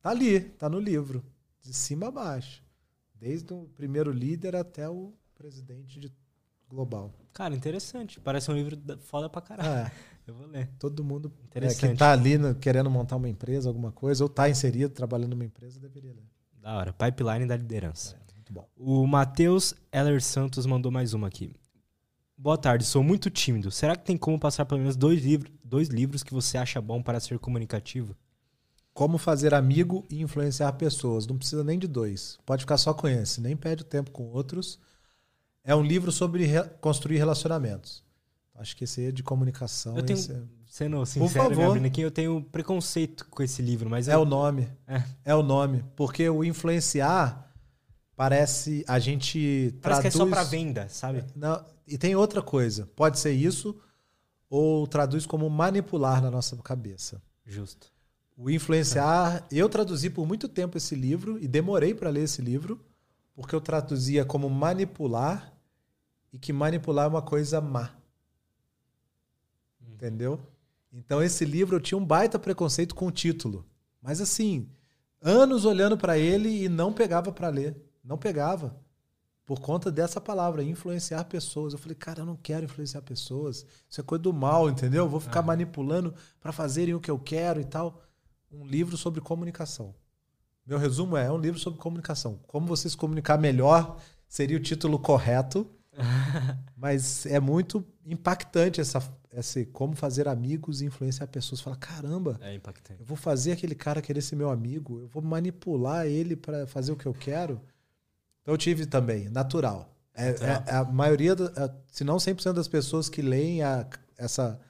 Tá 0.00 0.08
ali, 0.08 0.40
tá 0.40 0.70
no 0.70 0.80
livro, 0.80 1.22
de 1.60 1.74
cima 1.74 2.08
a 2.08 2.10
baixo, 2.10 2.62
desde 3.22 3.54
o 3.54 3.68
primeiro 3.76 4.10
líder 4.10 4.56
até 4.56 4.88
o 4.90 5.12
presidente 5.36 6.00
de 6.00 6.12
global. 6.68 7.12
Cara, 7.32 7.54
interessante. 7.54 8.18
Parece 8.18 8.50
um 8.50 8.54
livro 8.54 8.74
da- 8.74 8.98
foda 8.98 9.30
pra 9.30 9.40
caralho. 9.40 9.86
É, 9.86 9.92
Eu 10.26 10.34
vou 10.34 10.46
ler. 10.46 10.68
todo 10.78 11.04
mundo 11.04 11.32
é, 11.40 11.44
Interessante. 11.46 11.92
que 11.92 11.96
tá 11.96 12.10
ali 12.12 12.36
no- 12.36 12.54
querendo 12.56 12.90
montar 12.90 13.14
uma 13.16 13.28
empresa, 13.28 13.68
alguma 13.68 13.92
coisa, 13.92 14.24
ou 14.24 14.28
tá 14.28 14.48
inserido 14.50 14.90
trabalhando 14.92 15.30
numa 15.30 15.44
empresa, 15.44 15.78
deveria 15.78 16.12
ler. 16.12 16.24
Da 16.60 16.76
hora. 16.76 16.92
Pipeline 16.92 17.46
da 17.46 17.56
liderança. 17.56 18.16
Muito 18.34 18.52
bom. 18.52 18.68
O 18.76 19.06
Matheus 19.06 19.72
Eller 19.92 20.20
Santos 20.20 20.66
mandou 20.66 20.90
mais 20.90 21.14
uma 21.14 21.28
aqui. 21.28 21.54
Boa 22.36 22.58
tarde, 22.58 22.84
sou 22.84 23.04
muito 23.04 23.30
tímido. 23.30 23.70
Será 23.70 23.94
que 23.94 24.04
tem 24.04 24.16
como 24.16 24.38
passar 24.38 24.64
pelo 24.64 24.80
menos 24.80 24.96
dois, 24.96 25.24
livro, 25.24 25.52
dois 25.64 25.88
livros 25.88 26.24
que 26.24 26.34
você 26.34 26.58
acha 26.58 26.80
bom 26.80 27.00
para 27.00 27.20
ser 27.20 27.38
comunicativo? 27.38 28.16
Como 28.94 29.16
fazer 29.18 29.54
amigo 29.54 30.04
e 30.10 30.20
influenciar 30.20 30.72
pessoas. 30.74 31.26
Não 31.26 31.36
precisa 31.38 31.64
nem 31.64 31.78
de 31.78 31.86
dois. 31.86 32.38
Pode 32.44 32.62
ficar 32.62 32.76
só 32.76 32.92
com 32.92 33.08
esse. 33.08 33.40
Nem 33.40 33.56
perde 33.56 33.84
tempo 33.84 34.10
com 34.10 34.24
outros. 34.24 34.78
É 35.64 35.74
um 35.74 35.82
livro 35.82 36.12
sobre 36.12 36.44
re- 36.44 36.68
construir 36.80 37.16
relacionamentos. 37.18 38.02
Acho 38.54 38.76
que 38.76 38.84
esse 38.84 39.00
aí 39.00 39.06
é 39.06 39.12
de 39.12 39.22
comunicação. 39.22 39.96
Eu 39.96 40.02
tenho- 40.02 40.18
é- 40.18 40.42
Sendo 40.66 41.04
sincero, 41.04 41.50
me 41.50 41.54
favor. 41.56 41.70
abrindo 41.70 41.86
aqui, 41.86 42.00
eu 42.00 42.10
tenho 42.10 42.42
preconceito 42.50 43.26
com 43.30 43.42
esse 43.42 43.60
livro, 43.60 43.90
mas 43.90 44.08
É 44.08 44.14
eu- 44.14 44.20
o 44.22 44.24
nome. 44.24 44.68
É. 44.86 45.02
É 45.26 45.34
o 45.34 45.42
nome. 45.42 45.84
Porque 45.94 46.26
o 46.28 46.42
influenciar 46.42 47.50
parece. 48.16 48.84
A 48.88 48.98
gente 48.98 49.74
parece 49.82 50.00
que 50.02 50.06
é 50.08 50.10
só 50.10 50.18
traduz- 50.26 50.34
pra 50.34 50.44
venda, 50.44 50.88
sabe? 50.88 51.24
Não, 51.36 51.62
e 51.86 51.98
tem 51.98 52.16
outra 52.16 52.40
coisa. 52.42 52.86
Pode 52.96 53.18
ser 53.18 53.32
isso, 53.32 53.78
ou 54.48 54.86
traduz 54.86 55.26
como 55.26 55.48
manipular 55.50 56.22
na 56.22 56.30
nossa 56.30 56.56
cabeça. 56.56 57.20
Justo. 57.44 57.91
O 58.42 58.50
influenciar, 58.50 59.46
eu 59.52 59.68
traduzi 59.68 60.10
por 60.10 60.26
muito 60.26 60.48
tempo 60.48 60.76
esse 60.76 60.96
livro 60.96 61.38
e 61.38 61.46
demorei 61.46 61.94
para 61.94 62.10
ler 62.10 62.24
esse 62.24 62.42
livro, 62.42 62.84
porque 63.36 63.54
eu 63.54 63.60
traduzia 63.60 64.24
como 64.24 64.50
manipular 64.50 65.54
e 66.32 66.38
que 66.40 66.52
manipular 66.52 67.04
é 67.04 67.08
uma 67.08 67.22
coisa 67.22 67.60
má. 67.60 67.94
Entendeu? 69.80 70.40
Então 70.92 71.22
esse 71.22 71.44
livro 71.44 71.76
eu 71.76 71.80
tinha 71.80 71.96
um 71.96 72.04
baita 72.04 72.36
preconceito 72.36 72.96
com 72.96 73.06
o 73.06 73.12
título. 73.12 73.64
Mas 74.02 74.20
assim, 74.20 74.68
anos 75.20 75.64
olhando 75.64 75.96
para 75.96 76.18
ele 76.18 76.64
e 76.64 76.68
não 76.68 76.92
pegava 76.92 77.30
para 77.30 77.48
ler, 77.48 77.80
não 78.02 78.18
pegava. 78.18 78.76
Por 79.46 79.60
conta 79.60 79.88
dessa 79.88 80.20
palavra, 80.20 80.64
influenciar 80.64 81.22
pessoas. 81.26 81.74
Eu 81.74 81.78
falei, 81.78 81.94
cara, 81.94 82.22
eu 82.22 82.26
não 82.26 82.36
quero 82.36 82.64
influenciar 82.64 83.02
pessoas. 83.02 83.64
Isso 83.88 84.00
é 84.00 84.04
coisa 84.04 84.22
do 84.22 84.32
mal, 84.32 84.68
entendeu? 84.68 85.04
Eu 85.04 85.08
vou 85.08 85.20
ficar 85.20 85.42
manipulando 85.42 86.12
para 86.40 86.50
fazerem 86.50 86.92
o 86.92 87.00
que 87.00 87.10
eu 87.10 87.20
quero 87.20 87.60
e 87.60 87.64
tal. 87.64 88.02
Um 88.52 88.66
livro 88.66 88.96
sobre 88.96 89.20
comunicação. 89.20 89.94
Meu 90.66 90.78
resumo 90.78 91.16
é, 91.16 91.26
é 91.26 91.30
um 91.32 91.38
livro 91.38 91.58
sobre 91.58 91.80
comunicação. 91.80 92.38
Como 92.46 92.66
você 92.66 92.88
se 92.88 92.96
comunicar 92.96 93.38
melhor 93.38 93.98
seria 94.28 94.56
o 94.56 94.60
título 94.60 94.98
correto, 94.98 95.66
mas 96.76 97.26
é 97.26 97.40
muito 97.40 97.84
impactante 98.06 98.80
essa, 98.80 99.02
esse 99.32 99.66
como 99.66 99.94
fazer 99.96 100.28
amigos 100.28 100.80
e 100.80 100.86
influenciar 100.86 101.26
pessoas. 101.26 101.60
Fala, 101.60 101.76
caramba, 101.76 102.38
É 102.40 102.54
impactante. 102.54 103.00
eu 103.00 103.06
vou 103.06 103.16
fazer 103.16 103.52
aquele 103.52 103.74
cara 103.74 104.00
querer 104.02 104.20
ser 104.22 104.36
meu 104.36 104.50
amigo, 104.50 105.00
eu 105.00 105.08
vou 105.08 105.22
manipular 105.22 106.06
ele 106.06 106.36
para 106.36 106.66
fazer 106.66 106.92
o 106.92 106.96
que 106.96 107.06
eu 107.06 107.14
quero. 107.14 107.60
Então 108.42 108.54
eu 108.54 108.58
tive 108.58 108.86
também, 108.86 109.28
natural. 109.28 109.88
É, 110.14 110.30
Natural. 110.32 110.62
é- 110.66 110.74
a 110.76 110.84
maioria, 110.84 111.34
da- 111.34 111.64
é, 111.64 111.70
se 111.88 112.04
não 112.04 112.18
100% 112.18 112.52
das 112.54 112.68
pessoas 112.68 113.08
que 113.08 113.22
leem 113.22 113.62
a- 113.62 113.88
essa, 114.16 114.60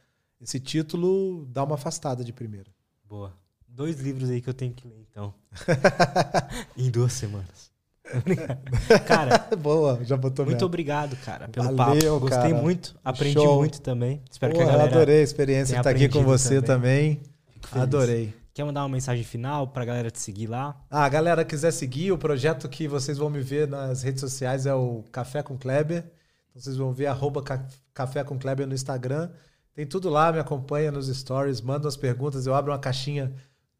esse 0.40 0.60
título 0.60 1.46
dá 1.46 1.64
uma 1.64 1.74
afastada 1.74 2.24
de 2.24 2.32
primeira. 2.32 2.70
Boa. 3.04 3.32
Dois 3.74 3.98
livros 4.00 4.28
aí 4.30 4.40
que 4.40 4.48
eu 4.48 4.54
tenho 4.54 4.72
que 4.72 4.86
ler, 4.86 5.04
então. 5.10 5.32
em 6.76 6.90
duas 6.90 7.12
semanas. 7.12 7.72
cara, 9.06 9.38
Boa, 9.56 10.00
já 10.04 10.16
botou 10.16 10.44
muito 10.44 10.56
mesmo. 10.56 10.66
obrigado, 10.66 11.16
cara, 11.24 11.48
pelo 11.48 11.74
Valeu, 11.74 12.14
papo. 12.14 12.20
Gostei 12.28 12.50
cara. 12.50 12.62
muito, 12.62 12.94
aprendi 13.02 13.34
Show. 13.34 13.56
muito 13.58 13.80
também. 13.80 14.20
Espero 14.30 14.52
que 14.54 14.60
a 14.60 14.66
galera 14.66 14.82
eu 14.90 14.96
adorei 14.96 15.20
a 15.20 15.22
experiência 15.22 15.76
estar 15.76 15.88
aqui 15.90 16.08
com 16.08 16.22
você 16.22 16.60
também. 16.60 17.20
feliz. 17.62 17.82
Adorei. 17.82 18.34
Quer 18.52 18.64
mandar 18.64 18.82
uma 18.82 18.88
mensagem 18.90 19.24
final 19.24 19.68
pra 19.68 19.84
galera 19.86 20.10
te 20.10 20.20
seguir 20.20 20.46
lá? 20.48 20.78
Ah, 20.90 21.08
galera, 21.08 21.42
quiser 21.42 21.70
seguir, 21.70 22.12
o 22.12 22.18
projeto 22.18 22.68
que 22.68 22.86
vocês 22.86 23.16
vão 23.16 23.30
me 23.30 23.40
ver 23.40 23.66
nas 23.66 24.02
redes 24.02 24.20
sociais 24.20 24.66
é 24.66 24.74
o 24.74 25.02
Café 25.10 25.42
com 25.42 25.56
Kleber. 25.56 26.04
Então 26.50 26.60
vocês 26.60 26.76
vão 26.76 26.92
ver 26.92 27.06
arroba 27.06 27.42
Ca- 27.42 27.66
Café 27.94 28.22
com 28.22 28.38
Kleber 28.38 28.66
no 28.66 28.74
Instagram. 28.74 29.30
Tem 29.74 29.86
tudo 29.86 30.10
lá, 30.10 30.30
me 30.30 30.38
acompanha 30.38 30.92
nos 30.92 31.08
stories, 31.08 31.62
manda 31.62 31.88
as 31.88 31.96
perguntas, 31.96 32.46
eu 32.46 32.54
abro 32.54 32.72
uma 32.72 32.78
caixinha 32.78 33.32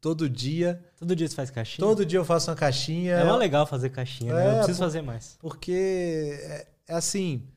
todo 0.03 0.29
dia. 0.29 0.83
Todo 0.97 1.15
dia 1.15 1.29
você 1.29 1.33
faz 1.33 1.49
caixinha? 1.49 1.87
Todo 1.87 2.05
dia 2.05 2.19
eu 2.19 2.25
faço 2.25 2.51
uma 2.51 2.57
caixinha. 2.57 3.13
É 3.13 3.23
mó 3.23 3.37
legal 3.37 3.65
fazer 3.65 3.89
caixinha, 3.89 4.33
né? 4.33 4.45
É, 4.45 4.49
Eu 4.49 4.55
preciso 4.57 4.79
pô. 4.79 4.83
fazer 4.83 5.01
mais. 5.01 5.37
Porque 5.39 6.37
é, 6.41 6.67
é 6.89 6.93
assim. 6.93 7.47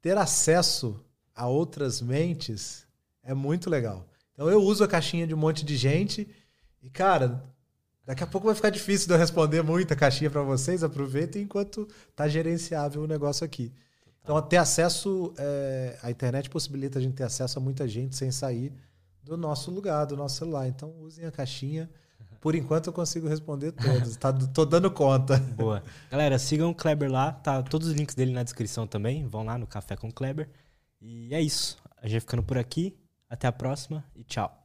ter 0.00 0.16
acesso 0.16 1.04
a 1.34 1.48
outras 1.48 2.00
mentes 2.00 2.86
é 3.24 3.34
muito 3.34 3.68
legal. 3.68 4.06
Então 4.32 4.48
eu 4.48 4.62
uso 4.62 4.84
a 4.84 4.88
caixinha 4.88 5.26
de 5.26 5.34
um 5.34 5.36
monte 5.36 5.64
de 5.64 5.76
gente 5.76 6.28
e, 6.80 6.88
cara, 6.88 7.42
daqui 8.06 8.22
a 8.22 8.26
pouco 8.26 8.46
vai 8.46 8.54
ficar 8.54 8.70
difícil 8.70 9.08
de 9.08 9.14
eu 9.14 9.18
responder 9.18 9.60
muita 9.60 9.96
caixinha 9.96 10.30
para 10.30 10.42
vocês. 10.42 10.84
Aproveitem 10.84 11.42
enquanto 11.42 11.88
tá 12.14 12.28
gerenciável 12.28 13.02
o 13.02 13.08
negócio 13.08 13.44
aqui. 13.44 13.72
Então, 14.22 14.40
ter 14.40 14.58
acesso, 14.58 15.34
é, 15.36 15.98
a 16.00 16.12
internet 16.12 16.48
possibilita 16.48 17.00
a 17.00 17.02
gente 17.02 17.14
ter 17.14 17.24
acesso 17.24 17.58
a 17.58 17.60
muita 17.60 17.88
gente 17.88 18.14
sem 18.14 18.30
sair 18.30 18.72
do 19.22 19.36
nosso 19.36 19.70
lugar, 19.70 20.04
do 20.06 20.16
nosso 20.16 20.36
celular. 20.36 20.66
Então, 20.68 20.92
usem 21.00 21.24
a 21.24 21.30
caixinha. 21.30 21.88
Por 22.40 22.54
enquanto, 22.56 22.88
eu 22.88 22.92
consigo 22.92 23.28
responder 23.28 23.72
todos. 23.72 24.16
tá, 24.16 24.32
tô 24.32 24.64
dando 24.64 24.90
conta. 24.90 25.38
Boa. 25.56 25.82
Galera, 26.10 26.38
sigam 26.38 26.70
o 26.70 26.74
Kleber 26.74 27.10
lá. 27.10 27.32
Tá 27.32 27.62
todos 27.62 27.88
os 27.88 27.94
links 27.94 28.14
dele 28.14 28.32
na 28.32 28.42
descrição 28.42 28.86
também. 28.86 29.26
Vão 29.26 29.44
lá 29.44 29.56
no 29.56 29.66
Café 29.66 29.96
com 29.96 30.10
Kleber. 30.10 30.48
E 31.00 31.32
é 31.32 31.40
isso. 31.40 31.78
A 31.98 32.06
gente 32.06 32.12
vai 32.12 32.20
ficando 32.20 32.42
por 32.42 32.58
aqui. 32.58 32.96
Até 33.30 33.46
a 33.46 33.52
próxima 33.52 34.04
e 34.14 34.24
tchau. 34.24 34.61